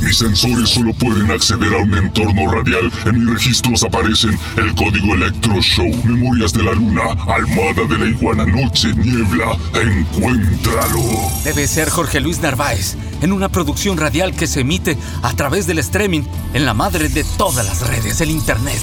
Mis 0.00 0.18
sensores 0.18 0.70
solo 0.70 0.92
pueden 0.94 1.30
acceder 1.30 1.72
a 1.74 1.78
un 1.78 1.94
entorno 1.94 2.50
radial. 2.50 2.90
En 3.06 3.24
mis 3.24 3.34
registros 3.34 3.82
aparecen 3.82 4.38
el 4.56 4.74
código 4.74 5.14
Electro 5.14 5.60
Show, 5.60 5.90
Memorias 6.04 6.52
de 6.52 6.62
la 6.62 6.72
Luna, 6.72 7.02
Almada 7.26 7.84
de 7.88 7.98
la 7.98 8.06
Iguana, 8.06 8.46
Noche, 8.46 8.94
Niebla. 8.94 9.56
Encuéntralo. 9.74 11.02
Debe 11.44 11.66
ser 11.66 11.88
Jorge 11.88 12.20
Luis 12.20 12.40
Narváez, 12.40 12.96
en 13.22 13.32
una 13.32 13.48
producción 13.48 13.96
radial 13.96 14.34
que 14.34 14.46
se 14.46 14.60
emite 14.60 14.96
a 15.22 15.32
través 15.34 15.66
del 15.66 15.78
streaming 15.78 16.22
en 16.54 16.66
la 16.66 16.74
madre 16.74 17.08
de 17.08 17.24
todas 17.36 17.66
las 17.66 17.86
redes, 17.86 18.20
el 18.20 18.30
Internet 18.30 18.82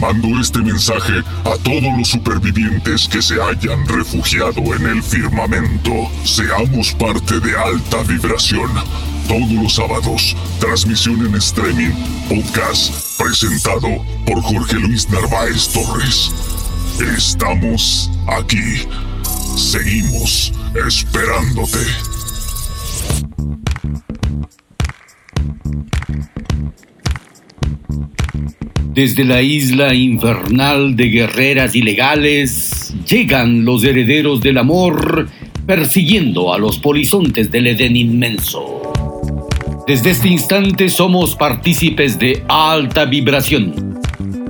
Mando 0.00 0.28
este 0.38 0.58
mensaje 0.58 1.22
a 1.44 1.56
todos 1.62 1.98
los 1.98 2.08
supervivientes 2.08 3.08
que 3.08 3.22
se 3.22 3.40
hayan 3.40 3.86
refugiado 3.88 4.60
en 4.74 4.86
el 4.86 5.02
firmamento. 5.02 5.90
Seamos 6.22 6.92
parte 6.92 7.40
de 7.40 7.56
alta 7.56 8.02
vibración. 8.02 8.70
Todos 9.26 9.50
los 9.52 9.74
sábados, 9.74 10.36
transmisión 10.60 11.26
en 11.26 11.34
streaming, 11.36 11.92
podcast, 12.28 13.18
presentado 13.18 13.88
por 14.26 14.42
Jorge 14.42 14.76
Luis 14.76 15.08
Narváez 15.08 15.68
Torres. 15.68 16.30
Estamos 17.16 18.10
aquí. 18.26 18.86
Seguimos 19.56 20.52
esperándote. 20.74 21.86
Desde 28.92 29.24
la 29.24 29.42
isla 29.42 29.94
infernal 29.94 30.96
de 30.96 31.08
guerreras 31.10 31.74
ilegales 31.74 32.94
llegan 33.06 33.64
los 33.64 33.84
herederos 33.84 34.40
del 34.40 34.58
amor 34.58 35.28
persiguiendo 35.66 36.54
a 36.54 36.58
los 36.58 36.78
polizontes 36.78 37.50
del 37.50 37.66
Edén 37.66 37.96
inmenso. 37.96 38.82
Desde 39.86 40.10
este 40.10 40.28
instante 40.28 40.88
somos 40.88 41.36
partícipes 41.36 42.18
de 42.18 42.42
alta 42.48 43.04
vibración. 43.04 44.00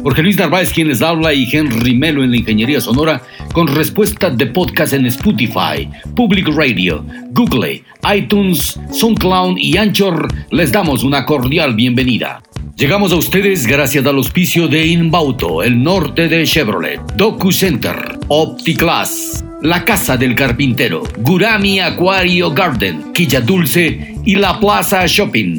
Jorge 0.03 0.23
Luis 0.23 0.39
Narváez 0.39 0.73
quien 0.73 0.87
les 0.87 1.03
habla 1.03 1.35
y 1.35 1.49
Henry 1.51 1.97
Melo 1.97 2.23
en 2.23 2.31
la 2.31 2.37
Ingeniería 2.37 2.81
Sonora 2.81 3.21
con 3.53 3.67
respuesta 3.67 4.31
de 4.31 4.47
podcast 4.47 4.93
en 4.93 5.07
Spotify, 5.07 5.91
Public 6.15 6.47
Radio, 6.55 7.05
Google, 7.33 7.83
iTunes, 8.15 8.79
SoundCloud 8.93 9.59
y 9.59 9.77
Anchor 9.77 10.33
les 10.53 10.71
damos 10.71 11.03
una 11.03 11.27
cordial 11.27 11.75
bienvenida. 11.75 12.41
Llegamos 12.77 13.11
a 13.11 13.17
ustedes 13.17 13.67
gracias 13.67 14.05
al 14.05 14.17
auspicio 14.17 14.69
de 14.69 14.85
Inbauto, 14.85 15.63
el 15.63 15.83
norte 15.83 16.29
de 16.29 16.45
Chevrolet, 16.45 17.01
Docu 17.17 17.51
Center, 17.51 18.19
OptiClass, 18.29 19.43
La 19.63 19.83
Casa 19.83 20.19
del 20.19 20.35
Carpintero, 20.35 21.03
Gurami 21.17 21.81
Aquario 21.81 22.51
Garden, 22.51 23.15
Quilla 23.15 23.41
Dulce 23.41 24.17
y 24.27 24.35
La 24.35 24.61
Plaza 24.61 25.07
Shopping. 25.07 25.57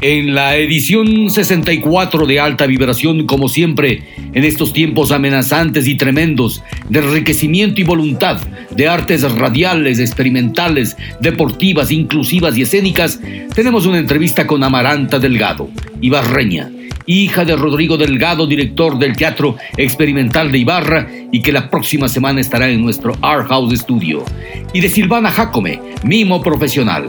En 0.00 0.32
la 0.32 0.56
edición 0.56 1.28
64 1.28 2.24
de 2.24 2.38
Alta 2.38 2.66
Vibración, 2.66 3.26
como 3.26 3.48
siempre, 3.48 4.04
en 4.32 4.44
estos 4.44 4.72
tiempos 4.72 5.10
amenazantes 5.10 5.88
y 5.88 5.96
tremendos 5.96 6.62
de 6.88 7.00
enriquecimiento 7.00 7.80
y 7.80 7.84
voluntad, 7.84 8.40
de 8.70 8.86
artes 8.86 9.28
radiales, 9.32 9.98
experimentales, 9.98 10.96
deportivas, 11.20 11.90
inclusivas 11.90 12.56
y 12.56 12.62
escénicas, 12.62 13.18
tenemos 13.56 13.86
una 13.86 13.98
entrevista 13.98 14.46
con 14.46 14.62
Amaranta 14.62 15.18
Delgado, 15.18 15.68
Ibarreña, 16.00 16.70
hija 17.06 17.44
de 17.44 17.56
Rodrigo 17.56 17.96
Delgado, 17.96 18.46
director 18.46 19.00
del 19.00 19.16
Teatro 19.16 19.56
Experimental 19.76 20.52
de 20.52 20.58
Ibarra, 20.58 21.08
y 21.32 21.42
que 21.42 21.50
la 21.50 21.68
próxima 21.68 22.08
semana 22.08 22.40
estará 22.40 22.70
en 22.70 22.82
nuestro 22.82 23.16
Art 23.20 23.48
House 23.48 23.76
Studio, 23.80 24.24
y 24.72 24.78
de 24.80 24.90
Silvana 24.90 25.32
Jacome, 25.32 25.80
mimo 26.04 26.40
profesional. 26.40 27.08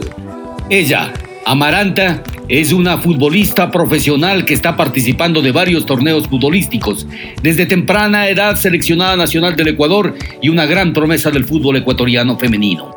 Ella, 0.68 1.12
Amaranta 1.46 2.22
es 2.48 2.72
una 2.72 2.98
futbolista 2.98 3.70
profesional 3.70 4.44
que 4.44 4.54
está 4.54 4.76
participando 4.76 5.40
de 5.40 5.52
varios 5.52 5.86
torneos 5.86 6.28
futbolísticos. 6.28 7.06
Desde 7.42 7.66
temprana 7.66 8.28
edad 8.28 8.56
seleccionada 8.56 9.16
nacional 9.16 9.56
del 9.56 9.68
Ecuador 9.68 10.14
y 10.42 10.48
una 10.48 10.66
gran 10.66 10.92
promesa 10.92 11.30
del 11.30 11.44
fútbol 11.44 11.76
ecuatoriano 11.76 12.38
femenino. 12.38 12.94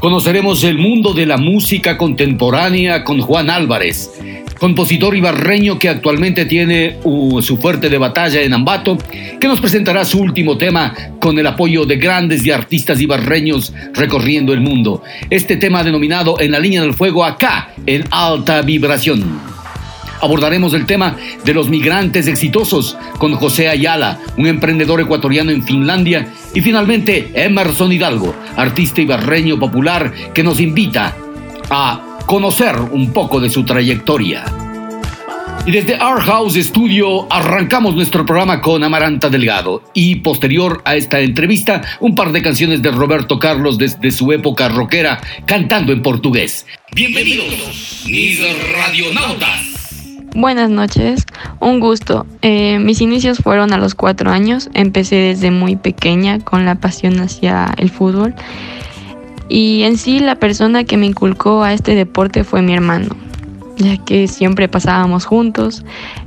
Conoceremos 0.00 0.64
el 0.64 0.78
mundo 0.78 1.14
de 1.14 1.26
la 1.26 1.36
música 1.36 1.96
contemporánea 1.96 3.04
con 3.04 3.20
Juan 3.20 3.50
Álvarez, 3.50 4.10
compositor 4.58 5.16
ibarreño 5.16 5.78
que 5.78 5.88
actualmente 5.88 6.44
tiene 6.46 6.96
uh, 7.04 7.42
su 7.42 7.56
fuerte 7.56 7.88
de 7.88 7.98
batalla 7.98 8.40
en 8.42 8.54
Ambato, 8.54 8.98
que 9.40 9.48
nos 9.48 9.60
presentará 9.60 10.04
su 10.04 10.20
último 10.20 10.56
tema 10.56 10.94
con 11.20 11.38
el 11.38 11.46
apoyo 11.46 11.84
de 11.84 11.96
grandes 11.96 12.44
y 12.46 12.50
artistas 12.50 13.00
ibarreños 13.00 13.72
recorriendo 13.94 14.52
el 14.52 14.60
mundo. 14.60 15.02
Este 15.30 15.56
tema 15.56 15.82
denominado 15.82 16.40
En 16.40 16.52
la 16.52 16.60
línea 16.60 16.82
del 16.82 16.94
fuego 16.94 17.24
acá, 17.24 17.70
en 17.86 18.04
alta 18.10 18.62
vibración 18.62 19.54
abordaremos 20.24 20.72
el 20.72 20.86
tema 20.86 21.16
de 21.44 21.52
los 21.52 21.68
migrantes 21.68 22.26
exitosos 22.26 22.96
con 23.18 23.34
José 23.34 23.68
Ayala, 23.68 24.18
un 24.38 24.46
emprendedor 24.46 25.00
ecuatoriano 25.00 25.50
en 25.50 25.62
Finlandia, 25.62 26.28
y 26.54 26.62
finalmente 26.62 27.30
Emerson 27.34 27.92
Hidalgo, 27.92 28.34
artista 28.56 29.02
ibarreño 29.02 29.58
popular 29.58 30.12
que 30.32 30.42
nos 30.42 30.60
invita 30.60 31.14
a 31.68 32.13
conocer 32.26 32.76
un 32.92 33.12
poco 33.12 33.40
de 33.40 33.50
su 33.50 33.64
trayectoria. 33.64 34.44
Y 35.66 35.70
desde 35.70 35.94
Our 35.94 36.20
House 36.20 36.54
Studio 36.54 37.26
arrancamos 37.32 37.94
nuestro 37.94 38.26
programa 38.26 38.60
con 38.60 38.84
Amaranta 38.84 39.30
Delgado 39.30 39.82
y 39.94 40.16
posterior 40.16 40.82
a 40.84 40.94
esta 40.94 41.20
entrevista 41.20 41.80
un 42.00 42.14
par 42.14 42.32
de 42.32 42.42
canciones 42.42 42.82
de 42.82 42.90
Roberto 42.90 43.38
Carlos 43.38 43.78
desde 43.78 44.10
su 44.10 44.30
época 44.32 44.68
rockera 44.68 45.20
cantando 45.46 45.92
en 45.92 46.02
portugués. 46.02 46.66
Bienvenidos, 46.94 48.04
mis 48.06 48.40
radionautas. 48.76 49.74
Buenas 50.34 50.68
noches, 50.68 51.24
un 51.60 51.80
gusto. 51.80 52.26
Eh, 52.42 52.78
mis 52.78 53.00
inicios 53.00 53.38
fueron 53.38 53.72
a 53.72 53.78
los 53.78 53.94
cuatro 53.94 54.30
años, 54.30 54.68
empecé 54.74 55.16
desde 55.16 55.50
muy 55.50 55.76
pequeña 55.76 56.40
con 56.40 56.66
la 56.66 56.74
pasión 56.74 57.20
hacia 57.20 57.72
el 57.78 57.88
fútbol 57.88 58.34
y 59.48 59.82
en 59.82 59.98
sí 59.98 60.20
la 60.20 60.36
persona 60.36 60.84
que 60.84 60.96
me 60.96 61.06
inculcó 61.06 61.62
a 61.62 61.72
este 61.72 61.94
deporte 61.94 62.44
fue 62.44 62.62
mi 62.62 62.74
hermano, 62.74 63.14
ya 63.76 63.96
que 63.98 64.28
siempre 64.28 64.68
pasábamos 64.68 65.24
juntos 65.24 65.84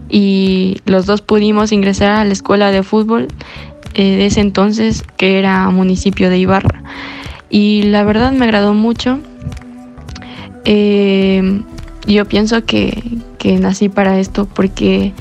y 0.09 0.77
los 0.85 1.05
dos 1.05 1.21
pudimos 1.21 1.71
ingresar 1.71 2.11
a 2.11 2.25
la 2.25 2.33
escuela 2.33 2.71
de 2.71 2.83
fútbol 2.83 3.27
de 4.03 4.25
ese 4.25 4.41
entonces, 4.41 5.03
que 5.17 5.39
era 5.39 5.69
municipio 5.69 6.29
de 6.29 6.37
Ibarra. 6.37 6.83
Y 7.49 7.83
la 7.83 8.03
verdad 8.03 8.31
me 8.31 8.45
agradó 8.45 8.73
mucho. 8.73 9.19
yo 10.65 12.25
pienso 12.25 12.63
que, 12.65 13.03
que 13.37 13.57
nací 13.57 13.89
para 13.89 14.19
esto 14.19 14.45
porque 14.45 15.13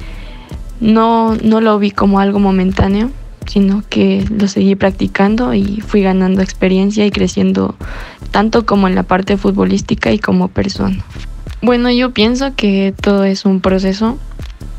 no, 0.81 1.37
no 1.37 1.60
lo 1.60 1.78
vi 1.78 1.90
como 1.90 2.20
algo 2.20 2.38
momentáneo, 2.38 3.10
sino 3.46 3.82
que 3.88 4.25
lo 4.31 4.48
seguí 4.48 4.75
practicando 4.75 5.54
y 5.54 5.81
fui 5.81 6.02
ganando 6.02 6.43
experiencia 6.43 7.06
y 7.06 7.10
creciendo 7.10 7.75
tanto 8.31 8.66
como 8.66 8.88
en 8.88 8.94
la 8.94 9.02
parte 9.02 9.37
futbolística 9.37 10.12
y 10.12 10.19
como 10.19 10.48
persona. 10.48 11.04
Bueno, 11.62 11.90
yo 11.90 12.10
pienso 12.12 12.54
que 12.54 12.94
todo 13.00 13.25
es 13.25 13.44
un 13.44 13.60
proceso 13.60 14.19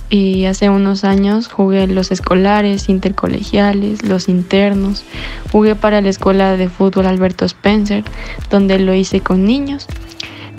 y 0.10 0.46
hace 0.46 0.70
unos 0.70 1.04
años 1.04 1.48
jugué 1.48 1.88
los 1.88 2.12
escolares, 2.12 2.88
intercolegiales, 2.88 4.04
los 4.04 4.30
internos, 4.30 5.04
jugué 5.52 5.76
para 5.76 6.02
la 6.02 6.10
escuela 6.10 6.56
de 6.56 6.70
fútbol 6.70 7.08
Alberto 7.08 7.46
Spencer, 7.46 8.04
donde 8.50 8.80
lo 8.80 8.94
hice 8.94 9.20
con 9.20 9.44
niños. 9.44 9.88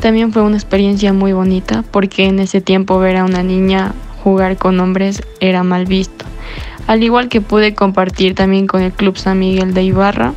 También 0.00 0.32
fue 0.32 0.42
una 0.42 0.56
experiencia 0.56 1.12
muy 1.12 1.32
bonita 1.32 1.82
porque 1.90 2.26
en 2.26 2.38
ese 2.40 2.60
tiempo 2.60 2.98
ver 2.98 3.16
a 3.16 3.24
una 3.24 3.42
niña 3.42 3.94
jugar 4.22 4.56
con 4.56 4.78
hombres 4.80 5.22
era 5.40 5.62
mal 5.62 5.86
visto. 5.86 6.24
Al 6.88 7.02
igual 7.02 7.28
que 7.28 7.42
pude 7.42 7.74
compartir 7.74 8.34
también 8.34 8.66
con 8.66 8.80
el 8.80 8.92
Club 8.92 9.18
San 9.18 9.38
Miguel 9.38 9.74
de 9.74 9.82
Ibarra, 9.82 10.32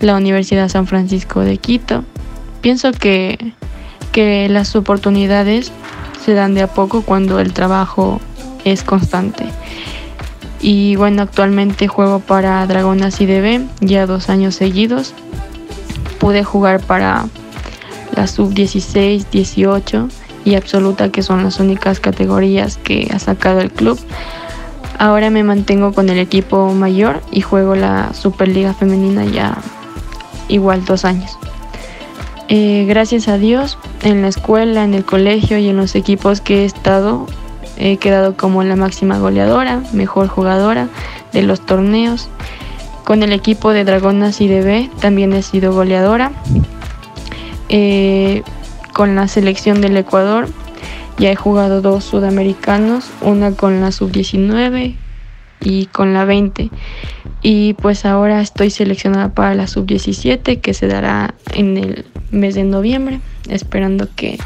la 0.00 0.16
Universidad 0.16 0.68
San 0.68 0.86
Francisco 0.86 1.40
de 1.40 1.56
Quito. 1.56 2.04
Pienso 2.60 2.92
que, 2.92 3.54
que 4.12 4.50
las 4.50 4.76
oportunidades 4.76 5.72
se 6.22 6.34
dan 6.34 6.52
de 6.52 6.60
a 6.60 6.66
poco 6.66 7.00
cuando 7.00 7.40
el 7.40 7.54
trabajo 7.54 8.20
es 8.66 8.84
constante. 8.84 9.46
Y 10.60 10.96
bueno, 10.96 11.22
actualmente 11.22 11.88
juego 11.88 12.20
para 12.20 12.66
Dragonas 12.66 13.18
IDB 13.18 13.62
ya 13.80 14.04
dos 14.04 14.28
años 14.28 14.56
seguidos. 14.56 15.14
Pude 16.18 16.44
jugar 16.44 16.80
para 16.80 17.28
la 18.14 18.26
sub-16, 18.26 19.24
18 19.30 20.08
y 20.44 20.54
absoluta, 20.54 21.10
que 21.10 21.22
son 21.22 21.44
las 21.44 21.60
únicas 21.60 21.98
categorías 21.98 22.76
que 22.76 23.08
ha 23.10 23.18
sacado 23.18 23.60
el 23.60 23.70
club. 23.70 23.98
Ahora 24.98 25.30
me 25.30 25.44
mantengo 25.44 25.92
con 25.92 26.08
el 26.08 26.18
equipo 26.18 26.72
mayor 26.72 27.22
y 27.30 27.40
juego 27.40 27.76
la 27.76 28.12
Superliga 28.14 28.74
Femenina 28.74 29.24
ya 29.24 29.56
igual 30.48 30.84
dos 30.84 31.04
años. 31.04 31.38
Eh, 32.48 32.84
gracias 32.88 33.28
a 33.28 33.38
Dios, 33.38 33.78
en 34.02 34.22
la 34.22 34.28
escuela, 34.28 34.82
en 34.82 34.94
el 34.94 35.04
colegio 35.04 35.58
y 35.58 35.68
en 35.68 35.76
los 35.76 35.94
equipos 35.94 36.40
que 36.40 36.62
he 36.62 36.64
estado, 36.64 37.26
he 37.76 37.98
quedado 37.98 38.36
como 38.36 38.64
la 38.64 38.74
máxima 38.74 39.18
goleadora, 39.18 39.82
mejor 39.92 40.26
jugadora 40.26 40.88
de 41.32 41.42
los 41.42 41.60
torneos. 41.64 42.28
Con 43.04 43.22
el 43.22 43.32
equipo 43.32 43.72
de 43.72 43.84
Dragonas 43.84 44.40
IDB 44.40 44.90
también 44.98 45.32
he 45.32 45.42
sido 45.42 45.72
goleadora. 45.72 46.32
Eh, 47.68 48.42
con 48.94 49.14
la 49.14 49.28
selección 49.28 49.80
del 49.80 49.96
Ecuador 49.96 50.48
ya 51.18 51.30
he 51.30 51.36
jugado 51.36 51.82
dos 51.82 52.04
sudamericanos, 52.04 53.10
una 53.20 53.52
con 53.52 53.80
la 53.80 53.92
sub-19 53.92 54.94
y 55.60 55.86
con 55.86 56.14
la 56.14 56.24
20. 56.24 56.70
Y 57.42 57.74
pues 57.74 58.04
ahora 58.04 58.40
estoy 58.40 58.70
seleccionada 58.70 59.30
para 59.34 59.54
la 59.54 59.66
sub-17 59.66 60.60
que 60.60 60.74
se 60.74 60.86
dará 60.86 61.34
en 61.52 61.76
el 61.76 62.06
mes 62.30 62.54
de 62.54 62.64
noviembre, 62.64 63.20
esperando 63.48 64.08
que 64.14 64.38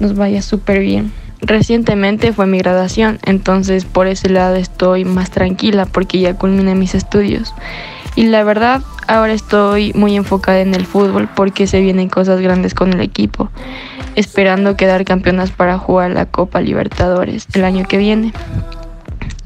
nos 0.00 0.14
vaya 0.14 0.42
súper 0.42 0.80
bien. 0.80 1.12
Recientemente 1.40 2.32
fue 2.32 2.46
mi 2.46 2.58
graduación, 2.58 3.18
entonces 3.24 3.84
por 3.84 4.06
ese 4.06 4.30
lado 4.30 4.56
estoy 4.56 5.04
más 5.04 5.30
tranquila 5.30 5.86
porque 5.86 6.18
ya 6.20 6.34
culminé 6.34 6.74
mis 6.74 6.94
estudios. 6.94 7.52
Y 8.16 8.24
la 8.24 8.42
verdad, 8.42 8.82
ahora 9.06 9.32
estoy 9.32 9.92
muy 9.94 10.16
enfocada 10.16 10.60
en 10.60 10.74
el 10.74 10.86
fútbol 10.86 11.28
porque 11.36 11.66
se 11.66 11.80
vienen 11.80 12.08
cosas 12.08 12.40
grandes 12.40 12.74
con 12.74 12.92
el 12.92 13.00
equipo 13.00 13.50
esperando 14.16 14.76
quedar 14.76 15.04
campeonas 15.04 15.50
para 15.52 15.78
jugar 15.78 16.10
la 16.10 16.26
Copa 16.26 16.60
Libertadores 16.60 17.46
el 17.52 17.64
año 17.64 17.86
que 17.86 17.98
viene. 17.98 18.32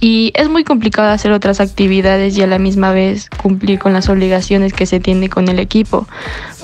Y 0.02 0.32
es 0.34 0.48
muy 0.48 0.64
complicado 0.64 1.10
hacer 1.10 1.30
otras 1.32 1.60
actividades 1.60 2.38
y 2.38 2.42
a 2.42 2.46
la 2.46 2.58
misma 2.58 2.92
vez 2.92 3.28
cumplir 3.28 3.78
con 3.78 3.92
las 3.92 4.08
obligaciones 4.08 4.72
que 4.72 4.86
se 4.86 4.98
tiene 4.98 5.28
con 5.28 5.48
el 5.48 5.58
equipo, 5.58 6.06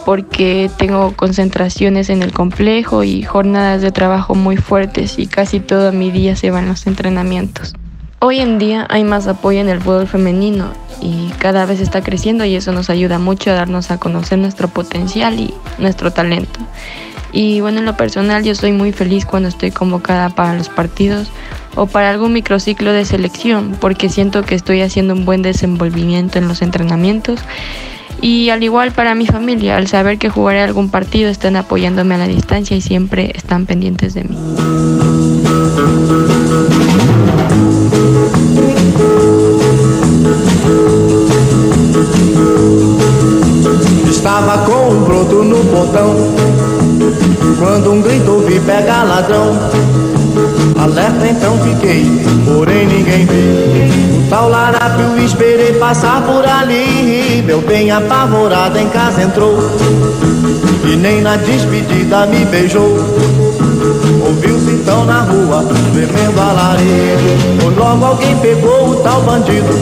porque 0.07 0.71
tengo 0.79 1.13
concentraciones 1.13 2.09
en 2.09 2.23
el 2.23 2.33
complejo 2.33 3.05
y 3.05 3.23
jornadas 3.25 3.83
de 3.83 3.93
trabajo 3.93 4.35
muy 4.35 4.57
fuertes 4.57 5.19
y 5.19 5.27
casi 5.27 5.61
todo 5.61 5.93
mi 5.93 6.11
día 6.11 6.35
se 6.35 6.51
va 6.51 6.61
en 6.61 6.69
los 6.69 6.87
entrenamientos. 6.87 7.75
Hoy 8.19 8.41
en 8.41 8.59
día 8.59 8.87
hay 8.89 9.05
más 9.05 9.27
apoyo 9.27 9.61
en 9.61 9.69
el 9.69 9.83
fútbol 9.83 10.07
femenino 10.07 10.73
y 11.03 11.29
cada 11.39 11.67
vez 11.67 11.81
está 11.81 12.03
creciendo 12.03 12.47
y 12.47 12.57
eso 12.57 12.73
nos 12.73 12.89
ayuda 12.89 13.19
mucho 13.19 13.51
a 13.51 13.55
darnos 13.55 13.91
a 13.91 13.99
conocer 13.99 14.39
nuestro 14.39 14.69
potencial 14.69 15.39
y 15.39 15.53
nuestro 15.79 16.11
talento. 16.11 16.59
Y 17.33 17.61
bueno, 17.61 17.81
en 17.81 17.85
lo 17.85 17.95
personal 17.99 18.43
yo 18.43 18.55
soy 18.55 18.73
muy 18.73 18.93
feliz 18.93 19.27
cuando 19.27 19.51
estoy 19.51 19.71
convocada 19.71 20.31
para 20.31 20.55
los 20.55 20.71
partidos 20.71 21.29
o 21.75 21.85
para 21.87 22.09
algún 22.09 22.33
microciclo 22.33 22.91
de 22.91 23.05
selección, 23.05 23.77
porque 23.79 24.09
siento 24.09 24.43
que 24.45 24.55
estoy 24.55 24.81
haciendo 24.81 25.13
un 25.13 25.27
buen 25.27 25.43
desenvolvimiento 25.43 26.39
en 26.39 26.49
los 26.49 26.63
entrenamientos. 26.63 27.41
Y 28.23 28.49
al 28.49 28.63
igual 28.63 28.93
para 28.93 29.15
mi 29.15 29.27
familia, 29.27 29.77
al 29.77 29.89
saber 29.89 30.17
que 30.17 30.31
jugaré 30.31 30.63
algún 30.63 30.89
partido, 30.89 31.29
están 31.29 31.55
apoyándome 31.57 32.15
a 32.15 32.19
la 32.19 32.27
distancia 32.27 32.75
y 32.75 32.81
siempre 32.81 33.33
están 33.35 33.67
pendientes 33.67 34.15
de 34.15 34.25
mí. 34.25 34.37
Estaba 44.27 44.59
com 44.65 44.89
um 44.89 45.05
broto 45.05 45.45
no 45.45 45.63
botão. 45.63 46.13
Quando 47.61 47.93
um 47.93 48.03
grito 48.03 48.33
ouvi 48.33 48.59
pega 48.59 49.05
ladrão. 49.05 49.57
Alerta 50.77 51.29
então 51.29 51.57
fiquei, 51.61 52.05
porém 52.45 52.89
ninguém 52.89 53.25
viu 53.25 54.19
O 54.19 54.29
tal 54.29 54.49
larápio 54.49 55.17
esperei 55.25 55.75
passar 55.75 56.23
por 56.23 56.45
ali. 56.45 57.41
Meu 57.47 57.61
bem 57.61 57.93
apavorado 57.93 58.77
em 58.77 58.89
casa 58.89 59.23
entrou. 59.23 59.61
E 60.85 60.97
nem 60.97 61.23
na 61.23 61.37
despedida 61.37 62.27
me 62.27 62.45
beijou 62.47 63.46
Ouviu-se 64.27 64.71
então 64.71 65.05
na 65.05 65.21
rua, 65.23 65.65
tremendo 65.93 66.41
alarido 66.41 67.57
Pois 67.61 67.77
logo 67.77 68.05
alguém 68.05 68.37
pegou 68.37 68.91
o 68.91 68.97
tal 68.97 69.23
bandido. 69.23 69.73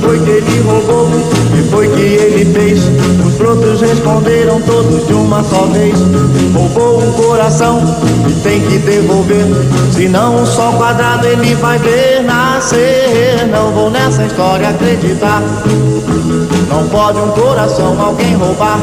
Foi 0.00 0.18
que 0.18 0.30
ele 0.30 0.60
roubou, 0.62 1.08
e 1.54 1.70
foi 1.70 1.88
que 1.88 2.00
ele 2.00 2.52
fez. 2.52 2.80
Os 3.26 3.34
brotos 3.34 3.80
responderam 3.80 4.60
todos 4.62 5.06
de 5.06 5.12
uma 5.12 5.42
só 5.42 5.66
vez. 5.66 5.94
Roubou 6.54 7.02
um 7.02 7.12
coração 7.12 7.82
e 8.28 8.32
tem 8.40 8.60
que 8.62 8.78
devolver. 8.78 9.44
Senão 9.92 10.42
um 10.42 10.46
só 10.46 10.72
quadrado 10.72 11.26
ele 11.26 11.54
vai 11.56 11.78
ver 11.78 12.22
nascer. 12.22 13.46
Não 13.50 13.70
vou 13.72 13.90
nessa 13.90 14.24
história 14.24 14.68
acreditar. 14.68 15.42
Não 16.68 16.88
pode 16.88 17.18
um 17.18 17.28
coração 17.30 18.00
alguém 18.00 18.34
roubar 18.34 18.78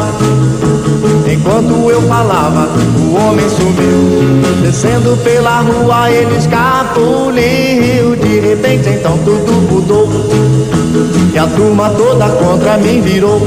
Enquanto 1.33 1.89
eu 1.89 1.99
falava, 2.03 2.67
o 2.95 3.15
homem 3.15 3.49
sumiu. 3.49 4.61
Descendo 4.61 5.17
pela 5.23 5.61
rua, 5.61 6.11
ele 6.11 6.37
escapuliu. 6.37 8.15
De 8.15 8.39
repente, 8.39 8.89
então 8.89 9.17
tudo 9.25 9.51
mudou. 9.67 10.07
E 11.33 11.37
a 11.39 11.47
turma 11.47 11.89
toda 11.89 12.29
contra 12.29 12.77
mim 12.77 13.01
virou. 13.01 13.41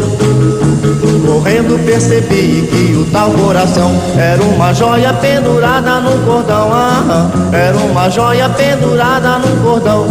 Correndo 1.24 1.78
percebi 1.86 2.68
que 2.68 2.96
o 2.96 3.04
tal 3.12 3.30
coração 3.30 3.92
era 4.18 4.42
uma 4.42 4.72
joia 4.74 5.12
pendurada 5.12 6.00
no 6.00 6.18
cordão. 6.26 6.72
Ah, 6.72 7.30
era 7.52 7.76
uma 7.76 8.10
joia 8.10 8.48
pendurada 8.48 9.38
no 9.38 9.62
cordão. 9.62 10.06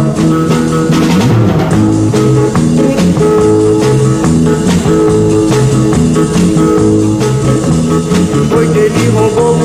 Foi 8.50 8.68
que 8.68 8.78
ele 8.78 9.10
roubou 9.10 9.56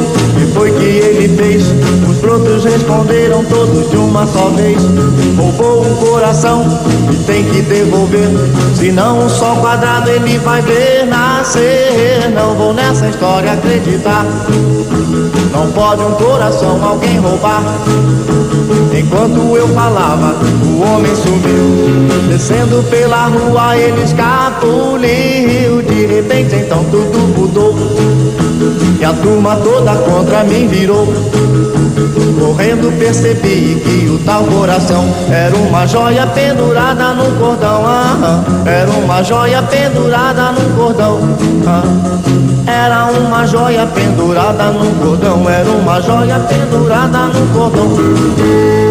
e 0.42 0.54
foi 0.54 0.72
que 0.72 0.84
ele 0.84 1.36
fez. 1.36 1.64
Os 2.10 2.18
brotos 2.18 2.64
responderam 2.64 3.44
todos 3.46 3.90
de 3.90 3.98
uma 3.98 4.26
só 4.26 4.50
vez. 4.50 4.82
Roubou 5.38 5.86
um 5.86 5.96
coração 5.96 6.66
e 7.12 7.16
tem 7.24 7.44
que 7.46 7.62
devolver. 7.62 8.30
Senão 8.76 9.26
um 9.26 9.30
só 9.30 9.56
quadrado 9.56 10.10
ele 10.10 10.38
vai 10.40 10.62
ver 10.62 11.06
nascer. 11.06 12.32
Não 12.34 12.56
vou 12.56 12.74
nessa 12.74 13.08
história 13.08 13.54
acreditar. 13.54 14.26
Não 15.52 15.72
pode 15.72 16.02
um 16.02 16.12
coração 16.14 16.84
alguém 16.84 17.20
roubar. 17.20 17.62
Enquanto 18.98 19.56
eu 19.58 19.68
falava, 19.70 20.36
o 20.66 20.82
homem 20.82 21.16
sumiu. 21.16 22.08
Descendo 22.30 22.84
pela 22.90 23.28
rua, 23.28 23.78
ele 23.78 24.04
escapuliu. 24.04 25.82
De 25.82 26.06
repente, 26.06 26.56
então 26.56 26.84
tudo 26.86 27.20
mudou. 27.38 27.76
E 29.02 29.04
a 29.04 29.14
turma 29.14 29.56
toda 29.56 29.96
contra 29.96 30.44
mim 30.44 30.68
virou. 30.68 31.08
Sorrendo 32.38 32.92
percebi 33.00 33.82
que 33.84 34.08
o 34.08 34.20
tal 34.20 34.44
coração 34.44 35.04
era 35.32 35.56
uma 35.56 35.88
joia 35.88 36.28
pendurada 36.28 37.12
no 37.16 37.32
cordão. 37.40 37.84
Ah, 37.84 38.44
era 38.64 38.92
uma 38.92 39.24
joia 39.24 39.64
pendurada 39.64 40.52
no 40.52 40.76
cordão. 40.76 41.20
Ah, 41.66 41.82
era 42.70 43.06
uma 43.06 43.44
joia 43.48 43.88
pendurada 43.88 44.66
no 44.66 44.92
cordão. 45.04 45.50
Era 45.50 45.70
uma 45.72 46.00
joia 46.00 46.40
pendurada 46.40 47.26
no 47.26 47.48
cordão. 47.56 48.91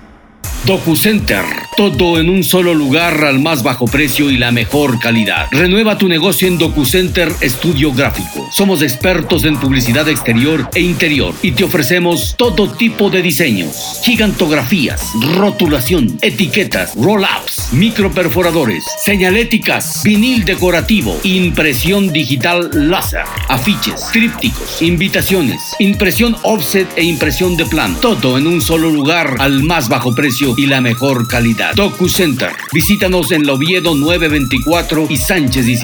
DocuCenter 0.65 1.43
Todo 1.75 2.19
en 2.19 2.29
un 2.29 2.43
solo 2.43 2.75
lugar 2.75 3.23
al 3.23 3.39
más 3.39 3.63
bajo 3.63 3.85
precio 3.85 4.29
y 4.29 4.37
la 4.37 4.51
mejor 4.51 4.99
calidad. 4.99 5.47
Renueva 5.49 5.97
tu 5.97 6.07
negocio 6.07 6.47
en 6.47 6.59
DocuCenter 6.59 7.31
Estudio 7.41 7.91
Gráfico. 7.91 8.47
Somos 8.51 8.83
expertos 8.83 9.43
en 9.45 9.57
publicidad 9.57 10.07
exterior 10.07 10.69
e 10.75 10.81
interior 10.81 11.33
y 11.41 11.53
te 11.53 11.63
ofrecemos 11.63 12.35
todo 12.37 12.71
tipo 12.71 13.09
de 13.09 13.23
diseños, 13.23 14.01
gigantografías, 14.03 15.01
rotulación, 15.35 16.19
etiquetas, 16.21 16.93
roll-ups, 16.95 17.69
microperforadores, 17.73 18.83
señaléticas, 19.03 20.03
vinil 20.03 20.45
decorativo, 20.45 21.19
impresión 21.23 22.13
digital 22.13 22.69
láser, 22.73 23.23
afiches, 23.47 24.11
trípticos, 24.11 24.81
invitaciones, 24.83 25.59
impresión 25.79 26.35
offset 26.43 26.87
e 26.97 27.03
impresión 27.03 27.57
de 27.57 27.65
plano. 27.65 27.97
Todo 27.99 28.37
en 28.37 28.45
un 28.45 28.61
solo 28.61 28.91
lugar 28.91 29.37
al 29.39 29.63
más 29.63 29.89
bajo 29.89 30.13
precio 30.13 30.50
y 30.57 30.67
la 30.67 30.81
mejor 30.81 31.27
calidad. 31.27 31.75
DocuCenter. 31.75 32.49
Visítanos 32.73 33.31
en 33.31 33.45
Loviedo 33.45 33.95
924 33.95 35.07
y 35.09 35.17
Sánchez 35.17 35.67
y. 35.67 35.81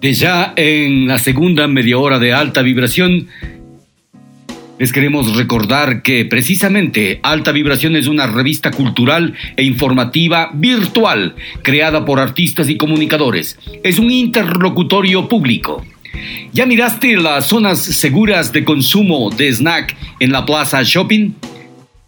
De 0.00 0.14
ya 0.14 0.54
en 0.56 1.06
la 1.06 1.18
segunda 1.18 1.68
media 1.68 1.98
hora 1.98 2.18
de 2.18 2.32
alta 2.32 2.62
vibración, 2.62 3.28
les 4.78 4.94
queremos 4.94 5.36
recordar 5.36 6.00
que 6.00 6.24
precisamente 6.24 7.20
Alta 7.22 7.52
Vibración 7.52 7.96
es 7.96 8.06
una 8.06 8.26
revista 8.26 8.70
cultural 8.70 9.34
e 9.58 9.62
informativa 9.62 10.52
virtual 10.54 11.34
creada 11.60 12.06
por 12.06 12.18
artistas 12.18 12.70
y 12.70 12.78
comunicadores. 12.78 13.58
Es 13.84 13.98
un 13.98 14.10
interlocutorio 14.10 15.28
público. 15.28 15.84
¿Ya 16.54 16.64
miraste 16.64 17.18
las 17.18 17.48
zonas 17.48 17.80
seguras 17.80 18.54
de 18.54 18.64
consumo 18.64 19.28
de 19.28 19.52
snack 19.52 19.94
en 20.18 20.32
la 20.32 20.46
Plaza 20.46 20.82
Shopping? 20.82 21.32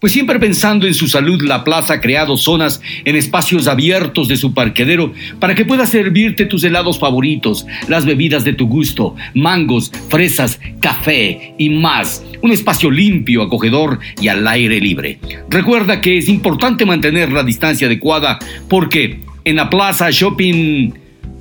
Pues 0.02 0.14
siempre 0.14 0.40
pensando 0.40 0.88
en 0.88 0.94
su 0.94 1.06
salud, 1.06 1.42
la 1.42 1.62
plaza 1.62 1.94
ha 1.94 2.00
creado 2.00 2.36
zonas 2.36 2.82
en 3.04 3.14
espacios 3.14 3.68
abiertos 3.68 4.26
de 4.26 4.36
su 4.36 4.52
parquedero 4.52 5.12
para 5.38 5.54
que 5.54 5.64
puedas 5.64 5.90
servirte 5.90 6.44
tus 6.44 6.64
helados 6.64 6.98
favoritos, 6.98 7.66
las 7.86 8.04
bebidas 8.04 8.42
de 8.42 8.52
tu 8.52 8.66
gusto, 8.66 9.14
mangos, 9.32 9.92
fresas, 10.08 10.58
café 10.80 11.54
y 11.56 11.68
más. 11.70 12.24
Un 12.42 12.50
espacio 12.50 12.90
limpio, 12.90 13.42
acogedor 13.42 14.00
y 14.20 14.26
al 14.26 14.48
aire 14.48 14.80
libre. 14.80 15.20
Recuerda 15.48 16.00
que 16.00 16.18
es 16.18 16.28
importante 16.28 16.84
mantener 16.84 17.30
la 17.30 17.44
distancia 17.44 17.86
adecuada 17.86 18.40
porque 18.68 19.20
en 19.44 19.54
la 19.54 19.70
plaza 19.70 20.10
shopping 20.10 20.94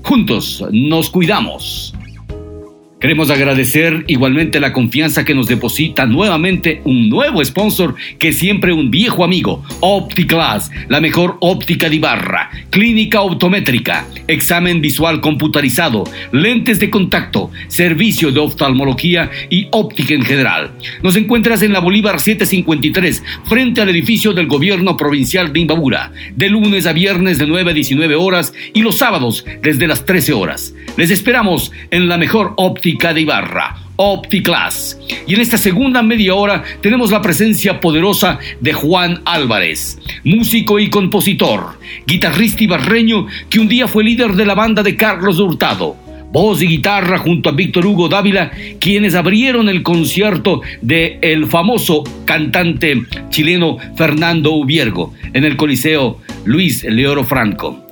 juntos 0.04 0.64
nos 0.72 1.10
cuidamos. 1.10 1.96
Queremos 3.02 3.32
agradecer 3.32 4.04
igualmente 4.06 4.60
la 4.60 4.72
confianza 4.72 5.26
que 5.26 5.34
nos 5.34 5.48
deposita 5.48 6.06
nuevamente 6.06 6.82
un 6.84 7.10
nuevo 7.10 7.44
sponsor 7.44 7.96
que 8.20 8.32
siempre 8.32 8.74
un 8.74 8.92
viejo 8.92 9.24
amigo, 9.24 9.64
OptiClass, 9.80 10.70
la 10.88 11.02
mejor 11.02 11.38
óptica 11.40 11.90
de 11.90 11.96
Ibarra, 11.96 12.52
clínica 12.70 13.22
optométrica, 13.22 14.06
examen 14.28 14.82
visual 14.82 15.20
computarizado, 15.20 16.04
lentes 16.32 16.78
de 16.78 16.92
contacto, 16.92 17.50
servicio 17.70 18.32
de 18.32 18.40
oftalmología 18.40 19.32
y 19.50 19.68
óptica 19.72 20.14
en 20.14 20.22
general. 20.22 20.70
Nos 21.02 21.16
encuentras 21.16 21.64
en 21.64 21.74
la 21.74 21.80
Bolívar 21.80 22.20
753, 22.20 23.24
frente 23.46 23.82
al 23.82 23.90
edificio 23.90 24.32
del 24.34 24.46
gobierno 24.46 24.96
provincial 24.96 25.52
de 25.52 25.62
Imbabura, 25.62 26.12
de 26.36 26.50
lunes 26.50 26.86
a 26.86 26.94
viernes 26.94 27.40
de 27.40 27.48
9 27.48 27.72
a 27.72 27.74
19 27.74 28.14
horas 28.14 28.54
y 28.76 28.84
los 28.84 29.00
sábados 29.00 29.44
desde 29.64 29.88
las 29.88 30.06
13 30.06 30.34
horas. 30.34 30.76
Les 30.98 31.10
esperamos 31.10 31.72
en 31.90 32.08
la 32.08 32.20
mejor 32.20 32.54
óptica 32.58 32.91
de 32.98 33.22
Ibarra, 33.22 33.76
OptiClass. 33.96 35.00
Y 35.28 35.36
en 35.36 35.42
esta 35.42 35.58
segunda 35.58 36.02
media 36.04 36.36
hora 36.36 36.64
tenemos 36.82 37.12
la 37.12 37.22
presencia 37.22 37.80
poderosa 37.80 38.40
de 38.60 38.74
Juan 38.74 39.22
Álvarez, 39.26 40.00
músico 40.24 40.80
y 40.80 40.90
compositor, 40.90 41.80
guitarrista 42.06 42.64
ibarreño 42.64 43.28
que 43.50 43.60
un 43.60 43.68
día 43.68 43.88
fue 43.88 44.04
líder 44.04 44.34
de 44.34 44.46
la 44.46 44.56
banda 44.56 44.84
de 44.84 44.96
Carlos 44.96 45.40
Hurtado. 45.40 45.96
Voz 46.32 46.62
y 46.62 46.68
guitarra 46.68 47.18
junto 47.18 47.50
a 47.50 47.52
Víctor 47.52 47.86
Hugo 47.86 48.08
Dávila, 48.08 48.52
quienes 48.80 49.16
abrieron 49.16 49.68
el 49.68 49.84
concierto 49.84 50.62
de 50.82 51.20
el 51.22 51.46
famoso 51.48 52.04
cantante 52.24 53.04
chileno 53.30 53.78
Fernando 53.98 54.52
Ubiergo 54.52 55.14
en 55.34 55.44
el 55.44 55.58
Coliseo 55.58 56.20
Luis 56.46 56.86
Leoro 56.86 57.26
Franco. 57.26 57.91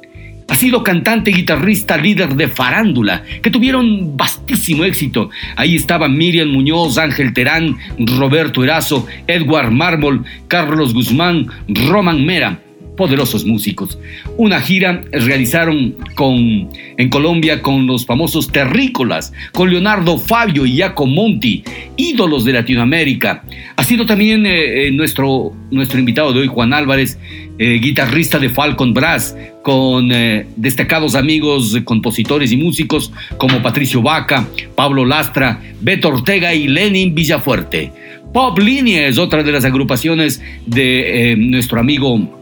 Ha 0.50 0.56
sido 0.56 0.84
cantante, 0.84 1.32
guitarrista, 1.32 1.98
líder 1.98 2.36
de 2.36 2.48
farándula, 2.48 3.24
que 3.42 3.52
tuvieron 3.52 4.18
vastísimo 4.18 4.84
éxito. 4.84 5.30
Ahí 5.56 5.76
estaban 5.76 6.18
Miriam 6.18 6.50
Muñoz, 6.50 6.98
Ángel 6.98 7.34
Terán, 7.34 7.78
Roberto 8.00 8.64
Erazo, 8.64 9.06
Edward 9.28 9.72
Mármol, 9.72 10.26
Carlos 10.48 10.94
Guzmán, 10.94 11.48
Roman 11.68 12.26
Mera 12.26 12.60
poderosos 13.00 13.46
músicos. 13.46 13.98
Una 14.36 14.60
gira 14.60 15.02
realizaron 15.14 15.96
con, 16.16 16.68
en 16.98 17.10
Colombia 17.10 17.62
con 17.62 17.88
los 17.88 18.06
famosos 18.06 18.52
terrícolas, 18.52 19.32
con 19.54 19.70
Leonardo 19.70 20.18
Fabio 20.18 20.66
y 20.66 20.78
Jaco 20.78 21.06
Monti, 21.06 21.64
ídolos 21.96 22.44
de 22.44 22.52
Latinoamérica. 22.52 23.42
Ha 23.78 23.86
sido 23.86 24.06
también 24.06 24.46
eh, 24.46 24.88
eh, 24.88 24.92
nuestro, 24.92 25.54
nuestro 25.72 25.98
invitado 25.98 26.34
de 26.34 26.42
hoy, 26.42 26.48
Juan 26.48 26.74
Álvarez, 26.74 27.18
eh, 27.58 27.80
guitarrista 27.82 28.38
de 28.38 28.50
Falcon 28.50 28.94
Brass, 28.94 29.34
con 29.64 30.10
destacados 30.58 31.16
amigos, 31.16 31.78
compositores 31.86 32.52
y 32.52 32.58
músicos 32.58 33.14
como 33.38 33.62
Patricio 33.62 34.02
Vaca, 34.02 34.46
Pablo 34.76 35.06
Lastra, 35.06 35.62
Beto 35.80 36.10
Ortega 36.10 36.54
y 36.54 36.68
Lenin 36.68 37.16
Villafuerte. 37.16 37.94
Pop 38.34 38.60
Línea 38.60 39.08
es 39.08 39.18
otra 39.18 39.42
de 39.44 39.52
las 39.54 39.64
agrupaciones 39.64 40.42
de 40.66 41.36
nuestro 41.38 41.80
amigo 41.80 42.39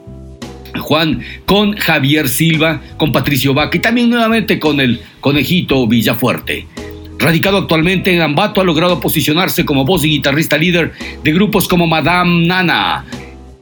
Juan, 0.79 1.21
con 1.45 1.75
Javier 1.77 2.29
Silva, 2.29 2.81
con 2.97 3.11
Patricio 3.11 3.53
Vaca 3.53 3.77
y 3.77 3.81
también 3.81 4.09
nuevamente 4.09 4.59
con 4.59 4.79
el 4.79 5.01
conejito 5.19 5.87
Villafuerte. 5.87 6.67
Radicado 7.19 7.57
actualmente 7.57 8.13
en 8.13 8.21
Ambato, 8.21 8.61
ha 8.61 8.63
logrado 8.63 8.99
posicionarse 8.99 9.65
como 9.65 9.85
voz 9.85 10.05
y 10.05 10.09
guitarrista 10.09 10.57
líder 10.57 10.93
de 11.23 11.33
grupos 11.33 11.67
como 11.67 11.87
Madame 11.87 12.45
Nana, 12.45 13.05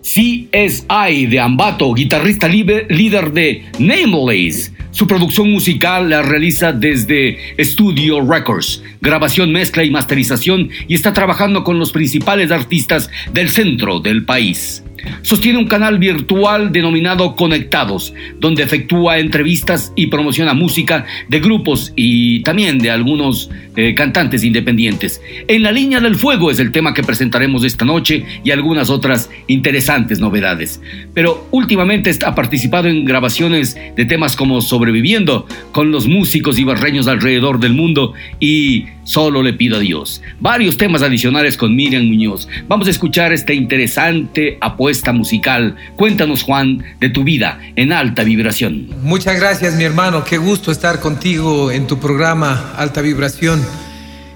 CSI 0.01 1.25
de 1.25 1.39
Ambato, 1.39 1.93
guitarrista 1.93 2.47
líder 2.47 3.31
de 3.31 3.65
Nameless. 3.79 4.71
Su 4.91 5.07
producción 5.07 5.51
musical 5.51 6.09
la 6.09 6.21
realiza 6.21 6.71
desde 6.71 7.37
Studio 7.59 8.21
Records, 8.21 8.81
grabación, 9.01 9.51
mezcla 9.51 9.83
y 9.83 9.91
masterización 9.91 10.69
y 10.87 10.95
está 10.95 11.11
trabajando 11.11 11.65
con 11.65 11.79
los 11.79 11.91
principales 11.91 12.49
artistas 12.51 13.09
del 13.33 13.49
centro 13.49 13.99
del 13.99 14.23
país. 14.23 14.84
Sostiene 15.21 15.59
un 15.59 15.67
canal 15.67 15.99
virtual 15.99 16.71
denominado 16.71 17.35
Conectados, 17.35 18.13
donde 18.39 18.63
efectúa 18.63 19.19
entrevistas 19.19 19.91
y 19.95 20.07
promociona 20.07 20.53
música 20.53 21.05
de 21.27 21.39
grupos 21.39 21.93
y 21.95 22.41
también 22.41 22.77
de 22.79 22.91
algunos 22.91 23.49
eh, 23.75 23.93
cantantes 23.95 24.43
independientes. 24.43 25.21
En 25.47 25.63
la 25.63 25.71
línea 25.71 25.99
del 25.99 26.15
fuego 26.15 26.51
es 26.51 26.59
el 26.59 26.71
tema 26.71 26.93
que 26.93 27.03
presentaremos 27.03 27.63
esta 27.63 27.85
noche 27.85 28.25
y 28.43 28.51
algunas 28.51 28.89
otras 28.89 29.29
interesantes 29.47 30.19
novedades. 30.19 30.81
Pero 31.13 31.47
últimamente 31.51 32.11
ha 32.25 32.35
participado 32.35 32.87
en 32.87 33.05
grabaciones 33.05 33.75
de 33.95 34.05
temas 34.05 34.35
como 34.35 34.61
Sobreviviendo 34.61 35.47
con 35.71 35.91
los 35.91 36.07
músicos 36.07 36.59
y 36.59 36.63
barreños 36.63 37.07
alrededor 37.07 37.59
del 37.59 37.73
mundo 37.73 38.13
y 38.39 38.85
Solo 39.05 39.43
le 39.43 39.53
pido 39.53 39.77
a 39.77 39.79
Dios. 39.79 40.21
Varios 40.39 40.77
temas 40.77 41.03
adicionales 41.03 41.57
con 41.57 41.75
Miriam 41.75 42.03
Muñoz. 42.05 42.47
Vamos 42.67 42.87
a 42.87 42.89
escuchar 42.89 43.31
esta 43.33 43.53
interesante 43.53 44.57
apuesta 44.59 45.13
musical. 45.13 45.75
Cuéntanos, 45.95 46.41
Juan, 46.41 46.83
de 46.99 47.09
tu 47.09 47.23
vida 47.23 47.59
en 47.75 47.93
alta 47.93 48.23
vibración. 48.23 48.89
Muchas 49.03 49.39
gracias, 49.39 49.75
mi 49.75 49.83
hermano. 49.83 50.23
Qué 50.23 50.39
gusto 50.39 50.71
estar 50.71 50.99
contigo 50.99 51.69
en 51.69 51.85
tu 51.85 51.99
programa 51.99 52.73
Alta 52.77 53.01
Vibración. 53.01 53.63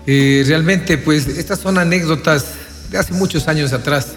Eh, 0.06 0.44
realmente, 0.46 1.00
pues, 1.00 1.28
estas 1.28 1.60
son 1.60 1.80
anécdotas 1.80 2.54
de 2.92 3.00
hace 3.00 3.14
muchos 3.14 3.48
años 3.48 3.74
atrás. 3.74 4.16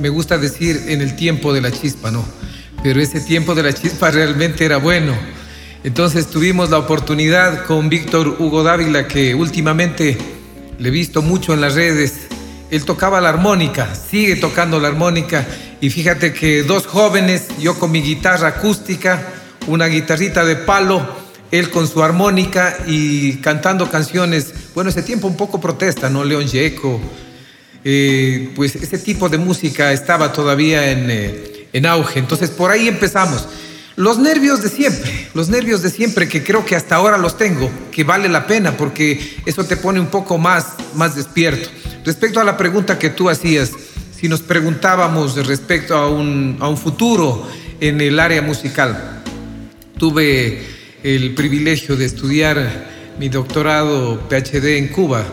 Me 0.00 0.08
gusta 0.08 0.36
decir 0.36 0.80
en 0.88 1.00
el 1.00 1.14
tiempo 1.14 1.52
de 1.52 1.60
la 1.60 1.70
chispa, 1.70 2.10
¿no? 2.10 2.24
Pero 2.82 3.00
ese 3.00 3.20
tiempo 3.20 3.54
de 3.54 3.62
la 3.62 3.72
chispa 3.72 4.10
realmente 4.10 4.64
era 4.64 4.78
bueno 4.78 5.14
entonces 5.86 6.26
tuvimos 6.26 6.70
la 6.70 6.78
oportunidad 6.78 7.64
con 7.64 7.88
Víctor 7.88 8.38
Hugo 8.40 8.64
Dávila, 8.64 9.06
que 9.06 9.36
últimamente 9.36 10.18
le 10.80 10.88
he 10.88 10.90
visto 10.90 11.22
mucho 11.22 11.54
en 11.54 11.60
las 11.60 11.76
redes. 11.76 12.26
Él 12.72 12.84
tocaba 12.84 13.20
la 13.20 13.28
armónica, 13.28 13.94
sigue 13.94 14.34
tocando 14.34 14.80
la 14.80 14.88
armónica. 14.88 15.46
Y 15.80 15.90
fíjate 15.90 16.32
que 16.32 16.64
dos 16.64 16.88
jóvenes, 16.88 17.46
yo 17.60 17.78
con 17.78 17.92
mi 17.92 18.02
guitarra 18.02 18.48
acústica, 18.48 19.28
una 19.68 19.86
guitarrita 19.86 20.44
de 20.44 20.56
palo, 20.56 21.06
él 21.52 21.70
con 21.70 21.86
su 21.86 22.02
armónica 22.02 22.76
y 22.88 23.34
cantando 23.36 23.88
canciones, 23.88 24.52
bueno, 24.74 24.90
ese 24.90 25.04
tiempo 25.04 25.28
un 25.28 25.36
poco 25.36 25.60
protesta, 25.60 26.10
¿no? 26.10 26.24
León 26.24 26.48
Yeco. 26.48 27.00
Eh, 27.84 28.50
pues 28.56 28.74
ese 28.74 28.98
tipo 28.98 29.28
de 29.28 29.38
música 29.38 29.92
estaba 29.92 30.32
todavía 30.32 30.90
en, 30.90 31.06
eh, 31.12 31.68
en 31.72 31.86
auge. 31.86 32.18
Entonces 32.18 32.50
por 32.50 32.72
ahí 32.72 32.88
empezamos. 32.88 33.46
Los 33.96 34.18
nervios 34.18 34.62
de 34.62 34.68
siempre, 34.68 35.10
los 35.32 35.48
nervios 35.48 35.80
de 35.80 35.88
siempre 35.88 36.28
que 36.28 36.44
creo 36.44 36.66
que 36.66 36.76
hasta 36.76 36.96
ahora 36.96 37.16
los 37.16 37.38
tengo, 37.38 37.70
que 37.90 38.04
vale 38.04 38.28
la 38.28 38.46
pena 38.46 38.76
porque 38.76 39.38
eso 39.46 39.64
te 39.64 39.78
pone 39.78 39.98
un 39.98 40.08
poco 40.08 40.36
más, 40.36 40.74
más 40.94 41.16
despierto. 41.16 41.70
Respecto 42.04 42.38
a 42.38 42.44
la 42.44 42.58
pregunta 42.58 42.98
que 42.98 43.08
tú 43.08 43.30
hacías, 43.30 43.72
si 44.14 44.28
nos 44.28 44.42
preguntábamos 44.42 45.34
respecto 45.46 45.96
a 45.96 46.10
un, 46.10 46.58
a 46.60 46.68
un 46.68 46.76
futuro 46.76 47.48
en 47.80 48.02
el 48.02 48.20
área 48.20 48.42
musical, 48.42 49.22
tuve 49.96 50.62
el 51.02 51.34
privilegio 51.34 51.96
de 51.96 52.04
estudiar 52.04 52.86
mi 53.18 53.30
doctorado 53.30 54.28
PhD 54.28 54.76
en 54.76 54.88
Cuba 54.88 55.24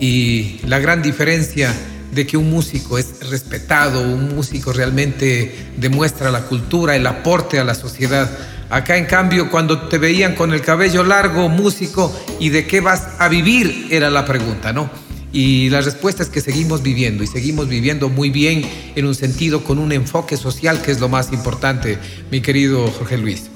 y 0.00 0.60
la 0.66 0.78
gran 0.78 1.02
diferencia 1.02 1.74
de 2.12 2.26
que 2.26 2.36
un 2.36 2.50
músico 2.50 2.98
es 2.98 3.30
respetado, 3.30 4.02
un 4.02 4.36
músico 4.36 4.72
realmente 4.72 5.70
demuestra 5.78 6.30
la 6.30 6.42
cultura, 6.42 6.94
el 6.94 7.06
aporte 7.06 7.58
a 7.58 7.64
la 7.64 7.74
sociedad. 7.74 8.30
Acá 8.68 8.96
en 8.96 9.06
cambio, 9.06 9.50
cuando 9.50 9.88
te 9.88 9.98
veían 9.98 10.34
con 10.34 10.52
el 10.52 10.60
cabello 10.60 11.04
largo, 11.04 11.48
músico, 11.48 12.14
¿y 12.38 12.50
de 12.50 12.66
qué 12.66 12.80
vas 12.80 13.08
a 13.18 13.28
vivir? 13.28 13.88
Era 13.90 14.10
la 14.10 14.24
pregunta, 14.24 14.72
¿no? 14.72 14.90
Y 15.32 15.70
la 15.70 15.80
respuesta 15.80 16.22
es 16.22 16.28
que 16.28 16.42
seguimos 16.42 16.82
viviendo 16.82 17.24
y 17.24 17.26
seguimos 17.26 17.66
viviendo 17.66 18.10
muy 18.10 18.28
bien 18.28 18.62
en 18.94 19.06
un 19.06 19.14
sentido 19.14 19.64
con 19.64 19.78
un 19.78 19.90
enfoque 19.90 20.36
social 20.36 20.82
que 20.82 20.90
es 20.90 21.00
lo 21.00 21.08
más 21.08 21.32
importante, 21.32 21.98
mi 22.30 22.42
querido 22.42 22.86
Jorge 22.90 23.16
Luis. 23.16 23.50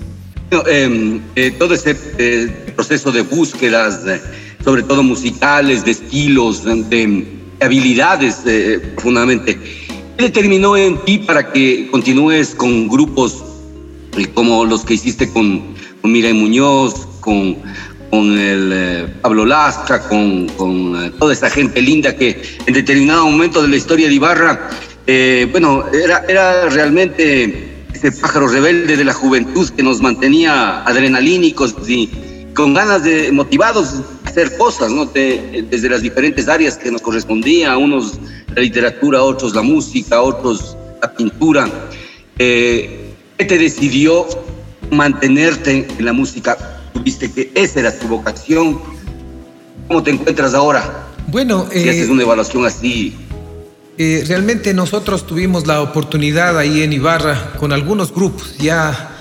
Em, 0.66 1.20
eh, 1.34 1.50
todo 1.50 1.74
ese 1.74 1.94
eh, 2.18 2.72
proceso 2.74 3.12
de 3.12 3.20
búsquedas, 3.22 4.00
sobre 4.64 4.82
todo 4.84 5.02
musicales, 5.02 5.84
de 5.84 5.90
estilos, 5.90 6.64
de, 6.64 7.35
habilidades 7.60 8.42
eh, 8.46 8.80
profundamente. 8.94 9.58
¿Qué 10.16 10.24
determinó 10.24 10.76
en 10.76 10.98
ti 11.04 11.18
para 11.18 11.52
que 11.52 11.88
continúes 11.90 12.54
con 12.54 12.88
grupos 12.88 13.44
eh, 14.16 14.26
como 14.34 14.64
los 14.64 14.84
que 14.84 14.94
hiciste 14.94 15.30
con, 15.30 15.74
con 16.00 16.12
Muñoz, 16.12 17.06
con, 17.20 17.56
con 18.10 18.38
el 18.38 18.70
eh, 18.72 19.06
Pablo 19.20 19.44
Lastra, 19.44 20.08
con, 20.08 20.48
con 20.50 21.12
toda 21.18 21.32
esa 21.32 21.50
gente 21.50 21.80
linda 21.82 22.16
que 22.16 22.42
en 22.66 22.74
determinado 22.74 23.28
momento 23.28 23.62
de 23.62 23.68
la 23.68 23.76
historia 23.76 24.08
de 24.08 24.14
Ibarra, 24.14 24.70
bueno, 25.52 25.84
era, 25.92 26.24
era 26.28 26.68
realmente 26.68 27.84
ese 27.94 28.12
pájaro 28.12 28.48
rebelde 28.48 28.96
de 28.96 29.04
la 29.04 29.14
juventud 29.14 29.68
que 29.70 29.82
nos 29.82 30.00
mantenía 30.00 30.82
adrenalínicos 30.82 31.74
y 31.88 32.10
con 32.56 32.72
ganas 32.72 33.04
de 33.04 33.30
motivados 33.30 34.00
hacer 34.24 34.56
cosas, 34.56 34.90
¿no? 34.90 35.04
desde 35.04 35.88
las 35.88 36.02
diferentes 36.02 36.48
áreas 36.48 36.76
que 36.76 36.90
nos 36.90 37.02
correspondía, 37.02 37.76
unos 37.76 38.14
la 38.54 38.62
literatura, 38.62 39.22
otros 39.22 39.54
la 39.54 39.62
música, 39.62 40.22
otros 40.22 40.76
la 41.00 41.12
pintura. 41.12 41.68
Eh, 42.38 43.12
¿Qué 43.36 43.44
te 43.44 43.58
decidió 43.58 44.26
mantenerte 44.90 45.86
en 45.98 46.04
la 46.04 46.14
música? 46.14 46.56
Tuviste 46.94 47.30
que 47.30 47.52
esa 47.54 47.80
era 47.80 47.98
tu 47.98 48.08
vocación. 48.08 48.80
¿Cómo 49.86 50.02
te 50.02 50.10
encuentras 50.12 50.54
ahora? 50.54 51.06
Bueno, 51.28 51.68
si 51.70 51.88
haces 51.88 52.08
eh, 52.08 52.10
una 52.10 52.22
evaluación 52.22 52.64
así. 52.64 53.14
Eh, 53.98 54.24
realmente 54.26 54.72
nosotros 54.72 55.26
tuvimos 55.26 55.66
la 55.66 55.82
oportunidad 55.82 56.58
ahí 56.58 56.82
en 56.82 56.92
Ibarra 56.92 57.52
con 57.58 57.72
algunos 57.72 58.12
grupos 58.12 58.56
ya 58.58 59.15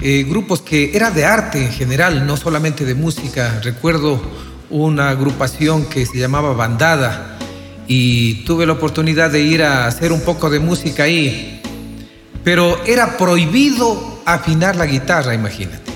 eh, 0.00 0.24
grupos 0.28 0.62
que 0.62 0.96
era 0.96 1.10
de 1.10 1.24
arte 1.24 1.62
en 1.62 1.72
general, 1.72 2.26
no 2.26 2.36
solamente 2.36 2.84
de 2.84 2.94
música. 2.94 3.60
Recuerdo 3.62 4.20
una 4.70 5.10
agrupación 5.10 5.86
que 5.86 6.06
se 6.06 6.18
llamaba 6.18 6.52
Bandada 6.54 7.38
y 7.86 8.44
tuve 8.44 8.66
la 8.66 8.74
oportunidad 8.74 9.30
de 9.30 9.40
ir 9.40 9.62
a 9.62 9.86
hacer 9.86 10.12
un 10.12 10.20
poco 10.20 10.48
de 10.48 10.60
música 10.60 11.02
ahí, 11.02 11.60
pero 12.44 12.82
era 12.84 13.16
prohibido 13.16 14.20
afinar 14.24 14.76
la 14.76 14.86
guitarra, 14.86 15.34
imagínate. 15.34 15.90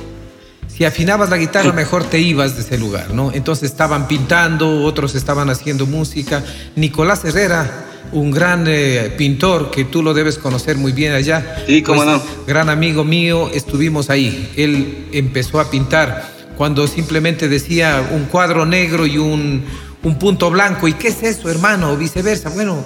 Si 0.66 0.84
afinabas 0.84 1.30
la 1.30 1.36
guitarra, 1.36 1.72
mejor 1.72 2.02
te 2.02 2.18
ibas 2.18 2.56
de 2.56 2.62
ese 2.62 2.78
lugar, 2.78 3.14
¿no? 3.14 3.30
Entonces 3.32 3.70
estaban 3.70 4.08
pintando, 4.08 4.82
otros 4.82 5.14
estaban 5.14 5.48
haciendo 5.48 5.86
música. 5.86 6.42
Nicolás 6.74 7.24
Herrera, 7.24 7.86
un 8.12 8.30
gran 8.30 8.64
eh, 8.68 9.12
pintor 9.16 9.70
que 9.70 9.84
tú 9.84 10.02
lo 10.02 10.14
debes 10.14 10.38
conocer 10.38 10.76
muy 10.76 10.92
bien 10.92 11.12
allá. 11.12 11.64
Sí, 11.66 11.82
cómo 11.82 12.04
pues, 12.04 12.16
no. 12.16 12.22
Gran 12.46 12.68
amigo 12.68 13.04
mío, 13.04 13.50
estuvimos 13.52 14.10
ahí. 14.10 14.52
Él 14.56 15.08
empezó 15.12 15.60
a 15.60 15.70
pintar 15.70 16.32
cuando 16.56 16.86
simplemente 16.86 17.48
decía 17.48 18.08
un 18.12 18.26
cuadro 18.26 18.66
negro 18.66 19.06
y 19.06 19.18
un, 19.18 19.64
un 20.02 20.18
punto 20.18 20.50
blanco. 20.50 20.88
¿Y 20.88 20.94
qué 20.94 21.08
es 21.08 21.22
eso, 21.22 21.50
hermano? 21.50 21.92
O 21.92 21.96
viceversa. 21.96 22.50
Bueno, 22.50 22.84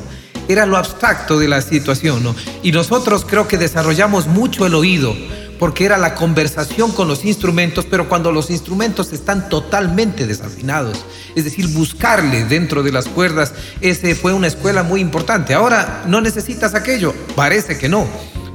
era 0.48 0.64
lo 0.64 0.76
abstracto 0.76 1.38
de 1.38 1.48
la 1.48 1.60
situación, 1.60 2.22
¿no? 2.22 2.34
Y 2.62 2.72
nosotros 2.72 3.26
creo 3.28 3.46
que 3.46 3.58
desarrollamos 3.58 4.26
mucho 4.26 4.66
el 4.66 4.74
oído 4.74 5.14
porque 5.58 5.84
era 5.84 5.98
la 5.98 6.14
conversación 6.14 6.92
con 6.92 7.08
los 7.08 7.24
instrumentos, 7.24 7.84
pero 7.84 8.08
cuando 8.08 8.32
los 8.32 8.50
instrumentos 8.50 9.12
están 9.12 9.48
totalmente 9.48 10.26
desafinados, 10.26 11.04
es 11.34 11.44
decir, 11.44 11.68
buscarle 11.68 12.44
dentro 12.44 12.82
de 12.82 12.92
las 12.92 13.06
cuerdas, 13.06 13.52
ese 13.80 14.14
fue 14.14 14.32
una 14.32 14.46
escuela 14.46 14.82
muy 14.82 15.00
importante. 15.00 15.54
Ahora 15.54 16.04
no 16.06 16.20
necesitas 16.20 16.74
aquello, 16.74 17.14
parece 17.34 17.78
que 17.78 17.88
no, 17.88 18.06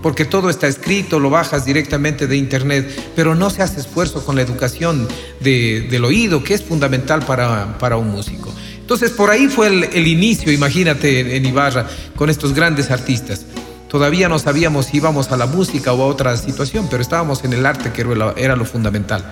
porque 0.02 0.26
todo 0.26 0.50
está 0.50 0.68
escrito, 0.68 1.20
lo 1.20 1.30
bajas 1.30 1.66
directamente 1.66 2.28
de 2.28 2.38
internet, 2.38 3.12
pero 3.16 3.36
no 3.36 3.50
se 3.50 3.62
hace 3.62 3.80
esfuerzo 3.80 4.26
con 4.26 4.36
la 4.36 4.42
educación 4.42 5.08
del 5.39 6.06
oído, 6.06 6.44
que 6.44 6.54
es 6.54 6.63
fundamental 6.63 7.26
para, 7.26 7.78
para 7.78 7.98
un 7.98 8.12
músico. 8.12 8.54
Entonces 8.84 9.12
por 9.12 9.32
ahí 9.32 9.48
fue 9.48 9.68
el, 9.68 10.08
inicio, 10.08 10.52
imagínate, 10.52 11.38
en 11.38 11.46
Ibarra, 11.46 11.88
con 12.18 12.30
estos 12.30 12.54
grandes 12.54 12.92
artistas. 12.92 13.46
Todavía 13.93 14.27
no 14.27 14.39
sabíamos 14.39 14.88
si 14.88 14.97
íbamos 14.97 15.32
a 15.32 15.38
la 15.38 15.45
música 15.45 15.93
o 15.93 16.01
a 16.01 16.08
otra 16.08 16.36
situación, 16.36 16.88
pero 16.89 17.03
estábamos 17.03 17.43
en 17.43 17.53
el 17.53 17.63
arte, 17.63 17.91
que 17.91 18.03
era 18.38 18.56
lo 18.56 18.65
fundamental. 18.65 19.23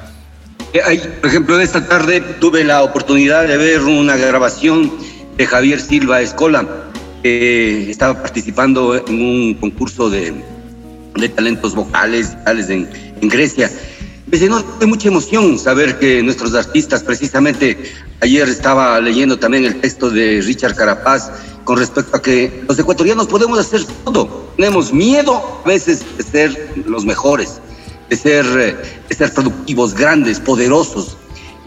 Eh, 0.71 0.99
por 1.19 1.31
ejemplo, 1.31 1.59
esta 1.59 1.87
tarde 1.87 2.21
tuve 2.39 2.63
la 2.63 2.83
oportunidad 2.83 3.47
de 3.47 3.57
ver 3.57 3.81
una 3.81 4.15
grabación 4.17 4.93
de 5.35 5.47
Javier 5.47 5.81
Silva 5.81 6.21
Escola, 6.21 6.67
que 7.23 7.89
estaba 7.89 8.21
participando 8.21 8.95
en 8.95 9.19
un 9.19 9.55
concurso 9.55 10.11
de, 10.11 10.31
de 11.15 11.29
talentos 11.29 11.73
vocales 11.73 12.37
en, 12.45 12.87
en 13.19 13.29
Grecia. 13.29 13.67
Me 14.31 14.37
llenó 14.37 14.63
de 14.79 14.85
mucha 14.85 15.09
emoción 15.09 15.59
saber 15.59 15.99
que 15.99 16.23
nuestros 16.23 16.53
artistas, 16.53 17.03
precisamente 17.03 17.77
ayer 18.21 18.47
estaba 18.47 19.01
leyendo 19.01 19.37
también 19.37 19.65
el 19.65 19.81
texto 19.81 20.09
de 20.09 20.41
Richard 20.41 20.75
Carapaz, 20.75 21.29
con 21.65 21.77
respecto 21.77 22.15
a 22.15 22.21
que 22.21 22.63
los 22.65 22.79
ecuatorianos 22.79 23.27
podemos 23.27 23.59
hacer 23.59 23.83
todo. 24.05 24.53
Tenemos 24.55 24.93
miedo 24.93 25.61
a 25.65 25.67
veces 25.67 26.05
de 26.17 26.23
ser 26.23 26.73
los 26.85 27.03
mejores, 27.03 27.59
de 28.09 28.15
ser, 28.15 28.45
eh, 28.57 28.75
de 29.09 29.15
ser 29.15 29.33
productivos, 29.33 29.93
grandes, 29.93 30.39
poderosos. 30.39 31.17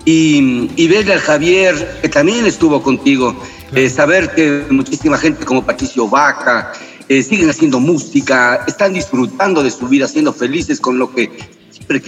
Y, 0.07 0.71
y 0.77 0.89
verle 0.89 1.13
al 1.13 1.21
Javier, 1.21 1.99
que 2.01 2.09
también 2.09 2.47
estuvo 2.47 2.83
contigo, 2.83 3.37
eh, 3.75 3.91
saber 3.91 4.35
que 4.35 4.65
muchísima 4.71 5.19
gente 5.19 5.45
como 5.45 5.67
Patricio 5.67 6.09
Vaca 6.09 6.73
eh, 7.11 7.23
siguen 7.23 7.51
haciendo 7.51 7.79
música, 7.79 8.65
están 8.67 8.95
disfrutando 8.95 9.63
de 9.63 9.71
su 9.71 9.87
vida, 9.87 10.09
siendo 10.09 10.33
felices 10.33 10.81
con 10.81 10.99
lo 10.99 11.15
que 11.15 11.31
siempre 11.71 12.01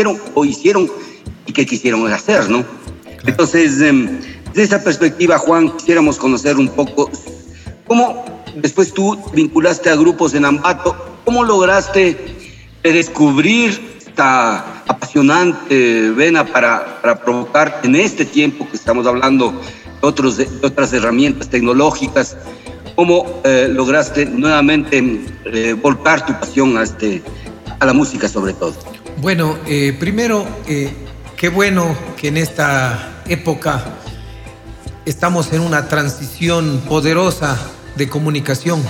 quisieron 0.00 0.20
o 0.34 0.44
hicieron 0.44 0.90
y 1.46 1.52
que 1.52 1.66
quisieron 1.66 2.10
hacer, 2.12 2.48
¿no? 2.48 2.64
Entonces, 3.26 3.80
em, 3.82 4.18
desde 4.48 4.62
esa 4.62 4.82
perspectiva, 4.82 5.38
Juan, 5.38 5.76
quisiéramos 5.76 6.16
conocer 6.16 6.56
un 6.56 6.68
poco 6.68 7.10
cómo 7.86 8.24
después 8.56 8.92
tú 8.92 9.18
vinculaste 9.34 9.90
a 9.90 9.96
grupos 9.96 10.34
en 10.34 10.44
Ambato, 10.44 10.96
cómo 11.24 11.44
lograste 11.44 12.16
descubrir 12.82 13.78
esta 13.98 14.82
apasionante 14.86 16.10
vena 16.12 16.46
para, 16.46 17.00
para 17.02 17.20
provocar 17.22 17.80
en 17.84 17.94
este 17.96 18.24
tiempo 18.24 18.66
que 18.70 18.76
estamos 18.76 19.06
hablando 19.06 19.50
de, 19.50 19.58
otros, 20.00 20.38
de 20.38 20.48
otras 20.62 20.92
herramientas 20.94 21.50
tecnológicas, 21.50 22.36
cómo 22.96 23.42
eh, 23.44 23.68
lograste 23.70 24.24
nuevamente 24.24 25.20
eh, 25.44 25.74
volcar 25.74 26.24
tu 26.24 26.32
pasión 26.40 26.78
a, 26.78 26.84
este, 26.84 27.22
a 27.78 27.84
la 27.84 27.92
música 27.92 28.28
sobre 28.28 28.54
todo. 28.54 28.74
Bueno, 29.20 29.58
eh, 29.66 29.94
primero, 29.98 30.46
eh, 30.66 30.92
qué 31.36 31.48
bueno 31.48 31.94
que 32.16 32.28
en 32.28 32.36
esta 32.36 33.22
época 33.26 33.84
estamos 35.04 35.52
en 35.52 35.60
una 35.60 35.88
transición 35.88 36.82
poderosa 36.88 37.58
de 37.96 38.08
comunicación 38.08 38.82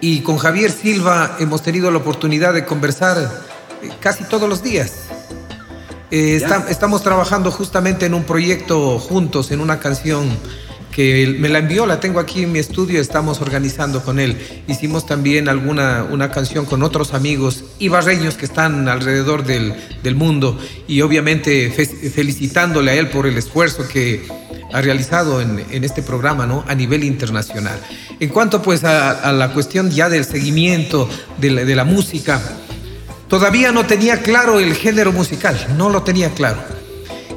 y 0.00 0.20
con 0.20 0.38
Javier 0.38 0.70
Silva 0.70 1.36
hemos 1.40 1.62
tenido 1.62 1.90
la 1.90 1.98
oportunidad 1.98 2.54
de 2.54 2.64
conversar 2.64 3.18
eh, 3.82 3.90
casi 4.00 4.24
todos 4.24 4.48
los 4.48 4.62
días. 4.62 4.92
Eh, 6.10 6.36
está- 6.36 6.66
estamos 6.68 7.02
trabajando 7.02 7.50
justamente 7.50 8.06
en 8.06 8.14
un 8.14 8.24
proyecto 8.24 8.98
juntos, 8.98 9.50
en 9.50 9.60
una 9.60 9.78
canción 9.78 10.28
que 10.94 11.34
me 11.40 11.48
la 11.48 11.58
envió, 11.58 11.86
la 11.86 11.98
tengo 11.98 12.20
aquí 12.20 12.44
en 12.44 12.52
mi 12.52 12.60
estudio, 12.60 13.00
estamos 13.00 13.40
organizando 13.40 14.00
con 14.04 14.20
él. 14.20 14.36
Hicimos 14.68 15.06
también 15.06 15.48
alguna 15.48 16.06
una 16.08 16.30
canción 16.30 16.66
con 16.66 16.84
otros 16.84 17.14
amigos 17.14 17.64
ibarreños 17.80 18.36
que 18.36 18.44
están 18.46 18.88
alrededor 18.88 19.44
del, 19.44 19.74
del 20.04 20.14
mundo 20.14 20.56
y 20.86 21.00
obviamente 21.00 21.68
fe- 21.70 22.10
felicitándole 22.10 22.92
a 22.92 22.94
él 22.94 23.08
por 23.08 23.26
el 23.26 23.36
esfuerzo 23.36 23.88
que 23.88 24.22
ha 24.72 24.80
realizado 24.80 25.40
en, 25.40 25.64
en 25.68 25.82
este 25.82 26.00
programa 26.00 26.46
¿no? 26.46 26.64
a 26.68 26.74
nivel 26.76 27.02
internacional. 27.02 27.78
En 28.20 28.28
cuanto 28.28 28.62
pues 28.62 28.84
a, 28.84 29.32
la 29.32 29.52
cuestión 29.52 29.90
ya 29.90 30.08
del 30.08 30.24
seguimiento 30.24 31.08
de 31.38 31.50
la, 31.50 31.64
de 31.64 31.74
la 31.74 31.84
música, 31.84 32.40
todavía 33.28 33.72
no 33.72 33.84
tenía 33.84 34.22
claro 34.22 34.60
el 34.60 34.74
género 34.74 35.10
musical, 35.12 35.74
no 35.76 35.90
lo 35.90 36.04
tenía 36.04 36.30
claro. 36.30 36.62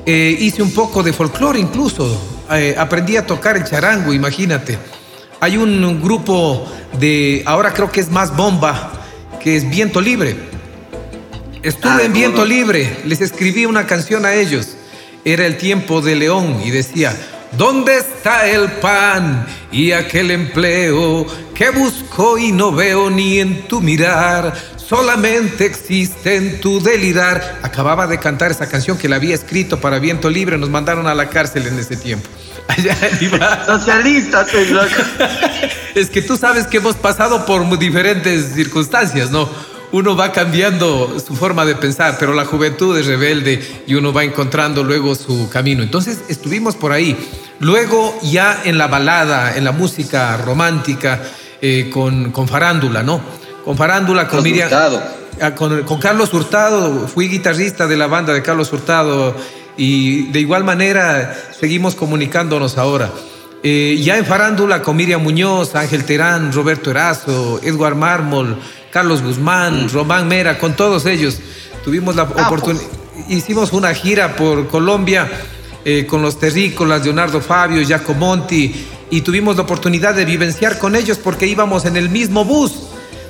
Eh, 0.06 0.38
hice 0.39 0.62
un 0.62 0.72
poco 0.76 1.02
de 1.02 1.12
folclore 1.12 1.60
incluso. 1.60 2.36
Eh, 2.51 2.75
aprendí 2.77 3.17
a 3.17 3.25
tocar 3.25 3.57
el 3.57 3.63
charango, 3.63 4.13
imagínate. 4.13 4.77
Hay 5.39 5.57
un 5.57 6.01
grupo 6.01 6.67
de, 6.99 7.43
ahora 7.45 7.73
creo 7.73 7.91
que 7.91 7.99
es 7.99 8.10
más 8.10 8.36
bomba, 8.36 8.91
que 9.39 9.55
es 9.55 9.69
Viento 9.69 10.01
Libre. 10.01 10.36
Estuve 11.62 12.05
en 12.05 12.13
Viento 12.13 12.45
Libre, 12.45 12.97
les 13.05 13.21
escribí 13.21 13.65
una 13.65 13.86
canción 13.86 14.25
a 14.25 14.33
ellos. 14.33 14.77
Era 15.25 15.45
el 15.45 15.57
tiempo 15.57 16.01
de 16.01 16.15
León 16.15 16.62
y 16.63 16.71
decía, 16.71 17.13
¿dónde 17.57 17.97
está 17.97 18.47
el 18.47 18.71
pan 18.73 19.45
y 19.71 19.91
aquel 19.91 20.31
empleo 20.31 21.25
que 21.53 21.69
busco 21.71 22.38
y 22.38 22.51
no 22.51 22.71
veo 22.71 23.10
ni 23.10 23.39
en 23.39 23.67
tu 23.67 23.81
mirar? 23.81 24.53
Solamente 24.88 25.65
existe 25.65 26.38
en 26.38 26.62
tu 26.62 26.82
delirar. 26.82 27.60
Acababa 27.62 28.08
de 28.08 28.19
cantar 28.19 28.52
esa 28.52 28.69
canción 28.69 28.97
que 28.97 29.10
la 29.10 29.17
había 29.17 29.36
escrito 29.36 29.82
para 29.82 30.00
Viento 30.00 30.30
Libre, 30.30 30.58
nos 30.58 30.69
mandaron 30.69 31.08
a 31.08 31.15
la 31.15 31.28
cárcel 31.28 31.67
en 31.67 31.78
ese 31.78 31.97
tiempo. 31.97 32.30
Allá 32.69 32.95
iba. 33.19 33.65
Socialistas, 33.65 34.47
Es 35.95 36.10
que 36.10 36.21
tú 36.21 36.38
sabes 36.38 36.67
que 36.67 36.78
hemos 36.78 36.95
pasado 36.95 37.45
por 37.45 37.78
diferentes 37.78 38.54
circunstancias, 38.54 39.30
¿no? 39.30 39.50
Uno 39.91 40.15
va 40.15 40.32
cambiando 40.32 41.17
su 41.19 41.36
forma 41.36 41.65
de 41.65 41.76
pensar, 41.76 42.15
pero 42.17 42.34
la 42.34 42.45
juventud 42.45 42.97
es 42.97 43.08
rebelde 43.08 43.84
y 43.88 43.95
uno 43.95 44.13
va 44.13 44.23
encontrando 44.23 44.84
luego 44.84 45.15
su 45.15 45.50
camino. 45.50 45.84
Entonces 45.84 46.19
estuvimos 46.30 46.76
por 46.76 46.93
ahí. 46.93 47.17
Luego 47.60 48.17
ya 48.21 48.62
en 48.63 48.78
la 48.78 48.88
balada, 48.88 49.58
en 49.58 49.65
la 49.65 49.71
música 49.73 50.38
romántica, 50.38 51.21
eh, 51.62 51.89
con, 51.91 52.32
con 52.32 52.47
farándula, 52.47 53.04
¿no? 53.04 53.46
Con 53.67 53.75
farándula, 53.75 54.30
con 54.30 54.43
Miriam. 54.43 54.69
Ah, 55.41 55.53
Con, 55.53 55.84
con 55.84 55.99
Carlos 55.99 56.34
Hurtado, 56.34 57.06
fui 57.06 57.27
guitarrista 57.27 57.86
de 57.86 57.97
la 57.97 58.08
banda 58.08 58.32
de 58.32 58.41
Carlos 58.41 58.71
Hurtado 58.71 59.36
y 59.75 60.27
de 60.32 60.39
igual 60.39 60.63
manera 60.63 61.36
seguimos 61.60 61.93
comunicándonos 61.93 62.77
ahora. 62.77 63.12
Eh, 63.63 63.99
ya 64.01 64.17
en 64.17 64.25
farándula 64.25 64.82
con 64.82 64.95
Miriam 64.95 65.21
Muñoz, 65.21 65.75
Ángel 65.75 66.06
Terán, 66.06 66.53
Roberto 66.53 66.91
Erazo, 66.91 67.60
Edward 67.62 67.97
Mármol, 67.97 68.58
Carlos 68.89 69.21
Guzmán, 69.21 69.89
Román 69.89 70.30
Mera, 70.30 70.58
con 70.58 70.73
todos 70.73 71.06
ellos 71.06 71.38
tuvimos 71.84 72.15
la 72.15 72.23
oportunidad. 72.23 72.86
Hicimos 73.27 73.73
una 73.73 73.93
gira 73.93 74.38
por 74.38 74.69
Colombia 74.69 75.30
eh, 75.84 76.06
con 76.06 76.21
los 76.21 76.39
terrícolas, 76.39 77.03
Leonardo 77.03 77.41
Fabio, 77.41 77.86
Jaco 77.86 78.13
Monti, 78.13 78.88
y 79.10 79.19
tuvimos 79.19 79.58
la 79.58 79.63
oportunidad 79.63 80.15
de 80.15 80.23
vivenciar 80.23 80.80
con 80.80 80.95
ellos 80.95 81.17
porque 81.17 81.47
íbamos 81.47 81.84
en 81.84 81.97
el 81.97 82.08
mismo 82.10 82.45
bus. 82.45 82.87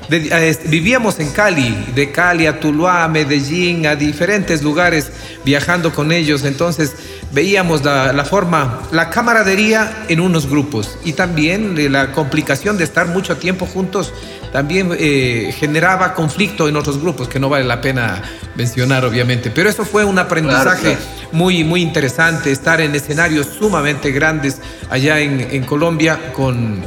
De- 0.10 0.30
eh, 0.32 0.58
vivíamos 0.68 1.20
en 1.20 1.30
Cali, 1.32 1.76
de 1.94 2.12
Cali 2.12 2.46
a 2.48 2.60
Tuluá, 2.60 3.04
a 3.04 3.08
Medellín, 3.10 3.86
a 3.88 3.96
diferentes 3.96 4.64
lugares, 4.64 5.12
viajando 5.44 5.92
con 5.94 6.12
ellos. 6.12 6.44
Entonces 6.46 6.94
veíamos 7.34 7.84
la, 7.84 8.14
la 8.14 8.24
forma, 8.24 8.82
la 8.92 9.10
camaradería 9.10 10.06
en 10.08 10.22
unos 10.22 10.48
grupos 10.50 10.98
y 11.04 11.12
también 11.14 11.78
eh, 11.78 11.90
la 11.90 12.14
complicación 12.14 12.78
de 12.78 12.86
estar 12.86 13.08
mucho 13.08 13.36
tiempo 13.38 13.66
juntos 13.66 14.14
también 14.54 14.96
eh, 14.98 15.54
generaba 15.60 16.14
conflicto 16.14 16.70
en 16.70 16.78
otros 16.78 17.02
grupos 17.02 17.28
que 17.28 17.38
no 17.38 17.50
vale 17.50 17.66
la 17.66 17.82
pena 17.82 18.22
mencionar 18.56 19.04
obviamente. 19.04 19.52
Pero 19.52 19.70
eso 19.70 19.84
fue 19.84 20.06
un 20.06 20.18
aprendizaje 20.20 20.96
Claro, 20.96 21.00
muy, 21.34 21.66
muy 21.66 21.82
interesante, 21.82 22.50
estar 22.52 22.80
en 22.80 22.96
escenarios 22.96 23.48
sumamente 23.60 24.12
grandes 24.12 24.62
allá 24.90 25.20
en, 25.20 25.42
en 25.52 25.64
Colombia 25.66 26.32
con 26.32 26.82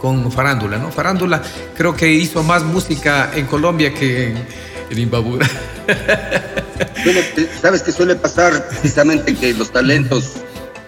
con 0.00 0.30
Farándula, 0.32 0.78
¿no? 0.78 0.90
Farándula 0.90 1.42
creo 1.76 1.94
que 1.94 2.10
hizo 2.12 2.42
más 2.42 2.62
música 2.64 3.30
en 3.34 3.46
Colombia 3.46 3.92
que 3.92 4.28
en, 4.28 4.46
en 4.90 4.98
Imbabura. 4.98 5.48
Sabes 7.62 7.82
que 7.82 7.92
suele 7.92 8.14
pasar 8.16 8.68
precisamente 8.68 9.34
que 9.34 9.52
los 9.54 9.70
talentos 9.72 10.34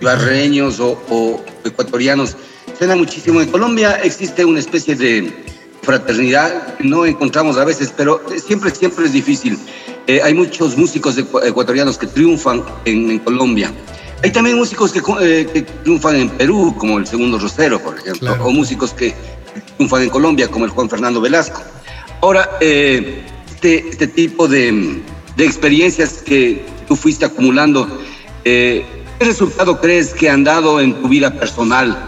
barreños 0.01 0.81
o, 0.81 1.01
o 1.09 1.45
ecuatorianos 1.65 2.37
suenan 2.79 2.99
muchísimo. 2.99 3.41
En 3.41 3.51
Colombia 3.51 4.01
existe 4.03 4.45
una 4.45 4.61
especie 4.61 4.95
de 4.95 5.33
fraternidad 5.83 6.79
no 6.81 7.05
encontramos 7.07 7.57
a 7.57 7.65
veces, 7.65 7.93
pero 7.97 8.21
siempre, 8.45 8.71
siempre 8.71 9.07
es 9.07 9.13
difícil. 9.13 9.59
Eh, 10.07 10.21
hay 10.23 10.35
muchos 10.35 10.77
músicos 10.77 11.19
ecu- 11.19 11.45
ecuatorianos 11.45 11.99
que 11.99 12.07
triunfan 12.07 12.63
en, 12.85 13.11
en 13.11 13.19
Colombia. 13.21 13.73
Hay 14.23 14.31
también 14.31 14.57
músicos 14.57 14.93
que, 14.93 15.01
eh, 15.21 15.49
que 15.53 15.63
triunfan 15.63 16.17
en 16.17 16.31
Perú, 16.31 16.75
como 16.79 16.99
el 16.99 17.07
Segundo 17.07 17.39
Rosero, 17.39 17.81
por 17.81 17.99
ejemplo, 17.99 18.33
o 18.45 18.51
músicos 18.53 18.93
que 18.93 19.15
triunfan 19.77 20.03
en 20.03 20.11
Colombia, 20.11 20.49
como 20.49 20.65
el 20.65 20.71
Juan 20.71 20.89
Fernando 20.89 21.21
Velasco. 21.21 21.61
Ahora, 22.21 22.49
eh, 22.61 23.23
este, 23.51 23.89
este 23.89 24.07
tipo 24.07 24.47
de, 24.47 25.03
de 25.37 25.45
experiencias 25.45 26.23
que 26.25 26.65
tú 26.87 26.95
fuiste 26.95 27.25
acumulando, 27.25 28.01
eh, 28.45 28.85
¿qué 29.19 29.25
resultado 29.25 29.81
crees 29.81 30.15
que 30.15 30.31
han 30.31 30.45
dado 30.45 30.81
en 30.81 30.95
tu 31.03 31.09
vida 31.09 31.33
personal? 31.35 31.99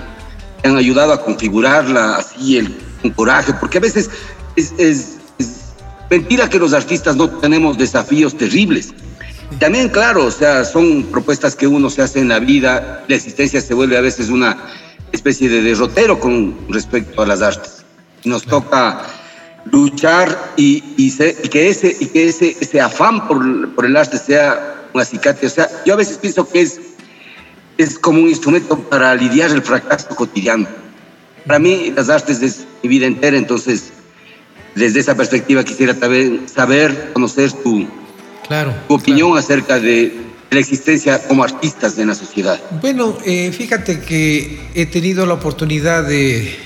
¿Te 0.62 0.68
han 0.68 0.76
ayudado 0.76 1.12
a 1.12 1.20
configurarla 1.24 2.16
así 2.16 2.58
el, 2.58 2.76
coraje? 3.16 3.52
Porque 3.54 3.78
a 3.78 3.80
veces 3.80 4.08
es, 4.56 4.72
es- 4.78 5.16
es 5.38 5.48
mentira 6.10 6.48
que 6.48 6.58
los 6.60 6.72
artistas 6.72 7.16
no 7.16 7.28
tenemos 7.28 7.76
desafíos 7.76 8.36
terribles. 8.36 8.94
También, 9.60 9.88
claro, 9.88 10.26
o 10.26 10.30
sea, 10.30 10.64
son 10.64 11.04
propuestas 11.04 11.54
que 11.56 11.66
uno 11.66 11.88
se 11.88 12.02
hace 12.02 12.20
en 12.20 12.28
la 12.28 12.38
vida, 12.38 13.04
la 13.08 13.14
existencia 13.16 13.60
se 13.60 13.72
vuelve 13.74 13.96
a 13.96 14.00
veces 14.00 14.28
una 14.28 14.58
especie 15.12 15.48
de 15.48 15.62
derrotero 15.62 16.18
con 16.20 16.56
respecto 16.68 17.22
a 17.22 17.26
las 17.26 17.40
artes. 17.40 17.84
Nos 18.24 18.42
toca 18.44 19.02
luchar 19.66 20.52
y, 20.56 20.82
y, 20.96 21.10
se- 21.10 21.36
y 21.42 21.48
que, 21.48 21.68
ese, 21.68 21.96
y 21.98 22.06
que 22.06 22.28
ese, 22.28 22.56
ese 22.60 22.80
afán 22.80 23.26
por, 23.28 23.74
por 23.74 23.86
el 23.86 23.96
arte 23.96 24.18
sea 24.18 24.88
un 24.92 25.00
acicate. 25.00 25.46
O 25.46 25.50
sea, 25.50 25.68
yo 25.86 25.94
a 25.94 25.96
veces 25.96 26.18
pienso 26.18 26.46
que 26.48 26.60
es, 26.60 26.80
es 27.78 27.98
como 27.98 28.20
un 28.20 28.28
instrumento 28.28 28.78
para 28.78 29.14
lidiar 29.14 29.50
el 29.50 29.62
fracaso 29.62 30.08
cotidiano. 30.16 30.66
Para 31.46 31.58
mí 31.58 31.92
las 31.96 32.08
artes 32.10 32.42
es 32.42 32.66
mi 32.82 32.88
vida 32.88 33.06
entera, 33.06 33.36
entonces 33.36 33.92
desde 34.74 35.00
esa 35.00 35.14
perspectiva 35.16 35.62
quisiera 35.64 35.94
saber, 36.46 37.12
conocer 37.12 37.52
tu, 37.52 37.86
Claro. 38.46 38.74
tu 38.88 38.94
opinión 38.94 39.36
acerca 39.38 39.80
de 39.80 40.12
la 40.50 40.60
existencia 40.60 41.26
como 41.26 41.42
artistas 41.42 41.98
en 41.98 42.08
la 42.08 42.14
sociedad. 42.14 42.60
Bueno, 42.80 43.16
eh, 43.24 43.50
fíjate 43.52 44.00
que 44.00 44.60
he 44.74 44.86
tenido 44.86 45.26
la 45.26 45.34
oportunidad 45.34 46.04
de, 46.04 46.56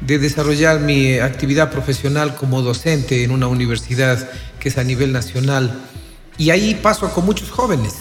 de 0.00 0.18
desarrollar 0.18 0.80
mi 0.80 1.18
actividad 1.18 1.70
profesional 1.70 2.36
como 2.36 2.62
docente 2.62 3.24
en 3.24 3.30
una 3.30 3.48
universidad 3.48 4.30
que 4.60 4.68
es 4.68 4.78
a 4.78 4.84
nivel 4.84 5.12
nacional 5.12 5.72
y 6.38 6.50
ahí 6.50 6.74
paso 6.74 7.10
con 7.12 7.26
muchos 7.26 7.50
jóvenes. 7.50 7.94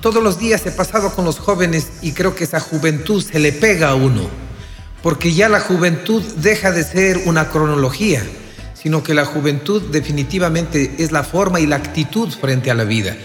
Todos 0.00 0.22
los 0.22 0.38
días 0.38 0.64
he 0.66 0.70
pasado 0.70 1.14
con 1.14 1.24
los 1.24 1.38
jóvenes 1.38 1.88
y 2.02 2.12
creo 2.12 2.34
que 2.34 2.44
esa 2.44 2.60
juventud 2.60 3.22
se 3.22 3.38
le 3.38 3.52
pega 3.52 3.90
a 3.90 3.94
uno, 3.94 4.28
porque 5.02 5.32
ya 5.32 5.48
la 5.48 5.60
juventud 5.60 6.22
deja 6.36 6.72
de 6.72 6.84
ser 6.84 7.22
una 7.26 7.48
cronología, 7.48 8.22
sino 8.84 9.02
que 9.02 9.14
la 9.14 9.24
juventud 9.24 9.80
definitivamente 9.90 10.96
es 10.98 11.10
la 11.10 11.24
forma 11.24 11.58
y 11.58 11.66
la 11.66 11.76
actitud 11.76 12.28
frente 12.28 12.70
a 12.70 12.74
la 12.74 12.84
vida. 12.84 13.16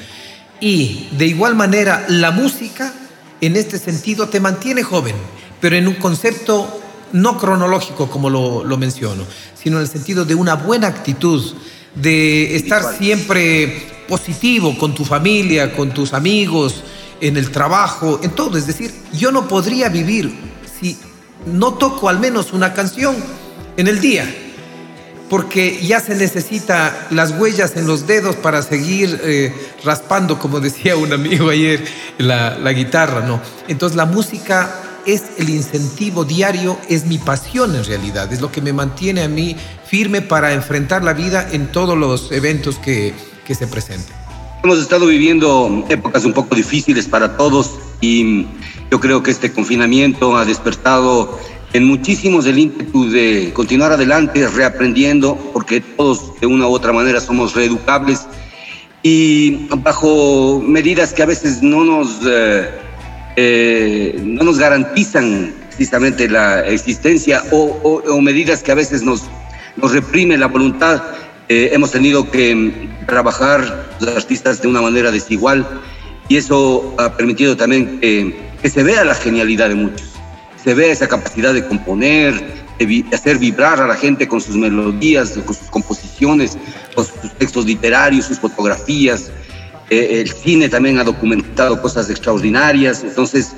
Y 0.62 1.10
de 1.18 1.28
igual 1.28 1.54
manera, 1.54 2.06
la 2.08 2.32
música 2.32 2.94
en 3.42 3.58
este 3.58 3.78
sentido 3.78 4.30
te 4.30 4.40
mantiene 4.40 4.84
joven, 4.84 5.16
pero 5.60 5.76
en 5.76 5.90
un 5.90 5.96
concepto 5.96 6.82
no 7.12 7.38
cronológico 7.38 8.10
como 8.10 8.30
lo, 8.30 8.64
lo 8.64 8.78
menciono, 8.78 9.26
sino 9.62 9.76
en 9.76 9.84
el 9.84 9.90
sentido 9.90 10.24
de 10.24 10.34
una 10.34 10.56
buena 10.56 10.88
actitud, 10.88 11.44
de 11.94 12.56
estar 12.56 12.96
siempre 12.98 13.86
positivo 14.08 14.78
con 14.78 14.96
tu 14.96 15.04
familia, 15.04 15.76
con 15.76 15.94
tus 15.94 16.14
amigos, 16.14 16.84
en 17.20 17.36
el 17.36 17.52
trabajo, 17.52 18.22
en 18.24 18.32
todo. 18.32 18.58
Es 18.58 18.66
decir, 18.66 18.94
yo 19.12 19.34
no 19.34 19.46
podría 19.50 19.90
vivir 19.90 20.34
si 20.80 20.98
no 21.46 21.74
toco 21.74 22.08
al 22.08 22.22
menos 22.22 22.54
una 22.54 22.74
canción 22.74 23.14
en 23.76 23.90
el 23.90 24.00
día, 24.00 24.26
porque 25.30 25.80
ya 25.86 26.00
se 26.00 26.16
necesita 26.16 27.08
las 27.12 27.32
huellas 27.32 27.76
en 27.76 27.86
los 27.88 28.08
dedos 28.08 28.36
para 28.36 28.62
seguir 28.62 29.22
eh, 29.24 29.54
raspando, 29.84 30.40
como 30.40 30.60
decía 30.60 30.96
un 30.96 31.14
amigo 31.14 31.50
ayer, 31.50 31.86
la, 32.18 32.58
la 32.58 32.74
guitarra, 32.74 33.22
¿no? 33.22 33.40
Entonces 33.68 33.96
la 33.96 34.06
música 34.06 34.74
es 35.06 35.24
el 35.38 35.50
incentivo 35.50 36.26
diario, 36.26 36.78
es 36.90 37.06
mi 37.06 37.18
pasión 37.18 37.76
en 37.76 37.86
realidad, 37.86 38.32
es 38.34 38.42
lo 38.42 38.52
que 38.52 38.62
me 38.62 38.74
mantiene 38.74 39.24
a 39.24 39.28
mí 39.28 39.56
firme 39.86 40.22
para 40.22 40.54
enfrentar 40.54 41.04
la 41.04 41.14
vida 41.14 41.48
en 41.52 41.72
todos 41.72 41.98
los 41.98 42.32
eventos 42.32 42.78
que, 42.78 43.14
que 43.46 43.56
se 43.56 43.68
presenten. 43.68 44.16
Hemos 44.64 44.80
estado 44.80 45.08
viviendo 45.08 45.86
épocas 45.90 46.26
un 46.26 46.34
poco 46.34 46.56
difíciles 46.56 47.08
para 47.08 47.38
todos 47.38 47.76
y 48.02 48.46
yo 48.92 49.00
creo 49.00 49.24
que 49.24 49.32
este 49.32 49.52
confinamiento 49.52 50.36
ha 50.36 50.46
despertado 50.46 51.40
en 51.74 51.86
muchísimos 51.86 52.46
el 52.46 52.60
ímpetu 52.60 53.10
de 53.10 53.52
continuar 53.54 53.92
adelante, 53.92 54.48
reaprendiendo, 54.48 55.36
porque 55.54 55.82
todos 55.82 56.40
de 56.40 56.48
una 56.48 56.68
u 56.68 56.72
otra 56.72 56.92
manera 56.94 57.20
somos 57.20 57.56
reeducables 57.56 58.26
y 59.04 59.68
bajo 59.78 60.62
medidas 60.66 61.14
que 61.14 61.24
a 61.24 61.26
veces 61.26 61.62
no 61.62 61.84
nos, 61.84 62.20
eh, 62.26 62.70
eh, 63.36 64.20
no 64.24 64.44
nos 64.44 64.58
garantizan 64.58 65.54
precisamente 65.68 66.28
la 66.28 66.68
existencia 66.68 67.44
o, 67.52 68.22
medidas 68.22 68.62
que 68.62 68.72
a 68.72 68.76
veces 68.76 69.02
nos, 69.02 69.24
nos 69.78 69.94
reprime 69.94 70.38
la 70.38 70.48
voluntad. 70.48 71.02
Eh, 71.48 71.70
hemos 71.72 71.92
tenido 71.92 72.30
que 72.30 72.90
trabajar 73.08 73.90
los 74.00 74.16
artistas 74.18 74.62
de 74.62 74.68
una 74.68 74.82
manera 74.82 75.12
desigual 75.12 75.66
y 76.28 76.38
eso 76.38 76.94
ha 77.00 77.16
permitido 77.16 77.56
también 77.56 78.00
que 78.00 78.70
se 78.70 78.84
vea 78.84 79.04
la 79.04 79.16
genialidad 79.16 79.70
de 79.70 79.76
muchos, 79.76 80.19
se 80.64 80.74
vea 80.74 80.92
esa 80.92 81.08
capacidad 81.08 81.54
de 81.54 81.66
componer, 81.66 82.34
de 82.78 83.06
hacer 83.14 83.38
vibrar 83.38 83.80
a 83.80 83.88
la 83.88 83.96
gente 83.96 84.28
con 84.28 84.42
sus 84.42 84.56
melodías, 84.56 85.32
con 85.46 85.56
sus 85.56 85.70
composiciones, 85.70 86.58
con 86.96 87.06
sus 87.06 87.32
textos 87.38 87.66
literarios, 87.66 88.26
sus 88.26 88.40
fotografías. 88.40 89.32
Eh, 89.90 90.22
el 90.22 90.32
cine 90.32 90.70
también 90.70 91.00
ha 91.00 91.04
documentado 91.04 91.82
cosas 91.82 92.10
extraordinarias. 92.10 93.04
Entonces, 93.04 93.52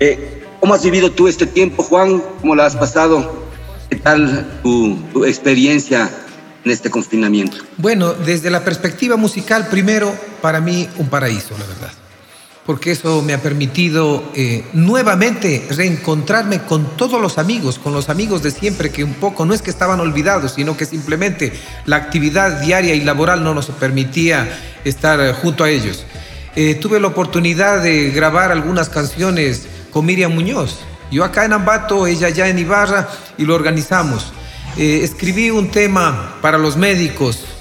eh, 0.00 0.42
¿cómo 0.60 0.74
has 0.74 0.82
vivido 0.82 1.10
tú 1.10 1.28
este 1.28 1.46
tiempo, 1.46 1.82
Juan? 1.82 2.22
¿Cómo 2.40 2.54
la 2.54 2.66
has 2.66 2.76
pasado? 2.76 3.46
¿Qué 3.90 3.96
tal 3.96 4.60
tu, 4.62 4.96
tu 5.12 5.24
experiencia 5.24 6.10
en 6.64 6.70
este 6.70 6.90
confinamiento? 6.90 7.58
Bueno, 7.76 8.14
desde 8.14 8.50
la 8.50 8.64
perspectiva 8.64 9.16
musical, 9.16 9.68
primero, 9.68 10.14
para 10.40 10.60
mí 10.60 10.88
un 10.98 11.08
paraíso, 11.08 11.56
la 11.58 11.66
verdad. 11.66 12.05
Porque 12.66 12.90
eso 12.90 13.22
me 13.22 13.32
ha 13.32 13.40
permitido 13.40 14.24
eh, 14.34 14.64
nuevamente 14.72 15.66
reencontrarme 15.70 16.62
con 16.62 16.96
todos 16.96 17.20
los 17.22 17.38
amigos, 17.38 17.78
con 17.78 17.94
los 17.94 18.08
amigos 18.08 18.42
de 18.42 18.50
siempre, 18.50 18.90
que 18.90 19.04
un 19.04 19.14
poco 19.14 19.46
no 19.46 19.54
es 19.54 19.62
que 19.62 19.70
estaban 19.70 20.00
olvidados, 20.00 20.54
sino 20.54 20.76
que 20.76 20.84
simplemente 20.84 21.52
la 21.84 21.96
actividad 21.96 22.60
diaria 22.60 22.94
y 22.94 23.02
laboral 23.02 23.44
no 23.44 23.54
nos 23.54 23.66
permitía 23.66 24.48
estar 24.84 25.20
eh, 25.20 25.32
junto 25.32 25.62
a 25.62 25.70
ellos. 25.70 26.04
Eh, 26.56 26.74
tuve 26.74 26.98
la 26.98 27.06
oportunidad 27.06 27.82
de 27.82 28.10
grabar 28.10 28.50
algunas 28.50 28.88
canciones 28.88 29.68
con 29.92 30.04
Miriam 30.04 30.32
Muñoz. 30.32 30.80
Yo 31.12 31.22
acá 31.22 31.44
en 31.44 31.52
Ambato, 31.52 32.06
ella 32.08 32.30
ya 32.30 32.48
en 32.48 32.58
Ibarra, 32.58 33.08
y 33.38 33.44
lo 33.44 33.54
organizamos. 33.54 34.32
Escribí 34.76 35.50
un 35.50 35.70
tema 35.70 36.34
para 36.42 36.58
los 36.58 36.76
médicos. 36.76 37.55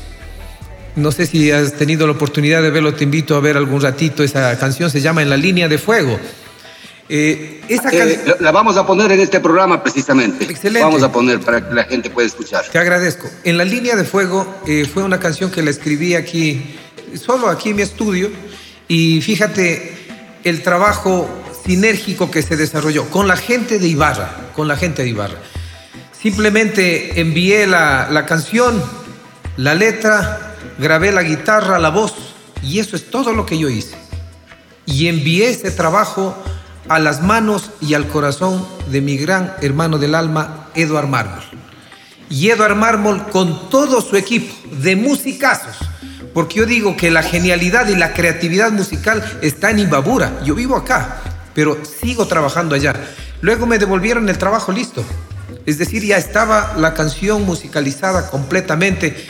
No 0.95 1.11
sé 1.11 1.25
si 1.25 1.51
has 1.51 1.73
tenido 1.73 2.07
la 2.07 2.13
oportunidad 2.13 2.61
de 2.61 2.69
verlo, 2.69 2.93
te 2.93 3.03
invito 3.03 3.35
a 3.35 3.41
ver 3.41 3.57
algún 3.57 3.81
ratito. 3.81 4.23
Esa 4.23 4.57
canción 4.57 4.89
se 4.89 5.01
llama 5.01 5.21
En 5.21 5.29
la 5.29 5.37
línea 5.37 5.67
de 5.67 5.77
fuego. 5.77 6.17
Eh, 7.07 7.61
esa 7.67 7.89
eh, 7.91 8.35
la 8.39 8.51
vamos 8.51 8.77
a 8.77 8.87
poner 8.87 9.11
en 9.11 9.19
este 9.19 9.39
programa 9.39 9.83
precisamente. 9.83 10.45
Excelente. 10.45 10.83
Vamos 10.83 11.03
a 11.03 11.11
poner 11.11 11.39
para 11.39 11.67
que 11.67 11.73
la 11.73 11.83
gente 11.83 12.09
pueda 12.09 12.27
escuchar. 12.27 12.65
Te 12.65 12.79
agradezco. 12.79 13.29
En 13.43 13.57
la 13.57 13.65
línea 13.65 13.95
de 13.95 14.05
fuego 14.05 14.61
eh, 14.65 14.85
fue 14.91 15.03
una 15.03 15.19
canción 15.19 15.51
que 15.51 15.61
la 15.61 15.69
escribí 15.69 16.15
aquí, 16.15 16.77
solo 17.21 17.49
aquí 17.49 17.69
en 17.69 17.75
mi 17.75 17.81
estudio. 17.81 18.31
Y 18.87 19.21
fíjate 19.21 19.97
el 20.43 20.63
trabajo 20.63 21.29
sinérgico 21.65 22.31
que 22.31 22.41
se 22.41 22.55
desarrolló 22.55 23.09
con 23.09 23.27
la 23.27 23.35
gente 23.35 23.79
de 23.79 23.87
Ibarra, 23.87 24.51
con 24.55 24.67
la 24.67 24.77
gente 24.77 25.03
de 25.03 25.09
Ibarra. 25.09 25.39
Simplemente 26.19 27.19
envié 27.19 27.67
la, 27.67 28.07
la 28.09 28.25
canción, 28.25 28.81
la 29.57 29.75
letra, 29.75 30.54
grabé 30.77 31.11
la 31.11 31.23
guitarra, 31.23 31.79
la 31.79 31.89
voz, 31.89 32.13
y 32.61 32.79
eso 32.79 32.95
es 32.95 33.09
todo 33.09 33.33
lo 33.33 33.45
que 33.45 33.57
yo 33.57 33.69
hice. 33.69 33.95
Y 34.85 35.07
envié 35.07 35.49
ese 35.49 35.71
trabajo 35.71 36.35
a 36.87 36.99
las 36.99 37.21
manos 37.21 37.71
y 37.81 37.93
al 37.93 38.07
corazón 38.07 38.65
de 38.91 39.01
mi 39.01 39.17
gran 39.17 39.53
hermano 39.61 39.97
del 39.97 40.15
alma, 40.15 40.69
Eduard 40.75 41.07
Mármol. 41.07 41.43
Y 42.29 42.49
Eduard 42.49 42.75
Mármol 42.75 43.27
con 43.29 43.69
todo 43.69 44.01
su 44.01 44.15
equipo 44.15 44.53
de 44.71 44.95
musicazos, 44.95 45.77
porque 46.33 46.59
yo 46.59 46.65
digo 46.65 46.97
que 46.97 47.11
la 47.11 47.23
genialidad 47.23 47.87
y 47.87 47.95
la 47.95 48.13
creatividad 48.13 48.71
musical 48.71 49.23
está 49.41 49.71
en 49.71 49.79
Imbabura. 49.79 50.41
Yo 50.43 50.53
vivo 50.55 50.75
acá, 50.75 51.17
pero 51.53 51.77
sigo 51.85 52.27
trabajando 52.27 52.75
allá. 52.75 52.93
Luego 53.41 53.65
me 53.65 53.79
devolvieron 53.79 54.27
el 54.29 54.37
trabajo 54.37 54.71
listo. 54.71 55.03
Es 55.65 55.77
decir, 55.77 56.03
ya 56.03 56.17
estaba 56.17 56.73
la 56.77 56.93
canción 56.93 57.43
musicalizada 57.43 58.29
completamente. 58.29 59.25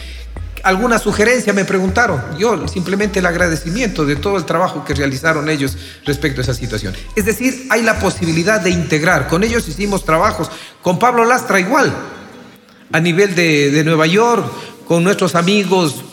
¿Alguna 0.65 0.97
sugerencia 0.97 1.53
me 1.53 1.63
preguntaron? 1.63 2.19
Yo 2.39 2.67
simplemente 2.67 3.19
el 3.19 3.27
agradecimiento 3.27 4.03
de 4.03 4.15
todo 4.15 4.35
el 4.37 4.45
trabajo 4.45 4.83
que 4.83 4.95
realizaron 4.95 5.47
ellos 5.47 5.77
respecto 6.05 6.41
a 6.41 6.43
esa 6.43 6.55
situación. 6.55 6.95
Es 7.15 7.25
decir, 7.25 7.67
hay 7.69 7.83
la 7.83 7.99
posibilidad 7.99 8.59
de 8.59 8.71
integrar. 8.71 9.27
Con 9.27 9.43
ellos 9.43 9.67
hicimos 9.67 10.03
trabajos. 10.03 10.49
Con 10.81 10.97
Pablo 10.97 11.23
Lastra 11.23 11.59
igual. 11.59 11.93
A 12.91 12.99
nivel 12.99 13.35
de, 13.35 13.69
de 13.69 13.83
Nueva 13.83 14.07
York, 14.07 14.43
con 14.87 15.03
nuestros 15.03 15.35
amigos 15.35 16.03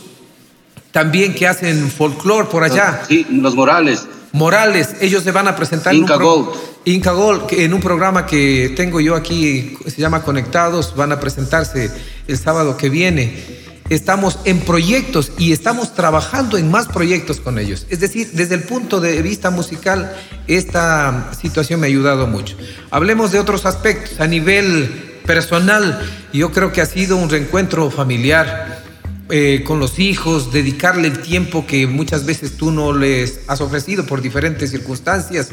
también 0.90 1.34
que 1.34 1.48
hacen 1.48 1.90
folclore 1.90 2.48
por 2.48 2.62
allá. 2.62 3.04
Sí, 3.08 3.26
los 3.30 3.54
Morales. 3.54 4.06
Morales, 4.32 4.96
ellos 5.00 5.22
se 5.24 5.32
van 5.32 5.48
a 5.48 5.56
presentar 5.56 5.94
Inca 5.94 6.16
en, 6.16 6.20
un 6.20 6.26
Gold. 6.26 6.48
Inca 6.84 7.12
Gold, 7.12 7.44
en 7.52 7.72
un 7.72 7.80
programa 7.80 8.26
que 8.26 8.74
tengo 8.76 9.00
yo 9.00 9.16
aquí, 9.16 9.78
se 9.86 9.98
llama 9.98 10.22
Conectados, 10.22 10.94
van 10.94 11.12
a 11.12 11.20
presentarse 11.20 11.90
el 12.28 12.36
sábado 12.36 12.76
que 12.76 12.90
viene. 12.90 13.61
Estamos 13.92 14.38
en 14.46 14.60
proyectos 14.60 15.32
y 15.36 15.52
estamos 15.52 15.94
trabajando 15.94 16.56
en 16.56 16.70
más 16.70 16.88
proyectos 16.88 17.40
con 17.40 17.58
ellos. 17.58 17.86
Es 17.90 18.00
decir, 18.00 18.30
desde 18.32 18.54
el 18.54 18.62
punto 18.62 19.02
de 19.02 19.20
vista 19.20 19.50
musical, 19.50 20.16
esta 20.46 21.30
situación 21.38 21.78
me 21.78 21.88
ha 21.88 21.90
ayudado 21.90 22.26
mucho. 22.26 22.56
Hablemos 22.90 23.32
de 23.32 23.38
otros 23.38 23.66
aspectos. 23.66 24.18
A 24.18 24.26
nivel 24.26 25.20
personal, 25.26 26.00
yo 26.32 26.52
creo 26.52 26.72
que 26.72 26.80
ha 26.80 26.86
sido 26.86 27.18
un 27.18 27.28
reencuentro 27.28 27.90
familiar 27.90 28.82
eh, 29.28 29.62
con 29.62 29.78
los 29.78 29.98
hijos, 29.98 30.50
dedicarle 30.54 31.08
el 31.08 31.18
tiempo 31.18 31.66
que 31.66 31.86
muchas 31.86 32.24
veces 32.24 32.56
tú 32.56 32.70
no 32.70 32.94
les 32.94 33.40
has 33.46 33.60
ofrecido 33.60 34.06
por 34.06 34.22
diferentes 34.22 34.70
circunstancias, 34.70 35.50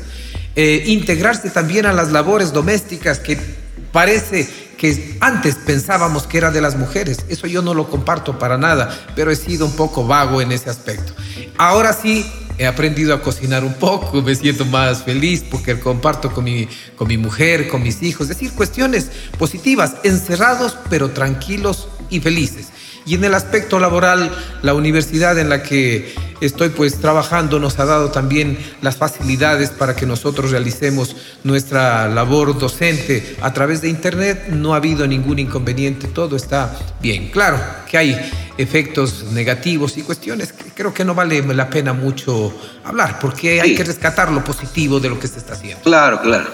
eh, 0.56 0.84
integrarse 0.86 1.49
también 1.49 1.86
a 1.86 1.91
las 1.91 2.13
labores 2.13 2.54
domésticas 2.54 3.19
que 3.19 3.38
parece 3.91 4.68
que 4.79 5.17
antes 5.19 5.55
pensábamos 5.55 6.23
que 6.23 6.37
era 6.37 6.51
de 6.51 6.61
las 6.61 6.77
mujeres. 6.77 7.25
Eso 7.27 7.47
yo 7.47 7.61
no 7.61 7.73
lo 7.73 7.89
comparto 7.89 8.39
para 8.39 8.57
nada, 8.57 8.97
pero 9.13 9.29
he 9.29 9.35
sido 9.35 9.65
un 9.65 9.73
poco 9.73 10.07
vago 10.07 10.41
en 10.41 10.53
ese 10.53 10.69
aspecto. 10.69 11.13
Ahora 11.57 11.91
sí, 11.91 12.25
he 12.57 12.65
aprendido 12.65 13.13
a 13.13 13.21
cocinar 13.21 13.65
un 13.65 13.73
poco, 13.73 14.21
me 14.21 14.33
siento 14.35 14.63
más 14.63 15.03
feliz 15.03 15.43
porque 15.51 15.77
comparto 15.79 16.31
con 16.31 16.45
mi, 16.45 16.69
con 16.95 17.09
mi 17.09 17.17
mujer, 17.17 17.67
con 17.67 17.83
mis 17.83 18.01
hijos, 18.01 18.29
es 18.29 18.37
decir, 18.37 18.53
cuestiones 18.53 19.09
positivas, 19.37 19.95
encerrados 20.03 20.77
pero 20.89 21.11
tranquilos 21.11 21.89
y 22.09 22.21
felices. 22.21 22.67
Y 23.09 23.15
en 23.15 23.23
el 23.23 23.33
aspecto 23.33 23.79
laboral, 23.79 24.29
la 24.61 24.75
universidad 24.75 25.39
en 25.39 25.49
la 25.49 25.63
que 25.63 26.13
estoy 26.41 26.69
pues 26.69 26.99
trabajando 26.99 27.57
nos 27.59 27.79
ha 27.79 27.85
dado 27.85 28.11
también 28.11 28.59
las 28.83 28.97
facilidades 28.97 29.71
para 29.71 29.95
que 29.95 30.05
nosotros 30.05 30.51
realicemos 30.51 31.15
nuestra 31.43 32.07
labor 32.07 32.59
docente 32.59 33.35
a 33.41 33.51
través 33.51 33.81
de 33.81 33.89
internet. 33.89 34.49
No 34.49 34.75
ha 34.75 34.77
habido 34.77 35.07
ningún 35.07 35.39
inconveniente, 35.39 36.07
todo 36.07 36.35
está 36.35 36.71
bien. 37.01 37.29
Claro 37.31 37.57
que 37.89 37.97
hay 37.97 38.31
efectos 38.59 39.23
negativos 39.31 39.97
y 39.97 40.03
cuestiones 40.03 40.53
que 40.53 40.65
creo 40.65 40.93
que 40.93 41.03
no 41.03 41.15
vale 41.15 41.41
la 41.41 41.67
pena 41.67 41.93
mucho 41.93 42.53
hablar 42.83 43.17
porque 43.19 43.59
hay 43.59 43.69
Sí. 43.71 43.75
que 43.75 43.85
rescatar 43.85 44.31
lo 44.31 44.43
positivo 44.43 44.99
de 44.99 45.10
lo 45.10 45.19
que 45.19 45.27
se 45.27 45.39
está 45.39 45.53
haciendo. 45.53 45.81
Claro, 45.81 46.21
claro. 46.21 46.47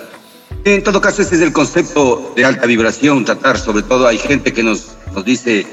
En 0.64 0.82
todo 0.84 1.02
caso, 1.02 1.22
ese 1.22 1.36
es 1.36 1.42
el 1.42 1.52
concepto 1.52 2.32
de 2.34 2.46
alta 2.46 2.66
vibración, 2.66 3.26
tratar, 3.26 3.60
sobre 3.60 3.84
todo 3.84 4.08
hay 4.08 4.18
gente 4.18 4.54
que 4.54 4.64
nos, 4.64 4.94
nos 5.14 5.26
dice, 5.26 5.68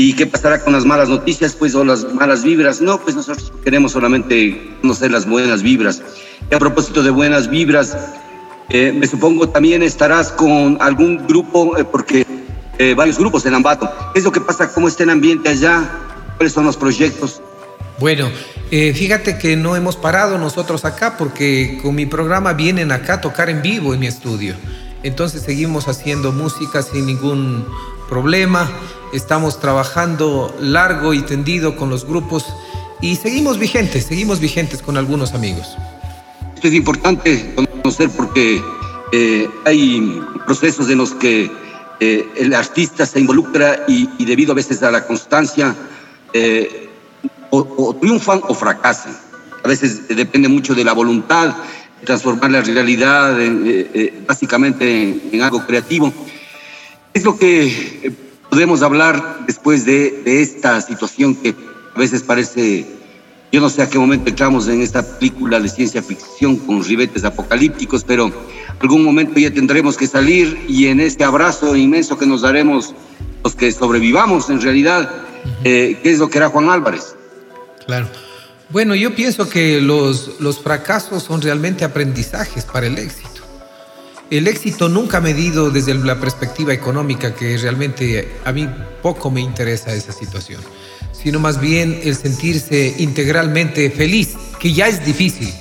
¿y 0.00 0.14
qué 0.14 0.26
pasará 0.26 0.60
con 0.62 0.72
las 0.72 0.84
malas 0.84 1.08
noticias, 1.08 1.54
pues, 1.54 1.74
o 1.74 1.84
las 1.84 2.12
malas 2.14 2.42
vibras? 2.42 2.80
No, 2.80 2.98
pues 3.00 3.14
nosotros 3.14 3.52
queremos 3.62 3.92
solamente 3.92 4.76
conocer 4.80 5.10
las 5.10 5.26
buenas 5.26 5.62
vibras. 5.62 6.02
Y 6.50 6.54
a 6.54 6.58
propósito 6.58 7.02
de 7.02 7.10
buenas 7.10 7.50
vibras, 7.50 7.96
eh, 8.70 8.92
me 8.92 9.06
supongo 9.06 9.48
también 9.50 9.82
estarás 9.82 10.32
con 10.32 10.78
algún 10.80 11.26
grupo, 11.26 11.76
eh, 11.76 11.84
porque 11.84 12.26
eh, 12.78 12.94
varios 12.94 13.18
grupos 13.18 13.44
en 13.44 13.54
Ambato. 13.54 13.90
¿Qué 14.14 14.20
es 14.20 14.24
lo 14.24 14.32
que 14.32 14.40
pasa? 14.40 14.72
¿Cómo 14.72 14.88
está 14.88 15.02
el 15.02 15.10
ambiente 15.10 15.50
allá? 15.50 15.86
¿Cuáles 16.38 16.54
son 16.54 16.64
los 16.64 16.78
proyectos? 16.78 17.42
Bueno, 17.98 18.30
eh, 18.70 18.94
fíjate 18.94 19.36
que 19.36 19.56
no 19.56 19.76
hemos 19.76 19.96
parado 19.96 20.38
nosotros 20.38 20.86
acá 20.86 21.18
porque 21.18 21.78
con 21.82 21.94
mi 21.94 22.06
programa 22.06 22.54
vienen 22.54 22.90
acá 22.90 23.14
a 23.14 23.20
tocar 23.20 23.50
en 23.50 23.60
vivo 23.60 23.92
en 23.92 24.00
mi 24.00 24.06
estudio. 24.06 24.54
Entonces 25.02 25.42
seguimos 25.42 25.88
haciendo 25.88 26.32
música 26.32 26.80
sin 26.80 27.04
ningún 27.04 27.66
problema. 28.08 28.70
Estamos 29.12 29.58
trabajando 29.58 30.54
largo 30.60 31.14
y 31.14 31.22
tendido 31.22 31.74
con 31.74 31.90
los 31.90 32.04
grupos 32.04 32.46
y 33.00 33.16
seguimos 33.16 33.58
vigentes, 33.58 34.04
seguimos 34.06 34.38
vigentes 34.38 34.82
con 34.82 34.96
algunos 34.96 35.34
amigos. 35.34 35.76
Esto 36.54 36.68
es 36.68 36.74
importante 36.74 37.54
conocer 37.82 38.08
porque 38.10 38.62
eh, 39.12 39.50
hay 39.64 40.22
procesos 40.46 40.88
en 40.90 40.98
los 40.98 41.12
que 41.14 41.50
eh, 41.98 42.28
el 42.36 42.54
artista 42.54 43.04
se 43.04 43.18
involucra 43.18 43.84
y, 43.88 44.24
debido 44.24 44.52
a 44.52 44.54
veces 44.54 44.80
a 44.84 44.92
la 44.92 45.04
constancia 45.04 45.74
eh, 46.32 46.88
o, 47.50 47.58
o, 47.58 47.94
triunfan 47.96 48.40
o 48.46 48.54
fracasan. 48.54 49.16
A 49.64 49.68
veces 49.68 50.06
depende 50.08 50.48
mucho 50.48 50.74
de 50.74 50.84
la 50.84 50.92
voluntad 50.92 51.56
transformar 52.04 52.50
la 52.52 52.60
realidad 52.62 53.36
eh, 53.40 54.22
básicamente 54.26 55.02
en, 55.02 55.22
en, 55.32 55.42
algo 55.42 55.66
creativo. 55.66 56.12
Es 57.12 57.24
lo 57.24 57.36
que 57.36 58.29
podemos 58.50 58.82
hablar 58.82 59.40
después 59.46 59.84
de, 59.84 60.22
de 60.24 60.42
esta 60.42 60.80
situación 60.80 61.34
que 61.34 61.54
a 61.94 61.98
veces 61.98 62.22
parece 62.22 62.86
yo 63.52 63.60
no 63.60 63.68
sé 63.68 63.82
a 63.82 63.90
qué 63.90 63.98
momento 63.98 64.30
entramos 64.30 64.68
en 64.68 64.80
esta 64.80 65.02
película 65.02 65.58
de 65.58 65.68
ciencia 65.68 66.02
ficción 66.02 66.56
con 66.56 66.84
ribetes 66.84 67.24
apocalípticos, 67.24 68.04
pero 68.04 68.30
algún 68.78 69.02
momento 69.02 69.40
ya 69.40 69.50
tendremos 69.50 69.96
que 69.96 70.06
salir 70.06 70.64
y 70.68 70.86
en 70.86 71.00
este 71.00 71.24
abrazo 71.24 71.74
inmenso 71.74 72.16
que 72.16 72.26
nos 72.26 72.42
daremos 72.42 72.94
los 73.42 73.56
que 73.56 73.72
sobrevivamos 73.72 74.50
en 74.50 74.60
realidad, 74.60 75.10
eh, 75.64 75.98
¿qué 76.02 76.12
es 76.12 76.18
lo 76.18 76.30
que 76.30 76.38
era 76.38 76.48
Juan 76.48 76.70
Álvarez? 76.70 77.16
Claro. 77.86 78.08
Bueno, 78.68 78.94
yo 78.94 79.16
pienso 79.16 79.48
que 79.48 79.80
los, 79.80 80.38
los 80.38 80.60
fracasos 80.60 81.24
son 81.24 81.42
realmente 81.42 81.84
aprendizajes 81.84 82.64
para 82.64 82.86
el 82.86 82.98
éxito. 82.98 83.29
El 84.30 84.46
éxito 84.46 84.88
nunca 84.88 85.20
medido 85.20 85.70
desde 85.70 85.94
la 85.94 86.20
perspectiva 86.20 86.72
económica, 86.72 87.34
que 87.34 87.58
realmente 87.58 88.36
a 88.44 88.52
mí 88.52 88.68
poco 89.02 89.30
me 89.30 89.40
interesa 89.40 89.92
esa 89.92 90.12
situación 90.12 90.60
sino 91.22 91.38
más 91.38 91.60
bien 91.60 92.00
el 92.04 92.16
sentirse 92.16 92.94
integralmente 92.98 93.90
feliz, 93.90 94.36
que 94.58 94.72
ya 94.72 94.88
es 94.88 95.04
difícil, 95.04 95.52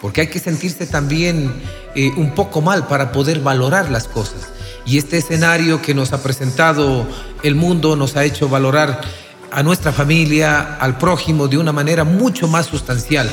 porque 0.00 0.22
hay 0.22 0.26
que 0.26 0.38
sentirse 0.38 0.86
también 0.86 1.52
eh, 1.94 2.12
un 2.16 2.34
poco 2.34 2.60
mal 2.60 2.86
para 2.86 3.12
poder 3.12 3.40
valorar 3.40 3.90
las 3.90 4.08
cosas. 4.08 4.52
Y 4.84 4.98
este 4.98 5.18
escenario 5.18 5.80
que 5.80 5.94
nos 5.94 6.12
ha 6.12 6.22
presentado 6.22 7.06
el 7.42 7.54
mundo 7.54 7.96
nos 7.96 8.16
ha 8.16 8.24
hecho 8.24 8.48
valorar 8.48 9.00
a 9.50 9.62
nuestra 9.62 9.92
familia, 9.92 10.76
al 10.76 10.98
prójimo, 10.98 11.48
de 11.48 11.58
una 11.58 11.72
manera 11.72 12.04
mucho 12.04 12.46
más 12.46 12.66
sustancial. 12.66 13.30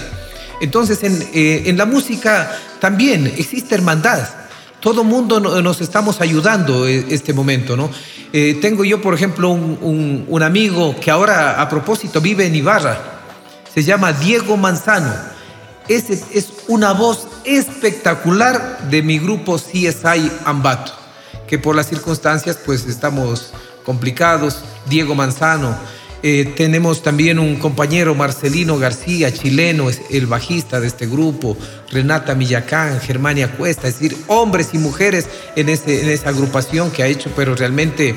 Entonces, 0.61 1.03
en, 1.03 1.21
eh, 1.33 1.63
en 1.65 1.77
la 1.77 1.85
música 1.85 2.57
también 2.79 3.27
existe 3.37 3.75
hermandad. 3.75 4.42
Todo 4.84 5.05
mundo 5.05 5.39
nos 5.39 5.79
estamos 5.79 6.19
ayudando 6.19 6.86
en 6.86 7.05
este 7.09 7.31
momento, 7.31 7.77
¿no? 7.77 7.89
Eh, 8.34 8.59
tengo 8.61 8.84
yo, 8.84 9.01
por 9.01 9.13
ejemplo, 9.13 9.49
un, 9.49 10.43
amigo 10.43 10.93
que 10.99 11.09
ahora 11.09 11.61
a 11.61 11.69
propósito 11.69 12.19
vive 12.19 12.45
en 12.45 12.53
Ibarra. 12.53 12.97
Se 13.73 13.81
llama 13.81 14.11
Diego 14.11 14.57
Manzano. 14.57 15.13
Ese 15.88 16.21
es 16.34 16.49
una 16.67 16.91
voz 16.91 17.29
espectacular 17.45 18.89
de 18.89 19.01
mi 19.01 19.19
grupo 19.19 19.55
CSI 19.55 20.29
Ambato, 20.43 20.91
que 21.47 21.57
por 21.57 21.77
las 21.77 21.88
circunstancias 21.88 22.59
pues 22.65 22.86
estamos 22.86 23.53
complicados. 23.86 24.65
Diego 24.89 25.15
Manzano. 25.15 25.77
Eh, 26.26 26.53
tenemos 26.55 27.03
también 27.03 27.38
un 27.38 27.57
compañero, 27.57 28.15
Marcelino 28.15 28.78
García, 28.78 29.34
chileno, 29.34 29.89
es 29.89 30.01
el 30.09 30.26
bajista 30.26 30.80
de 30.80 30.88
este 30.88 31.05
grupo, 31.05 31.57
Renata 31.91 32.34
Millacán, 32.34 33.01
Germania 33.01 33.51
Cuesta, 33.51 33.89
es 33.89 33.99
decir, 33.99 34.17
hombres 34.28 34.69
y 34.71 34.78
mujeres 34.78 35.28
en, 35.57 35.67
esa 35.67 36.30
agrupación 36.30 36.91
que 36.91 37.03
ha 37.03 37.07
hecho, 37.07 37.30
pero 37.36 37.55
realmente 37.55 38.15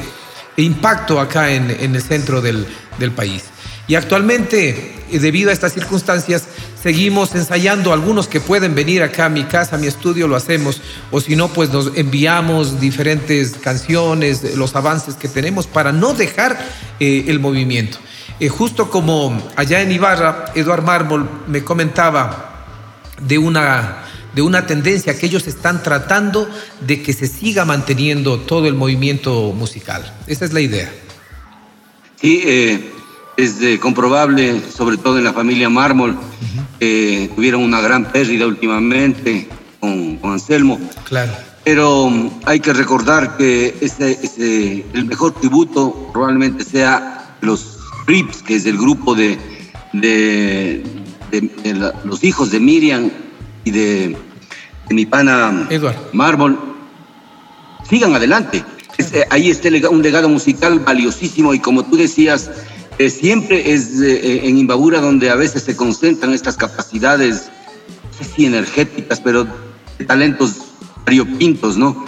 impacto 0.57 1.19
acá 1.19 1.53
en, 1.53 1.69
el 1.69 2.01
centro 2.01 2.41
del, 2.41 2.69
del 3.01 3.11
país. 3.11 3.43
Y 3.89 3.97
actualmente, 3.97 4.95
debido 5.11 5.51
a 5.51 5.53
estas 5.53 5.73
circunstancias, 5.73 6.45
seguimos 6.87 7.35
ensayando. 7.35 7.93
Algunos 7.93 8.29
que 8.29 8.39
pueden 8.39 8.77
venir 8.77 9.03
acá 9.03 9.25
a 9.25 9.29
mi 9.29 9.43
casa, 9.43 9.75
a 9.75 9.79
mi 9.81 9.89
estudio, 9.89 10.29
lo 10.29 10.37
hacemos. 10.37 10.81
O 11.11 11.21
si 11.21 11.35
no, 11.35 11.49
pues 11.49 11.71
nos 11.71 11.91
enviamos 11.97 12.79
diferentes 12.79 13.57
canciones, 13.61 14.55
los 14.55 14.77
avances 14.77 15.17
que 15.17 15.27
tenemos 15.27 15.67
para 15.67 15.91
no 15.91 16.15
dejar 16.15 16.57
eh, 17.01 17.25
el 17.27 17.41
movimiento. 17.41 17.99
Eh, 18.39 18.49
justo 18.49 18.89
como 18.89 19.37
allá 19.57 19.83
en 19.83 19.91
Ibarra, 19.91 20.45
Eduard 20.55 20.85
Mármol 20.85 21.29
me 21.49 21.65
comentaba 21.65 22.69
de 23.21 23.37
una, 23.37 24.05
de 24.33 24.43
una 24.43 24.65
tendencia 24.69 25.19
que 25.19 25.27
ellos 25.27 25.49
están 25.49 25.83
tratando 25.83 26.49
de 26.83 27.03
que 27.03 27.13
se 27.13 27.27
siga 27.27 27.65
manteniendo 27.65 28.39
todo 28.39 28.69
el 28.69 28.75
movimiento 28.75 29.53
musical. 29.53 30.15
Esa 30.29 30.45
es 30.45 30.53
la 30.53 30.61
idea. 30.61 30.93
Sí, 32.21 32.43
eh, 32.47 32.93
es 33.37 33.59
de 33.59 33.79
comprobable, 33.79 34.61
sobre 34.71 34.97
todo 34.97 35.19
en 35.19 35.25
la 35.25 35.33
familia 35.33 35.69
Mármol, 35.69 36.11
uh 36.11 36.15
-huh. 36.15 36.67
eh, 36.81 37.31
tuvieron 37.35 37.63
una 37.63 37.81
gran 37.81 38.05
pérdida 38.11 38.47
últimamente 38.47 39.49
con, 39.81 40.17
con, 40.17 40.33
Anselmo. 40.33 40.81
Claro. 41.05 41.33
Pero 41.65 42.11
hay 42.45 42.61
que 42.61 42.73
recordar 42.73 43.37
que 43.37 43.77
ese, 43.81 44.19
ese, 44.23 44.85
el 44.95 45.05
mejor 45.05 45.33
tributo 45.35 46.11
probablemente 46.13 46.65
sea 46.65 47.37
los 47.41 47.79
Rips, 48.07 48.43
que 48.43 48.55
es 48.57 48.67
el 48.67 48.79
grupo 48.79 49.15
de, 49.15 49.37
de, 49.93 50.85
de, 51.33 51.41
de 51.63 51.75
la, 51.75 51.93
los 52.05 52.23
hijos 52.23 52.51
de 52.53 52.61
Miriam 52.61 53.11
y 53.65 53.71
de, 53.73 54.17
mi 54.91 55.07
pana 55.07 55.67
Edward. 55.71 55.97
Mármol. 56.13 56.59
Sigan 57.89 58.15
adelante. 58.15 58.65
Es, 58.99 59.13
eh, 59.13 59.27
ahí 59.31 59.51
está 59.51 59.69
un 59.91 60.03
legado 60.03 60.29
musical 60.29 60.81
valiosísimo 60.81 61.53
y 61.53 61.59
como 61.59 61.85
tú 61.85 61.97
decías, 61.97 62.51
eh, 62.99 63.11
siempre 63.11 63.73
es 63.73 64.01
eh, 64.01 64.47
en 64.49 64.59
Imbabura 64.59 65.01
donde 65.01 65.31
a 65.31 65.35
veces 65.37 65.63
se 65.65 65.77
concentran 65.77 66.33
estas 66.33 66.57
capacidades, 66.57 67.51
no 67.89 68.19
sé 68.19 68.25
si 68.25 68.47
energéticas, 68.47 69.21
pero 69.21 69.47
de 69.99 70.05
talentos 70.05 70.57
variopintos, 71.05 71.77
¿no? 71.77 72.05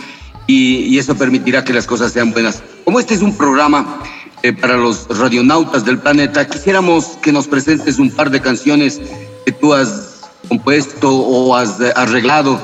Y, 0.47 0.99
eso 0.99 1.14
permitirá 1.14 1.62
que 1.62 1.72
las 1.72 1.86
cosas 1.86 2.12
sean 2.12 2.32
buenas. 2.32 2.62
Como 2.84 2.99
este 2.99 3.14
es 3.14 3.22
un 3.22 3.36
programa 3.36 4.03
eh, 4.43 4.53
para 4.53 4.76
los 4.76 5.07
radionautas 5.09 5.84
del 5.84 5.99
planeta, 5.99 6.49
quisiéramos 6.49 7.18
que 7.22 7.32
nos 7.32 7.47
presentes 7.47 7.99
un 7.99 8.11
par 8.11 8.30
de 8.30 8.41
canciones 8.41 9.01
que 9.45 9.53
tú 9.53 9.74
has 9.74 10.22
compuesto 10.49 11.14
o 11.14 11.55
has 11.55 11.80
arreglado 11.95 12.59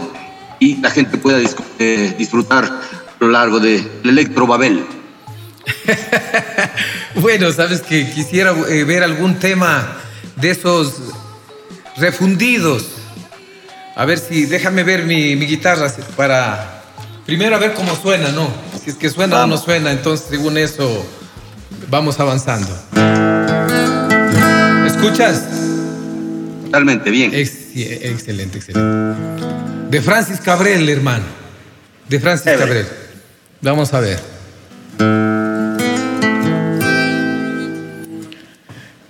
y 0.59 0.77
la 0.77 0.91
gente 0.91 1.18
pueda 1.18 1.39
dis 1.39 1.55
eh, 1.79 2.14
disfrutar 2.18 2.64
a 2.64 3.16
lo 3.20 3.29
largo 3.29 3.61
de 3.61 3.87
Electro 4.03 4.47
Babel. 4.47 4.85
bueno, 7.16 7.52
sabes 7.52 7.82
que 7.82 8.10
quisiera 8.10 8.54
eh, 8.68 8.84
ver 8.84 9.02
algún 9.02 9.38
tema 9.38 9.96
de 10.36 10.50
esos 10.50 10.94
refundidos. 11.96 12.86
A 13.96 14.04
ver 14.04 14.18
si, 14.18 14.46
déjame 14.46 14.82
ver 14.82 15.04
mi, 15.04 15.36
mi, 15.36 15.46
guitarra 15.46 15.92
para. 16.16 16.82
Primero 17.26 17.56
a 17.56 17.58
ver 17.58 17.72
cómo 17.74 17.96
suena, 17.96 18.30
¿no? 18.32 18.52
Si 18.82 18.90
es 18.90 18.96
que 18.96 19.08
suena 19.08 19.36
vamos. 19.36 19.60
o 19.60 19.60
no 19.60 19.64
suena, 19.64 19.92
entonces 19.92 20.26
según 20.28 20.58
eso 20.58 21.06
vamos 21.88 22.20
avanzando. 22.20 22.68
¿Escuchas? 24.86 25.44
Totalmente 26.64 27.10
bien. 27.10 27.32
Ex 27.34 27.52
excelente, 27.76 28.58
excelente. 28.58 29.44
De 29.90 30.02
Francis 30.02 30.40
Cabrel, 30.40 30.88
hermano. 30.88 31.24
De 32.08 32.20
Francis. 32.20 32.52
Cabrel. 32.58 32.86
Vamos 33.60 33.94
a 33.94 34.00
ver. 34.00 34.34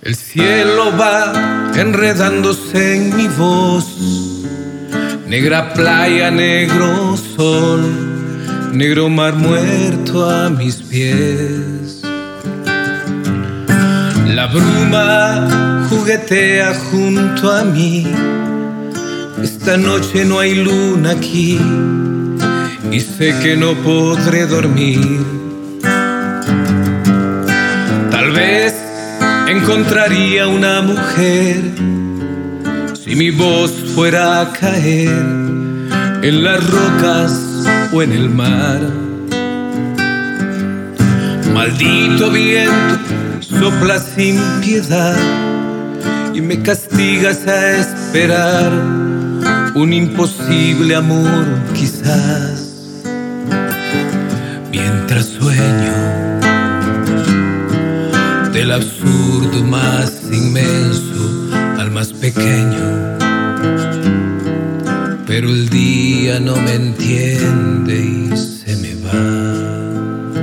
El 0.05 0.15
cielo 0.15 0.95
va 0.95 1.33
enredándose 1.75 2.95
en 2.95 3.17
mi 3.17 3.27
voz. 3.27 3.87
Negra 5.25 5.73
playa, 5.73 6.29
negro 6.29 7.17
sol, 7.17 7.81
negro 8.71 9.09
mar 9.09 9.33
muerto 9.33 10.29
a 10.29 10.51
mis 10.51 10.75
pies. 10.75 12.03
La 14.27 14.45
bruma 14.45 15.87
juguetea 15.89 16.75
junto 16.91 17.51
a 17.51 17.63
mí. 17.63 18.05
Esta 19.41 19.75
noche 19.75 20.23
no 20.23 20.37
hay 20.37 20.53
luna 20.53 21.13
aquí 21.13 21.59
y 22.91 22.99
sé 22.99 23.33
que 23.41 23.57
no 23.57 23.73
podré 23.81 24.45
dormir. 24.45 25.01
Tal 28.11 28.29
vez 28.29 28.84
encontraría 29.47 30.47
una 30.47 30.81
mujer 30.81 31.61
si 32.93 33.15
mi 33.15 33.29
voz 33.29 33.71
fuera 33.93 34.41
a 34.41 34.51
caer 34.51 35.09
en 36.23 36.43
las 36.43 36.67
rocas 36.69 37.67
o 37.93 38.01
en 38.01 38.11
el 38.11 38.29
mar. 38.29 38.79
Maldito 41.53 42.31
viento, 42.31 42.99
sopla 43.39 43.99
sin 43.99 44.39
piedad 44.61 45.15
y 46.33 46.41
me 46.41 46.61
castigas 46.61 47.47
a 47.47 47.77
esperar 47.77 48.71
un 49.75 49.93
imposible 49.93 50.95
amor 50.95 51.45
quizás 51.73 53.03
mientras 54.71 55.27
sueño 55.27 56.34
del 58.55 58.71
absurdo 58.71 59.63
más 59.63 60.23
inmenso 60.31 61.49
al 61.77 61.91
más 61.91 62.11
pequeño 62.13 63.15
pero 65.37 65.49
el 65.49 65.67
día 65.67 66.39
no 66.39 66.55
me 66.55 66.75
entiende 66.75 67.95
y 67.95 68.37
se 68.37 68.77
me 68.77 68.95
va. 69.03 70.35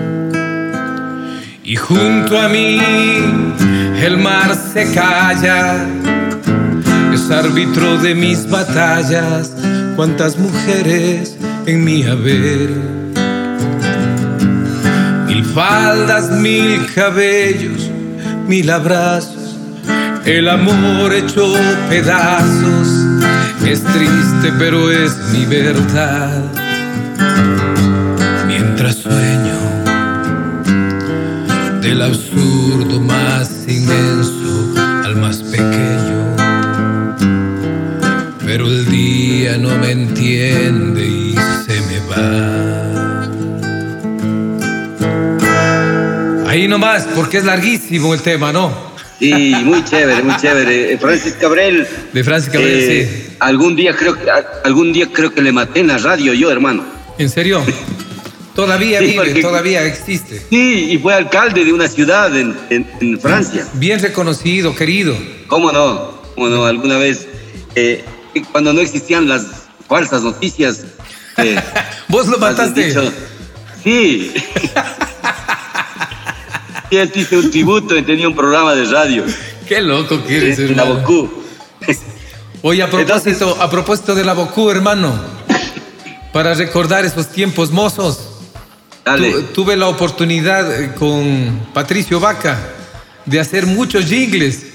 Y 1.65 1.77
junto 1.77 2.39
a 2.39 2.49
mí 2.49 2.79
el 4.03 4.19
mar 4.19 4.55
se 4.55 4.93
calla, 4.93 5.87
es 7.15 7.31
árbitro 7.31 7.97
de 7.99 8.15
mis 8.15 8.51
batallas, 8.51 9.55
cuántas 9.97 10.37
mujeres 10.39 11.39
en 11.65 11.85
mi 11.85 12.03
haber. 12.05 12.71
Mil 15.27 15.45
faldas, 15.55 16.31
mil 16.33 16.85
cabellos, 16.95 17.82
mil 18.47 18.71
abrazos, 18.71 19.57
el 20.25 20.49
amor 20.49 21.13
hecho 21.13 21.55
pedazos 21.89 22.89
es 23.67 23.83
triste, 23.83 24.53
pero 24.59 24.91
es 24.91 25.17
mi 25.33 25.45
verdad. 25.47 26.43
Mientras 28.47 28.97
sueño 28.97 29.83
del 31.81 32.03
absurdo 32.03 33.01
más 33.01 33.51
inmenso 33.67 34.75
al 35.05 35.17
más 35.17 35.43
pequeño. 35.43 36.37
Pero 38.45 38.67
el 38.67 38.87
día 38.87 39.59
no 39.59 39.77
me 39.79 39.91
entiende 39.93 41.07
y 41.07 41.35
se 41.67 41.81
me 41.81 41.99
va. 42.09 43.12
Ahí 46.53 46.69
nomás, 46.69 47.05
porque 47.15 47.39
es 47.39 47.45
larguísimo 47.45 48.13
el 48.15 48.21
tema, 48.21 48.53
¿no? 48.53 48.93
Sí, 49.19 49.33
muy 49.65 49.83
chévere, 49.85 50.23
muy 50.23 50.37
chévere. 50.37 50.99
Francis 50.99 51.35
Cabrel. 51.41 51.87
De 52.13 52.25
Francis 52.25 52.53
Cabrel, 52.53 52.79
eh, 52.91 53.27
sí. 53.31 53.37
Algún 53.41 53.75
día 53.77 53.95
creo 53.97 54.15
que 54.15 54.27
algún 54.65 54.93
día 54.93 55.07
creo 55.13 55.33
que 55.33 55.41
le 55.41 55.53
maté 55.53 55.81
en 55.81 55.87
la 55.87 55.99
radio 55.99 56.35
yo, 56.35 56.51
hermano. 56.51 56.85
¿En 57.19 57.31
serio? 57.31 57.65
Todavía 58.55 58.99
Sí, 58.99 59.07
vive, 59.07 59.17
porque- 59.25 59.41
todavía 59.43 59.85
existe. 59.87 60.43
Sí, 60.51 60.91
y 60.91 60.99
fue 60.99 61.15
alcalde 61.15 61.65
de 61.65 61.73
una 61.73 61.89
ciudad 61.89 62.37
en, 62.37 62.55
en- 62.69 62.87
en 63.01 63.19
Francia. 63.21 63.67
Bien 63.75 63.99
reconocido, 64.01 64.75
querido. 64.75 65.17
¿Cómo 65.47 65.73
no? 65.73 66.21
¿Cómo 66.35 66.49
no? 66.49 66.67
Alguna 66.67 66.99
vez, 66.99 67.27
eh, 67.77 68.05
cuando 68.51 68.73
no 68.75 68.81
existían 68.81 69.27
las 69.29 69.47
falsas 69.89 70.23
noticias. 70.23 70.83
eh, 71.39 71.57
Vos 72.09 72.27
lo 72.29 72.37
mataste. 72.39 72.89
dicho, 72.89 73.11
sí. 73.85 74.33
Él 77.01 77.11
hizo 77.15 77.37
un 77.39 77.51
tributo 77.51 77.97
y 77.97 78.03
tenía 78.03 78.29
un 78.29 78.35
programa 78.37 78.75
de 78.75 78.85
radio. 78.85 79.25
Qué 79.67 79.81
loco 79.81 80.23
que 80.25 80.37
eres, 80.37 80.59
en 80.59 80.77
la 80.77 80.83
hermano. 80.83 81.01
Bocú. 81.01 81.31
Oye, 82.63 82.83
a 82.83 82.91
propósito, 82.91 83.57
a 83.61 83.71
propósito 83.71 84.15
de 84.15 84.25
la 84.25 84.35
Bocú, 84.35 84.71
hermano, 84.71 85.13
para 86.33 86.55
recordar 86.55 87.05
esos 87.05 87.29
tiempos 87.29 87.71
mozos, 87.71 88.21
tu- 89.05 89.43
tuve 89.55 89.77
la 89.77 89.89
oportunidad 89.89 90.81
eh, 90.83 90.93
con 90.97 91.67
Patricio 91.75 92.21
Vaca 92.21 92.59
de 93.27 93.41
hacer 93.41 93.67
muchos 93.67 94.05
jingles. 94.07 94.67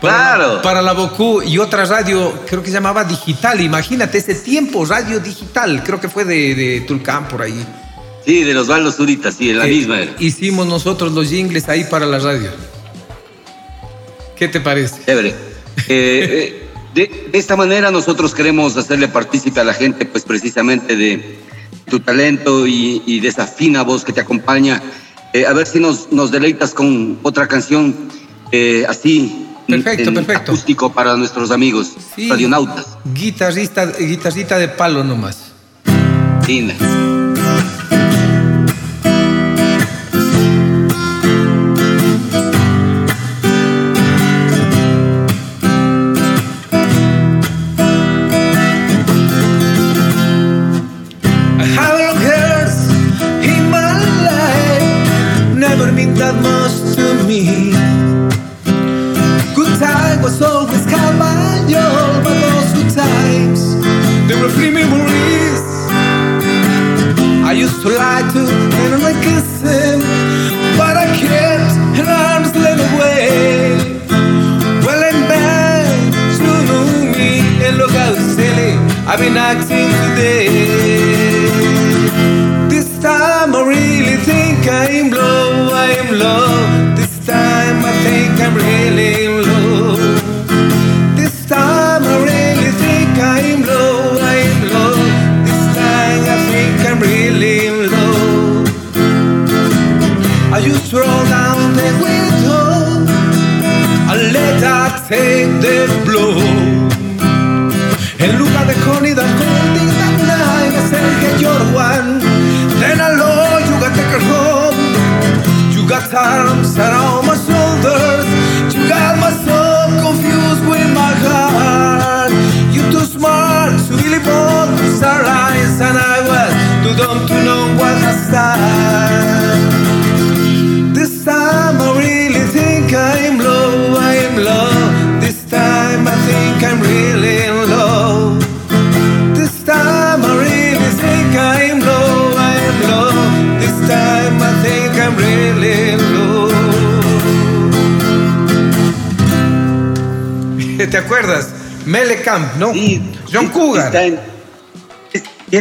Para, 0.00 0.14
Claro. 0.36 0.62
Para 0.62 0.82
la 0.82 0.92
Bocú 0.92 1.42
y 1.42 1.58
otra 1.58 1.84
radio, 1.84 2.32
creo 2.46 2.60
que 2.62 2.68
se 2.68 2.74
llamaba 2.74 3.02
Digital. 3.04 3.60
Imagínate 3.60 4.18
ese 4.18 4.34
tiempo, 4.34 4.84
radio 4.84 5.18
digital. 5.20 5.82
Creo 5.84 6.00
que 6.00 6.08
fue 6.08 6.24
de, 6.24 6.54
de 6.54 6.80
Tulcán 6.82 7.26
por 7.28 7.42
ahí. 7.42 7.66
Sí, 8.28 8.44
de 8.44 8.52
los 8.52 8.64
Osvaldo 8.64 8.92
Zurita, 8.92 9.32
sí, 9.32 9.54
la 9.54 9.66
Eh, 9.66 9.70
misma 9.70 10.00
era. 10.02 10.12
Hicimos 10.18 10.66
nosotros 10.66 11.12
los 11.12 11.30
jingles 11.30 11.66
ahí 11.70 11.84
para 11.84 12.04
la 12.04 12.18
radio. 12.18 12.50
¿Qué 14.36 14.48
te 14.48 14.60
parece? 14.60 14.96
Chévere. 15.06 15.28
Eh, 15.30 15.34
eh, 15.88 16.62
de, 16.94 17.28
de 17.32 17.38
esta 17.38 17.56
manera 17.56 17.90
nosotros 17.90 18.34
queremos 18.34 18.76
hacerle 18.76 19.08
partícipe 19.08 19.60
a 19.60 19.64
la 19.64 19.72
gente, 19.72 20.04
pues 20.04 20.24
precisamente 20.24 20.94
de 20.94 21.38
tu 21.88 22.00
talento 22.00 22.66
y, 22.66 23.02
y 23.06 23.20
de 23.20 23.28
esa 23.28 23.46
fina 23.46 23.80
voz 23.80 24.04
que 24.04 24.12
te 24.12 24.20
acompaña. 24.20 24.82
Eh, 25.32 25.46
a 25.46 25.54
ver 25.54 25.66
si 25.66 25.80
nos, 25.80 26.12
nos 26.12 26.30
deleitas 26.30 26.74
con 26.74 27.18
otra 27.22 27.48
canción 27.48 27.96
así. 28.88 29.46
Perfecto, 29.66 30.10
en 30.10 30.14
perfecto. 30.16 30.52
Acústico 30.52 30.92
para 30.92 31.16
nuestros 31.16 31.50
amigos 31.50 31.92
Sí. 32.14 32.28
radionautas. 32.28 32.88
Guitarrista, 33.14 33.86
guitarrita 33.86 34.58
de 34.58 34.68
palo 34.68 35.02
nomás. 35.02 35.44
Linda. 36.46 36.74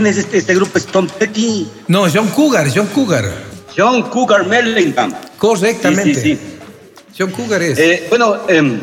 Es- 0.09 0.15
¿Quién 0.15 0.25
es 0.25 0.25
este, 0.25 0.37
este 0.37 0.55
grupo? 0.55 0.77
¿Es 0.77 0.85
Tom 0.85 1.07
Petty? 1.07 1.67
No, 1.87 2.05
John 2.11 2.27
Cougar, 2.29 2.67
John 2.73 2.87
Cougar. 2.87 3.25
John 3.75 4.03
Cougar 4.03 4.47
Mellencamp. 4.47 5.15
Correctamente. 5.37 6.15
Sí, 6.15 6.21
sí, 6.21 6.35
sí. 6.35 6.39
John 7.17 7.31
Cougar 7.31 7.61
es. 7.61 7.77
Eh, 7.79 8.05
bueno, 8.09 8.37
em, 8.47 8.79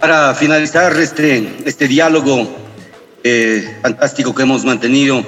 para 0.00 0.34
finalizar 0.34 0.96
este, 0.98 1.56
este 1.64 1.88
diálogo 1.88 2.48
eh, 3.22 3.78
fantástico 3.82 4.34
que 4.34 4.42
hemos 4.42 4.64
mantenido, 4.64 5.24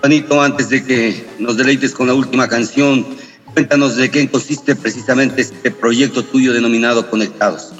Juanito, 0.00 0.40
antes 0.40 0.68
de 0.70 0.84
que 0.84 1.26
nos 1.38 1.56
deleites 1.56 1.92
con 1.92 2.06
la 2.06 2.14
última 2.14 2.48
canción, 2.48 3.06
Cuéntanos 3.52 3.96
de 3.96 4.10
qué 4.10 4.28
consiste 4.30 4.76
precisamente 4.76 5.42
este 5.42 5.70
proyecto 5.72 6.24
tuyo 6.24 6.52
denominado 6.52 7.10
Conectados. 7.10 7.72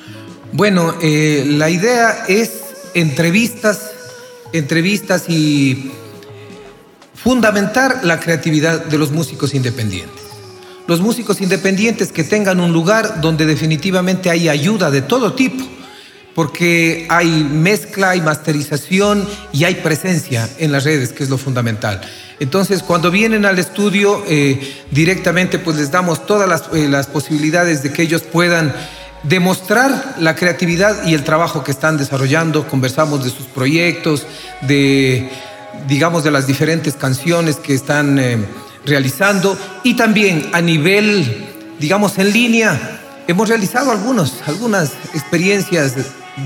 Bueno, 0.52 0.96
eh, 1.00 1.44
la 1.46 1.70
idea 1.70 2.24
es 2.26 2.50
entrevistas, 2.94 3.92
entrevistas 4.52 5.28
y 5.28 5.92
fundamentar 7.22 8.00
la 8.02 8.18
creatividad 8.18 8.84
de 8.86 8.98
los 8.98 9.10
músicos 9.10 9.54
independientes. 9.54 10.22
Los 10.86 11.00
músicos 11.00 11.40
independientes 11.40 12.10
que 12.12 12.24
tengan 12.24 12.60
un 12.60 12.72
lugar 12.72 13.20
donde 13.20 13.46
definitivamente 13.46 14.30
hay 14.30 14.48
ayuda 14.48 14.90
de 14.90 15.02
todo 15.02 15.34
tipo, 15.34 15.64
porque 16.34 17.06
hay 17.10 17.28
mezcla, 17.28 18.10
hay 18.10 18.20
masterización 18.22 19.28
y 19.52 19.64
hay 19.64 19.76
presencia 19.76 20.48
en 20.58 20.72
las 20.72 20.84
redes, 20.84 21.12
que 21.12 21.22
es 21.22 21.30
lo 21.30 21.38
fundamental. 21.38 22.00
Entonces, 22.40 22.82
cuando 22.82 23.10
vienen 23.10 23.44
al 23.44 23.58
estudio, 23.58 24.24
eh, 24.26 24.82
directamente 24.90 25.58
pues 25.58 25.76
les 25.76 25.90
damos 25.90 26.26
todas 26.26 26.48
las, 26.48 26.62
eh, 26.72 26.88
las 26.88 27.06
posibilidades 27.06 27.82
de 27.82 27.92
que 27.92 28.02
ellos 28.02 28.22
puedan 28.22 28.74
demostrar 29.22 30.16
la 30.18 30.34
creatividad 30.34 31.06
y 31.06 31.14
el 31.14 31.24
trabajo 31.24 31.62
que 31.62 31.70
están 31.70 31.98
desarrollando. 31.98 32.66
Conversamos 32.66 33.22
de 33.22 33.30
sus 33.30 33.46
proyectos, 33.46 34.26
de, 34.62 35.28
digamos, 35.86 36.24
de 36.24 36.30
las 36.30 36.46
diferentes 36.46 36.94
canciones 36.94 37.56
que 37.56 37.74
están 37.74 38.18
eh, 38.18 38.38
realizando 38.84 39.56
y 39.82 39.94
también 39.94 40.48
a 40.52 40.60
nivel, 40.60 41.48
digamos, 41.78 42.18
en 42.18 42.32
línea. 42.32 43.00
Hemos 43.26 43.48
realizado 43.48 43.90
algunos, 43.90 44.34
algunas 44.46 44.92
experiencias 45.14 45.94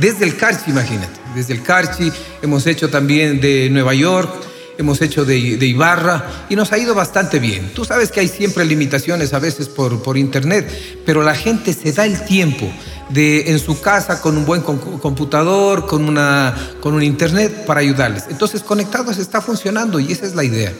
desde 0.00 0.24
el 0.24 0.36
Carchi, 0.36 0.70
imagínate, 0.70 1.20
desde 1.34 1.54
el 1.54 1.62
Carchi, 1.62 2.10
hemos 2.42 2.66
hecho 2.66 2.90
también 2.90 3.40
de 3.40 3.68
Nueva 3.70 3.94
York, 3.94 4.30
hemos 4.76 5.00
hecho 5.00 5.24
de, 5.24 5.36
Ibarra 5.38 6.46
y 6.48 6.56
nos 6.56 6.72
ha 6.72 6.78
ido 6.78 6.94
bastante 6.94 7.38
bien. 7.38 7.70
Tú 7.74 7.84
sabes 7.84 8.10
que 8.10 8.20
hay 8.20 8.28
siempre 8.28 8.64
limitaciones 8.64 9.32
a 9.32 9.38
veces 9.38 9.68
por, 9.68 10.02
por 10.02 10.18
internet, 10.18 11.02
pero 11.06 11.22
la 11.22 11.34
gente 11.34 11.72
se 11.72 11.92
da 11.92 12.04
el 12.06 12.24
tiempo 12.24 12.70
de 13.10 13.50
en 13.50 13.58
su 13.58 13.80
casa 13.80 14.20
con 14.20 14.36
un 14.36 14.44
buen 14.44 14.62
computador, 14.62 15.86
con, 15.86 16.08
una, 16.08 16.54
con 16.80 16.94
un 16.94 17.02
internet 17.02 17.64
para 17.66 17.80
ayudarles. 17.80 18.24
Entonces 18.30 18.62
Conectados 18.62 19.18
está 19.18 19.40
funcionando 19.40 20.00
y 20.00 20.12
esa 20.12 20.26
es 20.26 20.34
la 20.34 20.44
idea. 20.44 20.72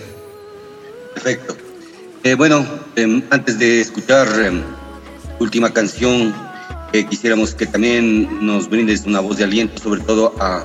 Perfecto. 1.14 1.56
Eh, 2.22 2.34
bueno, 2.34 2.64
em, 2.96 3.22
antes 3.30 3.58
de 3.58 3.80
escuchar 3.80 4.26
em, 4.40 4.62
última 5.38 5.72
canción, 5.72 6.34
eh, 6.92 7.04
quisiéramos 7.06 7.54
que 7.54 7.66
también 7.66 8.44
nos 8.44 8.68
brindes 8.68 9.04
una 9.04 9.20
voz 9.20 9.36
de 9.36 9.44
aliento, 9.44 9.80
sobre 9.82 10.00
todo 10.00 10.34
a 10.40 10.64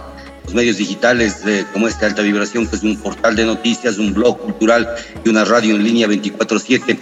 medios 0.53 0.78
digitales 0.78 1.41
como 1.74 1.88
este 1.88 2.05
Alta 2.05 2.24
Vibración, 2.24 2.66
que 2.68 2.76
es 2.76 2.84
un 2.84 2.97
portal 2.97 3.36
de 3.36 3.45
noticias, 3.45 3.99
un 3.99 4.14
blog 4.14 4.39
cultural 4.39 4.88
y 5.24 5.30
una 5.30 5.45
radio 5.45 5.76
en 5.76 5.84
línea 5.84 6.07
24/7, 6.07 6.99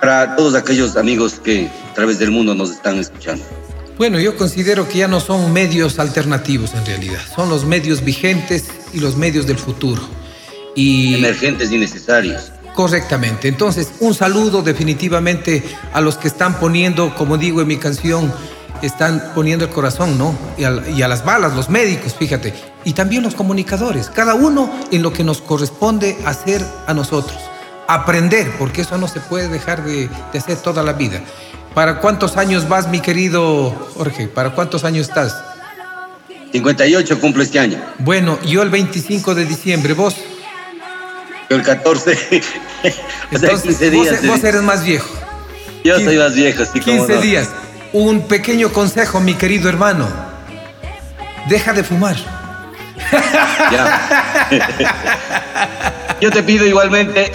para 0.00 0.36
todos 0.36 0.54
aquellos 0.54 0.96
amigos 0.96 1.34
que 1.34 1.68
a 1.90 1.94
través 1.94 2.18
del 2.18 2.30
mundo 2.30 2.54
nos 2.54 2.70
están 2.70 2.98
escuchando. 2.98 3.44
Bueno, 3.98 4.20
yo 4.20 4.36
considero 4.36 4.88
que 4.88 4.98
ya 4.98 5.08
no 5.08 5.18
son 5.18 5.52
medios 5.52 5.98
alternativos 5.98 6.72
en 6.74 6.86
realidad, 6.86 7.20
son 7.34 7.48
los 7.48 7.64
medios 7.64 8.04
vigentes 8.04 8.66
y 8.92 9.00
los 9.00 9.16
medios 9.16 9.44
del 9.48 9.58
futuro. 9.58 10.00
Y 10.76 11.16
Emergentes 11.16 11.72
y 11.72 11.78
necesarios. 11.78 12.52
Correctamente. 12.76 13.48
Entonces, 13.48 13.90
un 13.98 14.14
saludo 14.14 14.62
definitivamente 14.62 15.64
a 15.92 16.00
los 16.00 16.16
que 16.16 16.28
están 16.28 16.60
poniendo, 16.60 17.12
como 17.16 17.38
digo 17.38 17.60
en 17.60 17.66
mi 17.66 17.76
canción, 17.76 18.32
están 18.82 19.32
poniendo 19.34 19.64
el 19.64 19.72
corazón, 19.72 20.16
¿no? 20.16 20.38
Y 20.56 20.62
a, 20.62 21.08
las 21.08 21.24
balas, 21.24 21.56
los 21.56 21.68
médicos, 21.68 22.14
fíjate. 22.16 22.54
Y 22.84 22.92
también 22.92 23.24
los 23.24 23.34
comunicadores, 23.34 24.10
cada 24.10 24.34
uno 24.34 24.70
en 24.92 25.02
lo 25.02 25.12
que 25.12 25.24
nos 25.24 25.40
corresponde 25.40 26.16
hacer 26.24 26.64
a 26.86 26.94
nosotros. 26.94 27.36
Aprender, 27.88 28.52
porque 28.58 28.82
eso 28.82 28.98
no 28.98 29.08
se 29.08 29.18
puede 29.18 29.48
dejar 29.48 29.82
de, 29.82 30.10
hacer 30.36 30.58
toda 30.58 30.82
la 30.82 30.92
vida. 30.92 31.20
¿Para 31.74 32.00
cuántos 32.00 32.36
años 32.36 32.68
vas, 32.68 32.86
mi 32.86 33.00
querido 33.00 33.70
Jorge? 33.96 34.28
¿Para 34.28 34.50
cuántos 34.50 34.84
años 34.84 35.08
estás? 35.08 35.34
58 36.52 37.18
cumple 37.18 37.44
este 37.44 37.58
año. 37.58 37.80
Bueno, 37.98 38.38
yo 38.42 38.62
el 38.62 38.68
25 38.68 39.34
de 39.34 39.46
diciembre, 39.46 39.94
¿vos? 39.94 40.16
Yo 41.48 41.56
el 41.56 41.62
14. 41.62 42.18
Entonces, 43.30 43.78
15 43.78 43.90
días. 43.90 44.26
Vos, 44.26 44.44
eres 44.44 44.60
más 44.60 44.84
viejo. 44.84 45.08
Yo 45.82 45.98
soy 45.98 46.18
más 46.18 46.34
viejo, 46.34 46.64
sí, 46.70 46.80
15 46.80 47.22
días. 47.22 47.48
Un 47.94 48.20
pequeño 48.28 48.70
consejo, 48.70 49.18
mi 49.20 49.32
querido 49.32 49.70
hermano. 49.70 50.06
Deja 51.48 51.72
de 51.72 51.84
fumar. 51.84 52.16
Ya. 53.72 54.48
Yo 56.20 56.30
te 56.30 56.42
pido 56.42 56.66
igualmente 56.66 57.30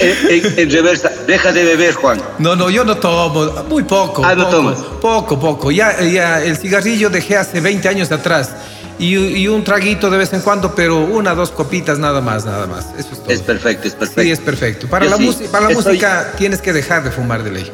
en, 0.62 0.70
reversa, 0.70 1.12
deja 1.26 1.52
de 1.52 1.64
beber, 1.64 1.94
Juan. 1.94 2.22
No, 2.40 2.56
no, 2.56 2.70
yo 2.70 2.84
no 2.84 2.98
tomo, 2.98 3.64
muy 3.70 3.84
poco. 3.84 4.24
Ah, 4.26 4.36
no 4.36 4.48
tomas. 4.48 4.78
Poco, 5.02 5.40
poco. 5.40 5.72
Ya, 5.72 6.02
ya 6.02 6.44
el 6.44 6.58
cigarrillo 6.58 7.10
dejé 7.10 7.38
hace 7.38 7.62
20 7.62 7.88
años 7.88 8.12
atrás. 8.12 8.52
Y, 9.00 9.48
un 9.48 9.64
traguito 9.64 10.10
de 10.10 10.18
vez 10.18 10.32
en 10.34 10.42
cuando, 10.42 10.76
pero 10.76 11.00
una, 11.00 11.34
dos 11.34 11.52
copitas 11.52 11.98
nada 12.00 12.22
más, 12.22 12.46
nada 12.46 12.68
más. 12.68 12.88
Eso 12.98 13.10
es 13.14 13.20
todo. 13.20 13.32
Es 13.32 13.42
perfecto, 13.42 13.88
es 13.88 13.96
perfecto. 13.96 14.22
Sí, 14.22 14.32
es 14.32 14.40
perfecto. 14.40 14.88
Para 14.88 15.06
la, 15.06 15.18
para 15.52 15.70
la 15.70 15.76
música 15.76 16.34
tienes 16.38 16.62
que 16.62 16.72
dejar 16.72 17.04
de 17.04 17.12
fumar 17.12 17.44
de 17.44 17.52
ley. 17.52 17.72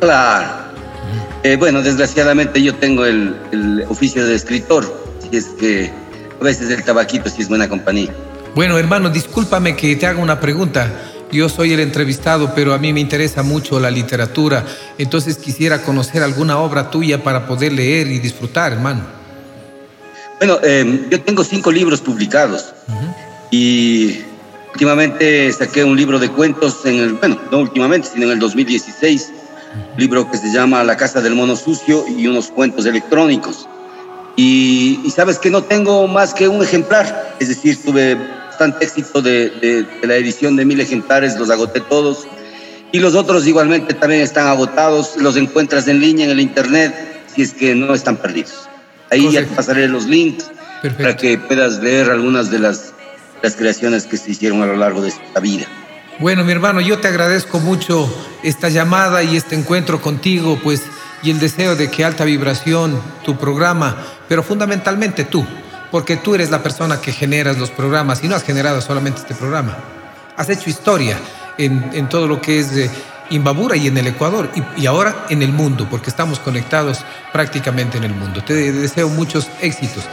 Claro. 0.00 0.70
Eh, 1.42 1.56
bueno, 1.56 1.80
desgraciadamente 1.82 2.62
yo 2.62 2.74
tengo 2.74 3.06
el, 3.06 3.84
oficio 3.88 4.26
de 4.26 4.34
escritor, 4.34 4.84
si 5.30 5.36
es 5.36 5.46
que 5.58 5.90
a 6.38 6.44
veces 6.44 6.70
el 6.70 6.84
tabaquito 6.84 7.30
sí 7.30 7.42
es 7.42 7.48
buena 7.48 7.68
compañía. 7.68 8.12
Bueno, 8.54 8.78
hermano, 8.78 9.10
discúlpame 9.10 9.76
que 9.76 9.94
te 9.96 10.06
haga 10.06 10.20
una 10.20 10.40
pregunta. 10.40 10.90
Yo 11.30 11.48
soy 11.48 11.72
el 11.72 11.80
entrevistado, 11.80 12.52
pero 12.54 12.74
a 12.74 12.78
mí 12.78 12.92
me 12.92 13.00
interesa 13.00 13.44
mucho 13.44 13.78
la 13.78 13.90
literatura, 13.90 14.66
entonces 14.98 15.36
quisiera 15.36 15.82
conocer 15.82 16.24
alguna 16.24 16.58
obra 16.58 16.90
tuya 16.90 17.22
para 17.22 17.46
poder 17.46 17.72
leer 17.72 18.08
y 18.08 18.18
disfrutar, 18.18 18.72
hermano. 18.72 19.02
Bueno, 20.38 20.58
em, 20.64 21.08
yo 21.08 21.20
tengo 21.20 21.44
cinco 21.44 21.70
libros 21.70 22.00
publicados 22.00 22.72
y 23.52 24.22
últimamente 24.72 25.52
saqué 25.52 25.84
un 25.84 25.96
libro 25.96 26.18
de 26.18 26.28
cuentos 26.30 26.84
en 26.84 26.96
el, 26.96 27.12
bueno, 27.14 27.38
no 27.52 27.58
últimamente, 27.58 28.08
sino 28.12 28.24
en 28.26 28.32
el 28.32 28.38
2016 28.40 29.30
libro 29.96 30.28
que 30.30 30.38
se 30.38 30.52
llama 30.52 30.82
La 30.84 30.96
Casa 30.96 31.20
del 31.20 31.34
Mono 31.34 31.56
Sucio 31.56 32.04
y 32.08 32.26
unos 32.26 32.50
cuentos 32.50 32.86
electrónicos. 32.86 33.68
Y, 34.36 34.98
sabes 35.14 35.38
que 35.38 35.50
no 35.50 35.62
tengo 35.62 36.06
más 36.08 36.32
que 36.32 36.48
un 36.48 36.62
ejemplar, 36.62 37.36
es 37.40 37.48
decir, 37.48 37.78
tuve 37.82 38.16
bastante 38.60 38.84
éxito 38.84 39.22
de, 39.22 39.48
de, 40.02 40.06
la 40.06 40.16
edición 40.16 40.54
de 40.54 40.66
mil 40.66 40.78
ejemplares, 40.80 41.38
los 41.38 41.48
agoté 41.48 41.80
todos. 41.80 42.26
Y 42.92 42.98
los 42.98 43.14
otros 43.14 43.46
igualmente 43.46 43.94
también 43.94 44.20
están 44.20 44.48
agotados, 44.48 45.16
los 45.16 45.36
encuentras 45.36 45.88
en 45.88 46.00
línea 46.00 46.26
en 46.26 46.32
el 46.32 46.40
internet, 46.40 46.94
si 47.34 47.40
es 47.40 47.54
que 47.54 47.74
no 47.74 47.94
están 47.94 48.18
perdidos. 48.18 48.68
Ahí 49.10 49.30
ya 49.30 49.40
te 49.40 49.46
pasaré 49.46 49.88
los 49.88 50.04
links 50.04 50.50
para 50.98 51.16
que 51.16 51.38
puedas 51.38 51.78
leer 51.78 52.10
algunas 52.10 52.50
de 52.50 52.58
las, 52.58 52.92
las 53.42 53.56
creaciones 53.56 54.04
que 54.04 54.18
se 54.18 54.32
hicieron 54.32 54.62
a 54.62 54.66
lo 54.66 54.76
largo 54.76 55.00
de 55.00 55.08
esta 55.08 55.40
vida. 55.40 55.64
Bueno, 56.18 56.44
mi 56.44 56.52
hermano, 56.52 56.82
yo 56.82 56.98
te 56.98 57.08
agradezco 57.08 57.60
mucho 57.60 58.12
esta 58.42 58.68
llamada 58.68 59.22
y 59.22 59.38
este 59.38 59.54
encuentro 59.54 60.02
contigo, 60.02 60.60
pues, 60.62 60.82
y 61.22 61.30
el 61.30 61.38
deseo 61.38 61.76
de 61.76 61.90
que 61.90 62.04
alta 62.04 62.24
vibración, 62.26 63.00
tu 63.24 63.38
programa, 63.38 63.96
pero 64.28 64.42
fundamentalmente 64.42 65.24
tú, 65.24 65.46
porque 65.90 66.16
tú 66.16 66.34
eres 66.34 66.50
la 66.50 66.62
persona 66.62 67.00
que 67.00 67.12
generas 67.12 67.58
los 67.58 67.70
programas 67.70 68.22
y 68.22 68.28
no 68.28 68.36
has 68.36 68.42
generado 68.42 68.80
solamente 68.80 69.20
este 69.20 69.34
programa. 69.34 69.76
Has 70.36 70.48
hecho 70.48 70.70
historia 70.70 71.18
en, 71.58 72.08
todo 72.08 72.26
lo 72.26 72.40
que 72.40 72.58
es 72.58 72.74
de 72.74 72.90
Imbabura 73.30 73.76
y 73.76 73.86
en 73.86 73.98
el 73.98 74.06
Ecuador 74.06 74.50
y, 74.54 74.82
y 74.82 74.86
ahora 74.86 75.26
en 75.28 75.42
el 75.42 75.52
mundo, 75.52 75.86
porque 75.90 76.10
estamos 76.10 76.38
conectados 76.38 77.04
prácticamente 77.32 77.98
en 77.98 78.04
el 78.04 78.14
mundo. 78.14 78.42
Te 78.42 78.72
deseo 78.72 79.08
muchos 79.08 79.48
éxitos. 79.60 80.04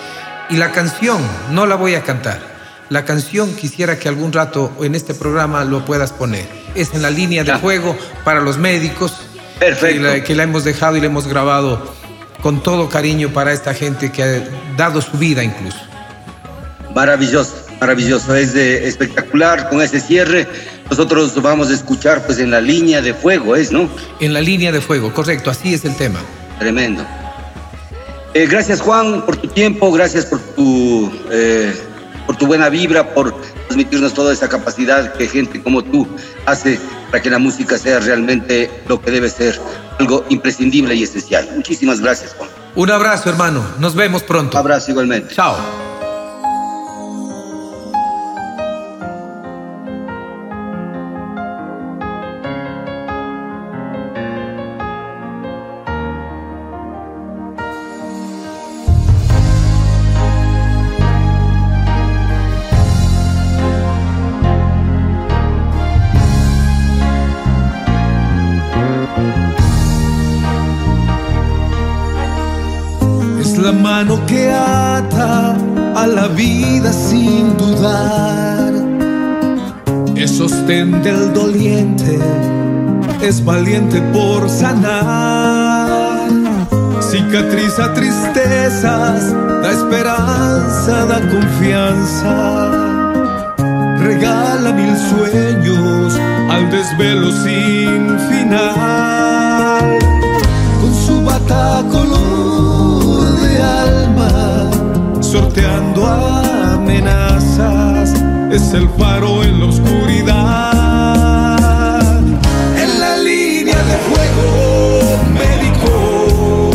Y 0.49 0.57
la 0.57 0.71
canción 0.71 1.21
no 1.51 1.65
la 1.65 1.75
voy 1.75 1.95
a 1.95 2.03
cantar 2.03 2.57
la 2.89 3.03
canción 3.03 3.53
quisiera 3.53 3.99
que 3.99 4.07
algún 4.07 4.31
rato 4.31 4.71
en 4.81 4.95
este 4.95 5.13
programa 5.13 5.65
lo 5.65 5.83
puedas 5.83 6.13
poner. 6.13 6.47
Es 6.73 6.93
en 6.93 7.01
la 7.01 7.09
línea 7.09 7.43
de 7.43 7.53
juego 7.55 7.97
para 8.23 8.39
los 8.39 8.57
médicos. 8.57 9.13
Perfecto. 9.59 10.23
Que 10.25 10.35
la, 10.35 10.43
hemos 10.43 10.63
dejado 10.63 10.95
y 10.95 11.01
la 11.01 11.07
hemos 11.07 11.27
grabado 11.27 11.93
con 12.41 12.61
todo 12.61 12.89
cariño 12.89 13.29
para 13.29 13.53
esta 13.53 13.73
gente 13.73 14.11
que 14.11 14.23
ha 14.23 14.43
dado 14.75 15.01
su 15.01 15.17
vida 15.17 15.43
incluso. 15.43 15.79
Maravilloso, 16.93 17.65
maravilloso. 17.79 18.35
Es 18.35 18.53
de 18.53 18.87
espectacular 18.87 19.69
con 19.69 19.81
ese 19.81 19.99
cierre. 19.99 20.47
Nosotros 20.89 21.39
vamos 21.41 21.69
a 21.69 21.73
escuchar 21.73 22.25
pues 22.25 22.39
en 22.39 22.51
la 22.51 22.61
línea 22.61 23.01
de 23.01 23.13
fuego, 23.13 23.55
¿es, 23.55 23.71
no? 23.71 23.89
En 24.19 24.33
la 24.33 24.41
línea 24.41 24.71
de 24.71 24.81
fuego, 24.81 25.13
correcto, 25.13 25.51
así 25.51 25.73
es 25.73 25.83
el 25.85 25.95
tema. 25.95 26.19
Tremendo. 26.59 27.05
Eh, 28.33 28.47
gracias 28.47 28.81
Juan 28.81 29.25
por 29.25 29.37
tu 29.37 29.47
tiempo, 29.47 29.91
gracias 29.91 30.25
por 30.25 30.39
tu 30.39 31.11
eh, 31.31 31.73
por 32.25 32.35
tu 32.35 32.45
buena 32.45 32.69
vibra, 32.69 33.13
por 33.13 33.33
transmitirnos 33.67 34.13
toda 34.13 34.33
esa 34.33 34.47
capacidad 34.49 35.13
que 35.13 35.27
gente 35.27 35.61
como 35.61 35.83
tú 35.83 36.07
hace 36.45 36.79
para 37.09 37.23
que 37.23 37.29
la 37.29 37.39
música 37.39 37.77
sea 37.77 37.99
realmente 37.99 38.69
lo 38.87 39.01
que 39.01 39.11
debe 39.11 39.29
ser, 39.29 39.59
algo 39.99 40.25
imprescindible 40.29 40.95
y 40.95 41.03
esencial. 41.03 41.49
Muchísimas 41.55 41.99
gracias, 41.99 42.33
Juan. 42.37 42.49
Un 42.75 42.91
abrazo, 42.91 43.29
hermano. 43.29 43.63
Nos 43.79 43.95
vemos 43.95 44.23
pronto. 44.23 44.57
Un 44.57 44.59
abrazo 44.59 44.91
igualmente. 44.91 45.33
Chao. 45.33 45.57
Mano 73.97 74.23
que 74.27 74.51
ata 74.51 75.55
a 75.95 76.05
la 76.05 76.27
vida 76.27 76.93
sin 76.93 77.57
dudar. 77.57 78.71
Es 80.15 80.37
sostén 80.37 81.01
del 81.01 81.33
doliente, 81.33 82.19
es 83.21 83.43
valiente 83.43 83.99
por 84.13 84.47
sanar. 84.49 86.29
Cicatriza 87.09 87.91
tristezas, 87.95 89.33
da 89.63 89.69
esperanza, 89.79 90.93
da 91.11 91.19
confianza. 91.33 92.33
Regala 94.09 94.73
mil 94.73 94.95
sueños 95.09 96.13
al 96.51 96.69
desvelo 96.69 97.29
sin 97.43 98.01
final. 98.29 99.85
Con 100.81 100.93
su 101.05 101.15
bata 101.29 101.83
color 101.91 102.16
alma, 103.61 104.71
sorteando 105.21 106.05
amenazas, 106.75 108.13
es 108.51 108.73
el 108.73 108.89
faro 108.97 109.43
en 109.43 109.59
la 109.59 109.65
oscuridad. 109.65 110.37
En 112.83 112.99
la 112.99 113.17
línea 113.17 113.77
de 113.91 113.97
fuego, 114.07 114.49
médico. 115.33 116.71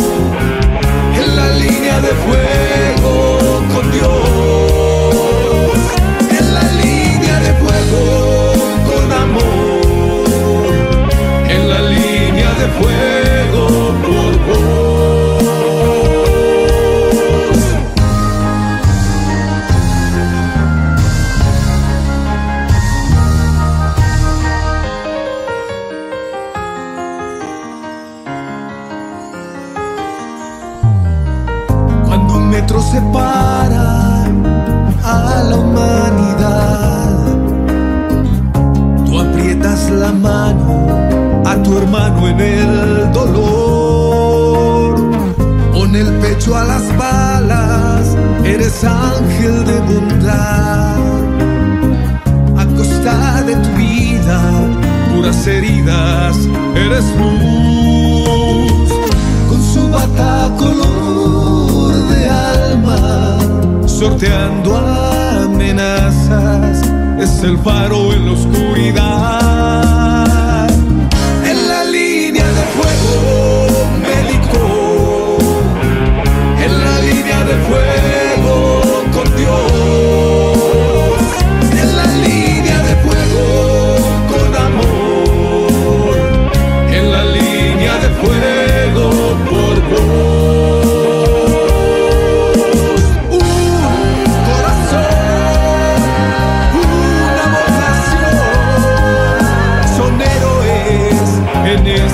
En 1.21 1.37
la 1.37 1.49
línea 1.53 2.01
de 2.01 2.13
fuego, 2.25 3.17
con 3.75 3.91
Dios. 3.91 4.13
En 6.39 6.47
la 6.55 6.67
línea 6.83 7.37
de 7.41 7.53
fuego, 7.63 8.03
con 8.89 9.05
amor. 9.13 10.67
En 11.49 11.63
la 11.69 11.81
línea 11.83 12.51
de 12.61 12.67
fuego, 12.79 13.22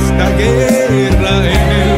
esta 0.05 0.31
guerra, 0.37 1.45
en 1.45 1.71
el 1.71 1.98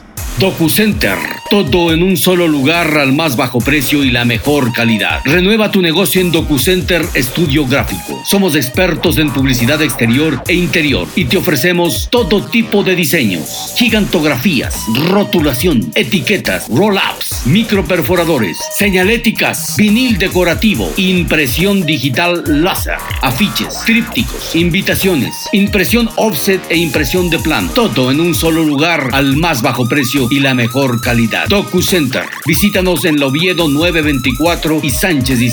DocuCenter, 0.39 1.17
todo 1.51 1.93
en 1.93 2.01
un 2.01 2.17
solo 2.17 2.47
lugar 2.47 2.97
al 2.97 3.13
más 3.13 3.35
bajo 3.35 3.59
precio 3.59 4.03
y 4.03 4.09
la 4.09 4.25
mejor 4.25 4.73
calidad. 4.73 5.21
Renueva 5.23 5.71
tu 5.71 5.81
negocio 5.81 6.19
en 6.19 6.31
DocuCenter 6.31 7.05
Estudio 7.13 7.67
Gráfico. 7.67 8.19
Somos 8.25 8.55
expertos 8.55 9.17
en 9.17 9.31
publicidad 9.31 9.81
exterior 9.81 10.41
e 10.47 10.53
interior 10.53 11.07
y 11.15 11.25
te 11.25 11.37
ofrecemos 11.37 12.07
todo 12.09 12.43
tipo 12.45 12.83
de 12.83 12.95
diseños, 12.95 13.73
gigantografías, 13.75 14.75
rotulación, 15.09 15.91
etiquetas, 15.93 16.67
roll-ups, 16.69 17.45
microperforadores, 17.45 18.57
señaléticas, 18.75 19.75
vinil 19.77 20.17
decorativo, 20.17 20.91
impresión 20.97 21.85
digital 21.85 22.43
láser, 22.47 22.97
afiches, 23.21 23.81
trípticos, 23.85 24.55
invitaciones, 24.55 25.35
impresión 25.51 26.09
offset 26.15 26.61
e 26.69 26.77
impresión 26.77 27.29
de 27.29 27.37
plan. 27.37 27.69
Todo 27.75 28.09
en 28.09 28.19
un 28.19 28.33
solo 28.33 28.63
lugar 28.63 29.09
al 29.11 29.35
más 29.35 29.61
bajo 29.61 29.87
precio 29.87 30.20
y 30.29 30.39
la 30.39 30.53
mejor 30.53 31.01
calidad. 31.01 31.47
Docu 31.47 31.81
Center. 31.81 32.23
Visítanos 32.45 33.05
en 33.05 33.19
Loviedo 33.19 33.67
924 33.67 34.79
y 34.83 34.89
Sánchez 34.89 35.41
y. 35.41 35.51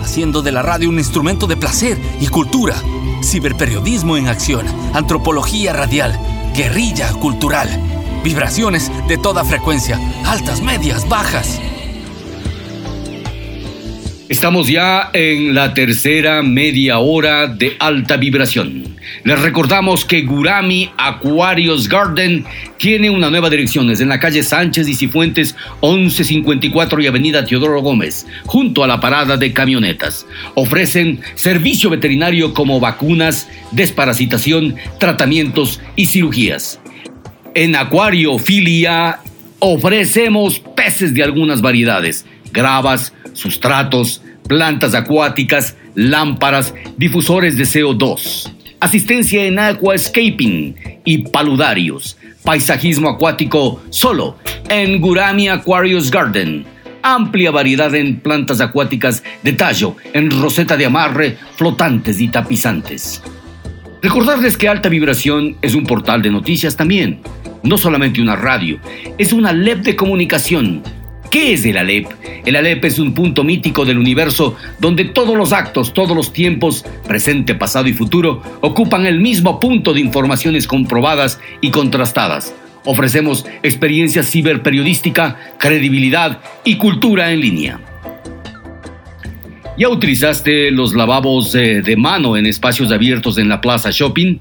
haciendo 0.02 0.42
de 0.42 0.52
la 0.52 0.62
radio 0.62 0.88
un 0.88 0.98
instrumento 0.98 1.46
de 1.46 1.56
placer 1.56 1.98
y 2.20 2.26
cultura, 2.26 2.76
ciberperiodismo 3.22 4.16
en 4.16 4.28
acción, 4.28 4.66
antropología 4.94 5.72
radial, 5.72 6.18
guerrilla 6.54 7.12
cultural, 7.14 7.68
vibraciones 8.22 8.90
de 9.08 9.18
toda 9.18 9.44
frecuencia, 9.44 9.98
altas, 10.24 10.60
medias, 10.60 11.08
bajas. 11.08 11.60
Estamos 14.28 14.68
ya 14.68 15.10
en 15.12 15.54
la 15.54 15.74
tercera 15.74 16.42
media 16.42 16.98
hora 16.98 17.46
de 17.46 17.76
alta 17.78 18.16
vibración. 18.16 18.91
Les 19.24 19.40
recordamos 19.40 20.04
que 20.04 20.22
Gurami 20.22 20.90
Aquarius 20.96 21.88
Garden 21.88 22.44
tiene 22.78 23.10
una 23.10 23.30
nueva 23.30 23.50
dirección. 23.50 23.90
Es 23.90 24.00
en 24.00 24.08
la 24.08 24.20
calle 24.20 24.42
Sánchez 24.42 24.88
y 24.88 24.94
Cifuentes 24.94 25.54
1154 25.82 27.00
y 27.00 27.06
Avenida 27.06 27.44
Teodoro 27.44 27.80
Gómez, 27.80 28.26
junto 28.46 28.82
a 28.82 28.86
la 28.86 29.00
parada 29.00 29.36
de 29.36 29.52
camionetas. 29.52 30.26
Ofrecen 30.54 31.20
servicio 31.34 31.90
veterinario 31.90 32.54
como 32.54 32.80
vacunas, 32.80 33.48
desparasitación, 33.70 34.76
tratamientos 34.98 35.80
y 35.96 36.06
cirugías. 36.06 36.80
En 37.54 37.76
Acuario 37.76 38.38
Filia 38.38 39.18
ofrecemos 39.58 40.58
peces 40.58 41.14
de 41.14 41.22
algunas 41.22 41.60
variedades, 41.60 42.24
gravas, 42.52 43.12
sustratos, 43.34 44.22
plantas 44.48 44.94
acuáticas, 44.94 45.76
lámparas, 45.94 46.74
difusores 46.96 47.56
de 47.56 47.64
CO2, 47.64 48.50
asistencia 48.82 49.44
en 49.44 49.60
aquascaping 49.60 50.74
y 51.04 51.18
paludarios, 51.18 52.18
paisajismo 52.42 53.10
acuático 53.10 53.80
solo 53.90 54.36
en 54.68 55.00
Gurami 55.00 55.48
Aquarius 55.48 56.10
Garden. 56.10 56.64
Amplia 57.00 57.52
variedad 57.52 57.94
en 57.94 58.18
plantas 58.18 58.60
acuáticas 58.60 59.22
de 59.44 59.52
tallo, 59.52 59.94
en 60.12 60.32
roseta 60.32 60.76
de 60.76 60.86
amarre, 60.86 61.38
flotantes 61.54 62.20
y 62.20 62.26
tapizantes. 62.26 63.22
Recordarles 64.02 64.56
que 64.56 64.68
Alta 64.68 64.88
Vibración 64.88 65.56
es 65.62 65.76
un 65.76 65.84
portal 65.84 66.20
de 66.20 66.30
noticias 66.30 66.76
también, 66.76 67.20
no 67.62 67.78
solamente 67.78 68.20
una 68.20 68.34
radio, 68.34 68.80
es 69.16 69.32
una 69.32 69.52
LEP 69.52 69.82
de 69.82 69.94
comunicación 69.94 70.82
¿Qué 71.32 71.54
es 71.54 71.64
el 71.64 71.78
Alep? 71.78 72.08
El 72.44 72.56
Alep 72.56 72.84
es 72.84 72.98
un 72.98 73.14
punto 73.14 73.42
mítico 73.42 73.86
del 73.86 73.96
universo 73.96 74.54
donde 74.78 75.06
todos 75.06 75.34
los 75.34 75.54
actos, 75.54 75.94
todos 75.94 76.14
los 76.14 76.30
tiempos, 76.34 76.84
presente, 77.08 77.54
pasado 77.54 77.88
y 77.88 77.94
futuro, 77.94 78.42
ocupan 78.60 79.06
el 79.06 79.18
mismo 79.18 79.58
punto 79.58 79.94
de 79.94 80.00
informaciones 80.00 80.66
comprobadas 80.66 81.40
y 81.62 81.70
contrastadas. 81.70 82.54
Ofrecemos 82.84 83.46
experiencia 83.62 84.22
ciberperiodística, 84.22 85.38
credibilidad 85.58 86.40
y 86.64 86.76
cultura 86.76 87.32
en 87.32 87.40
línea. 87.40 87.80
¿Ya 89.78 89.88
utilizaste 89.88 90.70
los 90.70 90.94
lavabos 90.94 91.54
eh, 91.54 91.80
de 91.80 91.96
mano 91.96 92.36
en 92.36 92.44
espacios 92.44 92.92
abiertos 92.92 93.38
en 93.38 93.48
la 93.48 93.62
plaza 93.62 93.88
shopping? 93.90 94.36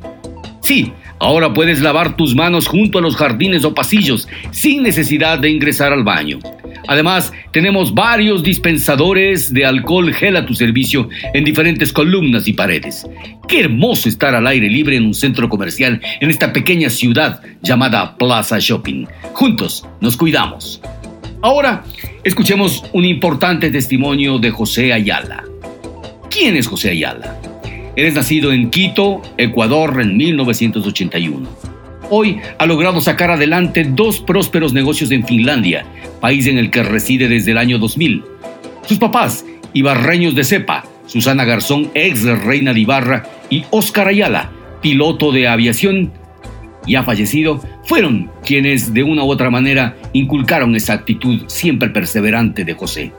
Sí, 0.59 0.91
ahora 1.19 1.53
puedes 1.53 1.79
lavar 1.79 2.17
tus 2.17 2.35
manos 2.35 2.67
junto 2.67 2.99
a 2.99 3.01
los 3.01 3.15
jardines 3.15 3.63
o 3.63 3.73
pasillos 3.73 4.27
sin 4.51 4.83
necesidad 4.83 5.39
de 5.39 5.49
ingresar 5.49 5.93
al 5.93 6.03
baño. 6.03 6.39
Además, 6.87 7.31
tenemos 7.51 7.93
varios 7.93 8.43
dispensadores 8.43 9.53
de 9.53 9.65
alcohol 9.65 10.13
gel 10.13 10.35
a 10.37 10.45
tu 10.45 10.53
servicio 10.53 11.09
en 11.33 11.43
diferentes 11.43 11.93
columnas 11.93 12.47
y 12.47 12.53
paredes. 12.53 13.07
Qué 13.47 13.61
hermoso 13.61 14.09
estar 14.09 14.35
al 14.35 14.47
aire 14.47 14.69
libre 14.69 14.97
en 14.97 15.05
un 15.05 15.13
centro 15.13 15.49
comercial 15.49 16.01
en 16.19 16.29
esta 16.29 16.53
pequeña 16.53 16.89
ciudad 16.89 17.41
llamada 17.61 18.17
Plaza 18.17 18.57
Shopping. 18.59 19.05
Juntos 19.33 19.85
nos 19.99 20.17
cuidamos. 20.17 20.81
Ahora, 21.41 21.83
escuchemos 22.23 22.83
un 22.93 23.05
importante 23.05 23.71
testimonio 23.71 24.37
de 24.37 24.51
José 24.51 24.93
Ayala. 24.93 25.43
¿Quién 26.29 26.55
es 26.55 26.67
José 26.67 26.91
Ayala? 26.91 27.39
Él 27.95 28.05
es 28.05 28.13
nacido 28.13 28.53
en 28.53 28.69
Quito, 28.69 29.21
Ecuador, 29.37 29.99
en 30.01 30.15
1981 30.15 31.71
hoy 32.11 32.39
ha 32.59 32.65
logrado 32.67 33.01
sacar 33.01 33.31
adelante 33.31 33.85
dos 33.89 34.19
prósperos 34.19 34.73
negocios 34.73 35.09
en 35.11 35.25
Finlandia, 35.25 35.85
país 36.19 36.45
en 36.45 36.57
el 36.57 36.69
que 36.69 36.83
reside 36.83 37.27
desde 37.27 37.51
el 37.51 37.57
año 37.57 37.79
2000. 37.79 38.23
Sus 38.85 38.99
papás, 38.99 39.45
ibarreños 39.73 40.35
de 40.35 40.43
cepa, 40.43 40.83
Susana 41.07 41.45
Garzón, 41.45 41.89
ex 41.95 42.23
reina 42.23 42.73
de 42.73 42.81
Ibarra, 42.81 43.23
y 43.49 43.63
Óscar 43.71 44.09
Ayala, 44.09 44.51
piloto 44.81 45.31
de 45.31 45.47
aviación, 45.47 46.11
ya 46.85 47.03
fallecido, 47.03 47.61
fueron 47.85 48.29
quienes 48.45 48.93
de 48.93 49.03
una 49.03 49.23
u 49.23 49.31
otra 49.31 49.49
manera 49.49 49.95
inculcaron 50.13 50.75
esa 50.75 50.93
actitud 50.93 51.43
siempre 51.47 51.89
perseverante 51.89 52.65
de 52.65 52.73
José. 52.73 53.13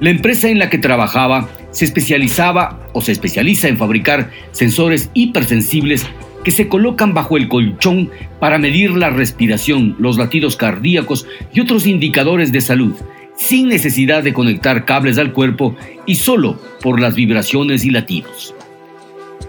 La 0.00 0.10
empresa 0.10 0.48
en 0.48 0.58
la 0.58 0.70
que 0.70 0.78
trabajaba 0.78 1.48
se 1.70 1.84
especializaba 1.84 2.88
o 2.92 3.00
se 3.00 3.12
especializa 3.12 3.68
en 3.68 3.78
fabricar 3.78 4.30
sensores 4.52 5.10
hipersensibles 5.14 6.06
que 6.48 6.52
se 6.52 6.68
colocan 6.68 7.12
bajo 7.12 7.36
el 7.36 7.46
colchón 7.46 8.08
para 8.40 8.56
medir 8.56 8.92
la 8.92 9.10
respiración, 9.10 9.96
los 9.98 10.16
latidos 10.16 10.56
cardíacos 10.56 11.26
y 11.52 11.60
otros 11.60 11.86
indicadores 11.86 12.52
de 12.52 12.62
salud, 12.62 12.94
sin 13.36 13.68
necesidad 13.68 14.22
de 14.22 14.32
conectar 14.32 14.86
cables 14.86 15.18
al 15.18 15.34
cuerpo 15.34 15.76
y 16.06 16.14
solo 16.14 16.58
por 16.80 17.00
las 17.00 17.14
vibraciones 17.14 17.84
y 17.84 17.90
latidos. 17.90 18.54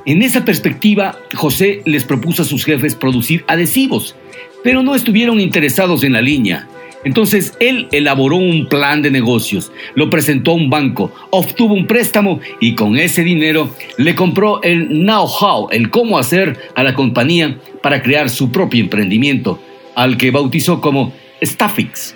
En 0.06 0.22
esa 0.22 0.44
perspectiva, 0.44 1.18
José 1.34 1.84
les 1.86 2.04
propuso 2.04 2.42
a 2.42 2.46
sus 2.46 2.66
jefes 2.66 2.96
producir 2.96 3.46
adhesivos, 3.48 4.18
pero 4.62 4.84
no 4.84 4.94
estuvieron 4.94 5.40
interesados 5.40 6.04
en 6.04 6.12
la 6.12 6.22
línea. 6.22 6.68
Entonces 7.04 7.54
él 7.60 7.88
elaboró 7.92 8.36
un 8.36 8.68
plan 8.68 9.02
de 9.02 9.10
negocios, 9.10 9.72
lo 9.96 10.10
presentó 10.10 10.52
a 10.52 10.56
un 10.56 10.70
banco, 10.70 11.12
obtuvo 11.30 11.74
un 11.74 11.88
préstamo 11.88 12.40
y 12.60 12.76
con 12.76 12.98
ese 12.98 13.24
dinero 13.24 13.70
le 13.98 14.16
compró 14.16 14.62
el 14.64 14.90
know-how, 14.90 15.70
el 15.72 15.90
cómo 15.90 16.18
hacer 16.18 16.58
a 16.76 16.84
la 16.84 16.96
compañía 16.96 17.58
para 17.82 18.02
crear 18.02 18.30
su 18.30 18.52
propio 18.52 18.82
emprendimiento, 18.82 19.60
al 19.96 20.18
que 20.18 20.32
bautizó 20.32 20.82
como 20.82 21.14
Staffix. 21.42 22.16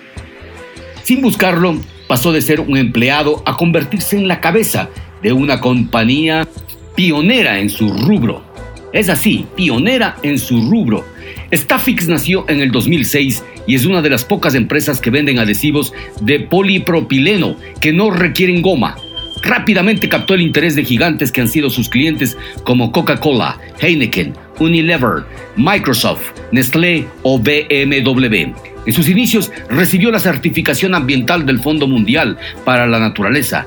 Sin 1.02 1.22
buscarlo, 1.22 1.76
pasó 2.06 2.32
de 2.32 2.42
ser 2.42 2.60
un 2.60 2.76
empleado 2.76 3.42
a 3.46 3.56
convertirse 3.56 4.16
en 4.16 4.28
la 4.28 4.40
cabeza 4.40 4.90
de 5.22 5.32
una 5.32 5.60
compañía 5.60 6.46
pionera 6.94 7.58
en 7.58 7.70
su 7.70 7.88
rubro. 7.88 8.53
Es 8.94 9.08
así, 9.08 9.44
pionera 9.56 10.16
en 10.22 10.38
su 10.38 10.70
rubro. 10.70 11.04
Staffix 11.50 12.06
nació 12.06 12.48
en 12.48 12.60
el 12.60 12.70
2006 12.70 13.42
y 13.66 13.74
es 13.74 13.86
una 13.86 14.00
de 14.02 14.08
las 14.08 14.24
pocas 14.24 14.54
empresas 14.54 15.00
que 15.00 15.10
venden 15.10 15.40
adhesivos 15.40 15.92
de 16.20 16.38
polipropileno 16.38 17.56
que 17.80 17.92
no 17.92 18.12
requieren 18.12 18.62
goma. 18.62 18.94
Rápidamente 19.42 20.08
captó 20.08 20.34
el 20.34 20.42
interés 20.42 20.76
de 20.76 20.84
gigantes 20.84 21.32
que 21.32 21.40
han 21.40 21.48
sido 21.48 21.70
sus 21.70 21.88
clientes 21.88 22.38
como 22.62 22.92
Coca-Cola, 22.92 23.58
Heineken, 23.80 24.32
Unilever, 24.60 25.24
Microsoft, 25.56 26.30
Nestlé 26.52 27.04
o 27.24 27.40
BMW. 27.40 28.54
En 28.86 28.92
sus 28.92 29.08
inicios 29.08 29.50
recibió 29.68 30.12
la 30.12 30.20
certificación 30.20 30.94
ambiental 30.94 31.44
del 31.46 31.58
Fondo 31.58 31.88
Mundial 31.88 32.38
para 32.64 32.86
la 32.86 33.00
Naturaleza, 33.00 33.66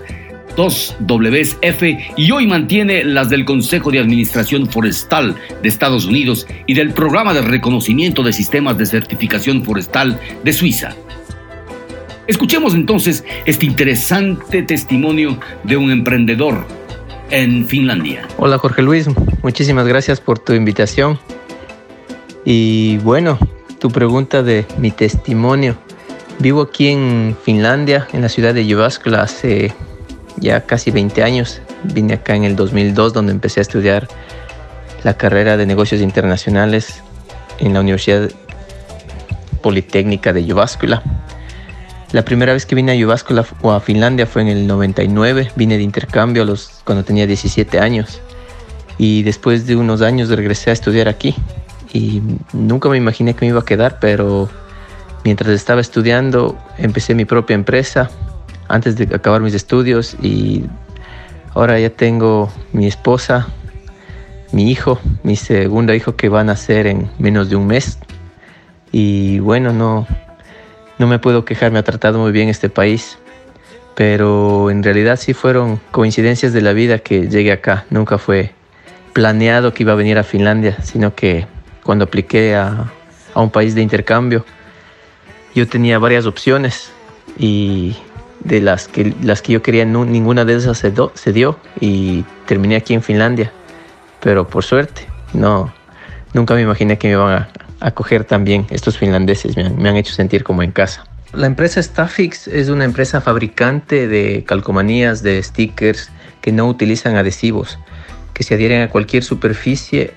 2WF, 0.57 2.13
y 2.17 2.31
hoy 2.31 2.47
mantiene 2.47 3.03
las 3.03 3.29
del 3.29 3.45
Consejo 3.45 3.91
de 3.91 3.99
Administración 3.99 4.67
Forestal 4.67 5.35
de 5.61 5.69
Estados 5.69 6.05
Unidos 6.05 6.47
y 6.65 6.73
del 6.73 6.93
Programa 6.93 7.33
de 7.33 7.41
Reconocimiento 7.41 8.23
de 8.23 8.33
Sistemas 8.33 8.77
de 8.77 8.87
Certificación 8.87 9.63
Forestal 9.63 10.19
de 10.43 10.53
Suiza. 10.53 10.95
Escuchemos 12.25 12.73
entonces 12.73 13.23
este 13.45 13.67
interesante 13.67 14.63
testimonio 14.63 15.39
de 15.63 15.77
un 15.77 15.91
emprendedor 15.91 16.65
en 17.29 17.67
Finlandia. 17.67 18.27
Hola 18.37 18.57
Jorge 18.57 18.81
Luis, 18.81 19.07
muchísimas 19.43 19.87
gracias 19.87 20.19
por 20.19 20.39
tu 20.39 20.53
invitación. 20.53 21.19
Y 22.43 22.97
bueno, 22.97 23.37
tu 23.79 23.91
pregunta 23.91 24.41
de 24.41 24.65
mi 24.79 24.89
testimonio. 24.89 25.77
Vivo 26.39 26.61
aquí 26.61 26.87
en 26.87 27.35
Finlandia, 27.43 28.07
en 28.13 28.21
la 28.21 28.29
ciudad 28.29 28.53
de 28.53 28.63
Jyväskylä, 28.63 29.17
hace 29.17 29.73
ya 30.37 30.61
casi 30.61 30.91
20 30.91 31.23
años. 31.23 31.61
Vine 31.83 32.15
acá 32.15 32.35
en 32.35 32.43
el 32.43 32.55
2002, 32.55 33.13
donde 33.13 33.31
empecé 33.31 33.59
a 33.59 33.61
estudiar 33.61 34.07
la 35.03 35.15
carrera 35.15 35.57
de 35.57 35.65
negocios 35.65 36.01
internacionales 36.01 37.01
en 37.59 37.73
la 37.73 37.81
Universidad 37.81 38.29
Politécnica 39.61 40.33
de 40.33 40.43
Jyväskylä. 40.43 41.01
La 42.13 42.23
primera 42.23 42.53
vez 42.53 42.65
que 42.65 42.75
vine 42.75 42.93
a 42.93 42.95
Jyväskylä 42.95 43.45
o 43.61 43.71
a 43.71 43.79
Finlandia 43.79 44.25
fue 44.25 44.41
en 44.43 44.47
el 44.47 44.67
99. 44.67 45.51
Vine 45.55 45.77
de 45.77 45.83
intercambio 45.83 46.43
a 46.43 46.45
los, 46.45 46.81
cuando 46.85 47.03
tenía 47.03 47.27
17 47.27 47.79
años. 47.79 48.21
Y 48.97 49.23
después 49.23 49.67
de 49.67 49.75
unos 49.75 50.01
años 50.01 50.29
regresé 50.29 50.69
a 50.69 50.73
estudiar 50.73 51.07
aquí 51.07 51.35
y 51.93 52.21
nunca 52.53 52.89
me 52.89 52.97
imaginé 52.97 53.33
que 53.33 53.45
me 53.45 53.49
iba 53.49 53.59
a 53.59 53.65
quedar, 53.65 53.99
pero 53.99 54.49
mientras 55.23 55.51
estaba 55.51 55.81
estudiando 55.81 56.57
empecé 56.77 57.13
mi 57.13 57.25
propia 57.25 57.53
empresa 57.55 58.09
antes 58.67 58.95
de 58.95 59.13
acabar 59.15 59.41
mis 59.41 59.53
estudios 59.53 60.15
y 60.21 60.65
ahora 61.53 61.79
ya 61.79 61.89
tengo 61.89 62.51
mi 62.73 62.87
esposa, 62.87 63.47
mi 64.51 64.71
hijo, 64.71 64.99
mi 65.23 65.35
segundo 65.35 65.93
hijo 65.93 66.15
que 66.15 66.29
va 66.29 66.41
a 66.41 66.43
nacer 66.43 66.87
en 66.87 67.09
menos 67.19 67.49
de 67.49 67.55
un 67.55 67.67
mes. 67.67 67.99
Y 68.91 69.39
bueno, 69.39 69.73
no, 69.73 70.07
no 70.97 71.07
me 71.07 71.19
puedo 71.19 71.45
quejar, 71.45 71.71
me 71.71 71.79
ha 71.79 71.83
tratado 71.83 72.19
muy 72.19 72.31
bien 72.31 72.49
este 72.49 72.69
país, 72.69 73.17
pero 73.95 74.69
en 74.69 74.83
realidad 74.83 75.17
sí 75.17 75.33
fueron 75.33 75.79
coincidencias 75.91 76.53
de 76.53 76.61
la 76.61 76.73
vida 76.73 76.99
que 76.99 77.27
llegué 77.27 77.51
acá, 77.51 77.85
nunca 77.89 78.17
fue 78.17 78.53
planeado 79.13 79.73
que 79.73 79.81
iba 79.81 79.93
a 79.93 79.95
venir 79.95 80.19
a 80.19 80.23
Finlandia, 80.23 80.77
sino 80.83 81.15
que 81.15 81.47
cuando 81.83 82.05
apliqué 82.05 82.55
a, 82.55 82.91
un 83.33 83.49
país 83.49 83.75
de 83.75 83.81
intercambio, 83.81 84.45
yo 85.55 85.67
tenía 85.67 85.99
varias 85.99 86.25
opciones 86.25 86.91
y 87.37 87.95
de 88.39 88.61
las 88.61 88.87
que, 88.87 89.13
las 89.21 89.41
que 89.41 89.53
yo 89.53 89.61
quería, 89.61 89.85
ninguna 89.85 90.45
de 90.45 90.55
esas 90.55 90.77
se, 90.77 91.31
dio 91.31 91.59
y 91.79 92.23
terminé 92.45 92.75
aquí 92.75 92.93
en 92.93 93.01
Finlandia. 93.01 93.51
Pero 94.21 94.47
por 94.47 94.63
suerte, 94.63 95.07
no, 95.33 95.73
nunca 96.33 96.53
me 96.53 96.61
imaginé 96.61 96.97
que 96.97 97.07
me 97.07 97.13
iban 97.13 97.33
a 97.33 97.49
acoger 97.79 98.23
tan 98.23 98.43
bien 98.43 98.65
estos 98.69 98.97
finlandeses, 98.97 99.55
me 99.55 99.89
han, 99.89 99.95
hecho 99.95 100.13
sentir 100.13 100.43
como 100.43 100.63
en 100.63 100.71
casa. 100.71 101.05
La 101.33 101.45
empresa 101.45 101.81
Staffix 101.81 102.47
es 102.47 102.69
una 102.69 102.85
empresa 102.85 103.21
fabricante 103.21 104.07
de 104.07 104.43
calcomanías, 104.45 105.21
de 105.21 105.43
stickers 105.43 106.09
que 106.41 106.51
no 106.51 106.67
utilizan 106.67 107.15
adhesivos, 107.15 107.77
que 108.33 108.43
se 108.43 108.55
adhieren 108.55 108.81
a 108.81 108.89
cualquier 108.89 109.23
superficie 109.23 110.13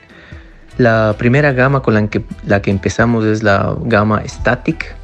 la 0.79 1.15
primera 1.19 1.53
gama 1.53 1.83
con 1.83 1.95
la 1.95 2.07
que, 2.07 2.23
la 2.47 2.63
que 2.63 2.71
empezamos 2.71 3.25
es 3.27 3.43
la 3.43 3.77
gama 3.83 4.23
Static, 4.27 4.95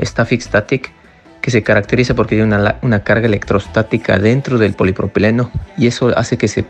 Static 0.00 0.40
Static, 0.40 0.92
que 1.44 1.50
se 1.50 1.62
caracteriza 1.62 2.14
porque 2.14 2.36
tiene 2.36 2.56
una, 2.56 2.76
una, 2.80 3.00
carga 3.00 3.26
electrostática 3.26 4.18
dentro 4.18 4.56
del 4.56 4.72
polipropileno 4.72 5.50
y 5.76 5.88
eso 5.88 6.10
hace 6.16 6.38
que 6.38 6.48
se, 6.48 6.64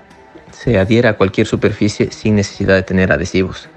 se 0.51 0.81
adhiera 0.81 1.11
a 1.11 1.13
cualquier 1.13 1.47
superficie 1.47 2.11
sin 2.11 2.35
necesidad 2.35 2.75
de 2.75 2.83
tener 2.83 3.13
adhesivos. 3.13 3.69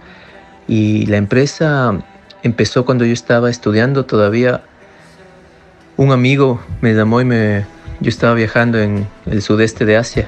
Y 0.67 1.05
la 1.05 1.17
empresa 1.17 2.03
empezó 2.41 2.83
cuando 2.83 3.05
yo 3.05 3.13
estaba 3.13 3.51
estudiando 3.51 4.07
todavía. 4.07 4.63
Un 5.97 6.11
amigo 6.11 6.61
me 6.81 6.95
llamó 6.95 7.21
y 7.21 7.25
me, 7.25 7.67
yo 7.99 8.09
estaba 8.09 8.33
viajando 8.33 8.79
en 8.79 9.07
el 9.27 9.43
sudeste 9.43 9.85
de 9.85 9.97
Asia 9.97 10.27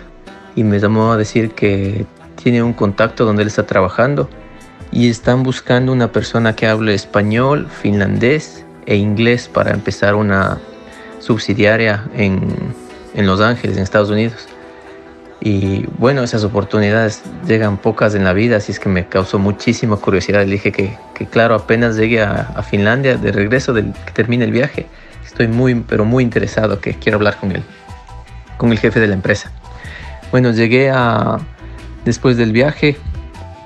y 0.56 0.64
me 0.64 0.78
llamó 0.78 1.14
a 1.14 1.18
decir 1.18 1.50
que 1.50 2.06
tiene 2.36 2.62
un 2.62 2.74
contacto 2.74 3.26
donde 3.26 3.42
él 3.42 3.48
está 3.48 3.66
trabajando 3.66 4.30
y 4.92 5.10
están 5.10 5.42
buscando 5.42 5.92
una 5.92 6.12
persona 6.12 6.56
que 6.56 6.68
hable 6.68 6.94
español, 6.94 7.68
finlandés 7.72 8.68
e 8.90 8.96
inglés 8.96 9.48
para 9.48 9.72
empezar 9.72 10.16
una 10.16 10.58
subsidiaria 11.20 12.06
en, 12.16 12.42
en 13.14 13.28
Los 13.28 13.40
Ángeles, 13.40 13.78
en 13.78 13.84
Estados 13.84 14.10
Unidos. 14.10 14.48
Y 15.42 15.86
bueno, 16.00 16.24
esas 16.24 16.44
oportunidades 16.44 17.22
llegan 17.48 17.78
pocas 17.78 18.16
en 18.16 18.24
la 18.24 18.34
vida, 18.34 18.58
así 18.58 18.72
es 18.72 18.80
que 18.80 18.90
me 18.90 19.08
causó 19.08 19.38
muchísima 19.38 19.96
curiosidad. 19.98 20.44
Le 20.44 20.54
dije 20.54 20.72
que, 20.72 20.98
que 21.14 21.28
claro, 21.28 21.54
apenas 21.54 21.98
llegue 21.98 22.24
a, 22.24 22.52
a, 22.56 22.64
Finlandia, 22.64 23.16
de 23.16 23.32
regreso, 23.32 23.74
del, 23.74 23.94
que 23.94 24.12
termine 24.12 24.44
el 24.46 24.52
viaje, 24.52 24.88
estoy 25.24 25.48
muy, 25.48 25.76
pero 25.76 26.04
muy 26.04 26.24
interesado, 26.24 26.82
que 26.82 26.96
quiero 26.96 27.18
hablar 27.18 27.38
con 27.38 27.52
él, 27.52 27.62
con 28.58 28.72
el 28.72 28.80
jefe 28.80 29.00
de 29.00 29.08
la 29.08 29.14
empresa. 29.14 29.52
Bueno, 30.32 30.52
llegué 30.52 30.90
a, 30.90 31.38
después 32.06 32.38
del 32.38 32.52
viaje, 32.52 32.98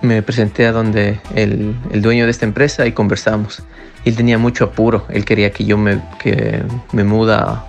me 0.02 0.22
presenté 0.22 0.66
a 0.66 0.74
donde 0.74 1.22
el, 1.34 1.74
el, 1.94 2.02
dueño 2.02 2.26
de 2.26 2.32
esta 2.32 2.46
empresa 2.46 2.86
y 2.86 2.92
conversamos. 2.92 3.64
Él 4.06 4.16
tenía 4.16 4.38
mucho 4.38 4.66
apuro, 4.66 5.06
él 5.10 5.26
quería 5.26 5.52
que 5.52 5.66
yo 5.66 5.78
me, 5.78 6.02
que 6.20 6.64
me, 6.92 7.04
muda, 7.04 7.66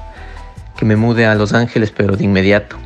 que 0.77 0.85
me 0.85 0.97
mude 0.97 1.27
a 1.27 1.35
Los 1.35 1.53
Ángeles, 1.53 1.93
pero 1.97 2.17
de 2.17 2.25
inmediato. 2.25 2.77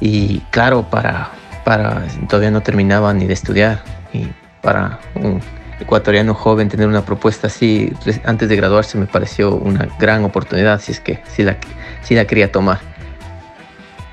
Y 0.00 0.40
claro, 0.50 0.88
para, 0.90 1.30
para, 1.64 2.04
todavía 2.28 2.50
no 2.50 2.62
terminaba 2.62 3.12
ni 3.14 3.26
de 3.26 3.34
estudiar. 3.34 3.82
Y 4.12 4.28
para 4.60 5.00
un 5.14 5.40
ecuatoriano 5.80 6.34
joven 6.34 6.68
tener 6.68 6.86
una 6.86 7.04
propuesta 7.04 7.48
así 7.48 7.92
antes 8.24 8.48
de 8.48 8.54
graduarse 8.54 8.96
me 8.96 9.06
pareció 9.06 9.54
una 9.54 9.88
gran 9.98 10.24
oportunidad, 10.24 10.80
si 10.80 10.92
es 10.92 11.00
que 11.00 11.20
si 11.26 11.42
la, 11.42 11.56
si 12.02 12.14
la 12.14 12.26
quería 12.26 12.52
tomar. 12.52 12.78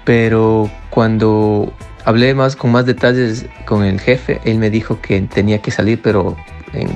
Pero 0.05 0.71
cuando 0.89 1.71
hablé 2.05 2.33
más 2.33 2.55
con 2.55 2.71
más 2.71 2.85
detalles 2.85 3.45
con 3.65 3.83
el 3.83 3.99
jefe. 3.99 4.41
Él 4.43 4.57
me 4.57 4.69
dijo 4.69 4.99
que 5.01 5.21
tenía 5.21 5.61
que 5.61 5.71
salir, 5.71 6.01
pero 6.01 6.35
en, 6.73 6.89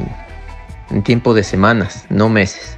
en, 0.89 1.03
tiempo 1.03 1.33
de 1.33 1.43
semanas, 1.43 2.05
no 2.09 2.29
meses. 2.29 2.77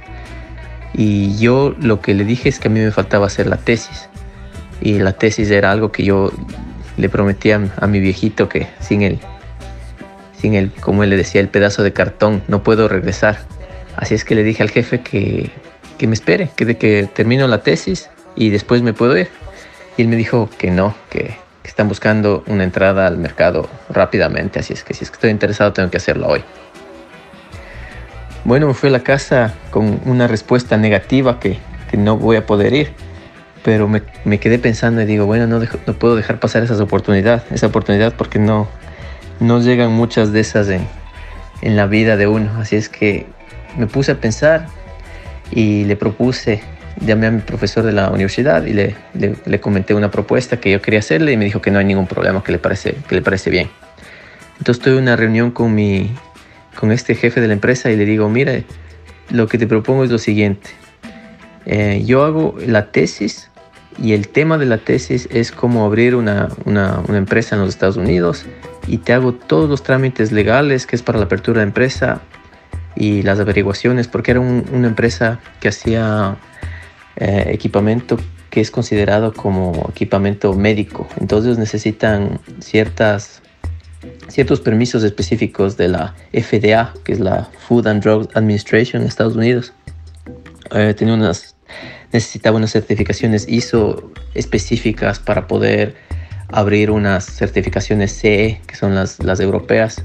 Y 0.94 1.36
yo 1.38 1.74
lo 1.78 2.00
que 2.00 2.14
le 2.14 2.24
dije 2.24 2.48
es 2.48 2.58
que 2.58 2.68
a 2.68 2.70
mí 2.70 2.80
me 2.80 2.90
faltaba 2.90 3.26
hacer 3.26 3.46
la 3.46 3.56
tesis. 3.56 4.08
Y 4.80 4.98
la 4.98 5.12
tesis 5.12 5.50
era 5.50 5.70
algo 5.70 5.92
que 5.92 6.04
yo 6.04 6.32
le 6.96 7.08
prometía 7.08 7.60
a 7.78 7.86
mi 7.86 8.00
viejito 8.00 8.48
que 8.48 8.68
sin 8.80 9.02
él, 9.02 9.20
sin 10.40 10.54
él, 10.54 10.72
como 10.80 11.02
él 11.02 11.10
le 11.10 11.16
decía, 11.16 11.40
el 11.40 11.48
pedazo 11.48 11.82
de 11.82 11.92
cartón, 11.92 12.42
no 12.48 12.62
puedo 12.62 12.88
regresar. 12.88 13.38
Así 13.96 14.14
es 14.14 14.24
que 14.24 14.34
le 14.34 14.42
dije 14.42 14.62
al 14.62 14.70
jefe 14.70 15.00
que, 15.00 15.50
que 15.98 16.06
me 16.06 16.14
espere, 16.14 16.50
que 16.56 16.64
de 16.64 16.76
que 16.76 17.08
termino 17.12 17.46
la 17.48 17.62
tesis 17.62 18.10
y 18.34 18.50
después 18.50 18.82
me 18.82 18.92
puedo 18.92 19.16
ir. 19.16 19.28
Y 19.96 20.02
él 20.02 20.08
me 20.08 20.16
dijo 20.16 20.48
que 20.58 20.70
no, 20.70 20.94
que 21.10 21.36
están 21.64 21.88
buscando 21.88 22.44
una 22.46 22.64
entrada 22.64 23.06
al 23.06 23.18
mercado 23.18 23.68
rápidamente, 23.88 24.60
así 24.60 24.72
es 24.72 24.84
que 24.84 24.94
si 24.94 25.04
es 25.04 25.10
que 25.10 25.16
estoy 25.16 25.30
interesado 25.30 25.72
tengo 25.72 25.90
que 25.90 25.96
hacerlo 25.96 26.28
hoy. 26.28 26.44
Bueno, 28.46 28.68
me 28.68 28.74
fui 28.74 28.90
a 28.90 28.92
la 28.92 29.02
casa 29.02 29.54
con 29.72 30.00
una 30.04 30.28
respuesta 30.28 30.76
negativa 30.76 31.40
que, 31.40 31.58
que 31.90 31.96
no 31.96 32.16
voy 32.16 32.36
a 32.36 32.46
poder 32.46 32.74
ir, 32.74 32.92
pero 33.64 33.88
me, 33.88 34.02
me, 34.24 34.38
quedé 34.38 34.60
pensando 34.60 35.02
y 35.02 35.04
digo, 35.04 35.26
bueno, 35.26 35.48
no, 35.48 35.58
no 35.58 35.92
puedo 35.94 36.14
dejar 36.14 36.38
pasar 36.38 36.62
esa 36.62 36.80
oportunidad, 36.80 37.42
esa 37.50 37.66
oportunidad 37.66 38.14
porque 38.14 38.38
no, 38.38 38.68
no 39.40 39.60
llegan 39.60 39.90
muchas 39.90 40.32
de 40.32 40.38
esas 40.38 40.68
en, 40.68 40.86
en 41.60 41.74
la 41.74 41.86
vida 41.86 42.16
de 42.16 42.28
uno. 42.28 42.52
Así 42.60 42.76
es 42.76 42.88
que 42.88 43.26
me 43.76 43.88
puse 43.88 44.12
a 44.12 44.20
pensar 44.20 44.68
y 45.50 45.82
le 45.82 45.96
propuse, 45.96 46.62
llamé 47.00 47.26
a 47.26 47.32
mi 47.32 47.40
profesor 47.40 47.82
de 47.82 47.94
la 47.94 48.10
universidad 48.10 48.64
y 48.64 48.74
le, 48.74 48.94
le, 49.14 49.34
le, 49.44 49.60
comenté 49.60 49.92
una 49.92 50.12
propuesta 50.12 50.60
que 50.60 50.70
yo 50.70 50.80
quería 50.80 51.00
hacerle 51.00 51.32
y 51.32 51.36
me 51.36 51.46
dijo 51.46 51.60
que 51.60 51.72
no 51.72 51.80
hay 51.80 51.84
ningún 51.84 52.06
problema, 52.06 52.44
que 52.44 52.52
le 52.52 52.58
parece, 52.58 52.94
que 53.08 53.16
le 53.16 53.22
parece 53.22 53.50
bien. 53.50 53.68
Entonces 54.58 54.84
tuve 54.84 54.98
una 54.98 55.16
reunión 55.16 55.50
con, 55.50 55.74
mi, 55.74 56.14
con 56.78 56.92
este 56.92 57.14
jefe 57.14 57.40
de 57.40 57.48
la 57.48 57.54
empresa 57.54 57.90
y 57.90 57.96
le 57.96 58.04
digo, 58.04 58.28
mira, 58.28 58.62
lo 59.30 59.48
que 59.48 59.58
te 59.58 59.66
propongo 59.66 60.04
es 60.04 60.10
lo 60.10 60.18
siguiente. 60.18 60.70
Eh, 61.64 62.04
yo 62.06 62.24
hago 62.24 62.54
la 62.64 62.92
tesis 62.92 63.50
y 64.00 64.12
el 64.12 64.28
tema 64.28 64.58
de 64.58 64.66
la 64.66 64.78
tesis 64.78 65.28
es 65.32 65.50
cómo 65.50 65.84
abrir 65.84 66.14
una, 66.14 66.48
una, 66.64 67.02
empresa 67.08 67.56
en 67.56 67.62
los 67.62 67.70
Estados 67.70 67.96
Unidos 67.96 68.44
y 68.86 68.98
te 68.98 69.12
hago 69.12 69.32
todos 69.32 69.68
los 69.68 69.82
trámites 69.82 70.32
legales 70.32 70.86
que 70.86 70.96
es 70.96 71.02
para 71.02 71.18
la 71.18 71.24
apertura 71.24 71.60
de 71.60 71.66
empresa 71.66 72.20
y 72.94 73.22
las 73.22 73.40
averiguaciones 73.40 74.06
porque 74.06 74.32
era 74.32 74.40
un, 74.40 74.64
una 74.72 74.86
empresa 74.86 75.40
que 75.60 75.68
hacía 75.68 76.36
eh, 77.16 77.46
equipamiento 77.48 78.18
que 78.50 78.60
es 78.60 78.70
considerado 78.70 79.32
como 79.32 79.88
equipamiento 79.90 80.52
médico 80.52 81.08
entonces 81.18 81.58
necesitan 81.58 82.38
ciertas 82.60 83.42
ciertos 84.28 84.60
permisos 84.60 85.02
específicos 85.04 85.76
de 85.76 85.88
la 85.88 86.14
FDA 86.32 86.92
que 87.04 87.12
es 87.12 87.20
la 87.20 87.48
Food 87.66 87.86
and 87.86 88.02
Drug 88.02 88.28
Administration 88.34 89.02
en 89.02 89.08
Estados 89.08 89.36
Unidos 89.36 89.72
eh, 90.72 90.94
tenía 90.94 91.14
unas 91.14 91.56
necesitaba 92.12 92.56
unas 92.56 92.72
certificaciones 92.72 93.48
ISO 93.48 94.12
específicas 94.34 95.18
para 95.18 95.46
poder 95.46 95.96
abrir 96.48 96.90
unas 96.90 97.24
certificaciones 97.24 98.18
CE, 98.18 98.60
que 98.66 98.76
son 98.76 98.94
las, 98.94 99.22
las 99.22 99.40
europeas. 99.40 100.02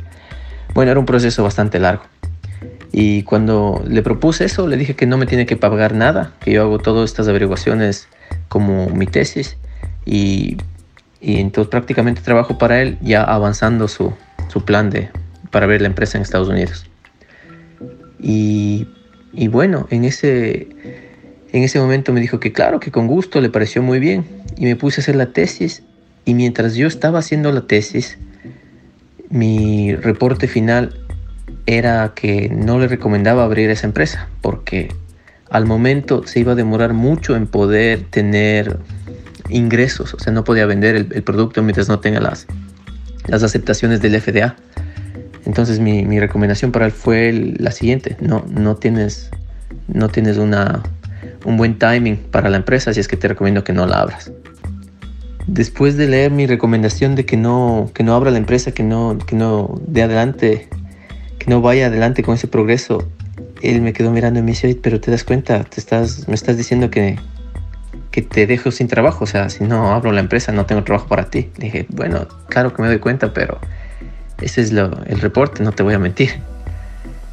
Bueno, 0.74 0.92
era 0.92 1.00
un 1.00 1.06
proceso 1.06 1.44
bastante 1.44 1.80
largo. 1.80 2.04
Y 2.92 3.24
cuando 3.24 3.84
le 3.88 4.02
propuse 4.02 4.46
eso, 4.46 4.68
le 4.68 4.78
dije 4.78 4.96
que 4.96 5.06
no 5.06 5.18
me 5.18 5.26
tiene 5.26 5.46
que 5.46 5.56
pagar 5.56 5.94
nada, 5.94 6.34
que 6.42 6.52
yo 6.52 6.64
hago 6.64 6.80
todas 6.80 7.10
estas 7.10 7.28
averiguaciones 7.28 8.08
como 8.50 8.90
mi 8.90 9.06
tesis. 9.06 9.58
Y, 10.06 10.58
y 11.22 11.40
entonces 11.40 11.70
prácticamente 11.70 12.22
trabajo 12.22 12.58
para 12.58 12.82
él 12.82 12.98
ya 13.02 13.24
avanzando 13.24 13.88
su, 13.88 14.14
su 14.50 14.66
plan 14.66 14.90
de, 14.90 15.10
para 15.52 15.66
abrir 15.66 15.82
la 15.82 15.88
empresa 15.88 16.18
en 16.18 16.24
Estados 16.24 16.50
Unidos. 16.50 16.88
Y, 18.20 18.88
y 19.32 19.48
bueno, 19.48 19.88
en 19.92 20.04
ese 20.04 20.68
en 21.54 21.64
ese 21.64 21.80
momento 21.80 22.14
me 22.14 22.22
dijo 22.22 22.40
que 22.40 22.54
claro, 22.54 22.80
que 22.80 22.92
con 22.92 23.08
gusto 23.08 23.42
le 23.42 23.50
pareció 23.50 23.84
muy 23.84 24.00
bien 24.00 24.26
y 24.58 24.66
me 24.66 24.76
puse 24.76 25.02
a 25.02 25.04
hacer 25.04 25.16
la 25.16 25.34
tesis 25.34 25.84
y 26.24 26.34
mientras 26.34 26.76
yo 26.76 26.88
estaba 26.88 27.20
haciendo 27.20 27.52
la 27.52 27.62
tesis, 27.62 28.18
mi 29.30 29.94
reporte 29.96 30.48
final 30.48 30.96
era 31.66 32.14
que 32.16 32.50
no 32.50 32.80
le 32.80 32.88
recomendaba 32.88 33.44
abrir 33.44 33.70
esa 33.70 33.86
empresa 33.86 34.30
porque 34.42 34.94
al 35.50 35.66
momento 35.66 36.26
se 36.26 36.40
iba 36.40 36.54
a 36.54 36.56
demorar 36.56 36.94
mucho 36.94 37.36
en 37.36 37.48
poder 37.48 38.04
tener 38.10 38.80
ingresos, 39.52 40.14
o 40.14 40.20
sea, 40.20 40.34
no 40.34 40.44
podía 40.44 40.66
vender 40.66 40.96
el, 40.96 41.08
el 41.12 41.24
producto 41.24 41.62
mientras 41.62 41.88
no 41.88 42.00
tenga 42.00 42.20
las, 42.20 42.48
las 43.28 43.44
aceptaciones 43.44 44.02
del 44.02 44.20
FDA. 44.20 44.56
Entonces 45.46 45.80
mi, 45.80 46.06
mi 46.06 46.20
recomendación 46.20 46.72
para 46.72 46.86
él 46.86 46.92
fue 46.92 47.54
la 47.58 47.72
siguiente, 47.72 48.18
no, 48.22 48.46
no, 48.50 48.76
tienes, 48.76 49.32
no 49.88 50.10
tienes 50.10 50.38
una 50.38 50.84
un 51.46 51.58
buen 51.58 51.78
timing 51.78 52.18
para 52.18 52.50
la 52.50 52.58
empresa, 52.58 52.92
así 52.92 53.00
es 53.00 53.08
que 53.08 53.18
te 53.18 53.28
recomiendo 53.28 53.64
que 53.64 53.74
no 53.74 53.86
la 53.86 54.02
abras. 54.02 54.32
Después 55.48 55.98
de 55.98 56.08
leer 56.08 56.32
mi 56.32 56.46
recomendación 56.46 57.16
de 57.16 57.26
que 57.26 57.38
no, 57.38 57.90
que 57.94 58.04
no 58.04 58.14
abra 58.14 58.32
la 58.32 58.38
empresa, 58.38 58.72
que 58.72 58.84
no, 58.84 59.18
que 59.18 59.36
no 59.36 59.82
dé 59.88 60.04
adelante, 60.04 60.70
que 61.40 61.50
no 61.50 61.62
vaya 61.62 61.88
adelante 61.88 62.24
con 62.24 62.36
ese 62.36 62.48
progreso, 62.48 63.08
él 63.62 63.82
me 63.82 63.94
quedó 63.94 64.12
mirando 64.12 64.40
y 64.40 64.44
me 64.44 64.52
dice, 64.52 64.78
pero 64.82 65.00
te 65.00 65.12
das 65.12 65.24
cuenta, 65.24 65.64
te 65.64 65.80
estás, 65.80 66.28
me 66.28 66.36
estás 66.36 66.58
diciendo 66.58 66.90
que, 66.90 67.18
que 68.12 68.22
te 68.22 68.46
dejo 68.46 68.72
sin 68.72 68.88
trabajo, 68.88 69.24
o 69.24 69.28
sea, 69.28 69.50
si 69.50 69.64
no 69.64 69.94
abro 69.94 70.12
la 70.12 70.20
empresa 70.20 70.52
no 70.52 70.66
tengo 70.66 70.84
trabajo 70.84 71.08
para 71.08 71.30
ti. 71.30 71.50
Le 71.58 71.66
dije, 71.66 71.86
bueno, 71.90 72.28
claro 72.50 72.74
que 72.74 72.82
me 72.82 72.88
doy 72.90 73.00
cuenta, 73.00 73.34
pero 73.34 73.60
ese 74.42 74.62
es 74.62 74.72
lo, 74.72 74.92
el 75.06 75.22
reporte, 75.22 75.64
no 75.64 75.72
te 75.72 75.84
voy 75.84 75.94
a 75.94 76.00
mentir. 76.00 76.42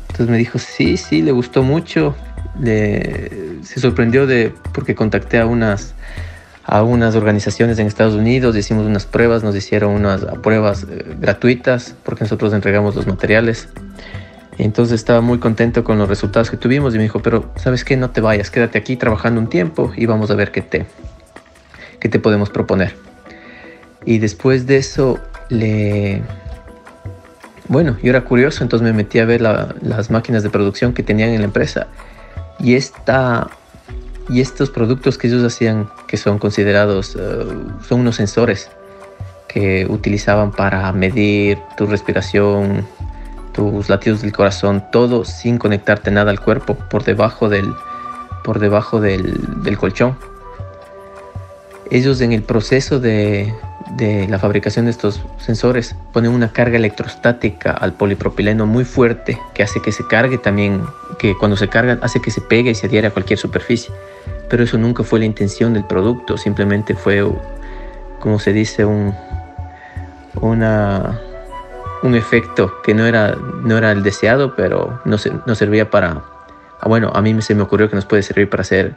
Entonces 0.03 0.29
me 0.29 0.39
dijo, 0.39 0.59
sí, 0.59 0.97
sí, 0.97 1.23
le 1.23 1.33
gustó 1.33 1.63
mucho, 1.63 2.15
se 2.63 3.81
sorprendió 3.81 4.27
de 4.27 4.53
porque 4.73 4.95
contacté 4.95 5.39
a 5.39 5.47
unas 5.47 5.95
a 6.71 6.83
unas 6.83 7.17
organizaciones 7.17 7.79
en 7.79 7.87
Estados 7.87 8.13
Unidos, 8.13 8.55
hicimos 8.55 8.85
unas 8.85 9.07
pruebas, 9.07 9.43
nos 9.43 9.57
hicieron 9.57 9.93
unas 9.93 10.23
pruebas 10.43 10.87
eh, 10.91 11.17
gratuitas 11.19 11.95
porque 12.05 12.25
nosotros 12.25 12.53
entregamos 12.53 12.95
los 12.95 13.07
materiales. 13.07 13.71
Entonces 14.59 14.95
estaba 14.97 15.21
muy 15.21 15.39
contento 15.39 15.85
con 15.85 15.99
los 15.99 16.09
resultados 16.09 16.51
que 16.51 16.57
tuvimos 16.57 16.95
y 16.95 16.99
me 16.99 17.05
dijo, 17.05 17.21
pero 17.21 17.51
¿sabes 17.57 17.85
qué? 17.85 17.97
No 17.97 18.11
te 18.11 18.21
vayas, 18.21 18.51
quédate 18.51 18.77
aquí 18.77 18.97
trabajando 18.97 19.41
un 19.41 19.49
tiempo 19.49 19.93
y 19.97 20.07
vamos 20.07 20.31
a 20.33 20.35
ver 20.35 20.51
qué 20.51 20.63
te, 20.63 20.85
qué 22.01 22.09
te 22.09 22.19
podemos 22.19 22.51
proponer. 22.51 22.97
Y 24.05 24.19
después 24.19 24.67
de 24.67 24.79
eso 24.79 25.19
le... 25.49 26.23
Bueno, 27.69 27.97
yo 28.03 28.11
era 28.11 28.25
curioso, 28.25 28.63
entonces 28.63 28.85
me 28.85 28.93
metí 28.93 29.19
a 29.19 29.27
ver 29.27 29.43
la, 29.43 29.75
las 29.83 30.11
máquinas 30.11 30.43
de 30.43 30.51
producción 30.51 30.93
que 30.93 31.03
tenían 31.03 31.31
en 31.31 31.41
la 31.41 31.45
empresa 31.45 31.87
y, 32.59 32.75
esta, 32.75 33.49
y 34.29 34.41
estos 34.41 34.71
productos 34.71 35.19
que 35.19 35.29
ellos 35.29 35.45
hacían, 35.45 35.89
que 36.09 36.17
son 36.17 36.39
considerados, 36.39 37.15
uh, 37.15 37.83
son 37.87 38.01
unos 38.01 38.17
sensores 38.17 38.71
que 39.47 39.87
utilizaban 39.89 40.51
para 40.51 40.91
medir 40.93 41.59
tu 41.77 41.87
respiración, 41.87 42.87
tus 43.59 43.89
latidos 43.89 44.23
del 44.23 44.33
corazón, 44.33 44.85
todo 44.93 45.25
sin 45.25 45.59
conectarte 45.59 46.13
nada 46.13 46.31
al 46.31 46.39
cuerpo 46.39 46.77
por 46.77 47.03
debajo 47.03 47.49
del, 47.49 47.75
por 48.45 48.61
debajo 48.61 49.01
del, 49.01 49.35
del 49.65 49.77
colchón. 49.77 50.17
Ellos 51.91 52.21
en 52.21 52.31
el 52.31 52.45
proceso 52.45 53.01
de, 53.01 53.53
de 53.97 54.29
la 54.29 54.39
fabricación 54.39 54.85
de 54.85 54.93
estos 54.93 55.21
sensores 55.39 55.97
ponen 56.13 56.31
una 56.31 56.53
carga 56.53 56.77
electrostática 56.77 57.73
al 57.73 57.95
polipropileno 57.95 58.65
muy 58.65 58.85
fuerte 58.85 59.41
que 59.55 59.65
hace 59.65 59.83
que 59.83 59.91
se 59.91 60.07
cargue 60.07 60.39
también, 60.39 60.83
que 61.19 61.37
cuando 61.37 61.57
se 61.57 61.67
carga 61.67 61.99
hace 62.03 62.21
que 62.21 62.31
se 62.31 62.41
pegue 62.41 62.71
y 62.71 62.77
se 62.77 62.87
adhiere 62.87 63.09
a 63.09 63.11
cualquier 63.11 63.41
superficie. 63.41 63.93
Pero 64.49 64.63
eso 64.63 64.79
nunca 64.79 65.03
fue 65.03 65.19
la 65.19 65.25
intención 65.25 65.75
del 65.75 65.85
producto, 65.85 66.37
simplemente 66.39 66.95
fue, 66.95 67.29
como 68.21 68.39
se 68.39 68.53
dice, 68.53 68.85
un, 68.85 69.13
una, 70.41 71.21
un 72.03 72.15
efecto 72.15 72.81
que 72.83 72.95
no 72.95 73.07
era, 73.07 73.37
no 73.63 73.77
era 73.77 73.93
el 73.93 74.03
deseado, 74.03 74.55
pero 74.55 75.01
no, 75.05 75.19
se, 75.19 75.33
no 75.47 75.55
servía 75.55 75.91
para... 75.91 76.23
Ah, 76.81 76.89
bueno, 76.89 77.11
a 77.15 77.23
mí 77.23 77.41
se 77.43 77.55
me 77.55 77.63
ocurrió 77.63 77.91
que 77.91 77.97
nos 77.97 78.07
puede 78.07 78.23
servir 78.23 78.49
para 78.49 78.61
hacer 78.61 78.95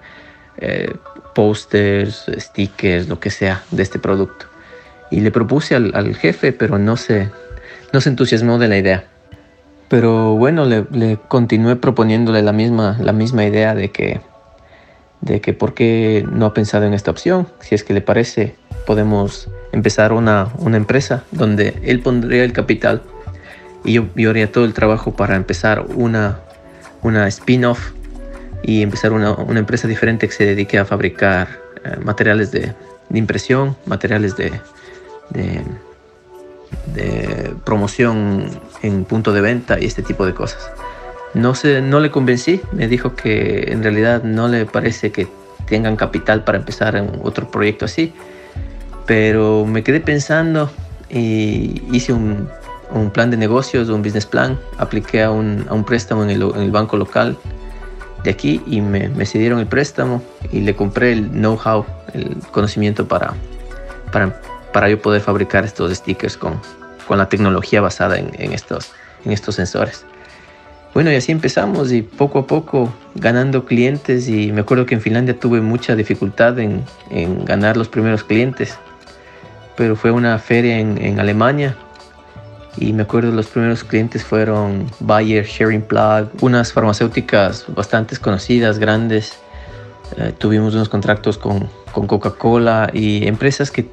eh, 0.57 0.93
posters, 1.33 2.29
stickers, 2.37 3.07
lo 3.07 3.19
que 3.19 3.31
sea 3.31 3.63
de 3.71 3.81
este 3.83 3.97
producto 3.97 4.51
y 5.11 5.19
le 5.19 5.29
propuse 5.29 5.75
al, 5.75 5.91
al, 5.93 6.15
jefe, 6.15 6.53
pero 6.53 6.79
no 6.79 6.97
se, 6.97 7.29
no 7.93 8.01
se 8.01 8.09
entusiasmó 8.09 8.57
de 8.57 8.67
la 8.69 8.77
idea. 8.77 9.03
Pero 9.89 10.35
bueno, 10.35 10.65
le, 10.65 10.85
le, 10.91 11.17
continué 11.27 11.75
proponiéndole 11.75 12.41
la 12.41 12.53
misma, 12.53 12.97
la 12.99 13.11
misma 13.11 13.43
idea 13.45 13.75
de 13.75 13.91
que, 13.91 14.21
de 15.19 15.41
que 15.41 15.53
por 15.53 15.73
qué 15.73 16.25
no 16.31 16.45
ha 16.45 16.53
pensado 16.53 16.85
en 16.85 16.93
esta 16.93 17.11
opción. 17.11 17.47
Si 17.59 17.75
es 17.75 17.83
que 17.83 17.93
le 17.93 18.01
parece, 18.01 18.55
podemos 18.87 19.49
empezar 19.71 20.13
una, 20.13 20.49
una 20.59 20.77
empresa 20.77 21.23
donde 21.31 21.79
él 21.83 22.01
pondría 22.01 22.43
el 22.43 22.53
capital 22.53 23.01
y 23.83 23.93
yo, 23.93 24.05
yo 24.15 24.29
haría 24.29 24.51
todo 24.51 24.65
el 24.65 24.73
trabajo 24.73 25.15
para 25.15 25.35
empezar 25.35 25.85
una, 25.95 26.39
una 27.01 27.27
spin-off 27.27 27.91
y 28.63 28.81
empezar 28.81 29.11
una, 29.11 29.33
una, 29.33 29.59
empresa 29.59 29.87
diferente 29.87 30.27
que 30.27 30.33
se 30.33 30.45
dedique 30.45 30.77
a 30.77 30.85
fabricar 30.85 31.47
eh, 31.83 31.97
materiales 32.03 32.51
de, 32.51 32.73
de 33.09 33.19
impresión, 33.19 33.75
materiales 33.85 34.37
de, 34.37 34.51
de, 35.31 35.61
de, 36.93 37.55
promoción 37.65 38.45
en 38.83 39.03
punto 39.05 39.33
de 39.33 39.41
venta 39.41 39.79
y 39.79 39.85
este 39.85 40.03
tipo 40.03 40.25
de 40.25 40.33
cosas. 40.33 40.69
No, 41.33 41.55
sé, 41.55 41.81
no 41.81 41.99
le 41.99 42.11
convencí, 42.11 42.61
me 42.71 42.87
dijo 42.87 43.15
que 43.15 43.71
en 43.71 43.81
realidad 43.81 44.23
no 44.23 44.47
le 44.47 44.65
parece 44.65 45.11
que 45.11 45.27
tengan 45.65 45.95
capital 45.95 46.43
para 46.43 46.57
empezar 46.57 46.95
en 46.95 47.09
otro 47.23 47.49
proyecto 47.49 47.85
así, 47.85 48.13
pero 49.05 49.65
me 49.65 49.83
quedé 49.83 49.99
pensando 49.99 50.71
y 51.09 51.81
hice 51.91 52.13
un, 52.13 52.49
un 52.91 53.09
plan 53.11 53.31
de 53.31 53.37
negocios, 53.37 53.89
un 53.89 54.01
business 54.01 54.25
plan, 54.25 54.59
apliqué 54.77 55.23
a 55.23 55.31
un, 55.31 55.65
a 55.69 55.73
un 55.73 55.83
préstamo 55.83 56.23
en 56.23 56.29
el, 56.29 56.41
en 56.41 56.61
el, 56.61 56.71
banco 56.71 56.97
local 56.97 57.37
de 58.23 58.31
aquí 58.31 58.61
y 58.65 58.81
me, 58.81 59.09
me 59.09 59.25
cedieron 59.25 59.59
el 59.59 59.67
préstamo 59.67 60.21
y 60.51 60.61
le 60.61 60.75
compré 60.75 61.11
el 61.11 61.29
know-how, 61.31 61.85
el 62.13 62.37
conocimiento 62.51 63.07
para, 63.07 63.33
para 64.11 64.39
para 64.71 64.89
yo 64.89 65.01
poder 65.01 65.21
fabricar 65.21 65.65
estos 65.65 65.93
stickers 65.93 66.37
con, 66.37 66.59
con 67.07 67.17
la 67.17 67.29
tecnología 67.29 67.81
basada 67.81 68.17
en, 68.17 68.31
en, 68.37 68.53
estos, 68.53 68.91
en 69.25 69.31
estos 69.31 69.55
sensores. 69.55 70.05
bueno, 70.93 71.11
y 71.11 71.15
así 71.15 71.31
empezamos 71.31 71.91
y 71.91 72.01
poco 72.01 72.39
a 72.39 72.47
poco 72.47 72.93
ganando 73.15 73.65
clientes 73.65 74.27
y 74.27 74.51
me 74.51 74.61
acuerdo 74.61 74.85
que 74.85 74.95
en 74.95 75.01
Finlandia 75.01 75.37
tuve 75.39 75.61
mucha 75.61 75.95
dificultad 75.95 76.59
en, 76.59 76.83
en 77.09 77.45
ganar 77.45 77.77
los 77.77 77.89
primeros 77.89 78.23
clientes, 78.23 78.77
pero 79.81 79.95
fue 79.95 80.11
una 80.11 80.37
feria 80.37 80.77
en, 80.77 81.03
en, 81.03 81.19
Alemania 81.19 81.75
y 82.77 82.93
me 82.93 83.01
acuerdo 83.01 83.31
los 83.31 83.47
primeros 83.47 83.83
clientes 83.83 84.23
fueron 84.23 84.85
Bayer, 84.99 85.43
Sharing 85.43 85.81
Plug, 85.81 86.29
unas 86.41 86.71
farmacéuticas 86.71 87.65
bastante 87.67 88.15
conocidas, 88.17 88.77
grandes. 88.77 89.39
Eh, 90.17 90.35
tuvimos 90.37 90.75
unos 90.75 90.87
contratos 90.87 91.39
con, 91.39 91.67
con 91.93 92.05
Coca-Cola 92.05 92.91
y 92.93 93.25
empresas 93.25 93.71
que 93.71 93.89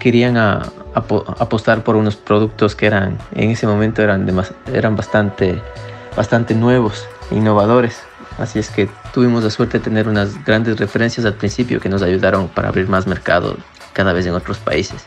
querían 0.00 0.38
a, 0.38 0.62
a, 0.94 1.04
apostar 1.40 1.84
por 1.84 1.96
unos 1.96 2.16
productos 2.16 2.74
que 2.74 2.86
eran 2.86 3.18
en 3.34 3.50
ese 3.50 3.66
momento 3.66 4.00
eran, 4.00 4.26
eran 4.72 4.96
bastante 4.96 5.60
bastante 6.16 6.54
nuevos, 6.54 7.06
innovadores. 7.30 8.00
Así 8.38 8.58
es 8.58 8.70
que 8.70 8.88
tuvimos 9.12 9.44
la 9.44 9.50
suerte 9.50 9.76
de 9.76 9.84
tener 9.84 10.08
unas 10.08 10.42
grandes 10.42 10.78
referencias 10.78 11.26
al 11.26 11.34
principio 11.34 11.80
que 11.80 11.90
nos 11.90 12.00
ayudaron 12.00 12.48
para 12.48 12.68
abrir 12.68 12.88
más 12.88 13.06
mercado 13.06 13.58
cada 13.92 14.14
vez 14.14 14.24
en 14.24 14.32
otros 14.32 14.56
países. 14.56 15.04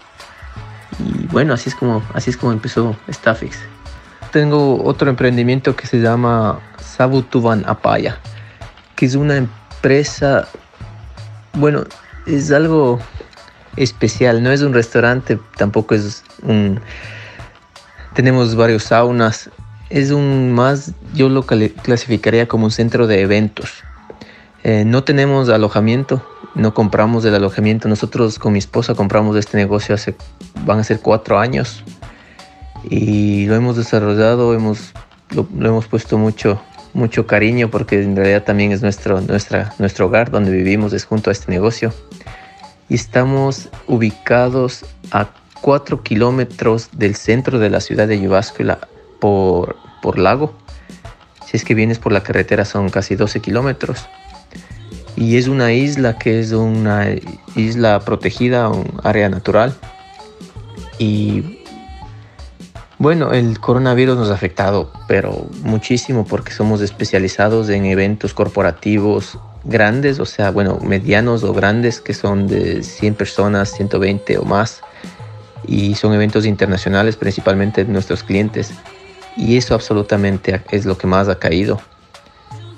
Y 1.00 1.28
bueno, 1.28 1.54
así 1.54 1.70
es 1.70 1.76
como, 1.76 2.04
así 2.14 2.30
es 2.30 2.38
como 2.38 2.52
empezó 2.52 2.96
Staffix. 3.08 3.60
Tengo 4.32 4.84
otro 4.84 5.10
emprendimiento 5.10 5.76
que 5.76 5.88
se 5.88 6.00
llama 6.00 6.60
Sabutuban 6.80 7.64
Apaya, 7.68 8.18
que 8.96 9.06
es 9.06 9.16
una 9.16 9.38
empresa, 9.38 10.48
bueno, 11.54 11.84
es 12.26 12.52
algo 12.52 13.00
especial, 13.76 14.44
no 14.44 14.52
es 14.52 14.62
un 14.62 14.74
restaurante, 14.74 15.40
tampoco 15.58 15.96
es 15.96 16.24
un... 16.44 16.80
Tenemos 18.14 18.56
varios 18.56 18.84
saunas, 18.84 19.50
es 19.90 20.12
un 20.12 20.54
más, 20.54 20.94
yo 21.14 21.30
lo 21.30 21.44
clasificaría 21.44 22.48
como 22.48 22.66
un 22.66 22.72
centro 22.72 23.08
de 23.08 23.22
eventos. 23.22 23.84
Eh, 24.64 24.84
no 24.86 25.04
tenemos 25.04 25.50
alojamiento, 25.50 26.26
no 26.56 26.74
compramos 26.74 27.26
el 27.26 27.36
alojamiento. 27.36 27.88
Nosotros 27.88 28.40
con 28.40 28.54
mi 28.54 28.60
esposa 28.60 28.96
compramos 28.96 29.36
este 29.38 29.58
negocio 29.58 29.96
hace, 29.96 30.16
van 30.66 30.80
a 30.80 30.84
ser 30.84 31.00
cuatro 31.00 31.40
años 31.40 31.84
y 32.84 33.46
lo 33.46 33.56
hemos 33.56 33.78
desarrollado, 33.78 34.54
hemos, 34.54 34.94
lo, 35.32 35.48
hemos 35.66 35.88
puesto 35.88 36.18
mucho, 36.18 36.62
mucho 36.94 37.28
cariño 37.28 37.70
porque 37.70 38.02
en 38.02 38.16
realidad 38.16 38.44
también 38.44 38.72
es 38.72 38.82
nuestro, 38.82 39.22
nuestra, 39.22 39.74
nuestro 39.80 40.08
hogar 40.08 40.32
donde 40.32 40.52
vivimos, 40.52 40.94
es 40.94 41.06
junto 41.06 41.30
a 41.30 41.34
este 41.34 41.52
negocio. 41.52 41.94
Y 42.90 42.96
estamos 42.96 43.70
ubicados 43.88 44.84
a 45.12 45.30
cuatro 45.62 46.02
kilómetros 46.02 46.90
del 46.92 47.16
centro 47.16 47.60
de 47.60 47.70
la 47.70 47.80
ciudad 47.80 48.08
de 48.08 48.20
Yubáscula 48.20 48.80
por, 49.20 49.78
por 50.02 50.18
lago. 50.20 50.54
Si 51.46 51.56
es 51.56 51.64
que 51.64 51.76
vienes 51.76 52.00
por 52.00 52.12
la 52.12 52.24
carretera 52.24 52.66
son 52.66 52.90
casi 52.90 53.16
12 53.16 53.40
kilómetros. 53.40 54.08
Y 55.16 55.38
es 55.38 55.48
una 55.48 55.74
isla 55.74 56.18
que 56.18 56.40
es 56.40 56.52
una 56.52 57.08
isla 57.56 58.00
protegida, 58.00 58.70
un 58.70 59.00
área 59.04 59.30
natural. 59.30 59.76
Y 60.98 61.60
bueno, 62.98 63.32
el 63.32 63.60
coronavirus 63.60 64.18
nos 64.18 64.30
ha 64.30 64.34
afectado, 64.34 64.92
pero 65.08 65.48
muchísimo 65.64 66.26
porque 66.26 66.52
somos 66.52 66.82
especializados 66.82 67.70
en 67.70 67.86
eventos 67.86 68.34
corporativos 68.34 69.38
grandes, 69.64 70.20
o 70.20 70.26
sea, 70.26 70.52
bueno, 70.52 70.80
medianos 70.82 71.44
o 71.44 71.54
grandes 71.54 72.00
que 72.02 72.14
son 72.14 72.48
de 72.48 72.84
100 72.84 73.16
personas, 73.16 73.72
120 73.74 74.38
o 74.38 74.44
más. 74.44 74.82
Y 75.68 75.94
son 75.96 76.14
eventos 76.14 76.46
internacionales, 76.46 77.16
principalmente 77.16 77.86
de 77.86 77.92
nuestros 77.92 78.24
clientes 78.24 78.74
y 79.36 79.58
eso 79.58 79.74
absolutamente 79.74 80.62
es 80.72 80.86
lo 80.86 80.98
que 80.98 81.08
más 81.08 81.30
ha 81.30 81.40
caído. 81.40 81.80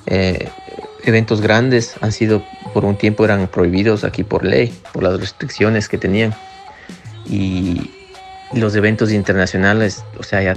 Eh, 0.05 0.49
eventos 1.03 1.41
grandes 1.41 1.95
han 2.01 2.11
sido, 2.11 2.43
por 2.73 2.85
un 2.85 2.97
tiempo 2.97 3.25
eran 3.25 3.47
prohibidos 3.47 4.03
aquí 4.03 4.23
por 4.23 4.45
ley, 4.45 4.73
por 4.91 5.03
las 5.03 5.19
restricciones 5.19 5.89
que 5.89 5.97
tenían. 5.97 6.33
Y 7.25 7.91
los 8.53 8.75
eventos 8.75 9.11
internacionales, 9.11 10.03
o 10.19 10.23
sea, 10.23 10.41
ya 10.41 10.55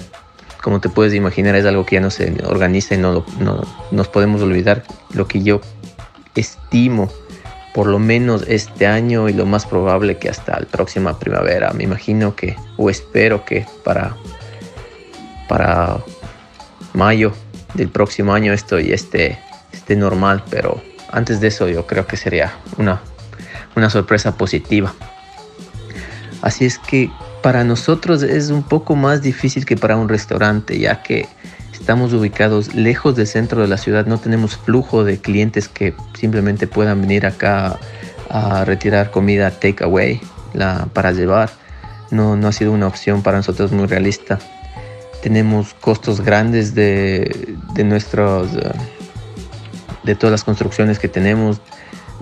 como 0.63 0.81
te 0.81 0.89
puedes 0.89 1.15
imaginar, 1.15 1.55
es 1.55 1.65
algo 1.65 1.87
que 1.87 1.97
ya 1.97 2.01
no 2.01 2.11
se 2.11 2.33
organiza 2.45 2.95
y 2.95 2.99
no, 2.99 3.25
no 3.39 3.63
nos 3.91 4.09
podemos 4.09 4.43
olvidar. 4.43 4.83
Lo 5.13 5.29
que 5.29 5.43
yo 5.43 5.61
estimo, 6.35 7.11
por 7.73 7.87
lo 7.87 7.99
menos 7.99 8.45
este 8.49 8.87
año 8.87 9.29
y 9.29 9.33
lo 9.33 9.47
más 9.47 9.67
probable 9.67 10.19
que 10.19 10.29
hasta 10.29 10.59
la 10.59 10.67
próxima 10.67 11.19
primavera, 11.19 11.73
me 11.73 11.85
imagino 11.85 12.35
que, 12.35 12.57
o 12.77 12.91
espero 12.91 13.45
que 13.45 13.67
para 13.85 14.17
para 15.49 15.99
mayo 16.93 17.33
del 17.75 17.89
próximo 17.89 18.33
año 18.33 18.53
esto 18.53 18.81
y 18.81 18.93
esté, 18.93 19.39
normal, 19.95 20.43
pero 20.51 20.83
antes 21.13 21.41
de 21.41 21.49
eso 21.49 21.69
yo 21.69 21.87
creo 21.87 22.07
que 22.07 22.17
sería 22.17 22.55
una, 22.79 23.01
una 23.77 23.91
sorpresa 23.91 24.37
positiva. 24.37 24.93
Así 26.43 26.65
es 26.65 26.79
que 26.79 27.11
para 27.43 27.63
nosotros 27.63 28.23
es 28.23 28.51
un 28.51 28.63
poco 28.63 28.97
más 28.97 29.23
difícil 29.23 29.65
que 29.65 29.77
para 29.77 29.97
un 29.97 30.09
restaurante, 30.09 30.79
ya 30.79 31.03
que 31.03 31.29
estamos 31.73 32.13
ubicados 32.13 32.75
lejos 32.75 33.15
del 33.15 33.27
centro 33.27 33.61
de 33.63 33.69
la 33.69 33.77
ciudad, 33.77 34.07
no 34.07 34.19
tenemos 34.19 34.57
flujo 34.57 35.05
de 35.05 35.19
clientes 35.19 35.69
que 35.69 35.95
simplemente 36.19 36.67
puedan 36.67 37.01
venir 37.01 37.27
acá 37.27 37.79
a 38.29 38.65
retirar 38.65 39.11
comida 39.11 39.51
takeaway 39.51 40.21
para 40.93 41.13
llevar. 41.13 41.51
No, 42.11 42.37
no 42.37 42.49
ha 42.49 42.53
sido 42.53 42.73
una 42.73 42.87
opción 42.87 43.23
para 43.23 43.37
nosotros 43.37 43.73
muy 43.73 43.87
realista 43.87 44.39
tenemos 45.27 45.75
costos 45.75 46.21
grandes 46.21 46.75
de, 46.77 47.57
de 47.75 47.83
nuestros, 47.83 48.49
eh, 48.55 48.71
de 50.07 50.15
todas 50.15 50.33
las 50.33 50.45
construcciones 50.45 50.99
que 50.99 51.09
tenemos 51.09 51.61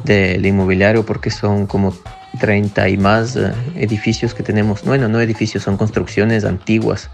del 0.04 0.44
inmobiliario 0.44 1.06
porque 1.06 1.30
son 1.30 1.66
como 1.66 1.94
30 2.40 2.88
y 2.88 2.96
más 2.96 3.36
eh, 3.36 3.52
edificios 3.76 4.34
que 4.34 4.42
tenemos. 4.42 4.82
Bueno, 4.82 5.08
no 5.08 5.20
edificios, 5.20 5.62
son 5.62 5.76
construcciones 5.76 6.44
antiguas 6.44 7.10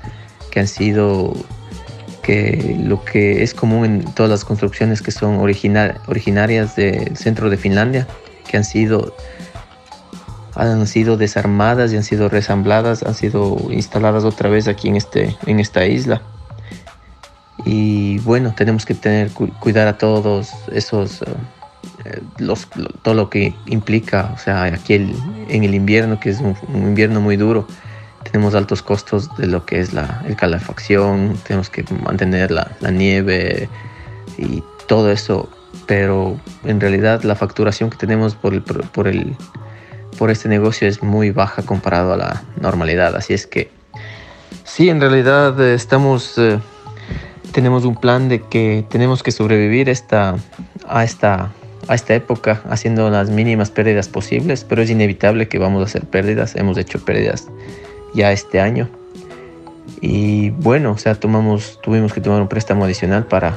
que 0.51 0.61
han 0.61 0.69
sido 0.69 1.35
que 2.23 2.77
lo 2.83 3.05
que 3.05 3.43
es 3.43 3.55
común 3.55 3.85
en 3.85 4.05
todas 4.15 4.31
las 4.31 4.45
construcciones 4.45 5.03
que 5.03 5.11
son 5.11 5.39
originarias 5.39 6.77
del 6.77 7.17
centro 7.17 7.51
de 7.51 7.57
Finlandia, 7.57 8.07
que 8.49 8.57
han 8.57 8.65
sido 8.65 9.15
han 10.55 10.87
sido 10.87 11.17
desarmadas 11.17 11.93
y 11.93 11.97
han 11.97 12.03
sido 12.03 12.29
resambladas, 12.29 13.03
han 13.03 13.15
sido 13.15 13.57
instaladas 13.71 14.25
otra 14.25 14.51
vez 14.51 14.69
aquí 14.69 14.89
en, 14.89 14.97
este, 14.97 15.37
en 15.47 15.61
esta 15.61 15.87
isla. 15.87 16.23
Y 17.65 18.19
bueno, 18.21 18.55
tenemos 18.57 18.85
que 18.87 18.95
tener 18.95 19.31
cuidar 19.33 19.89
a 19.89 19.99
todos 19.99 20.51
esos, 20.73 21.23
eh, 22.05 22.21
todo 23.03 23.15
lo 23.15 23.31
que 23.31 23.55
implica, 23.67 24.31
o 24.35 24.39
sea, 24.39 24.65
aquí 24.65 24.95
en 24.95 25.65
el 25.65 25.75
invierno, 25.75 26.19
que 26.21 26.31
es 26.31 26.41
un, 26.41 26.57
invierno 26.75 27.21
muy 27.21 27.37
duro, 27.37 27.67
tenemos 28.25 28.55
altos 28.55 28.83
costos 28.83 29.35
de 29.37 29.47
lo 29.47 29.65
que 29.67 29.81
es 29.81 29.93
la 29.93 30.23
el 30.27 30.37
calefacción, 30.37 31.39
tenemos 31.47 31.71
que 31.71 31.85
mantener 32.03 32.51
la, 32.51 32.73
la 32.81 32.91
nieve 32.91 33.69
y 34.39 34.63
todo 34.87 35.11
eso, 35.11 35.49
pero 35.87 36.39
en 36.65 36.81
realidad 36.81 37.23
la 37.23 37.35
facturación 37.35 37.91
que 37.91 37.97
tenemos 37.97 38.35
por 38.35 38.55
el, 38.55 38.63
por 38.63 39.09
el 39.09 39.37
por 40.21 40.31
este 40.31 40.51
negocio 40.51 40.87
es 40.87 41.03
muy 41.03 41.31
baja 41.31 41.63
comparado 41.63 42.13
a 42.13 42.17
la 42.19 42.43
normalidad. 42.61 43.17
Así 43.17 43.33
es 43.33 43.47
que 43.47 43.71
sí, 44.65 44.91
en 44.91 45.01
realidad 45.01 45.59
eh, 45.59 45.73
estamos, 45.73 46.37
eh, 46.37 46.59
tenemos 47.53 47.85
un 47.85 47.97
plan 47.97 48.29
de 48.29 48.43
que 48.43 48.85
tenemos 48.89 49.23
que 49.23 49.33
sobrevivir 49.33 49.89
esta, 49.89 50.37
a, 50.89 51.05
esta, 51.05 51.53
a 51.89 51.95
esta 51.95 52.15
época 52.15 52.63
haciendo 52.69 53.11
las 53.11 53.31
mínimas 53.31 53.71
pérdidas 53.71 54.09
posibles, 54.09 54.65
pero 54.65 54.83
es 54.83 54.91
inevitable 54.91 55.49
que 55.49 55.59
vamos 55.59 55.83
a 55.83 55.85
hacer 55.87 56.05
pérdidas. 56.07 56.57
Hemos 56.57 56.79
hecho 56.79 57.05
pérdidas 57.05 57.49
ya 58.15 58.33
este 58.33 58.61
año. 58.61 58.89
Y 60.01 60.51
bueno, 60.51 60.93
o 60.93 60.99
sea, 60.99 61.15
tomamos, 61.15 61.79
tuvimos 61.83 62.13
que 62.13 62.21
tomar 62.21 62.41
un 62.41 62.49
préstamo 62.49 62.85
adicional 62.85 63.27
para, 63.27 63.55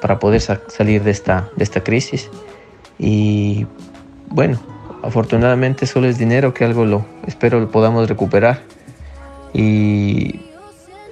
para 0.00 0.18
poder 0.18 0.40
salir 0.40 1.02
de 1.02 1.10
esta, 1.10 1.48
de 1.56 1.64
esta 1.64 1.82
crisis. 1.82 2.30
Y 2.98 3.66
bueno, 4.28 4.58
afortunadamente 5.02 5.86
solo 5.86 6.08
es 6.08 6.18
dinero 6.18 6.54
que 6.54 6.64
algo 6.64 6.84
lo 6.84 7.04
espero 7.26 7.60
lo 7.60 7.70
podamos 7.70 8.08
recuperar 8.08 8.62
y 9.52 10.40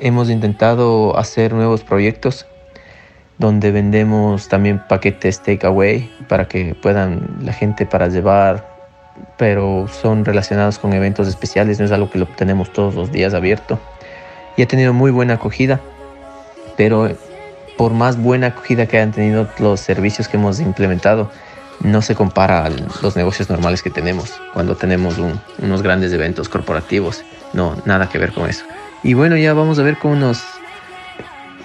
hemos 0.04 0.28
intentado 0.28 1.18
hacer 1.18 1.54
nuevos 1.54 1.82
proyectos 1.82 2.46
donde 3.38 3.72
vendemos 3.72 4.48
también 4.48 4.80
paquetes 4.86 5.42
takeaway 5.42 6.10
para 6.28 6.46
que 6.46 6.76
puedan 6.80 7.38
la 7.42 7.54
gente 7.54 7.86
para 7.86 8.08
llevar 8.08 8.68
pero 9.38 9.88
son 9.88 10.26
relacionados 10.26 10.78
con 10.78 10.92
eventos 10.92 11.26
especiales 11.26 11.80
no 11.80 11.86
es 11.86 11.92
algo 11.92 12.10
que 12.10 12.18
lo 12.18 12.26
tenemos 12.26 12.70
todos 12.70 12.94
los 12.94 13.10
días 13.10 13.32
abierto 13.32 13.80
y 14.58 14.62
ha 14.62 14.68
tenido 14.68 14.92
muy 14.92 15.10
buena 15.10 15.34
acogida 15.34 15.80
pero 16.76 17.08
por 17.78 17.92
más 17.94 18.18
buena 18.18 18.48
acogida 18.48 18.86
que 18.86 18.98
hayan 18.98 19.12
tenido 19.12 19.48
los 19.58 19.80
servicios 19.80 20.28
que 20.28 20.36
hemos 20.36 20.60
implementado 20.60 21.30
no 21.80 22.02
se 22.02 22.14
compara 22.14 22.66
a 22.66 22.70
los 23.02 23.16
negocios 23.16 23.48
normales 23.48 23.82
que 23.82 23.90
tenemos 23.90 24.40
cuando 24.52 24.76
tenemos 24.76 25.16
unos 25.58 25.82
grandes 25.82 26.12
eventos 26.12 26.48
corporativos. 26.48 27.24
No, 27.52 27.76
nada 27.84 28.08
que 28.08 28.16
ver 28.18 28.32
con 28.32 28.48
eso. 28.48 28.64
Y 29.04 29.12
bueno, 29.12 29.36
ya 29.36 29.52
vamos 29.52 29.78
a 29.78 29.82
ver 29.82 29.98
cómo 29.98 30.16
nos, 30.16 30.42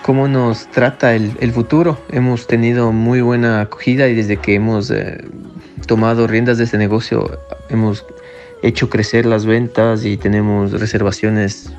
cómo 0.02 0.28
nos 0.28 0.68
trata 0.68 1.16
el, 1.16 1.32
el, 1.40 1.54
futuro. 1.54 1.98
Hemos 2.10 2.48
tenido 2.48 2.92
muy 2.92 3.22
buena 3.22 3.62
acogida 3.62 4.10
y 4.10 4.14
desde 4.14 4.36
que 4.36 4.56
hemos 4.56 4.92
eh, 4.92 5.24
tomado 5.88 6.28
riendas 6.28 6.58
de 6.58 6.66
este 6.66 6.78
negocio 6.78 7.40
hemos 7.70 8.06
hecho 8.62 8.90
crecer 8.90 9.26
las 9.26 9.46
ventas 9.46 10.04
y 10.04 10.18
tenemos 10.18 10.78
reservaciones, 10.78 11.72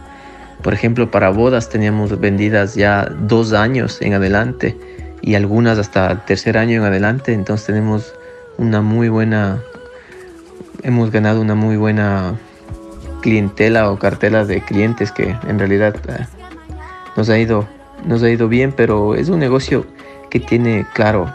por 0.62 0.72
ejemplo, 0.72 1.10
para 1.10 1.28
bodas 1.28 1.68
teníamos 1.68 2.18
vendidas 2.18 2.74
ya 2.74 3.04
dos 3.04 3.52
años 3.52 4.00
en 4.00 4.14
adelante 4.14 4.76
y 5.20 5.34
algunas 5.34 5.76
hasta 5.76 6.24
tercer 6.24 6.56
año 6.56 6.80
en 6.80 6.84
adelante, 6.84 7.34
entonces 7.34 7.66
tenemos 7.66 8.14
una 8.56 8.80
muy 8.80 9.10
buena, 9.10 9.62
hemos 10.82 11.10
ganado 11.10 11.42
una 11.42 11.54
muy 11.54 11.76
buena 11.76 12.38
clientela 13.20 13.90
o 13.90 13.98
cartela 13.98 14.44
de 14.44 14.60
clientes 14.62 15.12
que 15.12 15.36
en 15.46 15.58
realidad 15.58 15.94
eh, 16.08 16.26
nos 17.16 17.28
ha 17.28 17.38
ido 17.38 17.66
nos 18.04 18.22
ha 18.22 18.30
ido 18.30 18.48
bien, 18.48 18.72
pero 18.72 19.14
es 19.14 19.28
un 19.28 19.38
negocio 19.38 19.86
que 20.30 20.40
tiene, 20.40 20.86
claro, 20.94 21.32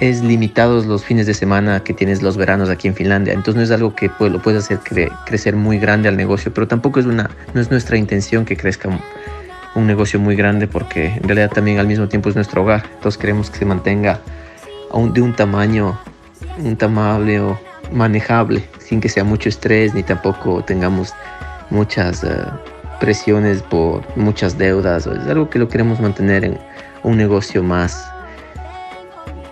es 0.00 0.22
limitados 0.22 0.86
los 0.86 1.04
fines 1.04 1.26
de 1.26 1.34
semana 1.34 1.80
que 1.80 1.94
tienes 1.94 2.22
los 2.22 2.36
veranos 2.36 2.68
aquí 2.68 2.88
en 2.88 2.94
Finlandia. 2.94 3.32
Entonces 3.32 3.56
no 3.56 3.62
es 3.62 3.70
algo 3.70 3.94
que 3.94 4.10
lo 4.20 4.40
puedes 4.40 4.64
hacer 4.64 4.80
crecer 5.24 5.56
muy 5.56 5.78
grande 5.78 6.08
al 6.08 6.16
negocio, 6.16 6.52
pero 6.52 6.68
tampoco 6.68 7.00
es 7.00 7.06
una, 7.06 7.30
no 7.54 7.60
es 7.60 7.70
nuestra 7.70 7.96
intención 7.96 8.44
que 8.44 8.56
crezca 8.56 8.88
un, 8.88 9.00
negocio 9.86 10.18
muy 10.18 10.36
grande 10.36 10.66
porque 10.66 11.08
en 11.08 11.24
realidad 11.24 11.50
también 11.50 11.78
al 11.78 11.86
mismo 11.86 12.08
tiempo 12.08 12.30
es 12.30 12.34
nuestro 12.34 12.62
hogar. 12.62 12.84
Entonces 12.94 13.18
queremos 13.18 13.50
que 13.50 13.58
se 13.58 13.66
mantenga 13.66 14.20
de 15.12 15.20
un 15.20 15.34
tamaño, 15.34 15.98
un 16.56 16.76
tamaño 16.76 17.58
manejable, 17.92 18.64
sin 18.78 19.00
que 19.00 19.08
sea 19.08 19.24
mucho 19.24 19.48
estrés 19.48 19.94
ni 19.94 20.02
tampoco 20.02 20.62
tengamos 20.64 21.12
muchas 21.70 22.24
uh, 22.24 22.50
presiones 23.00 23.62
por 23.62 24.02
muchas 24.16 24.58
deudas. 24.58 25.06
Es 25.06 25.26
algo 25.28 25.50
que 25.50 25.58
lo 25.58 25.68
queremos 25.68 26.00
mantener 26.00 26.44
en 26.44 26.58
un 27.02 27.16
negocio 27.16 27.62
más 27.62 28.10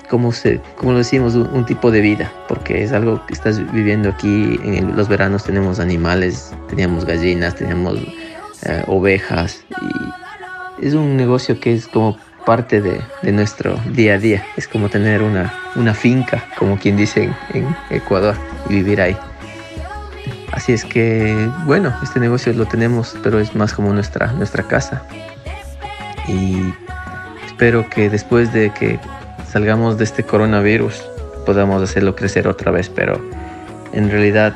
como, 0.09 0.33
se, 0.33 0.61
como 0.77 0.93
lo 0.93 0.99
decimos, 0.99 1.35
un, 1.35 1.67
tipo 1.67 1.91
de 1.91 2.01
vida, 2.01 2.33
porque 2.49 2.85
es 2.85 2.93
algo 2.93 3.25
que 3.27 3.35
estás 3.35 3.61
viviendo 3.73 4.09
aquí. 4.09 4.61
En 4.63 4.97
los 4.97 5.09
veranos 5.09 5.45
tenemos 5.45 5.81
animales, 5.81 6.53
teníamos 6.69 7.05
gallinas, 7.05 7.57
teníamos 7.57 7.99
eh, 8.63 8.85
ovejas, 8.87 9.65
y 10.81 10.87
es 10.87 10.95
un 10.95 11.17
negocio 11.17 11.59
que 11.59 11.75
es 11.75 11.89
como 11.89 12.17
parte 12.45 12.81
de, 12.81 13.01
nuestro 13.33 13.79
día 13.93 14.15
a 14.15 14.19
día. 14.19 14.45
Es 14.57 14.69
como 14.69 14.89
tener 14.89 15.23
una, 15.23 15.95
finca, 15.95 16.45
como 16.59 16.79
quien 16.79 16.97
dice 16.97 17.25
en, 17.25 17.35
en 17.63 17.77
Ecuador, 17.91 18.35
y 18.69 18.75
vivir 18.75 19.01
ahí. 19.01 19.17
Así 20.53 20.73
es 20.73 20.85
que, 20.85 21.51
bueno, 21.67 21.93
este 22.03 22.21
negocio 22.21 22.53
lo 22.53 22.67
tenemos, 22.67 23.17
pero 23.23 23.41
es 23.41 23.55
más 23.57 23.73
como 23.73 23.93
nuestra, 23.93 24.31
nuestra 24.33 24.63
casa. 24.63 25.03
Y 26.29 26.73
espero 27.45 27.89
que 27.91 28.09
después 28.09 28.53
de 28.53 28.71
que 28.71 29.01
salgamos 29.51 29.99
de 29.99 30.05
este 30.05 30.23
coronavirus, 30.23 31.03
podamos 31.45 31.83
hacerlo 31.83 32.15
crecer 32.15 32.47
otra 32.47 32.71
vez, 32.71 32.89
pero 32.89 33.21
en 33.93 34.11
realidad 34.11 34.55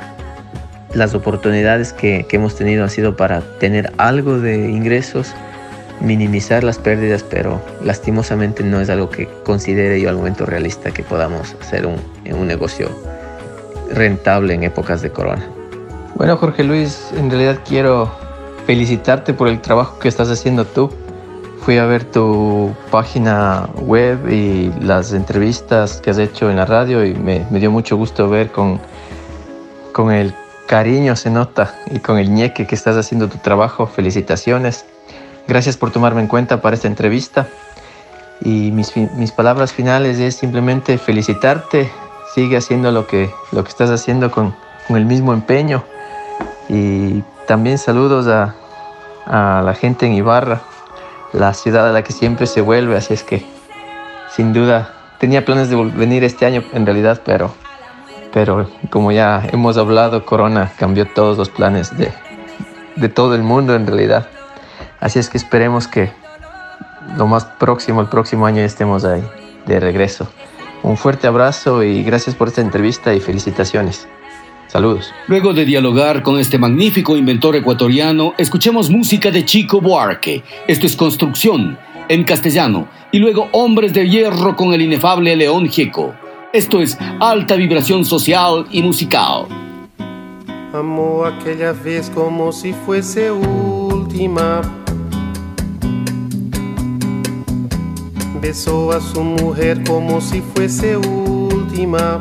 las 0.95 1.15
oportunidades 1.15 1.93
que, 1.93 2.27
que, 2.29 2.37
hemos 2.37 2.57
tenido 2.57 2.85
han 2.85 2.91
sido 2.91 3.17
para 3.17 3.41
tener 3.59 3.93
algo 3.99 4.39
de 4.39 4.71
ingresos, 4.71 5.35
minimizar 6.01 6.65
las 6.65 6.79
pérdidas, 6.79 7.23
pero 7.23 7.61
lastimosamente 7.83 8.63
no 8.63 8.81
es 8.81 8.91
algo 8.91 9.11
que 9.11 9.29
considere 9.45 10.01
yo 10.01 10.09
al 10.09 10.17
momento 10.17 10.47
realista 10.47 10.91
que 10.91 11.03
podamos 11.03 11.55
hacer 11.61 11.87
un, 11.87 11.97
un 12.33 12.47
negocio 12.47 12.89
rentable 13.93 14.55
en 14.55 14.65
épocas 14.65 15.03
de 15.03 15.11
corona. 15.11 15.49
Bueno, 16.15 16.37
Jorge 16.37 16.65
Luis, 16.65 17.11
en 17.17 17.31
realidad 17.31 17.61
quiero 17.67 18.11
felicitarte 18.67 19.35
por 19.35 19.49
el 19.49 19.61
trabajo 19.61 19.99
que 19.99 20.09
estás 20.09 20.29
haciendo 20.31 20.65
tú 20.65 20.91
fui 21.69 21.77
a 21.77 21.85
ver 21.85 22.05
tu 22.05 22.75
página 22.91 23.69
web 23.83 24.29
y 24.31 24.73
las 24.81 25.13
entrevistas 25.13 26.01
que 26.01 26.11
has 26.11 26.19
hecho 26.19 26.51
en 26.51 26.57
la 26.57 26.65
radio 26.65 27.05
y 27.05 27.15
me, 27.15 27.47
me 27.51 27.61
dio 27.61 27.71
mucho 27.71 27.97
gusto 27.97 28.29
ver 28.31 28.51
con, 28.51 28.81
con 29.93 30.11
el 30.11 30.33
cariño 30.67 31.17
se 31.17 31.31
nota 31.31 31.75
y 31.91 31.99
con 31.99 32.19
el 32.19 32.33
ñeque 32.33 32.67
que 32.67 32.75
estás 32.75 32.97
haciendo 32.97 33.29
tu 33.29 33.39
trabajo. 33.39 33.87
Felicitaciones. 33.87 34.85
Gracias 35.49 35.79
por 35.79 35.91
tomarme 35.91 36.21
en 36.21 36.29
cuenta 36.29 36.61
para 36.61 36.77
esta 36.77 36.89
entrevista. 36.89 37.49
Y 38.43 38.71
mis, 38.71 38.95
mis 38.97 39.33
palabras 39.33 39.73
finales 39.73 40.19
es 40.19 40.37
simplemente 40.37 40.99
felicitarte. 40.99 41.91
Sigue 42.35 42.59
haciendo 42.59 42.93
lo 42.93 43.07
que, 43.07 43.31
lo 43.51 43.65
que 43.65 43.71
estás 43.71 43.89
haciendo 43.89 44.31
con, 44.31 44.55
con 44.87 44.99
el 44.99 45.07
mismo 45.07 45.33
empeño. 45.33 45.83
Y 46.69 47.23
también 47.47 47.79
saludos 47.79 48.27
a, 48.29 48.55
a 49.25 49.63
la 49.63 49.75
gente 49.75 50.05
en 50.05 50.13
Ibarra, 50.13 50.61
la 51.33 51.55
ciudad 51.55 51.89
a 51.89 51.93
la 51.93 52.03
que 52.03 52.13
siempre 52.13 52.47
se 52.47 52.61
vuelve, 52.61 52.97
así 52.97 53.15
es 53.15 53.23
que 53.23 53.47
sin 54.31 54.53
duda 54.53 54.95
tenía 55.19 55.45
planes 55.45 55.71
de 55.71 55.77
venir 55.77 56.25
este 56.25 56.47
año 56.47 56.63
en 56.73 56.85
realidad, 56.85 57.23
pero, 57.25 57.55
pero 58.33 58.69
como 58.91 59.13
ya 59.13 59.43
hemos 59.51 59.77
hablado, 59.79 60.25
Corona 60.25 60.73
cambió 60.79 61.07
todos 61.07 61.39
los 61.39 61.49
planes 61.49 61.97
de, 61.97 62.13
de 62.97 63.09
todo 63.09 63.35
el 63.35 63.43
mundo 63.43 63.75
en 63.75 63.87
realidad. 63.87 64.29
Así 65.01 65.19
es 65.19 65.29
que 65.29 65.39
esperemos 65.39 65.87
que 65.87 66.11
lo 67.17 67.27
más 67.27 67.45
próximo, 67.45 68.01
el 68.01 68.09
próximo 68.09 68.47
año 68.47 68.63
estemos 68.63 69.05
ahí 69.05 69.23
de 69.67 69.81
regreso. 69.81 70.29
Un 70.83 70.97
fuerte 70.97 71.27
abrazo 71.27 71.83
y 71.83 72.03
gracias 72.03 72.37
por 72.37 72.49
esta 72.49 72.61
entrevista 72.61 73.15
y 73.15 73.21
felicitaciones. 73.21 74.09
Saludos. 74.69 75.13
Luego 75.29 75.55
de 75.55 75.65
dialogar 75.65 76.23
con 76.23 76.39
este 76.39 76.59
magnífico 76.59 77.17
inventor 77.17 77.57
ecuatoriano, 77.57 78.35
escuchemos 78.37 78.91
música 78.91 79.31
de 79.31 79.45
Chico 79.45 79.81
Buarque. 79.81 80.43
Esto 80.67 80.87
es 80.87 80.95
Construcción, 80.95 81.79
en 82.09 82.25
castellano, 82.25 82.87
y 83.11 83.19
luego 83.19 83.49
Hombres 83.53 83.95
de 83.95 84.09
Hierro 84.09 84.57
con 84.57 84.75
el 84.75 84.83
inefable 84.83 85.35
León 85.37 85.69
Gieco. 85.69 86.15
Esto 86.53 86.81
es 86.81 86.99
alta 87.19 87.57
vibración 87.57 88.05
social 88.05 88.67
y 88.71 88.83
musical. 88.83 89.47
Amó 90.75 91.25
aquella 91.25 91.73
vez 91.73 92.11
como 92.11 92.53
si 92.53 92.75
fuese 92.75 93.31
última. 93.31 94.61
Besó 98.41 98.93
a 98.93 99.01
su 99.01 99.23
mujer 99.23 99.83
como 99.85 100.21
si 100.21 100.41
fuese 100.41 100.97
última. 100.97 102.21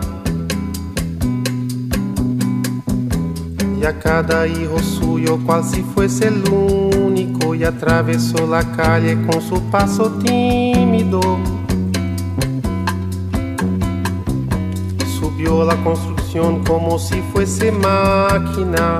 y 3.80 3.85
a 3.85 3.99
cada 3.99 4.48
hijo 4.48 4.80
suyo 4.80 5.38
cual 5.45 5.64
si 5.64 5.84
fuese 5.84 6.27
el 6.27 6.44
único 6.52 7.53
y 7.53 7.64
atravesó 7.64 8.48
la 8.48 8.64
calle 8.76 9.18
con 9.27 9.41
su 9.41 9.61
paso 9.69 10.11
tímido. 10.23 11.22
Subió 15.19 15.64
la 15.64 15.76
construcción 15.84 16.64
como 16.64 16.98
si 16.98 17.22
fuese 17.34 17.72
máquina. 17.72 18.99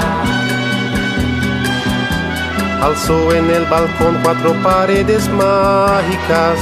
Alzó 2.81 3.31
en 3.33 3.47
el 3.51 3.65
balcón 3.65 4.19
cuatro 4.23 4.53
paredes 4.63 5.29
mágicas. 5.29 6.57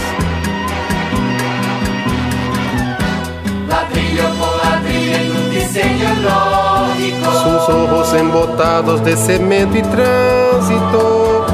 Ladrillo 3.69 4.23
por 4.37 4.57
ladrillo 4.57 5.15
en 5.15 5.31
un 5.31 5.49
diseño 5.49 6.09
lógico. 6.21 7.31
Sus 7.31 7.75
ojos 7.75 8.13
embotados 8.13 9.03
de 9.05 9.15
cemento 9.15 9.77
y 9.77 9.81
tránsito. 9.81 11.45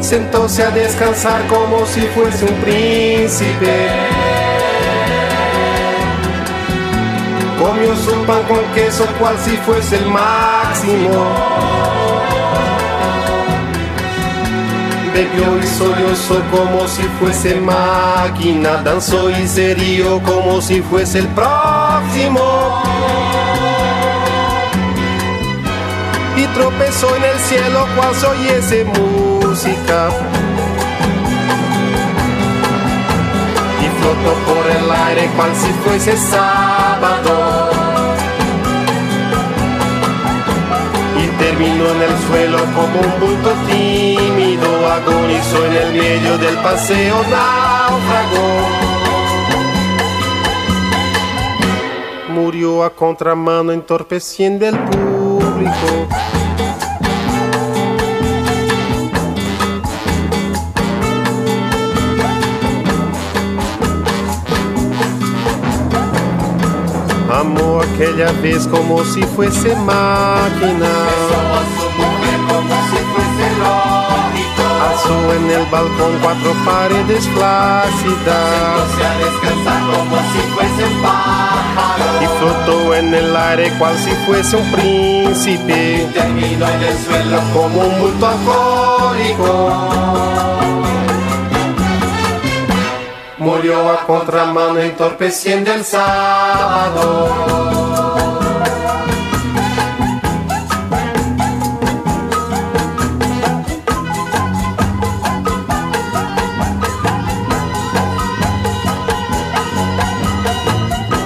Sentóse 0.00 0.62
a 0.62 0.70
descansar 0.70 1.46
como 1.48 1.84
si 1.84 2.00
fuese 2.00 2.46
un 2.46 2.54
príncipe. 2.62 4.27
Comió 7.88 8.04
su 8.04 8.26
pan 8.26 8.42
con 8.42 8.62
queso 8.74 9.06
cual 9.18 9.34
si 9.42 9.56
fuese 9.58 9.96
el 9.96 10.10
máximo. 10.10 11.24
Bebió 15.14 15.58
y 15.58 15.66
sollozó 15.66 16.42
como 16.50 16.86
si 16.86 17.02
fuese 17.18 17.54
máquina. 17.54 18.82
Danzó 18.84 19.30
y 19.30 19.48
se 19.48 19.74
como 20.22 20.60
si 20.60 20.82
fuese 20.82 21.20
el 21.20 21.28
próximo. 21.28 22.82
Y 26.36 26.44
tropezó 26.48 27.16
en 27.16 27.24
el 27.24 27.38
cielo 27.38 27.86
cual 27.96 28.14
se 28.14 28.26
oyese 28.26 28.84
música. 28.84 30.10
Y 33.80 34.02
flotó 34.02 34.34
por 34.46 34.66
el 34.70 34.90
aire 35.06 35.30
cual 35.36 35.50
si 35.56 35.72
fuese 35.84 36.16
sábado. 36.18 37.67
Terminó 41.38 41.84
en 41.90 42.02
el 42.02 42.18
suelo 42.26 42.58
como 42.74 43.00
un 43.00 43.20
bulto 43.20 43.52
tímido. 43.68 44.90
Agonizó 44.90 45.66
en 45.66 45.72
el 45.72 45.92
medio 45.92 46.38
del 46.38 46.56
paseo 46.56 47.16
náufrago. 47.30 48.48
Murió 52.30 52.84
a 52.84 52.90
contramano 52.90 53.72
entorpeciendo 53.72 54.66
el 54.66 54.78
público. 54.78 56.08
Amó 67.38 67.80
aquella 67.80 68.32
vez 68.42 68.66
como 68.66 69.04
si 69.04 69.22
fuese 69.22 69.76
máquina. 69.76 70.90
Besó 71.06 71.40
a 71.54 71.62
su 71.78 71.86
mujer 71.96 72.40
como 72.48 72.74
si 72.90 72.98
fuese 73.12 73.46
lógico. 73.62 74.64
Alzó 74.90 75.18
en 75.34 75.44
el 75.48 75.64
balcón 75.70 76.14
cuatro 76.20 76.50
paredes 76.64 77.24
flácidas. 77.28 78.90
Sentóse 78.90 79.06
a 79.06 79.08
descansar 79.18 79.80
como 79.86 80.16
si 80.32 80.40
fuese 80.52 80.84
pájaro. 81.00 82.22
Y 82.22 82.24
flotó 82.38 82.76
en 82.96 83.08
el 83.14 83.30
aire 83.36 83.66
cual 83.78 83.96
si 83.98 84.10
fuese 84.26 84.56
un 84.56 84.68
príncipe. 84.72 86.08
Terminó 86.12 86.66
en 86.66 86.82
el 86.82 86.98
suelo 86.98 87.40
Como 87.52 87.82
un 87.82 88.00
bulto 88.00 88.26
alcohólico. 88.26 90.57
Murió 93.48 93.90
a 93.90 94.04
contramano 94.04 94.78
entorpeciendo 94.78 95.72
el 95.72 95.82
sábado. 95.82 97.30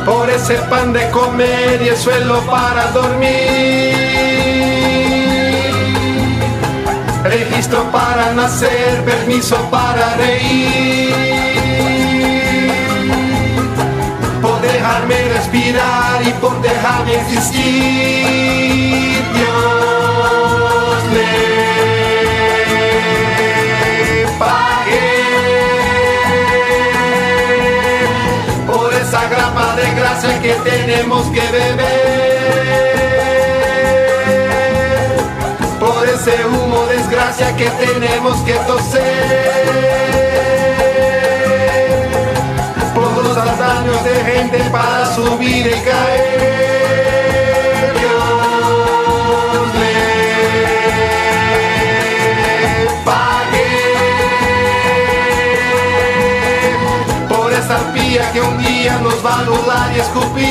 Por 0.07 0.31
ese 0.31 0.55
pan 0.71 0.93
de 0.93 1.11
comer 1.11 1.83
y 1.83 1.89
el 1.89 1.97
suelo 1.97 2.41
para 2.43 2.87
dormir. 2.93 3.97
Registro 7.25 7.83
para 7.91 8.33
nacer, 8.33 9.05
permiso 9.05 9.57
para 9.73 10.15
reír. 10.15 11.92
Dejarme 14.93 15.17
respirar 15.33 16.21
y 16.23 16.31
por 16.33 16.61
dejarme 16.61 17.15
existir. 17.15 19.23
Dios 19.35 21.05
le 21.15 21.25
pague 24.39 25.01
por 28.67 28.93
esa 28.93 29.27
grapa 29.29 29.77
de 29.77 29.95
gracia 29.95 30.43
que 30.43 30.53
tenemos 30.71 31.27
que 31.29 31.41
beber, 31.41 32.43
por 35.81 36.07
ese 36.07 36.45
humo 36.45 36.85
desgracia 36.87 37.57
que 37.57 37.71
tenemos 37.71 38.43
que 38.43 38.53
toser, 38.67 40.32
años 43.83 44.05
de 44.05 44.15
gente 44.33 44.59
para 44.71 45.13
subir 45.15 45.67
y 45.67 45.81
caer. 45.81 47.13
Dios 47.99 49.75
le 49.81 49.97
pague 53.05 53.71
por 57.29 57.53
esa 57.53 57.75
arpía 57.77 58.33
que 58.33 58.41
un 58.41 58.59
día 58.63 58.99
nos 58.99 59.25
va 59.25 59.35
a 59.35 59.41
anular 59.41 59.93
y 59.97 59.99
escupir. 60.01 60.43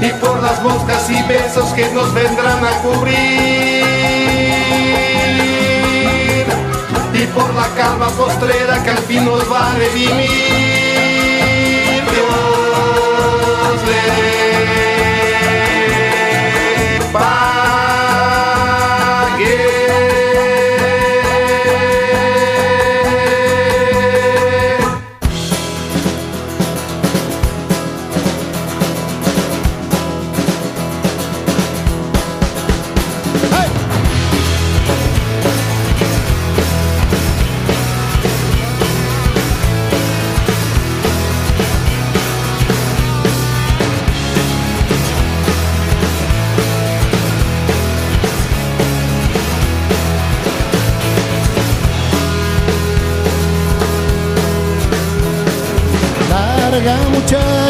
Y 0.00 0.08
por 0.20 0.42
las 0.42 0.62
moscas 0.62 1.10
y 1.10 1.22
besos 1.22 1.72
que 1.74 1.88
nos 1.90 2.12
vendrán 2.12 2.64
a 2.64 2.70
cubrir. 2.82 3.57
Por 7.34 7.54
la 7.54 7.68
calma 7.74 8.08
postrera 8.10 8.82
que 8.82 8.90
al 8.90 8.98
fin 8.98 9.24
nos 9.24 9.50
va 9.50 9.70
a 9.70 9.74
redimir. 9.74 10.28
Dios 12.12 13.82
le 13.88 14.47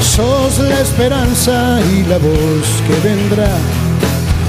Sos 0.00 0.58
la 0.58 0.80
esperanza 0.80 1.78
y 1.92 2.02
la 2.04 2.18
voz 2.18 2.82
que 2.86 3.08
vendrá 3.08 3.56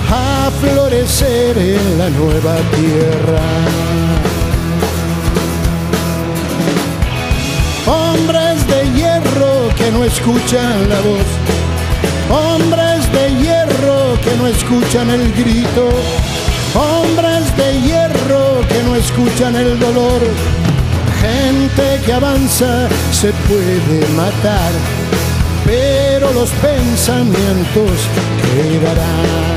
a 0.09 0.51
florecer 0.59 1.57
en 1.57 1.97
la 1.97 2.09
nueva 2.09 2.55
tierra. 2.75 3.41
Hombres 7.85 8.67
de 8.67 8.91
hierro 8.97 9.69
que 9.77 9.91
no 9.91 10.03
escuchan 10.03 10.89
la 10.89 10.99
voz, 11.01 11.29
hombres 12.29 13.11
de 13.11 13.29
hierro 13.41 14.19
que 14.23 14.35
no 14.37 14.47
escuchan 14.47 15.09
el 15.09 15.31
grito, 15.33 15.89
hombres 16.75 17.55
de 17.57 17.81
hierro 17.81 18.61
que 18.67 18.83
no 18.83 18.95
escuchan 18.95 19.55
el 19.55 19.79
dolor. 19.79 20.21
Gente 21.21 22.01
que 22.05 22.13
avanza 22.13 22.87
se 23.11 23.31
puede 23.47 24.07
matar, 24.15 24.71
pero 25.65 26.31
los 26.33 26.49
pensamientos 26.51 27.91
quedarán. 28.55 29.50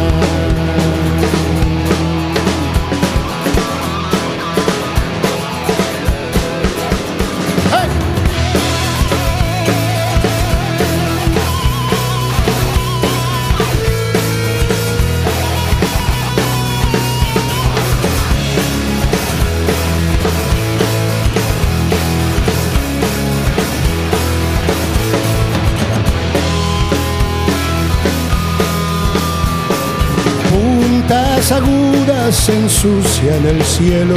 Agudas 31.65 32.49
ensucian 32.49 33.47
el 33.47 33.62
cielo, 33.65 34.16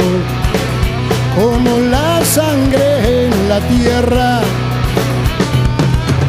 como 1.36 1.78
la 1.90 2.24
sangre 2.24 3.26
en 3.26 3.48
la 3.48 3.60
tierra. 3.60 4.40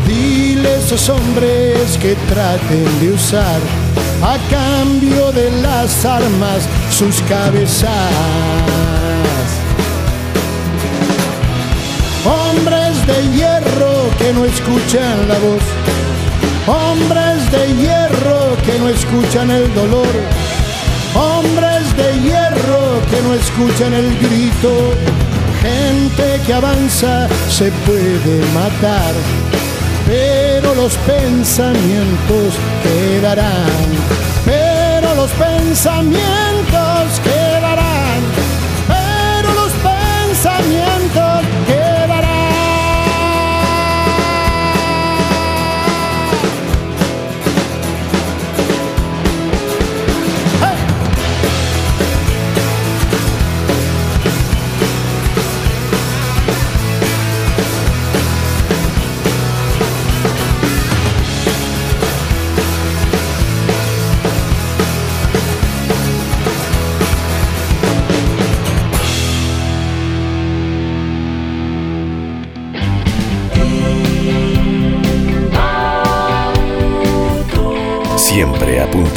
Dile 0.07 0.69
a 0.69 0.77
esos 0.77 1.09
hombres 1.09 1.97
que 2.01 2.15
traten 2.27 2.99
de 2.99 3.11
usar 3.11 3.59
a 4.21 4.37
cambio 4.49 5.31
de 5.31 5.51
las 5.61 6.05
armas 6.05 6.67
sus 6.91 7.21
cabezas. 7.23 7.89
Hombres 12.25 13.07
de 13.07 13.37
hierro 13.37 14.09
que 14.17 14.33
no 14.33 14.45
escuchan 14.45 15.27
la 15.27 15.37
voz, 15.39 15.63
hombres 16.67 17.51
de 17.51 17.75
hierro 17.75 18.57
que 18.65 18.77
no 18.79 18.89
escuchan 18.89 19.49
el 19.51 19.73
dolor 19.73 20.07
hombres 21.15 21.95
de 21.95 22.19
hierro 22.21 23.01
que 23.09 23.21
no 23.21 23.33
escuchan 23.33 23.93
el 23.93 24.17
grito, 24.19 24.93
gente 25.61 26.39
que 26.45 26.53
avanza 26.53 27.27
se 27.49 27.71
puede 27.85 28.45
matar, 28.53 29.13
pero 30.05 30.75
los 30.75 30.95
pensamientos 30.97 32.53
quedarán, 32.83 33.89
pero 34.45 35.15
los 35.15 35.31
pensamientos 35.31 36.19
quedarán, 37.23 37.28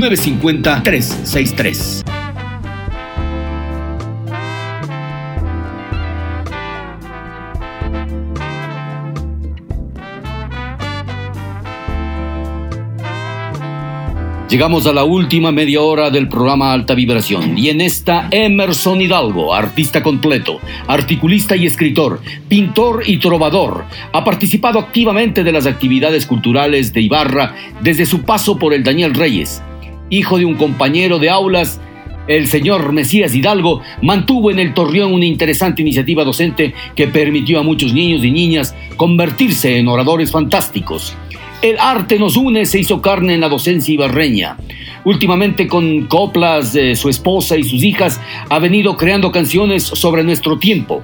Llegamos 14.48 14.86
a 14.86 14.94
la 14.94 15.04
última 15.04 15.52
media 15.52 15.82
hora 15.82 16.08
del 16.08 16.26
programa 16.26 16.72
Alta 16.72 16.94
Vibración 16.94 17.58
y 17.58 17.68
en 17.68 17.82
esta 17.82 18.28
Emerson 18.30 18.98
Hidalgo, 18.98 19.54
artista 19.54 20.02
completo, 20.02 20.58
articulista 20.86 21.54
y 21.54 21.66
escritor, 21.66 22.22
pintor 22.48 23.02
y 23.04 23.18
trovador, 23.18 23.84
ha 24.10 24.24
participado 24.24 24.78
activamente 24.78 25.44
de 25.44 25.52
las 25.52 25.66
actividades 25.66 26.24
culturales 26.24 26.94
de 26.94 27.02
Ibarra 27.02 27.54
desde 27.82 28.06
su 28.06 28.22
paso 28.22 28.58
por 28.58 28.72
el 28.72 28.82
Daniel 28.82 29.14
Reyes. 29.14 29.62
Hijo 30.08 30.38
de 30.38 30.46
un 30.46 30.54
compañero 30.54 31.18
de 31.18 31.28
aulas, 31.28 31.78
el 32.26 32.46
señor 32.46 32.92
Mesías 32.94 33.34
Hidalgo 33.34 33.82
mantuvo 34.00 34.50
en 34.50 34.60
el 34.60 34.72
Torreón 34.72 35.12
una 35.12 35.26
interesante 35.26 35.82
iniciativa 35.82 36.24
docente 36.24 36.72
que 36.94 37.06
permitió 37.06 37.60
a 37.60 37.62
muchos 37.62 37.92
niños 37.92 38.24
y 38.24 38.30
niñas 38.30 38.74
convertirse 38.96 39.76
en 39.76 39.88
oradores 39.88 40.30
fantásticos. 40.30 41.14
El 41.60 41.76
arte 41.80 42.20
nos 42.20 42.36
une, 42.36 42.66
se 42.66 42.78
hizo 42.78 43.02
carne 43.02 43.34
en 43.34 43.40
la 43.40 43.48
docencia 43.48 43.92
ibarreña. 43.92 44.56
Últimamente 45.04 45.66
con 45.66 46.06
coplas 46.06 46.72
de 46.72 46.94
su 46.94 47.08
esposa 47.08 47.56
y 47.56 47.64
sus 47.64 47.82
hijas 47.82 48.20
ha 48.48 48.60
venido 48.60 48.96
creando 48.96 49.32
canciones 49.32 49.82
sobre 49.82 50.22
nuestro 50.22 50.60
tiempo 50.60 51.02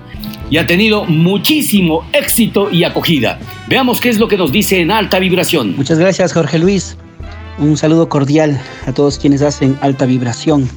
y 0.51 0.59
ha 0.59 0.67
tenido 0.67 1.07
muchísimo 1.07 2.05
éxito 2.13 2.71
y 2.71 2.85
acogida. 2.85 3.41
Veamos 3.67 4.01
qué 4.01 4.11
es 4.11 4.21
lo 4.21 4.29
que 4.29 4.37
nos 4.37 4.53
dice 4.53 4.81
en 4.81 4.93
alta 4.93 5.19
vibración. 5.19 5.75
Muchas 5.77 5.99
gracias 5.99 6.33
Jorge 6.33 6.61
Luis. 6.61 6.97
Un 7.59 7.77
saludo 7.77 8.09
cordial 8.09 8.61
a 8.87 8.93
todos 8.93 9.19
quienes 9.19 9.43
hacen 9.43 9.77
alta 9.81 10.07
vibración. 10.07 10.69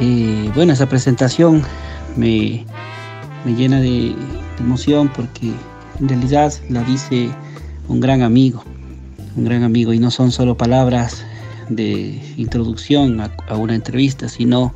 Eh, 0.00 0.50
bueno, 0.56 0.72
esa 0.72 0.88
presentación 0.88 1.62
me, 2.16 2.64
me 3.44 3.54
llena 3.54 3.80
de, 3.80 3.88
de 3.90 4.14
emoción 4.58 5.12
porque 5.14 5.52
en 6.00 6.08
realidad 6.08 6.52
la 6.68 6.82
dice 6.82 7.30
un 7.86 8.00
gran 8.00 8.22
amigo 8.22 8.64
un 9.36 9.44
gran 9.44 9.62
amigo 9.62 9.92
y 9.92 9.98
no 9.98 10.10
son 10.10 10.32
solo 10.32 10.56
palabras 10.56 11.24
de 11.68 12.20
introducción 12.36 13.20
a, 13.20 13.56
una 13.56 13.74
entrevista, 13.74 14.28
sino 14.28 14.74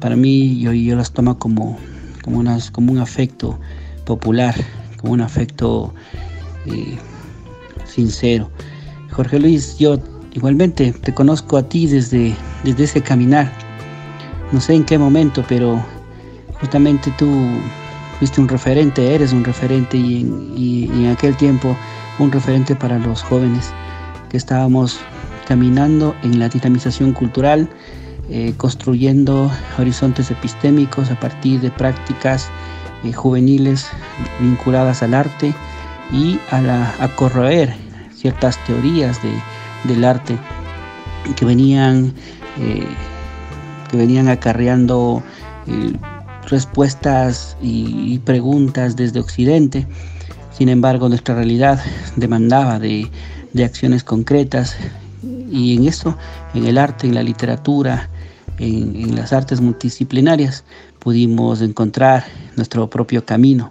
para 0.00 0.16
mí 0.16 0.58
yo, 0.58 0.72
yo 0.72 0.96
las 0.96 1.12
tomo 1.12 1.38
como, 1.38 1.78
como, 2.22 2.38
unas, 2.38 2.70
como 2.70 2.92
un 2.92 2.98
afecto 2.98 3.58
popular, 4.04 4.54
como 5.00 5.12
un 5.12 5.20
afecto 5.20 5.94
eh, 6.66 6.96
sincero. 7.84 8.50
Jorge 9.10 9.38
Luis, 9.38 9.78
yo 9.78 9.98
igualmente 10.32 10.92
te 10.92 11.12
conozco 11.12 11.56
a 11.56 11.68
ti 11.68 11.86
desde, 11.86 12.34
desde 12.64 12.84
ese 12.84 13.02
caminar. 13.02 13.52
No 14.52 14.60
sé 14.60 14.74
en 14.74 14.84
qué 14.84 14.96
momento, 14.96 15.44
pero 15.46 15.84
justamente 16.60 17.12
tú 17.18 17.28
fuiste 18.18 18.40
un 18.40 18.48
referente, 18.48 19.14
eres 19.14 19.32
un 19.32 19.44
referente 19.44 19.98
y 19.98 20.22
en, 20.22 20.52
y 20.56 20.84
en 20.84 21.08
aquel 21.08 21.36
tiempo 21.36 21.76
un 22.18 22.32
referente 22.32 22.74
para 22.74 22.98
los 22.98 23.22
jóvenes 23.22 23.72
que 24.28 24.36
estábamos 24.36 25.00
caminando 25.46 26.14
en 26.22 26.38
la 26.38 26.48
dinamización 26.48 27.12
cultural, 27.12 27.68
eh, 28.30 28.52
construyendo 28.56 29.50
horizontes 29.78 30.30
epistémicos 30.30 31.10
a 31.10 31.18
partir 31.18 31.60
de 31.60 31.70
prácticas 31.70 32.50
eh, 33.04 33.12
juveniles 33.12 33.86
vinculadas 34.40 35.02
al 35.02 35.14
arte 35.14 35.54
y 36.12 36.38
a, 36.50 37.08
corroer 37.16 37.74
ciertas 38.14 38.62
teorías 38.66 39.22
de, 39.22 39.32
del 39.84 40.04
arte 40.04 40.36
que 41.36 41.44
venían, 41.44 42.12
eh, 42.60 42.86
que 43.90 43.96
venían 43.96 44.28
acarreando 44.28 45.22
respuestas 46.46 47.58
y 47.60 48.18
preguntas 48.20 48.96
desde 48.96 49.20
Occidente 49.20 49.86
sin 50.58 50.70
embargo, 50.70 51.08
nuestra 51.08 51.36
realidad 51.36 51.80
demandaba 52.16 52.80
de, 52.80 53.08
acciones 53.64 54.02
concretas 54.02 54.76
y 55.52 55.76
en 55.76 55.86
eso, 55.86 56.16
en 56.52 56.66
el 56.66 56.78
arte, 56.78 57.06
en 57.06 57.14
la 57.14 57.22
literatura, 57.22 58.10
en, 58.58 59.14
las 59.14 59.32
artes 59.32 59.60
multidisciplinarias, 59.60 60.64
pudimos 60.98 61.60
encontrar 61.60 62.24
nuestro 62.56 62.90
propio 62.90 63.24
camino. 63.24 63.70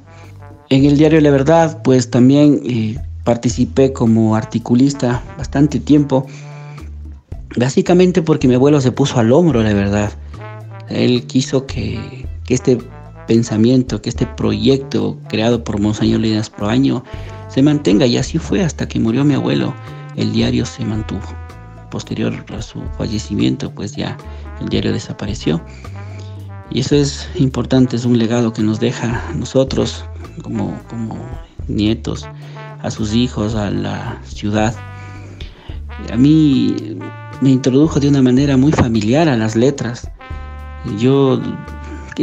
En 0.69 0.85
el 0.85 0.97
diario 0.97 1.19
La 1.19 1.29
Verdad, 1.29 1.81
pues 1.83 2.09
también 2.09 2.61
eh, 2.63 2.95
participé 3.25 3.91
como 3.91 4.37
articulista 4.37 5.21
bastante 5.37 5.81
tiempo, 5.81 6.25
básicamente 7.57 8.21
porque 8.21 8.47
mi 8.47 8.55
abuelo 8.55 8.79
se 8.79 8.93
puso 8.93 9.19
al 9.19 9.33
hombro, 9.33 9.61
la 9.61 9.73
verdad. 9.73 10.13
Él 10.87 11.27
quiso 11.27 11.65
que, 11.65 12.25
que 12.45 12.53
este 12.53 12.77
pensamiento, 13.27 14.01
que 14.01 14.09
este 14.09 14.25
proyecto 14.25 15.19
creado 15.29 15.63
por 15.63 15.79
Monseñor 15.79 16.21
Líderes 16.21 16.49
Pro 16.49 16.67
Año 16.67 17.03
se 17.49 17.61
mantenga 17.61 18.05
y 18.05 18.17
así 18.17 18.37
fue 18.39 18.63
hasta 18.63 18.87
que 18.87 18.99
murió 18.99 19.23
mi 19.23 19.35
abuelo. 19.35 19.73
El 20.15 20.33
diario 20.33 20.65
se 20.65 20.83
mantuvo. 20.83 21.21
Posterior 21.91 22.33
a 22.55 22.61
su 22.61 22.81
fallecimiento, 22.97 23.71
pues 23.71 23.95
ya 23.95 24.17
el 24.59 24.69
diario 24.69 24.91
desapareció. 24.91 25.61
Y 26.69 26.81
eso 26.81 26.95
es 26.95 27.29
importante, 27.35 27.95
es 27.95 28.05
un 28.05 28.17
legado 28.17 28.51
que 28.51 28.61
nos 28.61 28.79
deja 28.79 29.29
a 29.29 29.33
nosotros 29.33 30.03
como, 30.41 30.77
como 30.89 31.17
nietos, 31.67 32.25
a 32.81 32.91
sus 32.91 33.13
hijos, 33.13 33.55
a 33.55 33.71
la 33.71 34.19
ciudad. 34.25 34.75
A 36.11 36.17
mí 36.17 36.75
me 37.41 37.51
introdujo 37.51 37.99
de 37.99 38.09
una 38.09 38.21
manera 38.21 38.57
muy 38.57 38.71
familiar 38.71 39.29
a 39.29 39.37
las 39.37 39.55
letras. 39.55 40.09
Yo 40.99 41.39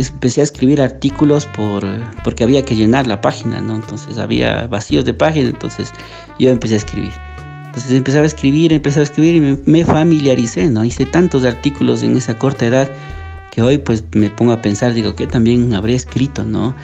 empecé 0.01 0.41
a 0.41 0.45
escribir 0.45 0.81
artículos 0.81 1.47
por, 1.47 1.85
porque 2.23 2.45
había 2.45 2.65
que 2.65 2.75
llenar 2.75 3.07
la 3.07 3.21
página, 3.21 3.61
¿no? 3.61 3.77
Entonces 3.77 4.19
había 4.19 4.66
vacíos 4.66 5.05
de 5.05 5.15
página, 5.15 5.49
entonces 5.49 5.93
yo 6.39 6.51
empecé 6.51 6.75
a 6.75 6.79
escribir. 6.79 7.12
Entonces 7.66 7.93
empezaba 7.93 8.25
a 8.25 8.27
escribir, 8.27 8.73
empecé 8.73 9.01
a 9.01 9.03
escribir 9.03 9.37
y 9.37 9.71
me, 9.71 9.85
familiaricé, 9.85 10.69
¿no? 10.69 10.85
Hice 10.85 11.07
tantos 11.07 11.45
artículos 11.45 12.03
en 12.03 12.16
esa 12.16 12.39
corta 12.39 12.66
edad 12.66 12.89
que 13.51 13.62
hoy 13.62 13.79
pues 13.79 14.05
me 14.12 14.31
pongo 14.31 14.53
a 14.53 14.62
pensar, 14.62 14.95
digo, 14.95 15.15
que 15.15 15.27
también 15.27 15.75
habría 15.75 15.97
escrito, 15.97 16.45
¿no? 16.45 16.75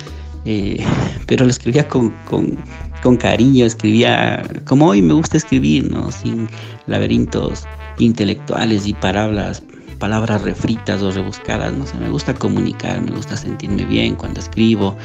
Eh, 0.44 0.84
pero 1.26 1.44
lo 1.44 1.50
escribía 1.50 1.86
con, 1.86 2.10
con, 2.24 2.58
con, 3.02 3.16
cariño, 3.16 3.66
escribía 3.66 4.42
como 4.64 4.86
hoy 4.86 5.02
me 5.02 5.14
gusta 5.14 5.36
escribir, 5.36 5.90
¿no? 5.90 6.10
Sin 6.10 6.48
laberintos 6.86 7.66
intelectuales 7.98 8.86
y 8.86 8.94
palabras 8.94 9.62
palabras 10.00 10.42
refritas 10.42 11.00
o 11.02 11.12
rebuscadas, 11.12 11.72
no 11.72 11.86
sé, 11.86 11.96
me 11.98 12.10
gusta 12.10 12.34
comunicar, 12.34 13.00
me 13.00 13.12
gusta 13.12 13.36
sentirme 13.36 13.84
bien 13.84 14.16
cuando 14.16 14.40
escribo. 14.40 14.96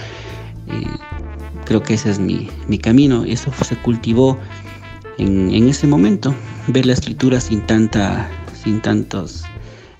creo 1.65 1.83
que 1.83 1.93
ese 1.93 2.09
es 2.09 2.17
mi, 2.17 2.49
mi 2.67 2.79
camino. 2.79 3.23
Eso 3.25 3.51
se 3.63 3.75
cultivó 3.75 4.39
en, 5.19 5.53
en, 5.53 5.69
ese 5.69 5.85
momento, 5.85 6.33
ver 6.67 6.87
la 6.87 6.93
escritura 6.93 7.39
sin 7.39 7.61
tanta, 7.61 8.27
sin 8.63 8.81
tantos 8.81 9.45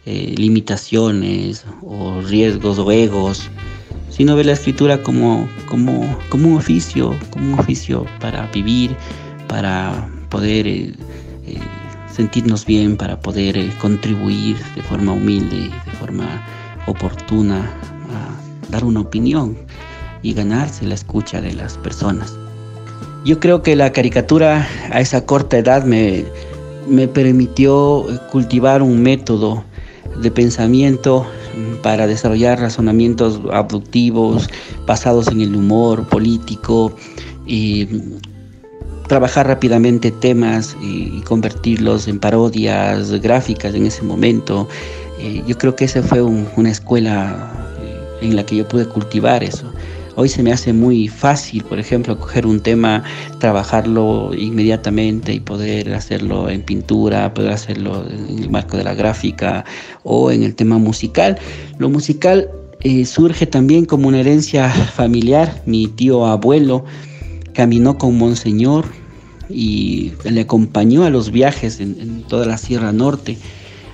eh, 0.08 0.36
limitaciones 0.38 1.66
o 1.82 2.22
riesgos 2.22 2.78
o 2.78 2.92
egos, 2.92 3.50
sino 4.12 4.36
ver 4.36 4.46
la 4.46 4.52
escritura 4.52 5.02
como, 5.02 5.50
como, 5.68 6.18
como 6.30 6.50
un 6.50 6.58
oficio, 6.58 7.16
como 7.32 7.54
un 7.54 7.60
oficio 7.60 8.06
para 8.20 8.46
vivir, 8.52 8.96
para 9.48 10.08
poder 10.30 10.68
eh, 10.68 10.94
eh, 10.94 10.96
sentirnos 12.16 12.66
bien, 12.66 12.96
para 12.96 13.20
poder 13.20 13.58
eh, 13.58 13.70
contribuir 13.80 14.58
de 14.76 14.82
forma 14.82 15.12
humilde, 15.12 15.70
de 15.86 15.92
forma 16.00 16.26
oportuna, 16.88 17.70
a 18.10 18.72
dar 18.72 18.84
una 18.86 19.02
opinión 19.02 19.58
y 20.22 20.34
ganarse 20.34 20.86
la 20.86 20.96
escucha 20.96 21.42
de 21.42 21.54
las 21.54 21.78
personas. 21.78 22.34
Yo 23.26 23.40
creo 23.40 23.62
que 23.62 23.76
la 23.76 23.92
caricatura 23.92 24.68
a 24.92 25.02
esa 25.02 25.26
corta 25.26 25.58
edad 25.58 25.84
me, 25.84 26.26
me 26.88 27.08
permitió 27.08 28.06
cultivar 28.32 28.82
un 28.82 29.02
método 29.02 29.64
de 30.22 30.32
pensamiento 30.32 31.26
para 31.82 32.08
desarrollar 32.08 32.60
razonamientos 32.60 33.42
abductivos 33.52 34.48
basados 34.86 35.28
en 35.28 35.42
el 35.42 35.56
humor 35.56 36.08
político 36.08 36.96
y 37.46 37.88
trabajar 39.08 39.48
rápidamente 39.48 40.12
temas 40.12 40.76
y 40.82 41.22
convertirlos 41.22 42.08
en 42.08 42.20
parodias 42.20 43.12
gráficas 43.22 43.76
en 43.76 43.86
ese 43.86 44.04
momento. 44.04 44.68
Eh, 45.20 45.44
yo 45.48 45.58
creo 45.58 45.76
que 45.76 45.86
esa 45.86 46.02
fue 46.04 46.22
una 46.22 46.70
escuela 46.70 47.52
eh, 47.82 48.26
en 48.28 48.36
la 48.36 48.46
que 48.46 48.58
yo 48.58 48.68
pude 48.68 48.86
cultivar 48.86 49.44
eso. 49.44 49.72
Hoy 50.18 50.30
se 50.30 50.42
me 50.44 50.54
hace 50.54 50.72
muy 50.72 51.10
fácil, 51.10 51.64
por 51.66 51.78
ejemplo, 51.78 52.18
coger 52.18 52.48
un 52.48 52.62
tema, 52.62 53.04
trabajarlo 53.40 54.32
inmediatamente 54.34 55.34
y 55.34 55.42
poder 55.42 55.94
hacerlo 55.94 56.50
en 56.50 56.62
pintura, 56.62 57.34
poder 57.34 57.52
hacerlo 57.52 58.06
en 58.10 58.40
el 58.40 58.50
marco 58.50 58.78
de 58.78 58.86
la 58.86 58.94
gráfica 58.94 59.66
o 60.04 60.32
en 60.32 60.44
el 60.44 60.56
tema 60.56 60.78
musical. 60.78 61.38
Lo 61.80 61.90
musical 61.90 62.50
eh, 62.80 63.06
surge 63.06 63.46
también 63.46 63.86
como 63.86 64.08
una 64.08 64.22
herencia 64.22 64.70
familiar. 64.70 65.62
Mi 65.66 65.88
tío 65.88 66.26
abuelo 66.26 66.86
caminó 67.56 67.98
con 67.98 68.18
Monseñor 68.18 68.86
y 69.50 70.14
le 70.24 70.42
acompañó 70.42 71.04
a 71.04 71.10
los 71.10 71.32
viajes 71.32 71.80
en, 71.80 72.24
toda 72.24 72.46
la 72.46 72.58
Sierra 72.58 72.92
Norte. 72.92 73.38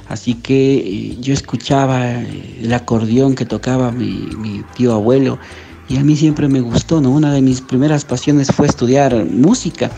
Así 0.07 0.33
que 0.33 0.77
eh, 0.77 1.17
yo 1.21 1.33
escuchaba 1.33 2.19
el 2.21 2.73
acordeón 2.73 3.35
que 3.35 3.45
tocaba 3.45 3.91
mi, 3.91 4.63
tío 4.75 4.93
abuelo 4.93 5.39
y 5.87 5.97
a 5.97 6.03
mí 6.03 6.15
siempre 6.15 6.47
me 6.47 6.61
gustó, 6.61 7.01
¿no? 7.01 7.11
Una 7.11 7.33
de 7.33 7.41
mis 7.41 7.61
primeras 7.61 8.03
pasiones 8.05 8.51
fue 8.51 8.67
estudiar 8.67 9.25
música, 9.25 9.91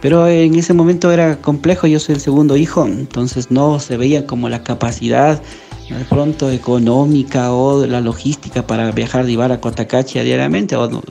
pero 0.00 0.26
en 0.28 0.54
ese 0.54 0.74
momento 0.74 1.10
era 1.12 1.36
complejo, 1.40 1.86
yo 1.86 2.00
soy 2.00 2.16
el 2.16 2.20
segundo 2.20 2.56
hijo, 2.56 2.86
entonces 2.86 3.50
no 3.50 3.78
se 3.78 3.96
veía 3.96 4.26
como 4.26 4.48
la 4.48 4.62
capacidad 4.62 5.40
de 5.88 6.04
pronto 6.06 6.50
económica 6.50 7.52
o 7.52 7.86
la 7.86 8.00
logística 8.00 8.66
para 8.66 8.90
viajar 8.92 9.26
de 9.26 9.32
Ibarra 9.32 9.56
a 9.56 9.60
Cotacachi 9.60 10.20
diariamente, 10.20 10.76
o, 10.76 11.02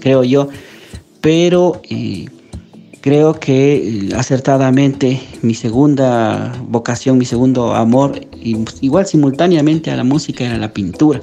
creo 0.00 0.24
yo, 0.24 0.48
pero 1.24 1.80
eh, 1.88 2.26
creo 3.00 3.32
que 3.40 3.76
eh, 3.76 4.08
acertadamente 4.14 5.18
mi 5.40 5.54
segunda 5.54 6.52
vocación, 6.68 7.16
mi 7.16 7.24
segundo 7.24 7.74
amor, 7.74 8.20
igual 8.82 9.06
simultáneamente 9.06 9.90
a 9.90 9.96
la 9.96 10.04
música 10.04 10.44
era 10.44 10.58
la 10.58 10.74
pintura. 10.74 11.22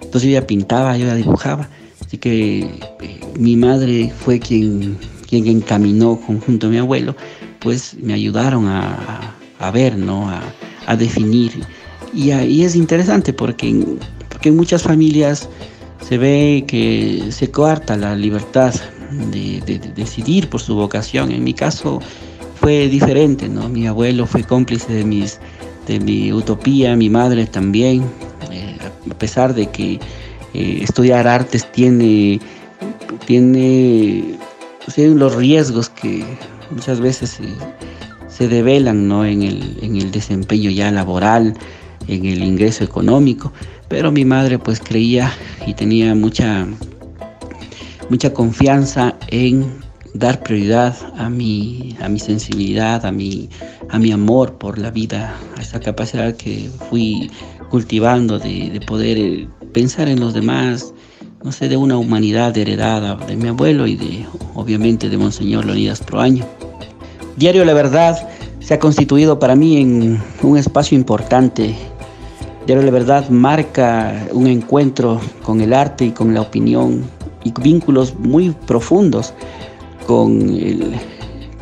Entonces 0.00 0.30
yo 0.30 0.40
ya 0.40 0.46
pintaba, 0.46 0.96
yo 0.96 1.04
ya 1.04 1.14
dibujaba. 1.14 1.68
Así 2.00 2.16
que 2.16 2.60
eh, 2.60 3.20
mi 3.38 3.54
madre 3.56 4.10
fue 4.24 4.40
quien, 4.40 4.96
quien 5.28 5.46
encaminó 5.46 6.16
junto 6.16 6.68
a 6.68 6.70
mi 6.70 6.78
abuelo, 6.78 7.14
pues 7.60 7.94
me 8.00 8.14
ayudaron 8.14 8.68
a, 8.68 9.34
a 9.58 9.70
ver, 9.70 9.98
¿no? 9.98 10.30
A, 10.30 10.40
a 10.86 10.96
definir. 10.96 11.52
Y 12.14 12.30
ahí 12.30 12.64
es 12.64 12.74
interesante 12.74 13.34
porque, 13.34 13.84
porque 14.30 14.48
en 14.48 14.56
muchas 14.56 14.82
familias 14.82 15.46
se 16.00 16.16
ve 16.16 16.64
que 16.66 17.22
se 17.30 17.50
coarta 17.50 17.98
la 17.98 18.16
libertad 18.16 18.74
de, 19.30 19.60
de, 19.66 19.78
de, 19.78 19.92
decidir 19.92 20.48
por 20.48 20.60
su 20.60 20.74
vocación. 20.74 21.30
En 21.32 21.44
mi 21.44 21.54
caso 21.54 22.00
fue 22.54 22.88
diferente, 22.88 23.48
¿no? 23.48 23.68
Mi 23.68 23.86
abuelo 23.86 24.26
fue 24.26 24.44
cómplice 24.44 24.92
de, 24.92 25.04
mis, 25.04 25.38
de 25.86 26.00
mi 26.00 26.32
utopía, 26.32 26.96
mi 26.96 27.10
madre 27.10 27.46
también 27.46 28.04
a 29.10 29.14
pesar 29.14 29.54
de 29.54 29.66
que 29.66 30.00
eh, 30.54 30.78
estudiar 30.82 31.26
artes 31.26 31.70
tiene, 31.72 32.40
tiene 33.26 34.38
los 34.96 35.34
riesgos 35.34 35.88
que 35.88 36.24
muchas 36.70 37.00
veces 37.00 37.38
se 38.28 38.48
develan 38.48 39.08
¿no? 39.08 39.24
en, 39.24 39.42
el, 39.42 39.78
en 39.82 39.96
el 39.96 40.10
desempeño 40.10 40.70
ya 40.70 40.90
laboral, 40.90 41.54
en 42.08 42.24
el 42.26 42.42
ingreso 42.42 42.84
económico, 42.84 43.52
pero 43.88 44.10
mi 44.10 44.24
madre 44.24 44.58
pues 44.58 44.80
creía 44.80 45.32
y 45.66 45.74
tenía 45.74 46.14
mucha, 46.14 46.66
mucha 48.12 48.34
confianza 48.34 49.14
en 49.28 49.72
dar 50.12 50.42
prioridad 50.42 50.94
a 51.16 51.30
mi, 51.30 51.96
a 52.02 52.10
mi 52.10 52.18
sensibilidad, 52.18 53.06
a 53.06 53.10
mi, 53.10 53.48
a 53.88 53.98
mi 53.98 54.12
amor 54.12 54.58
por 54.58 54.76
la 54.76 54.90
vida, 54.90 55.34
a 55.56 55.62
esa 55.62 55.80
capacidad 55.80 56.36
que 56.36 56.68
fui 56.90 57.30
cultivando 57.70 58.38
de, 58.38 58.82
poder 58.86 59.16
eh, 59.16 59.48
pensar 59.72 60.08
en 60.08 60.20
los 60.20 60.34
demás, 60.34 60.92
no 61.42 61.52
sé, 61.52 61.70
de 61.70 61.78
una 61.78 61.96
humanidad 61.96 62.54
heredada 62.54 63.16
de 63.16 63.34
mi 63.34 63.48
abuelo 63.48 63.86
y 63.86 63.96
de, 63.96 64.26
obviamente, 64.54 65.08
de 65.08 65.16
Monseñor 65.16 65.64
Leonidas 65.64 66.00
Proaño. 66.00 66.44
Diario 67.38 67.64
La 67.64 67.72
Verdad 67.72 68.28
se 68.60 68.74
ha 68.74 68.78
constituido 68.78 69.38
para 69.38 69.56
mí 69.56 69.78
en 69.78 70.22
un 70.42 70.58
espacio 70.58 70.98
importante. 70.98 71.74
Diario 72.66 72.84
La 72.84 72.90
Verdad 72.90 73.30
marca 73.30 74.26
un 74.32 74.48
encuentro 74.48 75.18
con 75.42 75.62
el 75.62 75.72
arte 75.72 76.04
y 76.04 76.10
con 76.10 76.34
la 76.34 76.42
opinión 76.42 77.21
y 77.44 77.52
vínculos 77.60 78.14
muy 78.18 78.50
profundos 78.66 79.34
con, 80.06 80.50
el, 80.50 80.94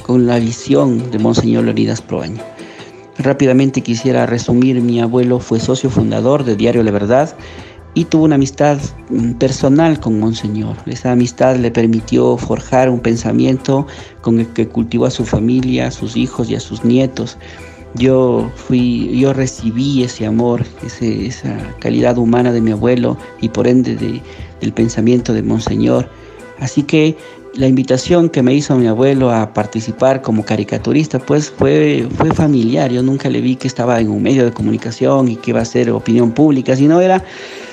con 0.06 0.26
la 0.26 0.38
visión 0.38 1.10
de 1.10 1.18
Monseñor 1.18 1.64
Leonidas 1.64 2.00
Proaño. 2.00 2.42
Rápidamente 3.18 3.82
quisiera 3.82 4.24
resumir, 4.24 4.80
mi 4.80 5.00
abuelo 5.00 5.40
fue 5.40 5.60
socio 5.60 5.90
fundador 5.90 6.44
de 6.44 6.56
Diario 6.56 6.82
La 6.82 6.90
Verdad 6.90 7.34
y 7.94 8.04
tuvo 8.04 8.24
una 8.24 8.36
amistad 8.36 8.78
mm, 9.08 9.32
personal 9.32 10.00
con 10.00 10.18
Monseñor. 10.18 10.76
Esa 10.86 11.12
amistad 11.12 11.56
le 11.56 11.70
permitió 11.70 12.36
forjar 12.36 12.88
un 12.88 13.00
pensamiento 13.00 13.86
con 14.20 14.40
el 14.40 14.46
que 14.48 14.68
cultivó 14.68 15.06
a 15.06 15.10
su 15.10 15.24
familia, 15.24 15.88
a 15.88 15.90
sus 15.90 16.16
hijos 16.16 16.50
y 16.50 16.54
a 16.54 16.60
sus 16.60 16.84
nietos. 16.84 17.36
Yo 17.94 18.50
fui, 18.54 19.18
yo 19.18 19.32
recibí 19.32 20.04
ese 20.04 20.24
amor, 20.24 20.64
esa 20.82 21.56
calidad 21.80 22.18
humana 22.18 22.52
de 22.52 22.60
mi 22.60 22.70
abuelo 22.70 23.16
y 23.40 23.48
por 23.48 23.66
ende 23.66 23.96
del 24.60 24.72
pensamiento 24.72 25.32
de 25.32 25.42
Monseñor. 25.42 26.08
Así 26.58 26.82
que 26.82 27.16
la 27.54 27.66
invitación 27.66 28.28
que 28.28 28.42
me 28.42 28.54
hizo 28.54 28.76
mi 28.76 28.86
abuelo 28.86 29.30
a 29.30 29.52
participar 29.52 30.22
como 30.22 30.44
caricaturista, 30.44 31.18
pues 31.18 31.50
fue, 31.50 32.06
fue 32.16 32.32
familiar. 32.32 32.92
Yo 32.92 33.02
nunca 33.02 33.28
le 33.28 33.40
vi 33.40 33.56
que 33.56 33.66
estaba 33.66 34.00
en 34.00 34.08
un 34.08 34.22
medio 34.22 34.44
de 34.44 34.52
comunicación 34.52 35.28
y 35.28 35.36
que 35.36 35.50
iba 35.50 35.60
a 35.60 35.64
ser 35.64 35.90
opinión 35.90 36.32
pública, 36.32 36.76
sino 36.76 37.00
era 37.00 37.24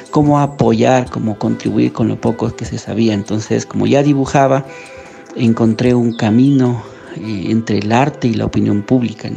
como 0.10 0.40
apoyar, 0.40 1.10
como 1.10 1.38
contribuir 1.38 1.94
con 1.94 2.08
lo 2.08 2.20
poco 2.20 2.56
que 2.56 2.66
se 2.66 2.78
sabía. 2.78 3.14
Entonces, 3.14 3.66
como 3.66 3.86
ya 3.86 4.02
dibujaba, 4.02 4.66
encontré 5.36 5.94
un 5.94 6.16
camino 6.16 6.84
eh, 7.16 7.48
entre 7.50 7.80
el 7.80 7.92
arte 7.92 8.28
y 8.28 8.34
la 8.34 8.46
opinión 8.46 8.82
pública. 8.82 9.30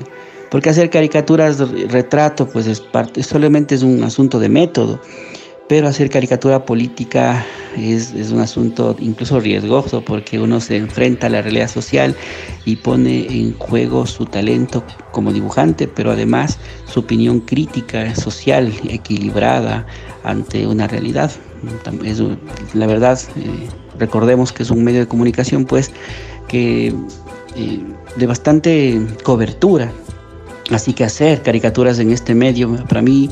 Porque 0.50 0.70
hacer 0.70 0.90
caricaturas, 0.90 1.58
retrato, 1.88 2.48
pues 2.48 2.66
es 2.66 2.80
parte, 2.80 3.22
solamente 3.22 3.74
es 3.74 3.82
un 3.82 4.02
asunto 4.02 4.40
de 4.40 4.48
método 4.48 5.00
pero 5.70 5.86
hacer 5.86 6.10
caricatura 6.10 6.66
política 6.66 7.46
es, 7.78 8.12
un 8.32 8.40
asunto 8.40 8.96
incluso 8.98 9.38
riesgoso 9.38 10.04
porque 10.04 10.40
uno 10.40 10.58
se 10.58 10.76
enfrenta 10.76 11.28
a 11.28 11.30
la 11.30 11.42
realidad 11.42 11.70
social 11.70 12.16
y 12.64 12.74
pone 12.74 13.28
en 13.28 13.56
juego 13.56 14.04
su 14.04 14.26
talento 14.26 14.82
como 15.12 15.32
dibujante, 15.32 15.86
pero 15.86 16.10
además 16.10 16.58
su 16.86 16.98
opinión 16.98 17.38
crítica, 17.38 18.16
social, 18.16 18.72
equilibrada 18.88 19.86
ante 20.24 20.66
una 20.66 20.88
realidad. 20.88 21.30
la 22.74 22.86
verdad, 22.88 23.20
eh, 23.36 23.68
recordemos 23.96 24.52
que 24.52 24.64
es 24.64 24.70
un 24.70 24.82
medio 24.82 24.98
de 24.98 25.06
comunicación 25.06 25.66
pues 25.66 25.92
que 26.48 26.88
eh, 27.54 27.80
de 28.16 28.26
bastante 28.26 29.00
cobertura, 29.22 29.92
así 30.72 30.94
que 30.94 31.04
hacer 31.04 31.42
caricaturas 31.42 32.00
en 32.00 32.10
este 32.10 32.34
medio 32.34 32.74
para 32.88 33.02
mí 33.02 33.30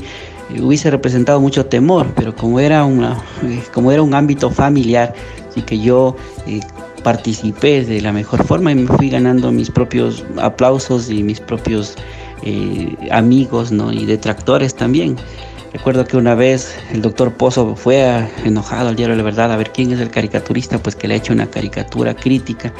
hubiese 0.57 0.89
representado 0.89 1.39
mucho 1.39 1.65
temor, 1.65 2.07
pero 2.15 2.35
como 2.35 2.59
era, 2.59 2.83
una, 2.85 3.17
eh, 3.43 3.61
como 3.73 3.91
era 3.91 4.01
un 4.01 4.13
ámbito 4.13 4.49
familiar, 4.49 5.13
así 5.49 5.61
que 5.61 5.79
yo 5.79 6.15
eh, 6.47 6.59
participé 7.03 7.85
de 7.85 8.01
la 8.01 8.11
mejor 8.11 8.43
forma 8.43 8.71
y 8.71 8.75
me 8.75 8.87
fui 8.87 9.09
ganando 9.09 9.51
mis 9.51 9.69
propios 9.69 10.25
aplausos 10.37 11.09
y 11.09 11.23
mis 11.23 11.39
propios 11.39 11.95
eh, 12.43 12.95
amigos 13.11 13.71
¿no? 13.71 13.91
y 13.91 14.05
detractores 14.05 14.75
también. 14.75 15.17
Recuerdo 15.73 16.03
que 16.05 16.17
una 16.17 16.33
vez 16.33 16.75
el 16.91 17.01
doctor 17.01 17.33
Pozo 17.33 17.75
fue 17.75 18.27
enojado 18.43 18.89
al 18.89 18.95
diario 18.95 19.15
La 19.15 19.23
Verdad 19.23 19.51
a 19.51 19.57
ver 19.57 19.71
quién 19.71 19.91
es 19.91 19.99
el 19.99 20.09
caricaturista, 20.09 20.79
pues 20.79 20.95
que 20.95 21.07
le 21.07 21.13
ha 21.13 21.17
hecho 21.17 21.31
una 21.31 21.47
caricatura 21.47 22.15
crítica. 22.15 22.73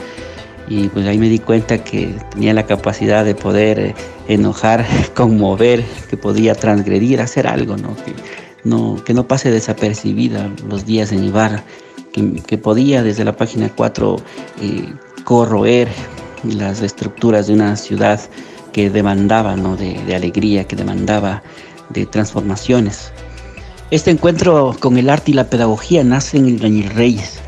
Y 0.70 0.88
pues 0.90 1.08
ahí 1.08 1.18
me 1.18 1.28
di 1.28 1.40
cuenta 1.40 1.84
que 1.84 2.16
tenía 2.32 2.54
la 2.54 2.66
capacidad 2.66 3.26
de 3.26 3.34
poder 3.34 3.80
eh, 3.80 3.96
enojar, 4.28 4.86
conmover, 5.16 5.84
que 6.10 6.16
podía 6.16 6.56
transgredir, 6.56 7.22
hacer 7.22 7.48
algo, 7.48 7.76
¿no? 7.76 7.96
Que 9.04 9.14
no, 9.14 9.28
pase 9.28 9.52
desapercibida 9.52 10.50
los 10.68 10.86
días 10.86 11.12
en 11.12 11.24
Ibarra, 11.24 11.64
que, 12.14 12.58
podía 12.58 13.02
desde 13.02 13.24
la 13.26 13.36
página 13.36 13.70
4 13.70 14.18
eh, 14.62 14.94
corroer 15.24 15.88
las 16.44 16.82
estructuras 16.82 17.48
de 17.48 17.54
una 17.54 17.76
ciudad 17.76 18.20
que 18.72 18.90
demandaba 18.90 19.56
¿no? 19.56 19.76
de, 19.76 19.94
de 20.06 20.16
alegría, 20.16 20.66
que 20.66 20.76
demandaba 20.76 21.42
de 21.90 22.06
transformaciones. 22.06 23.12
Este 23.92 24.12
encuentro 24.12 24.76
con 24.80 24.98
el 24.98 25.10
arte 25.10 25.32
y 25.32 25.34
la 25.34 25.50
pedagogía 25.50 26.04
nace 26.04 26.38
en 26.38 26.46
el 26.46 26.60
Daniel 26.60 26.92
Reyes. 26.92 27.42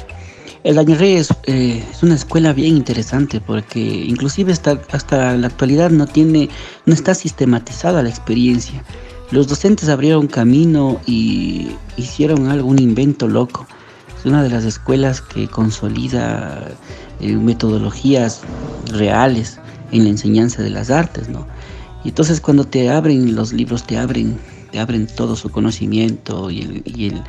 El 0.63 0.75
Daniel 0.75 0.99
Reyes 0.99 1.29
eh, 1.47 1.83
es 1.91 2.03
una 2.03 2.13
escuela 2.13 2.53
bien 2.53 2.77
interesante 2.77 3.41
porque 3.41 3.79
inclusive 3.79 4.53
hasta, 4.53 4.79
hasta 4.91 5.35
la 5.35 5.47
actualidad 5.47 5.89
no 5.89 6.05
tiene, 6.05 6.49
no 6.85 6.93
está 6.93 7.15
sistematizada 7.15 8.03
la 8.03 8.09
experiencia. 8.09 8.83
Los 9.31 9.47
docentes 9.47 9.89
abrieron 9.89 10.27
camino 10.27 11.01
y 11.07 11.69
hicieron 11.97 12.47
algo, 12.47 12.69
un 12.69 12.77
invento 12.77 13.27
loco. 13.27 13.65
Es 14.19 14.25
una 14.25 14.43
de 14.43 14.49
las 14.49 14.63
escuelas 14.63 15.19
que 15.21 15.47
consolida 15.47 16.67
eh, 17.19 17.35
metodologías 17.35 18.41
reales 18.93 19.59
en 19.91 20.03
la 20.03 20.11
enseñanza 20.11 20.61
de 20.61 20.69
las 20.69 20.91
artes, 20.91 21.27
¿no? 21.27 21.47
Y 22.03 22.09
entonces 22.09 22.39
cuando 22.39 22.65
te 22.65 22.91
abren 22.91 23.33
los 23.33 23.51
libros, 23.51 23.87
te 23.87 23.97
abren, 23.97 24.37
te 24.71 24.79
abren 24.79 25.07
todo 25.07 25.35
su 25.35 25.49
conocimiento 25.49 26.51
y 26.51 26.61
el, 26.61 26.83
y 26.85 27.07
el, 27.07 27.23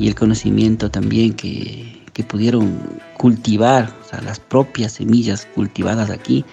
y 0.00 0.08
el 0.08 0.16
conocimiento 0.16 0.90
también 0.90 1.34
que, 1.34 1.93
que 2.14 2.24
pudieron 2.24 2.80
cultivar, 3.18 3.94
o 4.02 4.08
sea, 4.08 4.22
las 4.22 4.40
propias 4.40 4.92
semillas 4.92 5.46
cultivadas 5.54 6.08
aquí. 6.08 6.44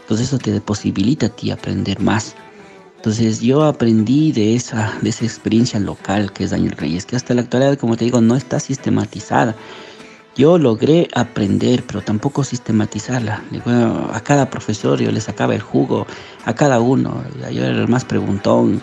Entonces 0.00 0.28
eso 0.28 0.38
te 0.38 0.60
posibilita 0.60 1.26
a 1.26 1.28
ti 1.28 1.50
aprender 1.50 2.00
más. 2.00 2.34
Entonces 2.96 3.40
yo 3.40 3.64
aprendí 3.64 4.32
de 4.32 4.54
esa, 4.54 4.96
de 5.02 5.10
esa 5.10 5.24
experiencia 5.24 5.78
local 5.78 6.32
que 6.32 6.44
es 6.44 6.50
Daniel 6.50 6.76
Reyes, 6.76 7.04
que 7.04 7.16
hasta 7.16 7.34
la 7.34 7.42
actualidad, 7.42 7.76
como 7.78 7.96
te 7.96 8.04
digo, 8.04 8.20
no 8.20 8.36
está 8.36 8.58
sistematizada. 8.58 9.54
Yo 10.34 10.56
logré 10.56 11.08
aprender, 11.14 11.84
pero 11.86 12.00
tampoco 12.00 12.42
sistematizarla. 12.42 13.42
Digo, 13.50 13.64
A 14.12 14.20
cada 14.20 14.48
profesor 14.48 14.98
yo 15.00 15.10
le 15.10 15.20
sacaba 15.20 15.54
el 15.54 15.60
jugo, 15.60 16.06
a 16.46 16.54
cada 16.54 16.80
uno. 16.80 17.22
Yo 17.52 17.64
era 17.64 17.80
el 17.82 17.88
más 17.88 18.04
preguntón, 18.04 18.80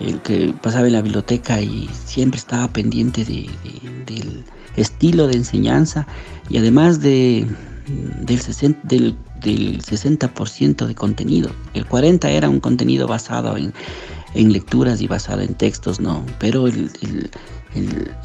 el 0.00 0.20
que 0.22 0.54
pasaba 0.62 0.86
en 0.86 0.94
la 0.94 1.02
biblioteca 1.02 1.60
y 1.60 1.88
siempre 2.04 2.38
estaba 2.38 2.68
pendiente 2.68 3.24
de- 3.24 3.48
de- 3.64 4.14
del 4.14 4.44
estilo 4.76 5.26
de 5.26 5.34
enseñanza 5.36 6.06
y 6.48 6.58
además 6.58 7.00
de, 7.00 7.46
del, 8.22 8.40
60, 8.40 8.80
del, 8.84 9.16
del 9.42 9.82
60% 9.82 10.86
de 10.86 10.94
contenido. 10.94 11.50
El 11.74 11.86
40% 11.86 12.28
era 12.28 12.48
un 12.48 12.60
contenido 12.60 13.06
basado 13.06 13.56
en, 13.56 13.72
en 14.34 14.52
lecturas 14.52 15.00
y 15.00 15.06
basado 15.06 15.42
en 15.42 15.54
textos, 15.54 16.00
no. 16.00 16.24
Pero 16.38 16.66
el- 16.66 16.90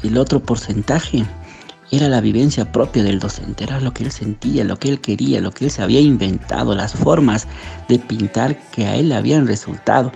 el 0.02 0.18
otro 0.18 0.40
porcentaje 0.40 1.24
era 1.92 2.08
la 2.08 2.20
vivencia 2.20 2.72
propia 2.72 3.04
del 3.04 3.20
docente, 3.20 3.62
era 3.64 3.80
lo 3.80 3.92
que 3.92 4.02
él 4.02 4.10
sentía, 4.10 4.64
lo 4.64 4.76
que 4.76 4.88
él 4.88 5.00
quería, 5.00 5.40
lo 5.40 5.52
que 5.52 5.66
él 5.66 5.70
se 5.70 5.82
había 5.82 6.00
inventado, 6.00 6.74
las 6.74 6.94
formas 6.94 7.46
de 7.88 7.98
pintar 8.00 8.58
que 8.72 8.86
a 8.86 8.96
él 8.96 9.10
le 9.10 9.14
habían 9.14 9.46
resultado. 9.46 10.10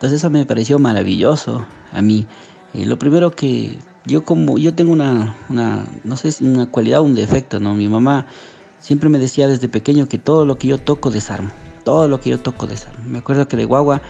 Entonces 0.00 0.20
eso 0.20 0.30
me 0.30 0.46
pareció 0.46 0.78
maravilloso 0.78 1.66
a 1.92 2.00
mí. 2.00 2.26
Eh, 2.72 2.86
lo 2.86 2.98
primero 2.98 3.32
que 3.32 3.76
yo 4.06 4.24
como 4.24 4.56
yo 4.56 4.74
tengo 4.74 4.92
una, 4.92 5.36
una 5.50 5.84
no 6.04 6.16
sé 6.16 6.32
si 6.32 6.42
una 6.42 6.64
cualidad 6.70 7.00
o 7.00 7.02
un 7.02 7.14
defecto, 7.14 7.60
¿no? 7.60 7.74
Mi 7.74 7.86
mamá 7.86 8.24
siempre 8.78 9.10
me 9.10 9.18
decía 9.18 9.46
desde 9.46 9.68
pequeño 9.68 10.08
que 10.08 10.16
todo 10.16 10.46
lo 10.46 10.56
que 10.56 10.68
yo 10.68 10.78
toco 10.78 11.10
desarmo, 11.10 11.50
todo 11.84 12.08
lo 12.08 12.18
que 12.18 12.30
yo 12.30 12.40
toco 12.40 12.66
desarmo. 12.66 13.04
Me 13.06 13.18
acuerdo 13.18 13.46
que 13.46 13.58
de 13.58 13.66
guagua 13.66 14.00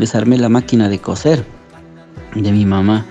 desarmé 0.00 0.36
la 0.36 0.48
máquina 0.48 0.88
de 0.88 0.98
coser 0.98 1.44
de 2.34 2.50
mi 2.50 2.64
mamá 2.66 3.06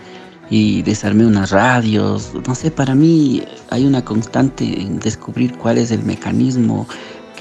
y 0.50 0.82
desarmé 0.82 1.26
unas 1.26 1.52
radios. 1.52 2.34
No 2.46 2.54
sé, 2.54 2.70
para 2.70 2.96
mí 2.96 3.44
hay 3.70 3.86
una 3.86 4.04
constante 4.04 4.82
en 4.82 5.00
descubrir 5.00 5.58
cuál 5.58 5.78
es 5.78 5.90
el 5.90 6.04
mecanismo, 6.04 6.86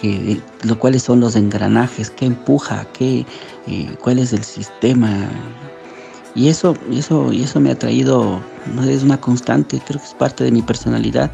que, 0.01 0.41
lo 0.63 0.79
cuáles 0.79 1.03
son 1.03 1.21
los 1.21 1.37
engranajes, 1.37 2.11
qué 2.11 2.27
empuja, 2.27 2.87
qué, 2.93 3.27
eh, 3.67 3.95
cuál 4.01 4.19
es 4.19 4.33
el 4.33 4.45
sistema. 4.45 5.29
Y 6.35 6.49
eso, 6.49 6.77
eso, 6.93 7.33
y 7.33 7.43
eso 7.43 7.61
me 7.61 7.71
ha 7.71 7.79
traído, 7.79 8.41
no 8.75 8.83
es 8.85 9.03
una 9.03 9.21
constante, 9.21 9.81
creo 9.87 10.01
que 10.01 10.07
es 10.07 10.15
parte 10.15 10.45
de 10.45 10.51
mi 10.51 10.63
personalidad. 10.63 11.31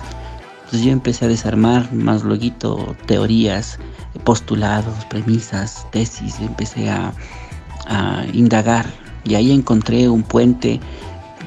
Entonces 0.65 0.83
yo 0.83 0.93
empecé 0.93 1.25
a 1.25 1.29
desarmar 1.29 1.93
más 1.93 2.23
luego 2.23 2.95
teorías, 3.07 3.79
postulados, 4.25 5.05
premisas, 5.07 5.87
tesis, 5.91 6.39
empecé 6.41 6.91
a, 6.91 7.13
a 7.87 8.25
indagar 8.33 8.87
y 9.25 9.35
ahí 9.35 9.53
encontré 9.53 10.09
un 10.09 10.23
puente 10.23 10.81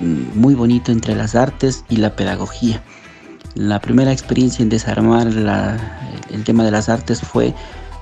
mm, 0.02 0.40
muy 0.40 0.56
bonito 0.56 0.92
entre 0.92 1.16
las 1.16 1.36
artes 1.36 1.86
y 1.90 1.98
la 1.98 2.16
pedagogía. 2.16 2.82
La 3.56 3.80
primera 3.80 4.12
experiencia 4.12 4.64
en 4.64 4.70
desarmar 4.70 5.28
el 5.28 6.44
tema 6.44 6.64
de 6.64 6.72
las 6.72 6.90
artes 6.90 7.22
fue 7.22 7.54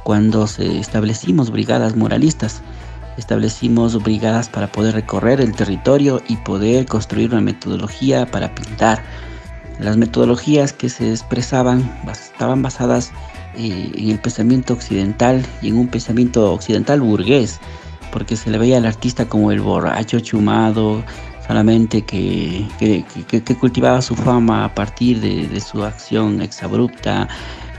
cuando 0.03 0.47
se 0.47 0.79
establecimos 0.79 1.51
brigadas 1.51 1.97
muralistas. 1.97 2.61
Establecimos 3.17 4.01
brigadas 4.01 4.47
para 4.47 4.71
poder 4.71 4.93
recorrer 4.93 5.41
el 5.41 5.53
territorio 5.53 6.21
y 6.29 6.37
poder 6.37 6.85
construir 6.85 7.31
una 7.31 7.41
metodología 7.41 8.25
para 8.25 8.55
pintar. 8.55 9.03
Las 9.77 9.97
metodologías 9.97 10.71
que 10.71 10.87
se 10.87 11.11
expresaban 11.11 11.91
estaban 12.09 12.61
basadas 12.61 13.11
eh, 13.57 13.91
en 13.93 14.09
el 14.09 14.19
pensamiento 14.19 14.73
occidental 14.73 15.45
y 15.61 15.67
en 15.67 15.77
un 15.77 15.89
pensamiento 15.89 16.53
occidental 16.53 17.01
burgués, 17.01 17.59
porque 18.13 18.37
se 18.37 18.49
le 18.51 18.57
veía 18.57 18.77
al 18.77 18.85
artista 18.85 19.27
como 19.27 19.51
el 19.51 19.59
borracho 19.59 20.21
chumado, 20.21 21.03
solamente 21.51 22.03
que, 22.03 22.65
que- 22.79 23.03
que- 23.27 23.43
que 23.43 23.55
cultivaba 23.55 24.01
su 24.01 24.15
fama 24.15 24.63
a 24.63 24.73
partir 24.73 25.19
de, 25.19 25.47
de 25.49 25.59
su 25.59 25.83
acción 25.83 26.41
exabrupta 26.41 27.27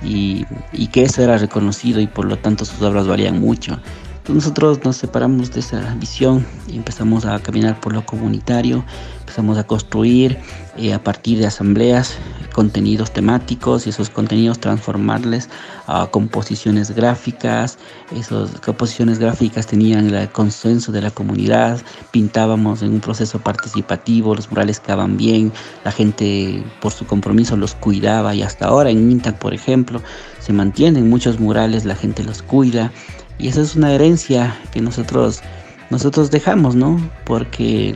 y, 0.03 0.44
y 0.73 0.89
que 0.89 1.05
eso 1.05 1.23
era 1.23 1.39
reconocido 1.39 1.99
y 1.99 2.07
por 2.07 2.27
lo 2.27 2.36
tanto 2.36 2.66
sus 2.66 2.82
obras 2.82 3.07
valían 3.07 3.40
mucho. 3.40 3.78
Entonces 4.23 4.44
nosotros 4.44 4.85
nos 4.85 4.99
separamos 4.99 5.51
de 5.51 5.59
esa 5.59 5.97
visión 5.97 6.47
y 6.69 6.77
empezamos 6.77 7.24
a 7.24 7.40
caminar 7.40 7.81
por 7.81 7.93
lo 7.93 8.07
comunitario, 8.07 8.85
empezamos 9.19 9.59
a 9.59 9.65
construir 9.65 10.39
eh, 10.77 10.94
a 10.94 11.03
partir 11.03 11.40
de 11.40 11.47
asambleas 11.47 12.19
contenidos 12.53 13.12
temáticos 13.12 13.85
y 13.85 13.90
esos 13.90 14.11
contenidos 14.11 14.61
transformarles 14.61 15.49
a 15.89 16.07
composiciones 16.07 16.93
gráficas. 16.93 17.78
Esas 18.15 18.61
composiciones 18.61 19.19
gráficas 19.19 19.66
tenían 19.66 20.15
el 20.15 20.28
consenso 20.31 20.93
de 20.93 21.03
la 21.03 21.11
comunidad, 21.11 21.82
pintábamos 22.12 22.82
en 22.82 22.93
un 22.93 23.01
proceso 23.01 23.40
participativo, 23.40 24.36
los 24.36 24.49
murales 24.49 24.78
quedaban 24.78 25.16
bien, 25.16 25.53
la 25.85 25.90
gente 25.90 26.62
por 26.81 26.93
su 26.93 27.07
compromiso 27.07 27.57
los 27.57 27.74
cuidaba 27.74 28.36
y 28.36 28.43
hasta 28.43 28.66
ahora 28.66 28.90
en 28.90 29.09
Mintac, 29.09 29.36
por 29.39 29.53
ejemplo, 29.53 30.01
se 30.39 30.53
mantienen 30.53 31.11
muchos 31.11 31.40
murales, 31.40 31.85
la 31.85 31.97
gente 31.97 32.23
los 32.23 32.43
cuida 32.43 32.93
y 33.38 33.48
esa 33.48 33.62
es 33.62 33.74
una 33.74 33.92
herencia 33.92 34.56
que 34.72 34.80
nosotros 34.80 35.42
nosotros 35.90 36.30
dejamos, 36.30 36.74
¿no? 36.74 36.98
Porque 37.24 37.94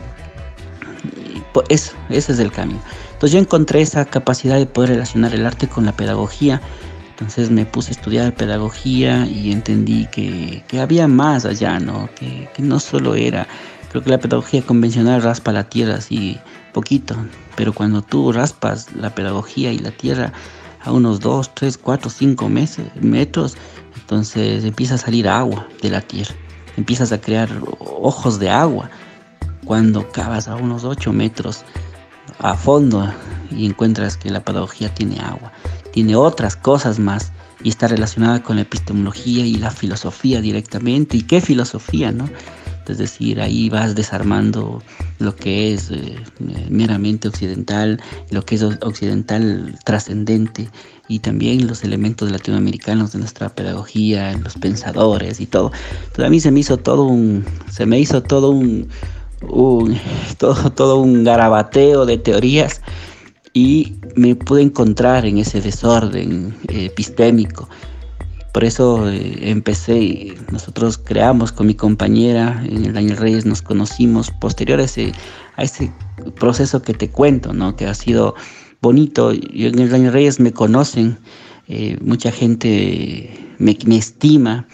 eso, 1.71 1.93
ese 2.11 2.33
es 2.33 2.39
el 2.39 2.53
camino. 2.53 2.81
Entonces 3.13 3.33
yo 3.33 3.39
encontré 3.39 3.81
esa 3.81 4.05
capacidad 4.05 4.59
de 4.59 4.67
poder 4.67 4.91
relacionar 4.91 5.35
el 5.35 5.47
arte 5.47 5.67
con 5.67 5.87
la 5.87 5.93
pedagogía. 5.93 6.61
Entonces 7.11 7.51
me 7.51 7.65
puse 7.65 7.93
a 7.93 7.93
estudiar 7.93 8.35
pedagogía 8.35 9.27
y 9.27 9.51
entendí 9.51 10.07
que, 10.13 10.63
que 10.69 10.81
había 10.81 11.09
más 11.09 11.47
allá, 11.47 11.81
¿no? 11.81 12.11
Que, 12.15 12.51
que 12.55 12.63
no 12.63 12.79
solo 12.79 13.15
era, 13.15 13.49
creo 13.91 14.05
que 14.05 14.11
la 14.11 14.19
pedagogía 14.19 14.61
convencional 14.61 15.23
raspa 15.23 15.53
la 15.53 15.65
tierra 15.65 15.95
así 15.95 16.39
poquito, 16.75 17.17
pero 17.57 17.73
cuando 17.73 18.03
tú 18.03 18.33
raspas 18.33 18.93
la 18.93 19.15
pedagogía 19.15 19.73
y 19.73 19.79
la 19.79 19.93
tierra 19.93 20.35
a 20.85 20.93
unos 20.93 21.21
2, 21.21 21.55
3, 21.55 21.79
4, 21.79 22.11
5 22.11 22.49
meses, 22.51 22.87
metros, 23.01 23.57
entonces 24.07 24.63
empieza 24.63 24.95
a 24.95 24.99
salir 24.99 25.29
agua 25.29 25.67
de 25.83 25.91
la 25.91 26.01
tierra, 26.01 26.33
empiezas 26.77 27.11
a 27.11 27.21
crear 27.21 27.51
ojos 27.81 28.39
de 28.39 28.49
agua 28.49 28.89
cuando 29.65 30.09
cavas 30.13 30.47
a 30.47 30.55
unos 30.55 30.85
8 30.85 31.13
metros 31.13 31.65
a 32.39 32.55
fondo 32.55 33.13
y 33.51 33.67
encuentras 33.67 34.17
que 34.17 34.31
la 34.31 34.45
pedagogía 34.45 34.95
tiene 34.95 35.19
agua, 35.19 35.51
tiene 35.93 36.15
otras 36.15 36.55
cosas 36.55 37.01
más 37.01 37.33
y 37.65 37.71
está 37.71 37.89
relacionada 37.89 38.45
con 38.45 38.55
la 38.55 38.63
epistemología 38.63 39.45
y 39.45 39.57
la 39.57 39.73
filosofía 39.73 40.41
directamente. 40.41 41.17
¿Y 41.17 41.23
qué 41.23 41.41
filosofía, 41.41 42.13
no? 42.13 42.29
Es 42.93 42.99
decir, 42.99 43.41
ahí 43.41 43.69
vas 43.69 43.95
desarmando 43.95 44.83
lo 45.19 45.35
que 45.35 45.75
es 45.75 45.91
eh, 45.91 46.17
meramente 46.69 47.29
occidental, 47.29 48.01
lo 48.31 48.43
que 48.45 48.57
es 48.57 48.63
occidental 48.63 49.79
trascendente 49.85 50.69
y 51.09 51.21
también 51.21 51.67
los 51.67 51.85
elementos 51.85 52.31
latinoamericanos 52.31 53.13
de 53.13 53.21
nuestra 53.21 53.49
pedagogía, 53.49 54.37
los 54.37 54.55
pensadores 54.55 55.41
y 55.41 55.47
todo. 55.47 55.73
Entonces 55.99 56.25
a 56.25 56.31
mí 56.31 56.41
se 56.41 56.51
me 56.51 56.61
hizo 56.61 56.77
todo 56.77 57.05
un, 57.05 57.45
se 57.71 57.87
me 57.87 57.99
hizo 57.99 58.23
todo 58.23 58.51
un, 58.51 58.89
un, 59.43 59.99
todo, 60.39 60.71
todo 60.71 60.99
un 60.99 61.25
garabateo 61.25 62.07
de 62.07 62.19
teorías 62.19 62.81
y 63.53 63.95
me 64.17 64.35
pude 64.35 64.63
encontrar 64.63 65.25
en 65.25 65.39
ese 65.39 65.61
desorden 65.61 66.55
epistémico. 66.69 67.69
Por 68.57 68.65
eso 68.65 69.07
eh, 69.11 69.51
empecé, 69.51 70.35
nosotros 70.51 70.97
creamos 70.97 71.53
con 71.53 71.67
mi 71.67 71.75
compañera 71.75 72.65
en 72.65 72.87
el 72.87 72.95
Daniel 72.95 73.19
Reyes, 73.19 73.45
nos 73.45 73.61
conocimos 73.61 74.31
posterior 74.31 74.81
a 74.81 74.85
ese, 74.85 75.13
a 75.57 75.63
ese 75.65 75.93
proceso 76.41 76.81
que 76.81 76.95
te 76.95 77.11
cuento, 77.11 77.53
¿no? 77.53 77.77
que 77.77 77.85
ha 77.85 77.93
sido 77.93 78.35
bonito. 78.81 79.35
Yo 79.35 79.69
en 79.69 79.79
el 79.79 79.91
Daniel 79.91 80.15
Reyes 80.15 80.41
me 80.41 80.55
conocen, 80.55 81.19
eh, 81.69 81.99
mucha 82.01 82.31
gente 82.31 83.55
me, 83.59 83.77
me 83.85 83.97
estima 83.97 84.67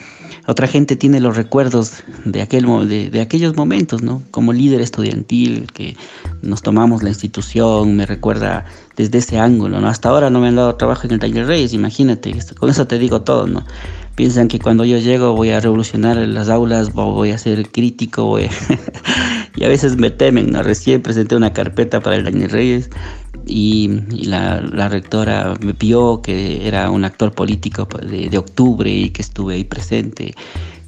otra 0.47 0.67
gente 0.67 0.97
tiene 0.97 1.21
los 1.21 1.37
recuerdos 1.37 2.03
de, 2.25 2.43
aquel, 2.43 2.67
de, 2.89 3.11
de, 3.11 3.21
aquellos 3.21 3.57
momentos, 3.57 4.03
¿no? 4.03 4.23
Como 4.33 4.53
líder 4.53 4.81
estudiantil, 4.81 5.69
que 5.73 5.97
nos 6.43 6.63
tomamos 6.63 7.05
la 7.05 7.11
institución, 7.11 7.95
me 7.95 8.07
recuerda 8.07 8.65
desde 8.97 9.19
ese 9.19 9.39
ángulo, 9.39 9.81
¿no? 9.81 9.87
Hasta 9.87 10.09
ahora 10.09 10.31
no 10.31 10.41
me 10.41 10.49
han 10.49 10.57
dado 10.57 10.75
trabajo 10.75 11.07
en 11.07 11.13
el 11.13 11.21
Taller 11.21 11.47
Reyes, 11.47 11.73
imagínate, 11.75 12.35
con 12.59 12.71
eso 12.71 12.87
te 12.89 12.99
digo 12.99 13.23
todo, 13.23 13.47
¿no? 13.47 13.65
Piensan 14.15 14.49
que 14.49 14.59
cuando 14.59 14.85
yo 14.85 14.99
llego 14.99 15.35
voy 15.35 15.51
a 15.51 15.61
revolucionar 15.61 16.17
las 16.17 16.49
aulas, 16.49 16.93
voy 16.93 17.31
a 17.31 17.39
ser 17.39 17.71
crítico, 17.71 18.39
y 19.57 19.65
a 19.65 19.69
veces 19.69 19.97
me 19.97 20.11
temen, 20.11 20.51
¿no? 20.51 20.63
Recién 20.63 21.03
presenté 21.03 21.37
una 21.37 21.53
carpeta 21.53 22.01
para 22.01 22.17
el 22.17 22.25
Daniel 22.25 22.51
Reyes 22.51 22.91
y, 23.47 23.89
la, 24.27 24.89
rectora 24.89 25.55
me 25.61 25.73
vio 25.73 26.23
que 26.23 26.67
era 26.67 26.91
un 26.91 27.05
actor 27.05 27.33
político 27.33 27.89
de, 28.07 28.29
de, 28.29 28.39
octubre 28.39 28.91
y 28.91 29.11
que 29.11 29.23
estuve 29.23 29.55
ahí 29.55 29.65
presente. 29.65 30.35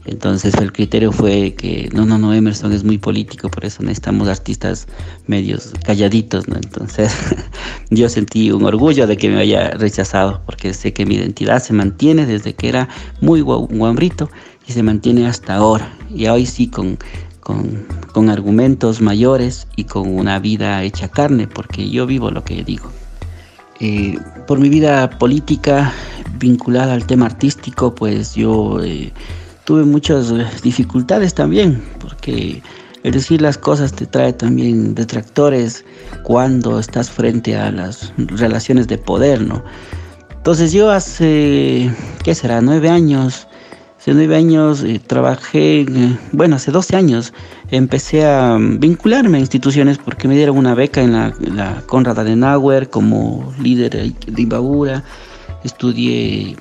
Entonces 0.06 0.55
el 0.55 0.72
criterio 0.72 1.12
fue 1.12 1.55
que 1.55 1.89
no, 1.93 2.05
no, 2.05 2.18
no, 2.18 2.35
Emerson 2.35 2.72
es 2.72 2.85
muy 2.85 2.98
político, 2.98 3.48
por 3.48 3.64
eso 3.64 3.82
necesitamos 3.82 4.28
artistas 4.28 4.86
medios 5.26 5.72
calladitos, 5.85 6.47
¿no? 6.48 6.56
Entonces 6.56 7.12
yo 7.90 8.09
sentí 8.09 8.51
un 8.51 8.64
orgullo 8.64 9.06
de 9.06 9.16
que 9.16 9.31
me 9.31 9.40
haya 9.40 9.70
rechazado, 9.70 10.43
porque 10.44 10.74
sé 10.74 10.93
que 10.93 11.06
mi 11.06 11.14
identidad 11.14 11.62
se 11.62 11.72
mantiene 11.72 12.26
desde 12.26 12.55
que 12.55 12.68
era 12.68 12.89
muy 13.20 13.40
guambrito 13.40 14.31
y 14.66 14.72
se 14.72 14.82
mantiene 14.82 15.26
hasta 15.26 15.55
ahora. 15.56 15.90
Y 16.14 16.26
hoy 16.26 16.47
sí 16.47 16.68
con 16.68 16.98
con, 17.44 18.31
argumentos 18.31 19.01
mayores 19.01 19.68
y 19.76 19.85
con 19.85 20.09
una 20.09 20.39
vida 20.39 20.82
hecha 20.82 21.09
carne, 21.09 21.47
porque 21.47 21.89
yo 21.90 22.06
vivo 22.06 22.31
lo 22.31 22.43
que 22.43 22.64
digo. 22.64 22.90
Eh, 23.81 24.18
por 24.47 24.59
mi 24.59 24.68
vida 24.68 25.10
política 25.18 25.93
vinculada 26.39 26.94
al 26.94 27.06
tema 27.06 27.26
artístico, 27.26 27.94
pues 27.94 28.35
yo 28.35 28.82
eh, 28.82 29.12
tuve 29.65 29.85
muchas 29.85 30.32
dificultades 30.62 31.35
también, 31.35 31.82
porque 32.01 32.62
el 33.03 33.12
decir 33.12 33.41
las 33.43 33.59
cosas 33.59 33.93
te 33.93 34.07
trae 34.07 34.32
también 34.32 34.95
detractores 34.95 35.85
cuando 36.23 36.78
estás 36.78 37.11
frente 37.11 37.57
a 37.57 37.70
las 37.70 38.12
relaciones 38.16 38.89
de 38.89 38.99
poder, 38.99 39.43
¿no? 39.43 39.62
Entonces 40.31 40.73
yo 40.73 40.91
hace, 40.91 41.91
¿qué 42.23 42.35
será? 42.35 42.61
Nueve 42.61 42.91
años 42.91 43.47
Hace 44.05 44.12
nueve 44.12 44.36
años 44.36 44.85
eh, 44.85 45.01
trabajé, 45.01 45.81
eh, 45.81 46.19
bueno, 46.32 46.57
hace 46.57 46.70
12 46.70 46.95
años 46.95 47.32
empecé 47.70 48.27
a 48.27 48.59
vincularme 48.61 49.39
a 49.39 49.41
instituciones 49.41 49.97
porque 49.97 50.28
me 50.28 50.36
dieron 50.36 50.59
una 50.59 50.74
beca 50.74 51.01
en 51.01 51.15
la, 51.15 51.32
la 51.41 51.81
Conrad 51.86 52.19
Adenauer 52.19 52.91
como 52.91 53.55
líder 53.62 54.12
de 54.27 54.43
Imbabura. 54.43 55.03
Estudié, 55.65 56.55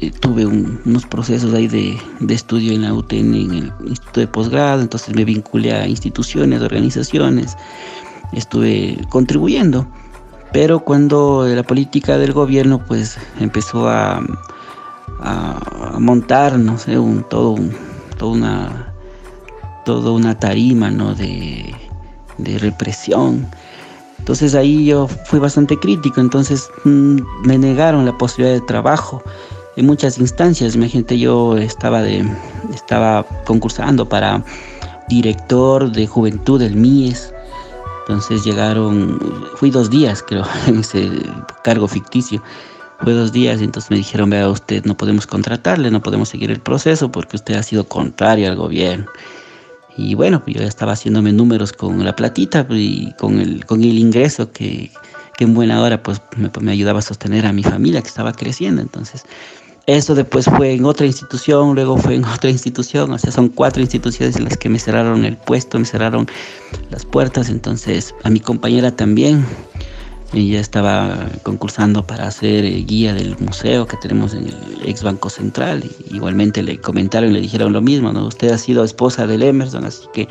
eh, 0.00 0.10
tuve 0.10 0.46
unos 0.46 1.06
procesos 1.06 1.52
ahí 1.54 1.68
de, 1.68 1.98
de, 2.20 2.34
estudio 2.34 2.72
en 2.72 2.82
la 2.82 2.94
UTN, 2.94 3.34
en 3.34 3.52
el 3.52 3.72
Instituto 3.86 4.20
de 4.20 4.26
Posgrado, 4.26 4.82
entonces 4.82 5.14
me 5.14 5.24
vinculé 5.24 5.72
a 5.72 5.86
instituciones, 5.86 6.60
organizaciones, 6.62 7.56
estuve 8.32 8.98
contribuyendo. 9.08 9.86
Pero 10.52 10.80
cuando 10.80 11.46
la 11.46 11.62
política 11.62 12.18
del 12.18 12.32
gobierno 12.32 12.84
pues 12.84 13.16
empezó 13.40 13.88
a 13.88 14.22
a, 15.22 15.96
montar, 15.98 16.58
no 16.58 16.78
sé, 16.78 16.98
un, 16.98 17.22
todo, 17.24 17.56
toda 18.18 18.32
una, 18.32 18.94
toda 19.84 20.12
una 20.12 20.38
tarima, 20.38 20.90
¿no? 20.90 21.14
De, 21.14 21.74
de 22.38 22.58
represión. 22.58 23.46
Entonces 24.18 24.54
ahí 24.54 24.84
yo 24.84 25.08
fui 25.08 25.38
bastante 25.38 25.76
crítico, 25.78 26.20
entonces 26.20 26.70
mm, 26.84 27.18
me 27.44 27.58
negaron 27.58 28.06
la 28.06 28.16
posibilidad 28.16 28.54
de 28.54 28.66
trabajo 28.66 29.22
en 29.76 29.86
muchas 29.86 30.18
instancias. 30.18 30.74
Imagínate, 30.74 31.18
yo 31.18 31.56
estaba, 31.56 32.02
de, 32.02 32.24
estaba 32.74 33.26
concursando 33.44 34.08
para 34.08 34.42
director 35.08 35.90
de 35.90 36.06
juventud 36.06 36.60
del 36.60 36.76
MIES. 36.76 37.32
Entonces 38.00 38.44
llegaron, 38.44 39.20
fui 39.56 39.70
dos 39.70 39.88
días 39.88 40.24
creo 40.26 40.44
en 40.66 40.80
ese 40.80 41.08
cargo 41.62 41.86
ficticio 41.86 42.42
fue 43.02 43.14
dos 43.14 43.32
días 43.32 43.60
y 43.60 43.64
entonces 43.64 43.90
me 43.90 43.96
dijeron, 43.96 44.30
vea 44.30 44.48
usted, 44.48 44.84
no 44.84 44.96
podemos 44.96 45.26
contratarle, 45.26 45.90
no 45.90 46.00
podemos 46.00 46.28
seguir 46.28 46.50
el 46.50 46.60
proceso 46.60 47.10
porque 47.10 47.36
usted 47.36 47.54
ha 47.54 47.62
sido 47.62 47.84
contrario 47.84 48.48
al 48.48 48.56
gobierno. 48.56 49.06
Y 49.96 50.14
bueno, 50.14 50.42
pues 50.42 50.56
yo 50.56 50.62
estaba 50.62 50.92
haciéndome 50.92 51.32
números 51.32 51.72
con 51.72 52.02
la 52.04 52.16
platita 52.16 52.66
y 52.70 53.12
con 53.18 53.40
el, 53.40 53.66
con 53.66 53.82
el 53.82 53.98
ingreso 53.98 54.52
que, 54.52 54.90
que 55.36 55.44
en 55.44 55.52
buena 55.52 55.82
hora 55.82 56.02
pues 56.02 56.22
me, 56.36 56.50
me, 56.60 56.72
ayudaba 56.72 57.00
a 57.00 57.02
sostener 57.02 57.44
a 57.44 57.52
mi 57.52 57.62
familia 57.62 58.00
que 58.00 58.08
estaba 58.08 58.32
creciendo. 58.32 58.80
Entonces, 58.80 59.24
eso 59.86 60.14
después 60.14 60.46
fue 60.46 60.72
en 60.72 60.84
otra 60.84 61.06
institución, 61.06 61.74
luego 61.74 61.96
fue 61.96 62.14
en 62.14 62.24
otra 62.36 62.50
institución, 62.50 63.12
o 63.12 63.18
sea, 63.18 63.32
son 63.32 63.48
cuatro 63.48 63.82
instituciones 63.82 64.36
en 64.36 64.44
las 64.44 64.56
que 64.56 64.68
me 64.68 64.78
cerraron 64.78 65.24
el 65.24 65.36
puesto, 65.36 65.78
me 65.78 65.84
cerraron 65.84 66.26
las 66.90 67.04
puertas. 67.04 67.48
Entonces, 67.48 68.14
a 68.22 68.30
mi 68.30 68.40
compañera 68.40 68.94
también 68.94 69.44
ella 70.34 70.60
estaba 70.60 71.26
concursando 71.42 72.06
para 72.06 72.30
ser 72.30 72.64
eh, 72.64 72.82
guía 72.86 73.12
del 73.12 73.36
museo 73.38 73.86
que 73.86 73.96
tenemos 73.98 74.32
en 74.32 74.48
el 74.48 74.80
ex 74.84 75.02
Banco 75.02 75.28
Central. 75.28 75.84
igualmente 76.10 76.62
le 76.62 76.80
comentaron 76.80 77.30
y 77.30 77.34
le 77.34 77.40
dijeron 77.40 77.72
lo 77.72 77.82
mismo, 77.82 78.12
¿no? 78.12 78.26
Usted 78.26 78.50
ha 78.50 78.58
sido 78.58 78.82
esposa 78.84 79.26
del 79.26 79.42
Emerson, 79.42 79.84
así 79.84 80.06
que 80.14 80.28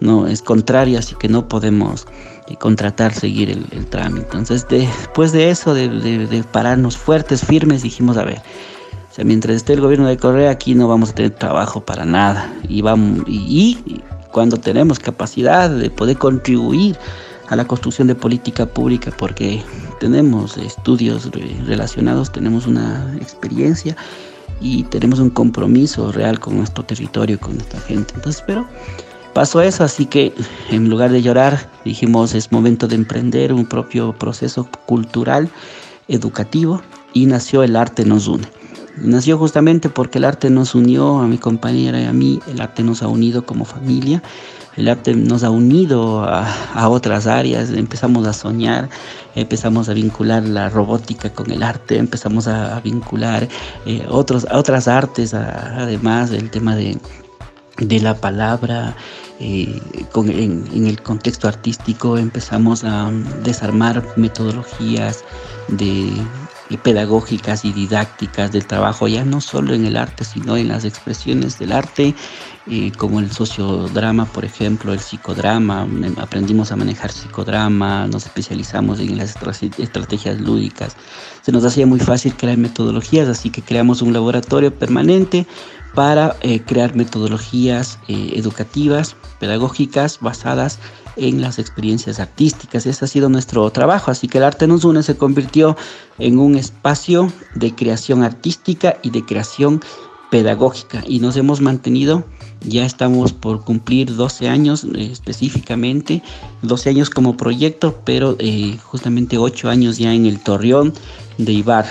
no 0.00 0.26
es 0.26 0.42
contrario, 0.42 0.98
así 0.98 1.14
que 1.16 1.28
no 1.28 1.48
podemos 1.48 2.06
eh, 2.48 2.56
contratar, 2.56 3.14
seguir 3.14 3.50
el, 3.50 3.86
trámite. 3.86 4.26
Entonces, 4.26 4.66
después 4.68 5.32
de 5.32 5.50
eso, 5.50 5.74
de, 5.74 6.44
pararnos 6.52 6.96
fuertes, 6.96 7.44
firmes, 7.44 7.82
dijimos, 7.82 8.16
a 8.16 8.24
ver, 8.24 8.42
o 9.12 9.14
sea, 9.14 9.26
mientras 9.26 9.56
esté 9.56 9.74
el 9.74 9.82
gobierno 9.82 10.06
de 10.08 10.16
Correa, 10.16 10.50
aquí 10.50 10.74
no 10.74 10.88
vamos 10.88 11.10
a 11.10 11.14
tener 11.14 11.32
trabajo 11.32 11.84
para 11.84 12.06
nada. 12.06 12.50
Y, 12.66 12.80
vamos, 12.80 13.24
y 13.28 14.00
cuando 14.32 14.56
tenemos 14.56 14.98
capacidad 14.98 15.68
de 15.68 15.90
poder 15.90 16.16
contribuir 16.16 16.96
a 17.50 17.56
la 17.56 17.66
construcción 17.66 18.08
de 18.08 18.14
política 18.14 18.64
pública 18.64 19.12
porque 19.18 19.62
tenemos 20.00 20.56
estudios 20.56 21.30
relacionados, 21.66 22.32
tenemos 22.32 22.66
una 22.66 23.14
experiencia 23.20 23.94
y 24.62 24.84
tenemos 24.84 25.18
un 25.18 25.28
compromiso 25.28 26.10
real 26.10 26.40
con 26.40 26.56
nuestro 26.56 26.82
territorio, 26.82 27.38
con 27.38 27.56
nuestra 27.56 27.80
gente. 27.80 28.14
Entonces, 28.16 28.42
pero 28.46 28.66
pasó 29.34 29.60
eso, 29.60 29.84
así 29.84 30.06
que 30.06 30.32
en 30.70 30.88
lugar 30.88 31.12
de 31.12 31.20
llorar, 31.20 31.68
dijimos 31.84 32.34
es 32.34 32.50
momento 32.50 32.88
de 32.88 32.94
emprender 32.94 33.52
un 33.52 33.66
propio 33.66 34.14
proceso 34.14 34.66
cultural, 34.86 35.50
educativo 36.08 36.80
y 37.12 37.26
nació 37.26 37.62
El 37.62 37.76
Arte 37.76 38.06
Nos 38.06 38.26
Une. 38.26 38.61
Nació 38.96 39.38
justamente 39.38 39.88
porque 39.88 40.18
el 40.18 40.24
arte 40.24 40.50
nos 40.50 40.74
unió 40.74 41.20
a 41.20 41.26
mi 41.26 41.38
compañera 41.38 42.00
y 42.00 42.04
a 42.04 42.12
mí, 42.12 42.40
el 42.46 42.60
arte 42.60 42.82
nos 42.82 43.02
ha 43.02 43.08
unido 43.08 43.46
como 43.46 43.64
familia 43.64 44.22
el 44.76 44.88
arte 44.88 45.14
nos 45.14 45.44
ha 45.44 45.50
unido 45.50 46.24
a, 46.24 46.88
otras 46.88 47.26
áreas, 47.26 47.70
empezamos 47.70 48.26
a 48.26 48.32
soñar, 48.32 48.88
empezamos 49.34 49.88
a 49.88 49.92
vincular 49.92 50.42
la 50.44 50.68
robótica 50.70 51.30
con 51.30 51.50
el 51.50 51.62
arte, 51.62 51.98
empezamos 51.98 52.48
a, 52.48 52.80
vincular 52.80 53.48
eh, 53.86 54.06
otros, 54.08 54.46
otras 54.50 54.88
artes, 54.88 55.34
además 55.34 56.30
del 56.30 56.50
tema 56.50 56.74
de, 56.74 56.98
la 58.00 58.14
palabra. 58.14 58.96
Eh, 59.40 59.80
en, 60.14 60.86
el 60.86 61.02
contexto 61.02 61.48
artístico 61.48 62.16
empezamos 62.16 62.84
a 62.84 63.10
desarmar 63.42 64.02
metodologías 64.16 65.24
de 65.68 66.12
pedagógicas 66.78 67.64
y 67.64 67.72
didácticas 67.72 68.52
del 68.52 68.66
trabajo, 68.66 69.08
ya 69.08 69.24
no 69.24 69.40
solo 69.40 69.74
en 69.74 69.84
el 69.84 69.96
arte, 69.96 70.24
sino 70.24 70.56
en 70.56 70.68
las 70.68 70.84
expresiones 70.84 71.58
del 71.58 71.72
arte, 71.72 72.14
eh, 72.66 72.92
como 72.96 73.20
el 73.20 73.32
sociodrama, 73.32 74.26
por 74.26 74.44
ejemplo, 74.44 74.92
el 74.92 75.00
psicodrama, 75.00 75.86
aprendimos 76.18 76.70
a 76.70 76.76
manejar 76.76 77.10
psicodrama, 77.10 78.06
nos 78.06 78.26
especializamos 78.26 79.00
en 79.00 79.18
las 79.18 79.34
estrategias 79.78 80.40
lúdicas. 80.40 80.96
Se 81.42 81.50
nos 81.50 81.64
hacía 81.64 81.86
muy 81.86 81.98
fácil 82.00 82.34
crear 82.36 82.58
metodologías, 82.58 83.28
así 83.28 83.50
que 83.50 83.62
creamos 83.62 84.00
un 84.00 84.12
laboratorio 84.12 84.72
permanente 84.72 85.46
para 85.94 86.36
eh, 86.40 86.60
crear 86.60 86.94
metodologías 86.94 87.98
eh, 88.08 88.32
educativas, 88.36 89.16
pedagógicas, 89.38 90.18
basadas 90.20 90.78
en 90.78 91.01
las 91.16 91.58
experiencias 91.58 92.20
artísticas. 92.20 92.86
Ese 92.86 93.04
ha 93.04 93.08
sido 93.08 93.28
nuestro 93.28 93.70
trabajo, 93.70 94.10
así 94.10 94.28
que 94.28 94.38
el 94.38 94.44
arte 94.44 94.66
nos 94.66 94.84
une 94.84 95.02
se 95.02 95.16
convirtió 95.16 95.76
en 96.18 96.38
un 96.38 96.56
espacio 96.56 97.32
de 97.54 97.74
creación 97.74 98.22
artística 98.22 98.96
y 99.02 99.10
de 99.10 99.24
creación 99.24 99.80
pedagógica 100.30 101.02
y 101.06 101.20
nos 101.20 101.36
hemos 101.36 101.60
mantenido 101.60 102.24
ya 102.64 102.84
estamos 102.84 103.32
por 103.32 103.64
cumplir 103.64 104.14
12 104.14 104.48
años 104.48 104.84
eh, 104.84 105.08
específicamente, 105.10 106.22
12 106.62 106.90
años 106.90 107.10
como 107.10 107.36
proyecto, 107.36 108.00
pero 108.04 108.36
eh, 108.38 108.78
justamente 108.82 109.38
8 109.38 109.68
años 109.68 109.98
ya 109.98 110.14
en 110.14 110.26
el 110.26 110.40
Torreón 110.40 110.92
de 111.38 111.52
Ibar. 111.52 111.86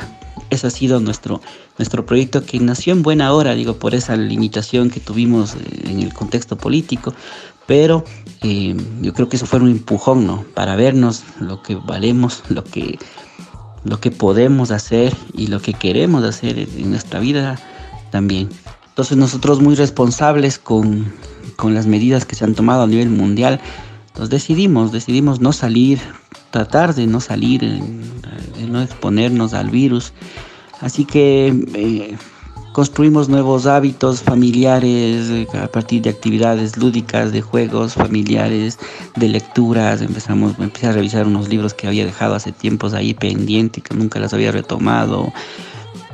Ese 0.50 0.68
ha 0.68 0.70
sido 0.70 1.00
nuestro, 1.00 1.42
nuestro 1.78 2.06
proyecto 2.06 2.46
que 2.46 2.60
nació 2.60 2.94
en 2.94 3.04
buena 3.04 3.34
hora, 3.34 3.54
digo, 3.54 3.76
por 3.78 3.96
esa 3.96 4.16
limitación 4.16 4.90
que 4.90 5.00
tuvimos 5.00 5.56
eh, 5.56 5.60
en 5.86 6.00
el 6.00 6.14
contexto 6.14 6.58
político, 6.58 7.14
pero 7.72 8.04
yo 9.02 9.14
creo 9.14 9.30
que 9.30 9.38
eso 9.38 9.46
fue 9.46 9.60
un 9.60 9.70
empujón, 9.70 10.28
¿no? 10.28 10.44
Para 10.54 10.76
vernos 10.76 11.24
lo 11.40 11.64
que 11.64 11.76
valemos, 11.76 12.44
lo 12.50 12.66
que, 12.66 13.00
lo 13.86 14.02
que 14.02 14.12
podemos 14.12 14.72
hacer 14.72 15.16
y 15.34 15.48
lo 15.48 15.62
que 15.62 15.72
queremos 15.72 16.26
hacer 16.26 16.60
en 16.60 16.90
nuestra 16.90 17.22
vida 17.22 17.58
también. 18.12 18.50
Entonces 18.90 19.16
nosotros 19.16 19.62
muy 19.62 19.76
responsables 19.76 20.60
con, 20.60 21.14
las 21.64 21.88
medidas 21.88 22.26
que 22.26 22.36
se 22.36 22.44
han 22.44 22.56
tomado 22.56 22.84
a 22.84 22.88
nivel 22.88 23.10
mundial, 23.10 23.62
entonces 24.08 24.30
decidimos, 24.30 24.92
decidimos 24.92 25.40
no 25.40 25.54
salir, 25.54 26.02
tratar 26.50 26.94
de 26.94 27.08
no 27.08 27.22
salir, 27.22 27.62
de 27.62 28.68
no 28.68 28.82
exponernos 28.82 29.54
al 29.54 29.70
virus. 29.70 30.12
Así 30.82 31.06
que 31.06 31.56
eh, 31.74 32.18
construimos 32.72 33.30
nuevos 33.30 33.66
hábitos 33.66 34.22
familiares 34.22 35.30
eh, 35.30 35.48
a 35.62 35.68
partir 35.68 36.02
de 36.02 36.10
actividades 36.10 36.78
lúdicas, 36.78 37.32
de 37.32 37.42
juegos 37.42 37.94
familiares, 37.94 38.80
de 39.16 39.28
lecturas. 39.28 40.02
Empezamos, 40.02 40.56
empecé 40.60 40.88
a 40.88 40.94
revisar 40.94 41.28
unos 41.28 41.50
libros 41.50 41.74
que 41.74 41.88
había 41.88 42.06
dejado 42.06 42.36
hace 42.36 42.52
tiempos 42.52 42.94
ahí 42.94 43.14
pendientes, 43.14 43.84
que 43.84 43.96
nunca 43.96 44.20
las 44.20 44.34
había 44.34 44.52
retomado. 44.52 45.34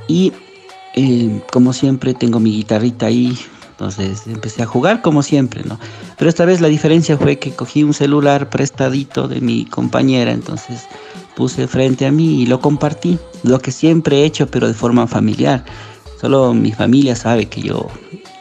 Y 0.07 0.33
eh, 0.95 1.41
como 1.51 1.73
siempre 1.73 2.13
tengo 2.13 2.39
mi 2.39 2.51
guitarrita 2.51 3.07
ahí, 3.07 3.37
entonces 3.69 4.25
empecé 4.25 4.63
a 4.63 4.65
jugar 4.65 5.03
como 5.03 5.21
siempre, 5.21 5.63
¿no? 5.63 5.79
Pero 6.17 6.29
esta 6.29 6.45
vez 6.45 6.61
la 6.61 6.67
diferencia 6.67 7.17
fue 7.17 7.37
que 7.37 7.51
cogí 7.51 7.83
un 7.83 7.93
celular 7.93 8.49
prestadito 8.49 9.27
de 9.27 9.39
mi 9.39 9.65
compañera, 9.65 10.31
entonces 10.31 10.87
puse 11.35 11.67
frente 11.67 12.07
a 12.07 12.11
mí 12.11 12.41
y 12.41 12.47
lo 12.47 12.59
compartí, 12.59 13.19
lo 13.43 13.59
que 13.59 13.71
siempre 13.71 14.21
he 14.21 14.25
hecho 14.25 14.47
pero 14.47 14.67
de 14.67 14.73
forma 14.73 15.05
familiar. 15.05 15.63
Solo 16.19 16.53
mi 16.53 16.71
familia 16.71 17.15
sabe 17.15 17.47
que 17.47 17.61
yo 17.61 17.87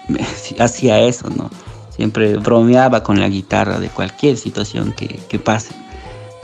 hacía 0.58 1.00
eso, 1.00 1.28
¿no? 1.30 1.50
Siempre 1.90 2.36
bromeaba 2.36 3.02
con 3.02 3.20
la 3.20 3.28
guitarra 3.28 3.78
de 3.78 3.88
cualquier 3.88 4.36
situación 4.36 4.92
que, 4.92 5.20
que 5.28 5.38
pase. 5.38 5.74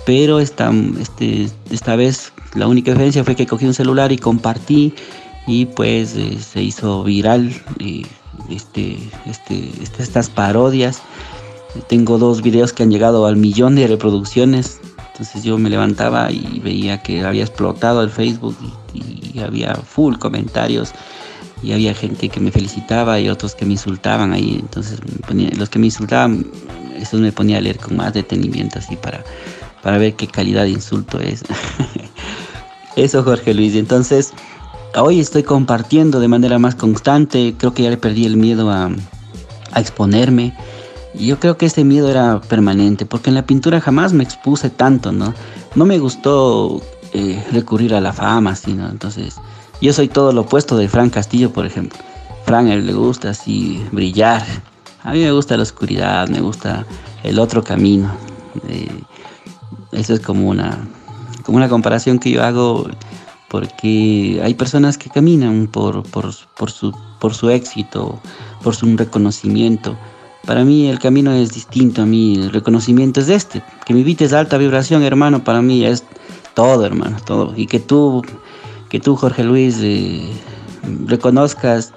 Pero 0.04 0.40
esta, 0.40 0.72
este, 0.98 1.48
esta 1.70 1.94
vez 1.96 2.32
la 2.54 2.66
única 2.66 2.90
diferencia 2.90 3.24
fue 3.24 3.36
que 3.36 3.46
cogí 3.46 3.66
un 3.66 3.74
celular 3.74 4.12
y 4.12 4.18
compartí 4.18 4.94
y 5.46 5.66
pues 5.66 6.14
eh, 6.16 6.38
se 6.40 6.62
hizo 6.62 7.02
viral 7.04 7.52
este, 8.50 8.98
este, 9.26 9.70
este, 9.80 10.02
estas 10.02 10.28
parodias. 10.28 11.02
Tengo 11.88 12.18
dos 12.18 12.42
videos 12.42 12.72
que 12.72 12.82
han 12.82 12.90
llegado 12.90 13.26
al 13.26 13.36
millón 13.36 13.74
de 13.74 13.86
reproducciones. 13.86 14.80
Entonces 15.12 15.42
yo 15.44 15.58
me 15.58 15.70
levantaba 15.70 16.30
y 16.30 16.60
veía 16.62 17.02
que 17.02 17.22
había 17.22 17.42
explotado 17.42 18.02
el 18.02 18.10
Facebook 18.10 18.56
y, 18.94 19.22
había 19.40 19.74
full 19.74 20.16
comentarios 20.18 20.92
y 21.62 21.72
había 21.72 21.94
gente 21.94 22.28
que 22.28 22.40
me 22.40 22.50
felicitaba 22.50 23.20
y 23.20 23.28
otros 23.28 23.54
que 23.54 23.64
me 23.64 23.72
insultaban 23.72 24.32
ahí. 24.32 24.58
Entonces 24.60 24.98
los 25.56 25.68
que 25.70 25.78
me 25.78 25.86
insultaban, 25.86 26.46
eso 26.96 27.18
me 27.18 27.32
ponía 27.32 27.58
a 27.58 27.60
leer 27.60 27.78
con 27.78 27.96
más 27.96 28.12
detenimiento 28.12 28.78
así 28.78 28.96
para, 28.96 29.24
para 29.82 29.98
ver 29.98 30.14
qué 30.14 30.26
calidad 30.26 30.64
de 30.64 30.70
insulto 30.70 31.20
es. 31.20 31.42
eso 32.96 33.22
Jorge 33.22 33.54
Luis. 33.54 33.74
Entonces 33.76 34.32
hoy 34.96 35.20
estoy 35.20 35.42
compartiendo 35.42 36.20
de 36.20 36.28
manera 36.28 36.58
más 36.58 36.74
constante, 36.74 37.54
creo 37.56 37.72
que 37.74 37.84
ya 37.84 37.90
le 37.90 37.96
perdí 37.96 38.26
el 38.26 38.36
miedo 38.36 38.70
a, 38.70 38.90
exponerme. 39.76 40.54
Y 41.14 41.26
yo 41.26 41.38
creo 41.38 41.56
que 41.56 41.66
ese 41.66 41.84
miedo 41.84 42.10
era 42.10 42.40
permanente, 42.40 43.06
porque 43.06 43.30
en 43.30 43.34
la 43.34 43.46
pintura 43.46 43.80
jamás 43.80 44.12
me 44.12 44.24
expuse 44.24 44.70
tanto, 44.70 45.12
¿no? 45.12 45.34
No 45.74 45.84
me 45.86 45.98
gustó 45.98 46.82
eh, 47.12 47.42
recurrir 47.52 47.94
a 47.94 48.00
la 48.00 48.12
fama, 48.12 48.54
sino 48.56 48.88
entonces 48.88 49.36
yo 49.82 49.92
soy 49.92 50.08
todo 50.08 50.32
lo 50.32 50.42
opuesto 50.42 50.76
de 50.76 50.88
Fran 50.88 51.10
Castillo, 51.10 51.52
por 51.52 51.66
ejemplo. 51.66 51.98
Fran 52.46 52.68
le 52.86 52.92
gusta 52.92 53.30
así 53.30 53.84
brillar. 53.90 54.42
A 55.02 55.12
mí 55.12 55.20
me 55.20 55.32
gusta 55.32 55.56
la 55.56 55.64
oscuridad, 55.64 56.28
me 56.28 56.40
gusta 56.40 56.86
el 57.24 57.38
otro 57.40 57.64
camino. 57.64 58.10
Eh, 58.68 58.88
eso 59.90 60.14
es 60.14 60.20
como 60.20 60.48
una, 60.48 60.78
como 61.42 61.56
una 61.56 61.68
comparación 61.68 62.18
que 62.18 62.30
yo 62.30 62.44
hago 62.44 62.86
porque 63.48 64.40
hay 64.42 64.54
personas 64.54 64.96
que 64.96 65.10
caminan 65.10 65.66
por, 65.66 66.04
su, 66.70 66.92
por 67.18 67.34
su 67.34 67.50
éxito, 67.50 68.20
por 68.62 68.74
su 68.74 68.96
reconocimiento. 68.96 69.96
Para 70.46 70.64
mí 70.64 70.88
el 70.88 70.98
camino 70.98 71.32
es 71.32 71.52
distinto, 71.52 72.02
a 72.02 72.06
mí 72.06 72.36
el 72.36 72.50
reconocimiento 72.50 73.20
es 73.20 73.28
este, 73.28 73.62
que 73.84 73.94
mi 73.94 74.04
vida 74.04 74.24
es 74.24 74.32
alta 74.32 74.56
vibración, 74.58 75.02
hermano, 75.02 75.44
para 75.44 75.60
mí 75.60 75.84
es 75.84 76.04
todo, 76.54 76.86
hermano, 76.86 77.18
todo. 77.24 77.52
Y 77.56 77.66
que 77.66 77.78
tú, 77.78 78.22
que 78.92 79.00
tú 79.00 79.16
Jorge 79.16 79.42
Luis, 79.42 79.78
eh, 79.80 80.20
reconozcas 81.06 81.94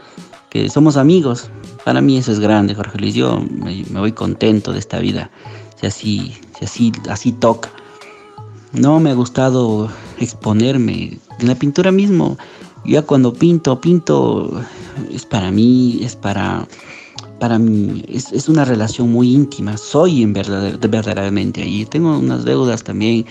que 0.49 0.69
somos 0.69 0.95
amigos, 0.95 1.49
para 1.83 1.99
mí 1.99 2.17
eso 2.17 2.31
es 2.31 2.39
grande, 2.39 2.73
Jorge 2.73 2.97
Luis. 2.99 3.13
Yo 3.13 3.43
me, 3.51 3.83
voy 3.99 4.13
contento 4.13 4.71
de 4.71 4.79
esta 4.79 4.99
vida, 4.99 5.29
si 5.75 5.87
así, 5.87 6.33
si 6.57 6.63
así, 6.63 6.91
así 7.09 7.33
toca. 7.33 7.69
No 8.71 9.01
me 9.01 9.09
ha 9.09 9.13
gustado 9.13 9.89
exponerme. 10.21 11.19
En 11.39 11.47
la 11.49 11.55
pintura 11.55 11.91
mismo, 11.91 12.37
ya 12.85 13.01
cuando 13.01 13.33
pinto, 13.33 13.81
pinto, 13.81 14.61
es 15.11 15.25
para 15.25 15.51
mí, 15.51 15.99
es 16.01 16.15
para, 16.15 16.65
para 17.41 17.59
mí, 17.59 18.05
es, 18.07 18.47
una 18.47 18.63
relación 18.63 19.11
muy 19.11 19.33
íntima. 19.33 19.75
Soy 19.75 20.23
en 20.23 20.31
verdad, 20.31 20.79
verdaderamente 20.79 21.61
ahí. 21.61 21.85
Tengo 21.85 22.17
unas 22.17 22.45
deudas 22.45 22.85
también 22.85 23.25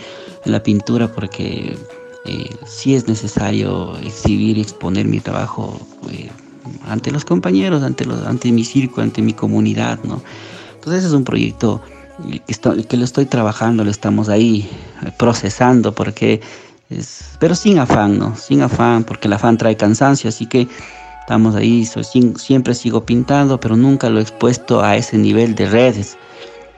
en 0.45 0.53
la 0.53 0.63
pintura 0.63 1.11
porque 1.11 1.79
eh, 2.25 2.57
sí 2.67 2.95
es 2.95 3.07
necesario 3.07 3.97
exhibir 3.99 4.59
y 4.59 4.63
exponer 4.63 5.07
mi 5.07 5.21
trabajo 5.21 5.79
eh, 6.11 6.31
ante 6.89 7.11
los 7.11 7.25
compañeros, 7.25 7.83
ante, 7.83 8.05
los, 8.05 8.27
ante 8.27 8.51
mi 8.51 8.65
circo, 8.65 9.01
ante 9.01 9.21
mi 9.21 9.35
comunidad, 9.35 9.99
¿no? 10.05 10.23
Entonces 10.75 11.05
es 11.05 11.13
un 11.13 11.25
proyecto 11.25 11.83
que, 12.47 12.85
que 12.85 12.97
lo 12.97 13.05
estoy 13.05 13.27
trabajando, 13.27 13.85
lo 13.85 13.91
estamos 13.91 14.29
ahí 14.29 14.69
eh, 15.05 15.11
procesando, 15.19 15.95
porque 15.95 16.41
es, 16.91 17.37
pero 17.39 17.55
sin 17.55 17.79
afán, 17.79 18.19
¿no? 18.19 18.37
Sin 18.37 18.63
afán, 18.63 19.05
porque 19.05 19.29
el 19.29 19.35
afán 19.35 19.59
trae 19.59 19.77
cansancio, 19.77 20.29
así 20.29 20.47
que 20.47 20.69
estamos 21.21 21.55
ahí, 21.55 21.87
siempre 22.37 22.75
sigo 22.75 23.05
pintando, 23.05 23.59
pero 23.59 23.77
nunca 23.77 24.11
lo 24.11 24.19
he 24.19 24.23
expuesto 24.23 24.83
a 24.83 24.97
ese 24.97 25.17
nivel 25.19 25.55
de 25.55 25.67
redes. 25.67 26.17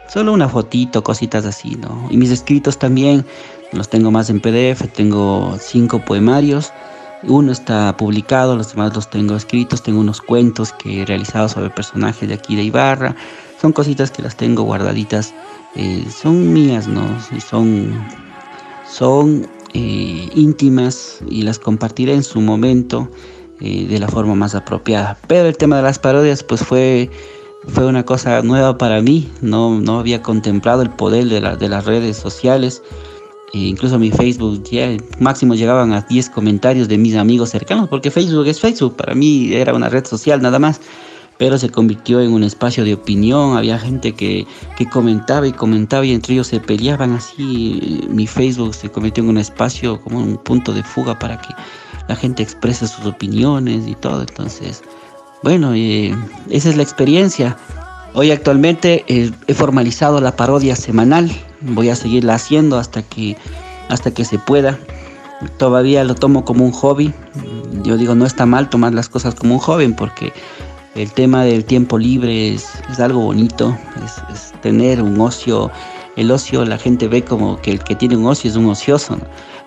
Solo 0.09 0.32
una 0.32 0.48
fotito, 0.48 1.02
cositas 1.02 1.44
así, 1.44 1.74
¿no? 1.74 2.06
Y 2.10 2.16
mis 2.16 2.31
escritos 2.31 2.78
también 2.78 3.24
los 3.72 3.88
tengo 3.88 4.10
más 4.10 4.30
en 4.30 4.40
PDF, 4.40 4.88
tengo 4.94 5.56
cinco 5.60 6.05
poemarios, 6.05 6.72
uno 7.22 7.52
está 7.52 7.97
publicado, 7.97 8.56
los 8.56 8.72
demás 8.72 8.94
los 8.94 9.10
tengo 9.10 9.36
escritos, 9.36 9.82
tengo 9.82 10.01
unos 10.01 10.20
cuentos 10.20 10.72
que 10.72 11.02
he 11.02 11.06
realizado 11.06 11.48
sobre 11.48 11.70
personajes 11.70 12.28
de 12.28 12.34
aquí 12.34 12.56
de 12.56 12.64
Ibarra, 12.64 13.16
son 13.60 13.72
cositas 13.72 14.10
que 14.10 14.22
las 14.22 14.36
tengo 14.36 14.62
guardaditas, 14.62 15.34
eh, 15.74 16.05
son 16.10 16.52
mías, 16.52 16.86
¿no? 16.88 17.02
Son, 17.40 17.93
son 18.88 19.48
eh, 19.74 20.28
íntimas 20.34 21.20
y 21.28 21.43
las 21.43 21.59
compartiré 21.59 22.14
en 22.14 22.22
su 22.22 22.40
momento 22.40 23.10
eh, 23.60 23.86
de 23.88 23.98
la 23.98 24.09
forma 24.09 24.34
más 24.34 24.55
apropiada. 24.55 25.18
Pero 25.26 25.48
el 25.48 25.56
tema 25.56 25.76
de 25.76 25.82
las 25.82 25.98
parodias, 25.98 26.43
pues 26.43 26.62
fue, 26.62 27.10
fue 27.68 27.86
una 27.86 28.05
cosa 28.05 28.43
nueva 28.43 28.78
para 28.78 29.01
mí, 29.01 29.30
no, 29.40 29.80
no 29.80 29.98
había 29.98 30.22
contemplado 30.22 30.82
el 30.82 30.90
poder 30.90 31.26
de, 31.26 31.40
de 31.56 31.68
las 31.68 31.84
redes 31.86 32.16
sociales. 32.16 32.82
E 33.52 33.59
incluso 33.59 33.98
mi 33.98 34.10
Facebook, 34.10 34.64
máximo 35.20 35.55
llegaban 35.55 35.93
a 35.93 36.02
10 36.02 36.31
comentarios 36.31 36.89
de 36.89 36.98
mis 36.98 37.14
amigos 37.14 37.51
cercanos, 37.51 37.89
porque 37.89 38.10
Facebook 38.10 38.47
es 38.47 38.60
Facebook, 38.60 38.97
para 38.97 39.14
mí 39.14 39.52
era 39.52 39.74
una 39.74 39.89
red 39.89 40.05
social 40.05 40.43
nada 40.43 40.59
más 40.59 40.81
pero 41.39 41.59
se 41.59 41.70
convirtió 41.70 42.20
en 42.20 42.32
un 42.32 42.43
espacio 42.43 42.85
de 42.85 42.94
opinión, 42.94 43.56
había 43.56 43.78
gente 43.78 44.12
que, 44.12 44.47
comentaba 44.90 45.47
y 45.47 45.52
comentaba 45.52 46.05
y 46.06 46.12
entre 46.12 46.35
ellos 46.35 46.47
se 46.47 46.60
peleaban 46.60 47.12
así, 47.12 48.06
mi 48.09 48.27
Facebook 48.27 48.74
se 48.74 48.90
convirtió 48.90 49.24
en 49.24 49.31
un 49.31 49.39
espacio 49.39 50.01
como 50.01 50.18
un 50.18 50.36
punto 50.39 50.73
de 50.73 50.82
fuga 50.82 51.18
para 51.18 51.40
que 51.40 51.48
la 52.09 52.16
gente 52.16 52.43
exprese 52.43 52.86
sus 52.86 53.05
opiniones 53.05 53.86
y 53.86 53.94
todo, 53.94 54.20
entonces, 54.20 54.82
bueno, 55.43 55.74
eh, 55.74 56.14
esa 56.51 56.70
es 56.70 56.77
la 56.77 56.82
experiencia. 56.82 57.56
Hoy 58.18 58.30
actualmente 58.30 59.05
eh, 59.09 59.30
he 59.47 59.52
formalizado 59.52 60.22
la 60.22 60.36
parodia 60.36 60.74
semanal, 60.74 61.30
voy 61.60 61.90
a 61.90 61.97
seguirla 61.97 62.36
haciendo 62.36 62.78
hasta 62.78 63.02
que, 63.02 63.36
hasta 63.90 64.10
que 64.10 64.24
se 64.24 64.38
pueda. 64.38 64.78
Todavía 65.59 66.02
lo 66.02 66.14
tomo 66.14 66.43
como 66.43 66.64
un 66.64 66.72
hobby. 66.72 67.12
Yo 67.82 67.98
digo, 67.98 68.14
no 68.14 68.24
está 68.24 68.47
mal 68.47 68.70
tomar 68.70 68.94
las 68.94 69.10
cosas 69.10 69.34
como 69.34 69.56
un 69.56 69.60
hobby 69.60 69.88
porque 69.88 70.32
el 70.94 71.12
tema 71.12 71.44
del 71.44 71.66
tiempo 71.66 71.98
libre 71.98 72.55
es, 72.55 72.66
algo 72.98 73.20
bonito, 73.20 73.76
es, 74.02 74.55
tener 74.62 75.02
un 75.02 75.20
ocio. 75.20 75.70
El 76.16 76.30
ocio 76.30 76.64
la 76.64 76.78
gente 76.78 77.09
ve 77.09 77.22
como 77.22 77.60
que 77.60 77.72
el 77.72 77.84
que 77.84 77.94
tiene 77.94 78.16
un 78.16 78.24
ocio 78.24 78.48
es 78.48 78.56
un 78.56 78.70
ocioso. 78.70 79.18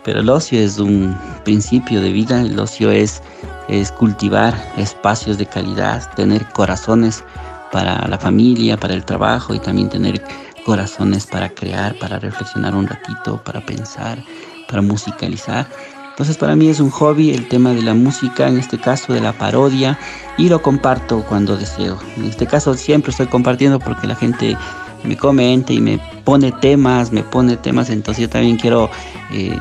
pero 0.03 0.21
el 0.21 0.29
ocio 0.29 0.59
es 0.59 0.79
un 0.79 1.15
principio 1.45 2.01
de 2.01 2.11
vida, 2.11 2.41
el 2.41 2.57
ocio 2.57 2.89
es, 2.89 3.21
es 3.67 3.91
cultivar 3.91 4.55
espacios 4.75 5.37
de 5.37 5.45
calidad, 5.45 6.11
tener 6.15 6.43
corazones 6.47 7.23
para 7.71 8.07
la 8.07 8.17
familia, 8.17 8.77
para 8.77 8.93
el 8.93 9.05
trabajo 9.05 9.53
y 9.53 9.59
también 9.59 9.89
tener 9.89 10.23
corazones 10.65 11.25
para 11.25 11.49
crear, 11.49 11.97
para 11.99 12.19
reflexionar 12.19 12.75
un 12.75 12.87
ratito, 12.87 13.41
para 13.43 13.65
pensar, 13.65 14.23
para 14.67 14.81
musicalizar. 14.81 15.67
Entonces 16.09 16.37
para 16.37 16.55
mí 16.55 16.67
es 16.67 16.79
un 16.79 16.89
hobby 16.89 17.31
el 17.31 17.47
tema 17.47 17.71
de 17.73 17.81
la 17.81 17.93
música, 17.93 18.47
en 18.47 18.57
este 18.57 18.77
caso 18.77 19.13
de 19.13 19.21
la 19.21 19.31
parodia, 19.33 19.97
y 20.37 20.49
lo 20.49 20.61
comparto 20.61 21.23
cuando 21.23 21.55
deseo. 21.55 21.97
En 22.17 22.25
este 22.25 22.45
caso 22.45 22.73
siempre 22.73 23.11
estoy 23.11 23.27
compartiendo 23.27 23.79
porque 23.79 24.05
la 24.05 24.15
gente 24.15 24.57
me 25.03 25.15
comenta 25.15 25.71
y 25.71 25.79
me 25.79 25.99
pone 26.25 26.51
temas, 26.51 27.11
me 27.11 27.23
pone 27.23 27.55
temas, 27.57 27.89
entonces 27.89 28.23
yo 28.23 28.29
también 28.29 28.57
quiero, 28.57 28.89
eh, 29.31 29.57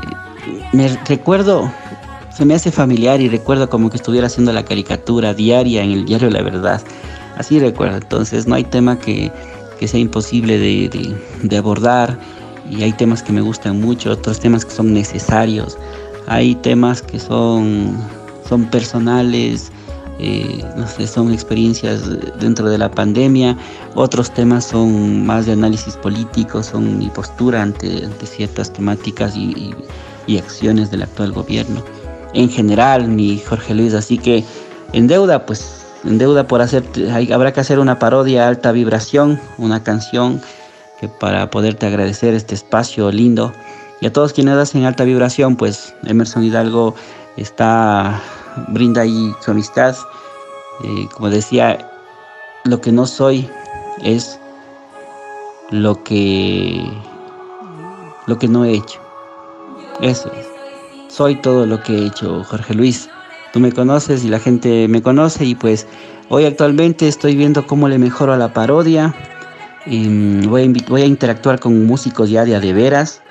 me 0.72 0.88
recuerdo, 1.06 1.70
se 2.36 2.44
me 2.44 2.54
hace 2.54 2.72
familiar 2.72 3.20
y 3.20 3.28
recuerdo 3.28 3.70
como 3.70 3.88
que 3.88 3.96
estuviera 3.96 4.26
haciendo 4.26 4.52
la 4.52 4.64
caricatura 4.64 5.34
diaria 5.34 5.82
en 5.82 5.92
el 5.92 6.04
diario 6.04 6.28
La 6.30 6.42
Verdad. 6.42 6.82
Así 7.38 7.58
recuerdo, 7.58 7.96
entonces 7.96 8.46
no 8.46 8.54
hay 8.56 8.64
tema 8.64 8.98
que, 8.98 9.32
sea 9.86 10.00
imposible 10.00 10.58
de, 10.58 11.16
de 11.42 11.56
abordar 11.56 12.18
y 12.70 12.82
hay 12.82 12.92
temas 12.92 13.22
que 13.22 13.32
me 13.32 13.40
gustan 13.40 13.80
mucho, 13.80 14.10
otros 14.10 14.40
temas 14.40 14.64
que 14.64 14.72
son 14.72 14.92
necesarios. 14.92 15.78
Hay 16.26 16.56
temas 16.56 17.00
que 17.00 17.18
son, 17.18 17.96
son 18.48 18.66
personales, 18.66 19.72
eh, 20.18 20.64
no 20.76 20.86
sé, 20.86 21.06
son 21.06 21.32
experiencias 21.32 22.02
dentro 22.40 22.68
de 22.68 22.76
la 22.76 22.90
pandemia, 22.90 23.56
otros 23.94 24.32
temas 24.32 24.66
son 24.66 25.24
más 25.24 25.46
de 25.46 25.52
análisis 25.52 25.94
político, 25.94 26.62
son 26.62 26.98
mi 26.98 27.08
postura 27.08 27.62
ante, 27.62 28.04
ante 28.04 28.26
ciertas 28.26 28.72
temáticas 28.72 29.36
y, 29.36 29.74
acciones 30.38 30.90
del 30.90 31.02
actual 31.02 31.32
gobierno. 31.32 31.82
En 32.34 32.50
general, 32.50 33.08
mi 33.08 33.38
Jorge 33.38 33.74
Luis, 33.74 33.94
así 33.94 34.18
que 34.18 34.44
en 34.92 35.06
deuda, 35.06 35.46
pues 35.46 35.77
deuda 36.02 36.46
por 36.46 36.60
hacer, 36.60 36.84
habrá 37.32 37.52
que 37.52 37.60
hacer 37.60 37.78
una 37.78 37.98
parodia 37.98 38.48
alta 38.48 38.72
vibración, 38.72 39.40
una 39.58 39.82
canción 39.82 40.40
que 41.00 41.08
para 41.08 41.50
poderte 41.50 41.86
agradecer 41.86 42.34
este 42.34 42.54
espacio 42.54 43.10
lindo 43.10 43.52
y 44.00 44.06
a 44.06 44.12
todos 44.12 44.32
quienes 44.32 44.56
hacen 44.56 44.84
alta 44.84 45.04
vibración, 45.04 45.56
pues 45.56 45.94
Emerson 46.04 46.44
Hidalgo 46.44 46.94
está, 47.36 48.20
brinda 48.68 49.02
ahí 49.02 49.34
su 49.40 49.50
amistad. 49.50 49.96
Eh, 50.84 51.08
como 51.12 51.30
decía, 51.30 51.90
lo 52.64 52.80
que 52.80 52.92
no 52.92 53.06
soy 53.06 53.48
es 54.02 54.38
lo 55.70 56.02
que, 56.04 56.88
lo 58.26 58.38
que 58.38 58.46
no 58.46 58.64
he 58.64 58.74
hecho. 58.74 59.00
Eso 60.00 60.30
es. 60.32 60.46
Soy 61.12 61.34
todo 61.40 61.66
lo 61.66 61.82
que 61.82 61.98
he 61.98 62.06
hecho, 62.06 62.44
Jorge 62.44 62.74
Luis. 62.74 63.10
Tú 63.52 63.60
me 63.60 63.72
conoces 63.72 64.24
y 64.24 64.28
la 64.28 64.38
gente 64.38 64.88
me 64.88 65.02
conoce 65.02 65.44
y 65.44 65.54
pues 65.54 65.86
hoy 66.28 66.44
actualmente 66.44 67.08
estoy 67.08 67.36
viendo 67.36 67.66
cómo 67.66 67.88
le 67.88 67.98
mejoro 67.98 68.32
a 68.32 68.36
la 68.36 68.52
parodia. 68.52 69.14
Mm, 69.86 70.48
voy, 70.48 71.02
a 71.02 71.06
interactuar 71.06 71.58
con 71.58 71.86
músicos 71.86 72.28
ya 72.28 72.44
de 72.44 72.60
de 72.60 72.72
veras 72.72 73.22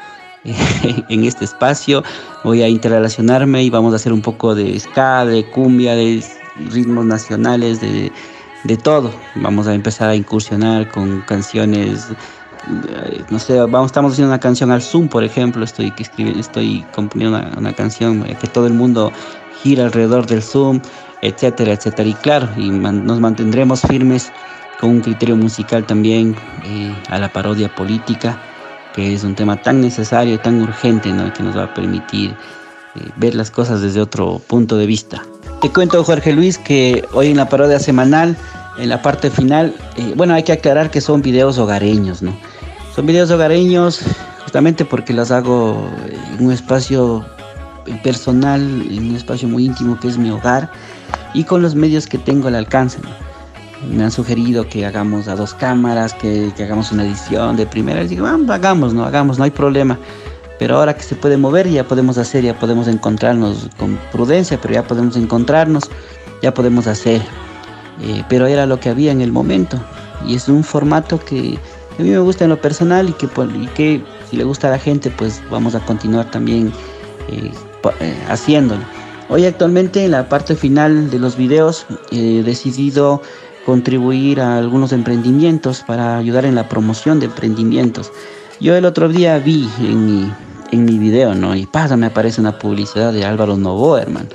en 1.10 1.24
este 1.24 1.46
espacio. 1.46 2.04
Voy 2.44 2.64
a 2.64 2.68
interrelacionarme 2.68 3.64
y 3.64 3.70
vamos 3.70 3.94
a 3.94 3.98
hacer 3.98 4.14
un 4.14 4.22
poco 4.22 4.56
de 4.56 4.80
ska, 4.80 5.26
de 5.26 5.46
cumbia, 5.50 5.96
de 5.96 6.24
ritmos 6.72 7.06
nacionales, 7.06 7.82
de, 7.82 8.12
de 8.64 8.78
todo. 8.78 9.12
Vamos 9.36 9.68
a 9.68 9.74
empezar 9.74 10.10
a 10.10 10.16
incursionar 10.16 10.90
con 10.90 11.22
canciones 11.22 12.08
eh, 12.68 13.24
no 13.30 13.40
sé, 13.40 13.58
vamos, 13.60 13.88
estamos 13.88 14.12
haciendo 14.12 14.32
una 14.32 14.40
canción 14.40 14.72
al 14.72 14.82
Zoom, 14.82 15.08
por 15.08 15.24
ejemplo, 15.24 15.64
estoy, 15.64 15.94
estoy 16.38 16.86
componiendo 16.94 17.42
una, 17.58 17.74
canción 17.74 18.24
que 18.24 18.48
todo 18.48 18.68
el 18.68 18.74
mundo 18.74 19.12
gira 19.64 19.86
alrededor 19.86 20.26
del 20.26 20.42
Zoom, 20.42 20.82
etcétera, 21.22 21.74
etcétera. 21.74 22.10
Y 22.10 22.14
claro, 22.14 22.50
y 22.58 22.70
nos 22.70 23.20
mantendremos 23.20 23.82
firmes 23.82 24.32
con 24.80 24.92
un 24.92 25.02
criterio 25.02 25.36
musical 25.36 25.86
también 25.86 26.36
eh, 26.66 26.96
a 27.10 27.18
la 27.18 27.32
parodia 27.32 27.74
política 27.74 28.40
que 28.98 29.14
es 29.14 29.24
un 29.24 29.36
tema 29.36 29.62
tan 29.62 29.80
necesario 29.80 30.34
y 30.34 30.38
tan 30.40 30.60
urgente, 30.60 31.14
¿no? 31.14 31.32
que 31.32 31.44
nos 31.44 31.56
va 31.56 31.66
a 31.66 31.74
permitir 31.76 32.32
eh, 32.96 33.10
ver 33.18 33.36
las 33.36 33.52
cosas 33.52 33.80
desde 33.80 34.02
otro 34.02 34.42
punto 34.48 34.76
de 34.76 34.88
vista. 34.88 35.24
Te 35.62 35.70
cuento, 35.70 36.04
Jorge 36.04 36.34
Luis, 36.34 36.58
que 36.58 37.06
hoy 37.14 37.28
en 37.28 37.38
la 37.38 37.48
parodia 37.48 37.78
semanal, 37.78 38.36
en 38.80 38.90
la 38.90 39.04
parte 39.04 39.30
final, 39.30 39.76
eh, 39.98 40.14
bueno, 40.16 40.34
hay 40.34 40.42
que 40.42 40.52
aclarar 40.52 40.90
que 40.90 41.00
son 41.00 41.22
videos 41.22 41.60
hogareños, 41.60 42.24
¿no? 42.24 42.36
Son 42.96 43.06
videos 43.06 43.30
hogareños 43.30 44.02
justamente 44.44 44.84
porque 44.84 45.14
las 45.14 45.30
hago 45.30 45.78
en 46.36 46.48
un 46.48 46.52
espacio 46.52 47.24
personal, 48.04 48.62
en 48.62 49.10
un 49.10 49.16
espacio 49.16 49.48
muy 49.48 49.66
íntimo 49.66 50.00
que 50.00 50.08
es 50.08 50.18
mi 50.18 50.30
hogar 50.30 50.72
y 51.34 51.44
con 51.44 51.62
los 51.62 51.76
medios 51.76 52.08
que 52.08 52.18
tengo 52.18 52.48
al 52.48 52.56
alcance. 52.56 53.00
me 53.92 54.04
han 54.04 54.12
sugerido 54.12 54.68
que 54.68 54.86
hagamos 54.86 55.28
a 55.28 55.36
dos 55.36 55.54
cámaras, 55.54 56.14
que, 56.14 56.52
hagamos 56.60 56.92
una 56.92 57.04
edición 57.04 57.56
de 57.56 57.66
primera. 57.66 58.02
Y 58.04 58.08
digo, 58.08 58.24
vamos, 58.24 58.50
hagamos, 58.50 58.94
no 58.94 59.04
hagamos, 59.04 59.38
no 59.38 59.44
hay 59.44 59.52
problema. 59.52 59.98
Pero 60.58 60.78
ahora 60.78 60.96
que 60.96 61.04
se 61.04 61.16
puede 61.16 61.38
mover, 61.38 61.70
ya 61.70 61.88
podemos 61.88 62.18
hacer, 62.18 62.44
ya 62.44 62.58
podemos 62.58 62.88
encontrarnos 62.88 63.70
con 63.78 64.00
prudencia, 64.12 64.60
pero 64.60 64.74
ya 64.74 64.84
podemos 64.84 65.16
encontrarnos, 65.16 65.84
ya 66.42 66.54
podemos 66.54 66.88
hacer. 66.88 67.22
Eh, 68.02 68.24
pero 68.28 68.48
era 68.48 68.66
lo 68.66 68.80
que 68.80 68.90
había 68.90 69.12
en 69.12 69.22
el 69.22 69.32
momento. 69.32 69.80
Y 70.26 70.36
es 70.36 70.50
un 70.50 70.64
formato 70.64 71.20
que 71.20 71.60
a 72.00 72.02
mí 72.02 72.10
me 72.10 72.20
gusta 72.20 72.46
en 72.46 72.50
lo 72.50 72.60
personal 72.60 73.10
y 73.10 73.14
que, 73.14 73.28
y 73.60 73.68
que 73.68 74.04
si 74.30 74.38
le 74.38 74.44
gusta 74.44 74.68
a 74.68 74.72
la 74.72 74.80
gente, 74.80 75.12
pues 75.12 75.42
vamos 75.52 75.76
a 75.76 75.80
continuar 75.80 76.30
también 76.32 76.72
eh, 77.30 77.52
eh, 78.00 78.16
haciéndolo. 78.28 78.82
Hoy 79.30 79.46
actualmente 79.46 80.06
en 80.06 80.12
la 80.12 80.30
parte 80.30 80.56
final 80.56 81.10
de 81.10 81.20
los 81.20 81.36
videos 81.36 81.86
he 82.12 82.44
decidido 82.44 83.22
contribuir 83.66 84.40
a 84.40 84.58
algunos 84.58 84.94
emprendimientos 84.94 85.84
para 85.86 86.18
ayudar 86.18 86.46
en 86.46 86.56
la 86.56 86.70
promoción 86.70 87.20
de 87.20 87.26
emprendimientos. 87.26 88.12
Yo 88.62 88.76
el 88.76 88.86
otro 88.86 89.10
día 89.10 89.38
vi 89.40 89.70
en 89.80 90.06
mi, 90.06 90.34
en 90.72 90.86
mi 90.86 90.98
video, 90.98 91.36
¿no? 91.36 91.54
Y 91.56 91.66
pasa, 91.66 91.98
me 91.98 92.06
aparece 92.06 92.40
una 92.40 92.58
publicidad 92.58 93.12
de 93.12 93.26
Álvaro 93.26 93.58
Novoa, 93.58 94.02
hermano. 94.02 94.30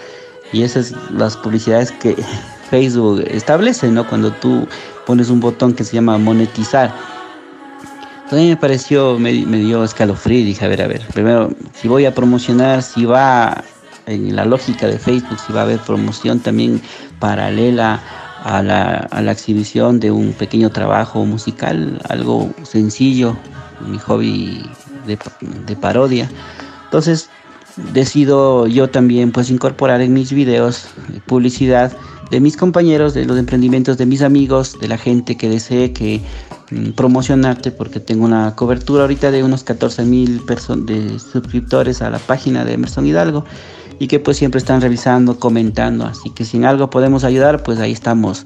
Y 0.53 0.63
esas 0.63 0.89
son 0.89 1.19
las 1.19 1.39
publicidades 1.39 1.91
que 1.93 2.15
Facebook 2.71 3.25
establece, 3.27 3.89
¿no? 3.89 4.07
Cuando 4.07 4.31
tú 4.33 4.69
pones 5.07 5.31
un 5.31 5.41
botón 5.41 5.73
que 5.73 5.85
se 5.85 5.95
llama 5.95 6.19
monetizar. 6.19 6.95
Entonces 8.33 8.49
me 8.49 8.57
pareció, 8.57 9.19
me, 9.19 9.45
me 9.45 9.59
dio 9.59 9.85
escalofrío 9.85 10.43
dije, 10.47 10.65
a 10.65 10.69
ver, 10.69 10.81
a 10.81 10.87
ver, 10.87 11.07
primero, 11.13 11.51
si 11.75 11.87
voy 11.87 12.07
a 12.07 12.15
promocionar, 12.15 12.83
si 12.83 13.05
va 13.05 13.63
en 14.07 14.35
la 14.35 14.47
lógica 14.47 14.87
de 14.87 14.99
Facebook, 14.99 15.39
si 15.47 15.53
va 15.53 15.61
a 15.61 15.65
haber 15.65 15.81
promoción 15.81 16.41
también 16.41 16.81
paralela 17.19 18.01
a 18.43 18.63
la, 18.63 19.07
a 19.11 19.21
la 19.21 19.33
exhibición 19.33 20.01
de 20.01 20.13
un 20.13 20.33
pequeño 20.33 20.71
trabajo 20.71 21.27
musical, 21.27 22.01
algo 22.09 22.51
sencillo, 22.63 23.37
mi 23.87 23.99
hobby 23.99 24.65
de, 25.07 25.19
de 25.67 25.77
parodia. 25.77 26.31
Entonces 26.87 27.29
decido 27.93 28.67
yo 28.67 28.89
también 28.89 29.31
pues 29.31 29.51
incorporar 29.51 30.01
en 30.01 30.15
mis 30.15 30.33
videos 30.33 30.87
publicidad 31.27 31.93
de 32.31 32.41
mis 32.41 32.57
compañeros, 32.57 33.13
de 33.13 33.27
los 33.27 33.39
emprendimientos 33.39 33.99
de 33.99 34.07
mis 34.07 34.23
amigos, 34.23 34.79
de 34.81 34.89
la 34.89 34.97
gente 34.97 35.37
que 35.37 35.51
desee 35.51 35.93
que 35.93 36.23
promocionarte 36.95 37.71
porque 37.71 38.01
tengo 38.01 38.25
una 38.25 38.55
cobertura 38.55 39.03
ahorita 39.03 39.31
de 39.31 39.43
unos 39.43 39.65
14 39.65 40.05
mil 40.05 40.43
de 40.47 41.19
suscriptores 41.19 42.03
a 42.03 42.11
la 42.11 42.19
página 42.19 42.65
de 42.65 42.75
Emerson 42.75 43.07
Hidalgo 43.07 43.45
y 43.99 44.09
que 44.09 44.19
pues 44.19 44.37
siempre 44.37 44.59
están 44.59 44.81
revisando, 44.81 45.39
comentando, 45.39 46.05
así 46.05 46.31
que 46.31 46.45
si 46.45 46.57
en 46.57 46.65
algo 46.65 46.91
podemos 46.91 47.23
ayudar, 47.23 47.63
pues 47.63 47.79
ahí 47.79 47.93
estamos, 47.93 48.43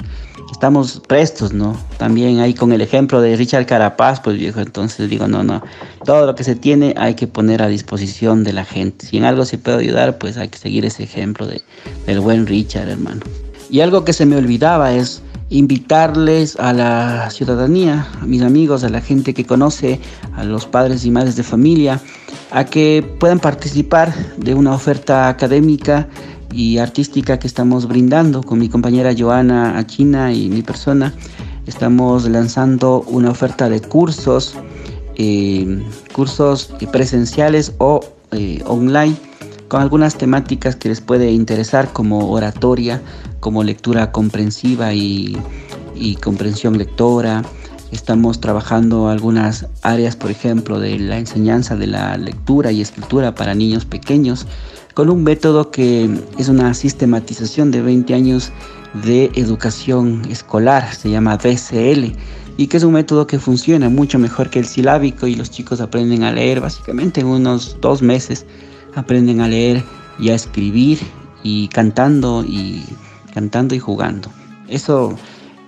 estamos 0.53 1.01
prestos, 1.09 1.55
¿no? 1.55 1.79
También 1.97 2.41
ahí 2.41 2.53
con 2.53 2.73
el 2.73 2.83
ejemplo 2.83 3.23
de 3.23 3.37
Richard 3.37 3.65
Carapaz, 3.65 4.21
pues 4.21 4.37
viejo, 4.37 4.61
entonces 4.61 5.09
digo, 5.09 5.29
no, 5.29 5.43
no, 5.43 5.63
todo 6.05 6.27
lo 6.27 6.35
que 6.35 6.45
se 6.45 6.57
tiene 6.57 6.95
hay 6.99 7.15
que 7.15 7.27
poner 7.27 7.63
a 7.63 7.69
disposición 7.69 8.45
de 8.45 8.53
la 8.53 8.67
gente, 8.67 9.07
si 9.07 9.17
en 9.17 9.25
algo 9.25 9.47
se 9.47 9.57
puede 9.57 9.79
ayudar, 9.79 10.19
pues 10.19 10.37
hay 10.37 10.49
que 10.49 10.59
seguir 10.59 10.85
ese 10.85 11.05
ejemplo 11.05 11.47
de, 11.47 11.63
del 12.07 12.21
buen 12.21 12.47
Richard, 12.47 12.89
hermano. 12.91 13.23
Y 13.71 13.81
algo 13.81 14.05
que 14.05 14.13
se 14.13 14.27
me 14.27 14.37
olvidaba 14.37 14.93
es 14.93 15.23
invitarles 15.49 16.57
a 16.57 16.73
la 16.73 17.31
ciudadanía, 17.31 18.09
a 18.21 18.27
mis 18.27 18.43
amigos, 18.43 18.85
a 18.85 18.89
la 18.89 19.01
gente 19.01 19.35
que 19.35 19.45
conoce, 19.45 20.01
a 20.35 20.45
los 20.45 20.67
padres 20.67 21.05
y 21.05 21.11
madres 21.11 21.37
de 21.37 21.43
familia, 21.43 22.01
a 22.51 22.65
que 22.65 23.05
puedan 23.21 23.39
participar 23.39 24.13
de 24.37 24.55
una 24.55 24.75
oferta 24.75 25.29
académica 25.29 26.09
y 26.53 26.79
artística 26.79 27.39
que 27.39 27.47
estamos 27.47 27.87
brindando 27.87 28.43
con 28.43 28.59
mi 28.59 28.69
compañera 28.69 29.15
Joana 29.17 29.79
Achina 29.79 30.33
y 30.33 30.49
mi 30.49 30.63
persona. 30.63 31.13
Estamos 31.67 32.29
lanzando 32.29 33.03
una 33.09 33.31
oferta 33.31 33.69
de 33.69 33.81
cursos, 33.81 34.55
eh, 35.17 35.83
cursos 36.13 36.71
presenciales 36.91 37.75
o 37.79 38.01
eh, 38.33 38.63
online 38.67 39.17
con 39.69 39.83
algunas 39.83 40.17
temáticas 40.17 40.77
que 40.77 40.89
les 40.89 41.01
puede 41.01 41.31
interesar 41.31 41.93
como 41.93 42.31
oratoria, 42.31 43.01
como 43.41 43.65
lectura 43.65 44.13
comprensiva 44.13 44.95
y, 44.95 45.37
comprensión 46.23 46.79
lectora, 46.79 47.43
Estamos 47.93 48.41
trabajando 48.41 49.09
algunas 49.09 49.67
áreas, 49.83 50.17
por 50.17 50.33
ejemplo, 50.33 50.81
de 50.81 50.99
la 50.99 51.19
enseñanza 51.19 51.77
de 51.77 51.87
la 51.87 52.17
lectura 52.17 52.73
y 52.73 52.81
escritura 52.81 53.35
para 53.35 53.55
niños 53.55 53.85
pequeños, 53.85 54.45
con 54.95 55.09
un 55.09 55.23
método 55.23 55.71
que 55.71 56.11
es 56.37 56.49
una 56.49 56.75
sistematización 56.75 57.71
de 57.71 57.83
20 57.83 58.13
años 58.13 58.53
de 59.05 59.31
educación 59.35 60.23
escolar, 60.29 60.93
se 60.95 61.11
llama 61.11 61.37
DCL, 61.37 62.13
y 62.57 62.67
que 62.67 62.77
es 62.77 62.83
un 62.83 62.95
método 62.95 63.27
que 63.27 63.39
funciona 63.39 63.89
mucho 63.89 64.19
mejor 64.19 64.51
que 64.51 64.59
el 64.59 64.67
silábico 64.67 65.29
y 65.29 65.37
los 65.37 65.51
chicos 65.51 65.81
aprenden 65.81 66.25
a 66.25 66.33
leer 66.33 66.61
básicamente 66.61 67.21
en 67.21 67.29
unos 67.29 67.77
dos 67.81 68.03
meses, 68.03 68.47
aprenden 68.97 69.41
a 69.41 69.49
leer 69.49 69.85
y 70.19 70.31
a 70.31 70.35
escribir 70.35 70.99
y 71.45 71.69
cantando 71.69 72.45
y 72.45 72.85
cantando 73.33 73.77
y 73.77 73.79
jugando. 73.79 74.29
Eso 74.69 75.17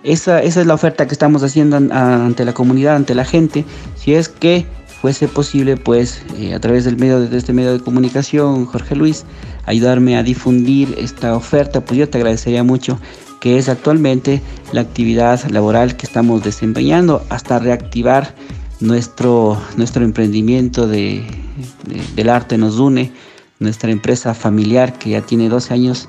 esa, 0.02 0.42
esa 0.42 0.60
es 0.60 0.66
la 0.66 0.74
oferta 0.74 1.06
que 1.06 1.12
estamos 1.12 1.42
haciendo 1.42 1.76
ante 1.76 2.44
la 2.44 2.54
comunidad, 2.54 2.96
ante 2.96 3.14
la 3.14 3.24
gente. 3.24 3.64
Si 3.96 4.14
es 4.14 4.28
que 4.28 4.66
fuese 5.00 5.28
posible, 5.28 5.76
pues 5.76 6.22
eh, 6.38 6.54
a 6.54 6.60
través 6.60 6.84
del 6.84 6.96
medio 6.96 7.20
de 7.20 7.36
este 7.36 7.52
medio 7.52 7.72
de 7.72 7.80
comunicación, 7.80 8.66
Jorge 8.66 8.96
Luis, 8.96 9.24
ayudarme 9.66 10.16
a 10.16 10.22
difundir 10.22 10.94
esta 10.98 11.36
oferta, 11.36 11.80
pues 11.80 11.98
yo 11.98 12.08
te 12.08 12.18
agradecería 12.18 12.64
mucho 12.64 12.98
que 13.40 13.58
es 13.58 13.68
actualmente 13.68 14.42
la 14.72 14.80
actividad 14.80 15.40
laboral 15.50 15.96
que 15.96 16.06
estamos 16.06 16.42
desempeñando 16.42 17.22
hasta 17.28 17.58
reactivar 17.60 18.34
nuestro, 18.80 19.60
nuestro 19.76 20.04
emprendimiento 20.04 20.86
de, 20.86 21.24
del 22.14 22.28
arte 22.28 22.58
nos 22.58 22.78
une, 22.78 23.12
nuestra 23.58 23.90
empresa 23.90 24.34
familiar 24.34 24.98
que 24.98 25.10
ya 25.10 25.22
tiene 25.22 25.48
12 25.48 25.74
años 25.74 26.08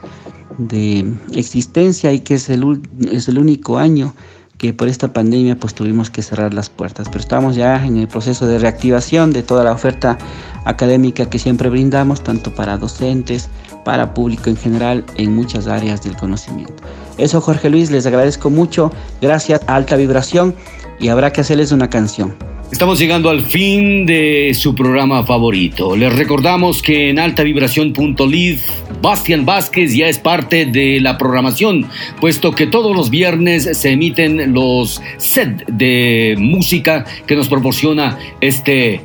de 0.58 1.12
existencia 1.34 2.14
y 2.14 2.20
que 2.20 2.36
es 2.36 2.50
el, 2.50 2.82
es 3.12 3.28
el 3.28 3.40
único 3.40 3.78
año 3.78 4.14
que 4.58 4.74
por 4.74 4.90
esta 4.90 5.14
pandemia 5.14 5.56
pues 5.56 5.74
tuvimos 5.74 6.10
que 6.10 6.22
cerrar 6.22 6.54
las 6.54 6.70
puertas. 6.70 7.08
Pero 7.08 7.22
estamos 7.22 7.56
ya 7.56 7.86
en 7.86 7.98
el 7.98 8.08
proceso 8.08 8.46
de 8.46 8.60
reactivación 8.60 9.32
de 9.32 9.42
toda 9.42 9.64
la 9.64 9.72
oferta 9.72 10.18
académica 10.66 11.30
que 11.30 11.40
siempre 11.40 11.70
brindamos, 11.70 12.22
tanto 12.22 12.54
para 12.54 12.78
docentes, 12.78 13.50
para 13.86 14.14
público 14.14 14.50
en 14.50 14.58
general, 14.58 15.06
en 15.16 15.34
muchas 15.34 15.68
áreas 15.68 16.04
del 16.04 16.18
conocimiento. 16.18 16.84
Eso 17.18 17.40
Jorge 17.40 17.70
Luis, 17.70 17.90
les 17.90 18.06
agradezco 18.06 18.50
mucho, 18.50 18.92
gracias 19.22 19.62
a 19.66 19.76
Alta 19.76 19.96
Vibración 19.96 20.54
y 21.00 21.08
habrá 21.08 21.32
que 21.32 21.42
hacerles 21.42 21.72
una 21.72 21.90
canción. 21.90 22.36
Estamos 22.72 23.00
llegando 23.00 23.32
al 23.32 23.42
fin 23.42 24.06
de 24.06 24.54
su 24.54 24.76
programa 24.76 25.24
favorito. 25.24 25.96
Les 25.96 26.14
recordamos 26.16 26.84
que 26.84 27.10
en 27.10 27.18
altavibración.live, 27.18 28.60
Bastian 29.02 29.44
Vázquez 29.44 29.96
ya 29.96 30.08
es 30.08 30.20
parte 30.20 30.66
de 30.68 31.02
la 31.02 31.18
programación, 31.18 31.88
puesto 32.22 32.52
que 32.52 32.68
todos 32.68 32.96
los 32.96 33.10
viernes 33.10 33.70
se 33.78 33.92
emiten 33.92 34.54
los 34.54 35.02
sets 35.18 35.64
de 35.68 36.36
música 36.38 37.06
que 37.26 37.36
nos 37.36 37.50
proporciona 37.50 38.20
este 38.40 39.02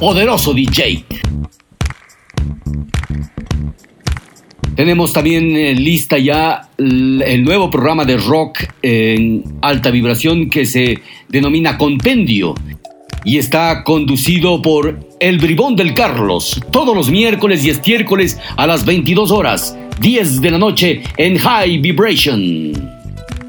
poderoso 0.00 0.54
DJ. 0.54 1.04
Tenemos 4.80 5.12
también 5.12 5.54
eh, 5.58 5.74
lista 5.74 6.16
ya 6.16 6.70
el 6.78 7.44
nuevo 7.44 7.70
programa 7.70 8.06
de 8.06 8.16
rock 8.16 8.60
en 8.80 9.44
alta 9.60 9.90
vibración 9.90 10.48
que 10.48 10.64
se 10.64 11.00
denomina 11.28 11.76
Compendio 11.76 12.54
y 13.22 13.36
está 13.36 13.84
conducido 13.84 14.62
por 14.62 14.98
El 15.20 15.36
Bribón 15.36 15.76
del 15.76 15.92
Carlos 15.92 16.58
todos 16.72 16.96
los 16.96 17.10
miércoles 17.10 17.62
y 17.62 17.68
estiércoles 17.68 18.38
a 18.56 18.66
las 18.66 18.86
22 18.86 19.30
horas, 19.30 19.76
10 20.00 20.40
de 20.40 20.50
la 20.50 20.56
noche 20.56 21.02
en 21.18 21.36
High 21.36 21.76
Vibration. 21.76 22.72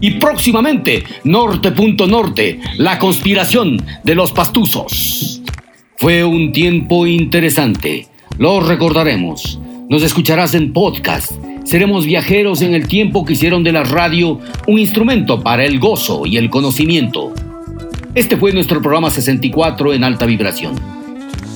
Y 0.02 0.12
próximamente, 0.20 1.06
Norte.norte, 1.24 2.08
Norte, 2.08 2.60
la 2.76 3.00
conspiración 3.00 3.82
de 4.04 4.16
los 4.16 4.34
pastuzos. 4.34 5.42
Fue 5.96 6.26
un 6.26 6.52
tiempo 6.52 7.08
interesante, 7.08 8.08
lo 8.38 8.60
recordaremos 8.60 9.62
nos 9.92 10.04
escucharás 10.04 10.54
en 10.54 10.72
podcast. 10.72 11.34
Seremos 11.66 12.06
viajeros 12.06 12.62
en 12.62 12.74
el 12.74 12.88
tiempo 12.88 13.26
que 13.26 13.34
hicieron 13.34 13.62
de 13.62 13.74
la 13.74 13.84
radio 13.84 14.40
un 14.66 14.80
instrumento 14.80 15.42
para 15.44 15.66
el 15.66 15.80
gozo 15.80 16.26
y 16.26 16.38
el 16.38 16.50
conocimiento. 16.50 17.34
Este 18.16 18.38
fue 18.38 18.54
nuestro 18.54 18.82
programa 18.82 19.10
64 19.10 19.94
en 19.94 20.06
alta 20.06 20.26
vibración. 20.26 20.76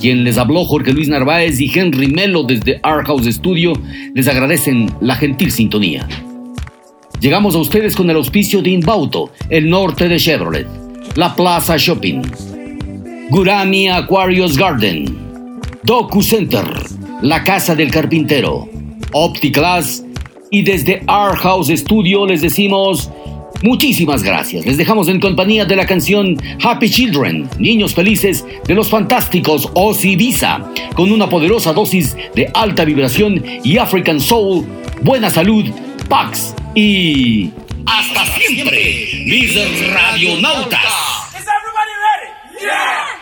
Quien 0.02 0.22
les 0.22 0.36
habló 0.36 0.66
Jorge 0.66 0.92
Luis 0.92 1.08
Narváez 1.08 1.58
y 1.60 1.72
Henry 1.74 2.08
Melo 2.08 2.42
desde 2.42 2.78
Art 2.82 3.06
House 3.06 3.24
Studio 3.24 3.72
les 4.12 4.28
agradecen 4.28 4.92
la 5.00 5.16
gentil 5.16 5.50
sintonía. 5.50 6.06
Llegamos 7.18 7.54
a 7.54 7.58
ustedes 7.58 7.96
con 7.96 8.10
el 8.10 8.16
auspicio 8.16 8.60
de 8.60 8.68
Inbauto, 8.68 9.30
el 9.48 9.70
norte 9.70 10.10
de 10.10 10.18
Chevrolet, 10.18 10.66
la 11.14 11.34
Plaza 11.34 11.78
Shopping, 11.78 12.20
Gurami 13.30 13.88
Aquarius 13.88 14.58
Garden, 14.58 15.06
Doku 15.84 16.22
Center, 16.22 16.66
la 17.22 17.44
Casa 17.44 17.74
del 17.74 17.90
Carpintero, 17.90 18.68
OptiClass 19.12 20.04
y 20.50 20.62
desde 20.62 21.02
Art 21.06 21.38
House 21.38 21.68
Studio 21.68 22.26
les 22.26 22.42
decimos 22.42 23.10
muchísimas 23.62 24.22
gracias. 24.22 24.66
Les 24.66 24.76
dejamos 24.76 25.08
en 25.08 25.20
compañía 25.20 25.64
de 25.64 25.76
la 25.76 25.86
canción 25.86 26.36
Happy 26.62 26.90
Children, 26.90 27.48
Niños 27.58 27.94
Felices 27.94 28.44
de 28.66 28.74
los 28.74 28.90
fantásticos 28.90 29.70
Ozzy 29.74 30.16
Visa, 30.16 30.70
con 30.94 31.10
una 31.10 31.28
poderosa 31.28 31.72
dosis 31.72 32.16
de 32.34 32.50
alta 32.54 32.84
vibración 32.84 33.42
y 33.64 33.78
African 33.78 34.20
Soul, 34.20 34.66
buena 35.02 35.30
salud, 35.30 35.64
Pax 36.08 36.54
y 36.74 37.50
hasta 37.86 38.26
siempre, 38.26 39.08
mis 39.24 39.92
radionautas. 39.92 40.80
Siempre 42.58 43.15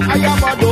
I 0.00 0.16
am 0.16 0.42
a 0.42 0.71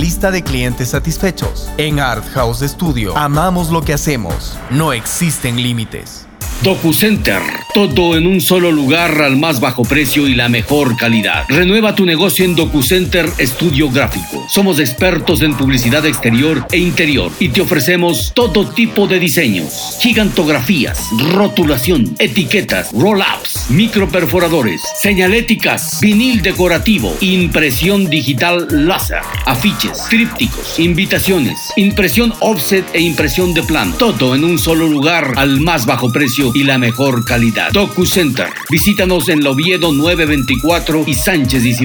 lista 0.00 0.30
de 0.30 0.42
clientes 0.42 0.88
satisfechos. 0.88 1.68
En 1.76 2.00
Art 2.00 2.26
House 2.32 2.60
Studio 2.60 3.16
amamos 3.16 3.70
lo 3.70 3.82
que 3.82 3.92
hacemos. 3.92 4.58
No 4.70 4.92
existen 4.92 5.62
límites. 5.62 6.26
DocuCenter, 6.62 7.40
todo 7.72 8.18
en 8.18 8.26
un 8.26 8.42
solo 8.42 8.70
lugar 8.70 9.22
al 9.22 9.38
más 9.38 9.60
bajo 9.60 9.82
precio 9.82 10.28
y 10.28 10.34
la 10.34 10.50
mejor 10.50 10.94
calidad. 10.94 11.44
Renueva 11.48 11.94
tu 11.94 12.04
negocio 12.04 12.44
en 12.44 12.54
DocuCenter 12.54 13.30
Estudio 13.38 13.90
Gráfico. 13.90 14.44
Somos 14.46 14.78
expertos 14.78 15.40
en 15.40 15.54
publicidad 15.54 16.04
exterior 16.04 16.66
e 16.70 16.76
interior 16.76 17.32
y 17.38 17.48
te 17.48 17.62
ofrecemos 17.62 18.32
todo 18.34 18.68
tipo 18.68 19.06
de 19.06 19.18
diseños, 19.18 19.96
gigantografías, 20.00 21.00
rotulación, 21.32 22.14
etiquetas, 22.18 22.92
roll-ups, 22.92 23.59
microperforadores, 23.70 24.82
señaléticas, 24.96 26.00
vinil 26.00 26.42
decorativo, 26.42 27.16
impresión 27.20 28.10
digital 28.10 28.66
láser, 28.70 29.20
afiches, 29.46 30.06
trípticos, 30.08 30.78
invitaciones, 30.78 31.58
impresión 31.76 32.32
offset 32.40 32.84
e 32.92 33.00
impresión 33.00 33.54
de 33.54 33.62
plano. 33.62 33.94
Todo 33.96 34.34
en 34.34 34.42
un 34.44 34.58
solo 34.58 34.88
lugar 34.88 35.34
al 35.36 35.60
más 35.60 35.86
bajo 35.86 36.10
precio 36.10 36.50
y 36.54 36.64
la 36.64 36.76
mejor 36.78 37.24
calidad. 37.24 37.70
DocuCenter. 37.72 38.48
Visítanos 38.70 39.28
en 39.28 39.44
la 39.44 39.50
Oviedo 39.50 39.92
924 39.92 41.04
y 41.06 41.14
Sánchez 41.14 41.64
y. 41.64 41.78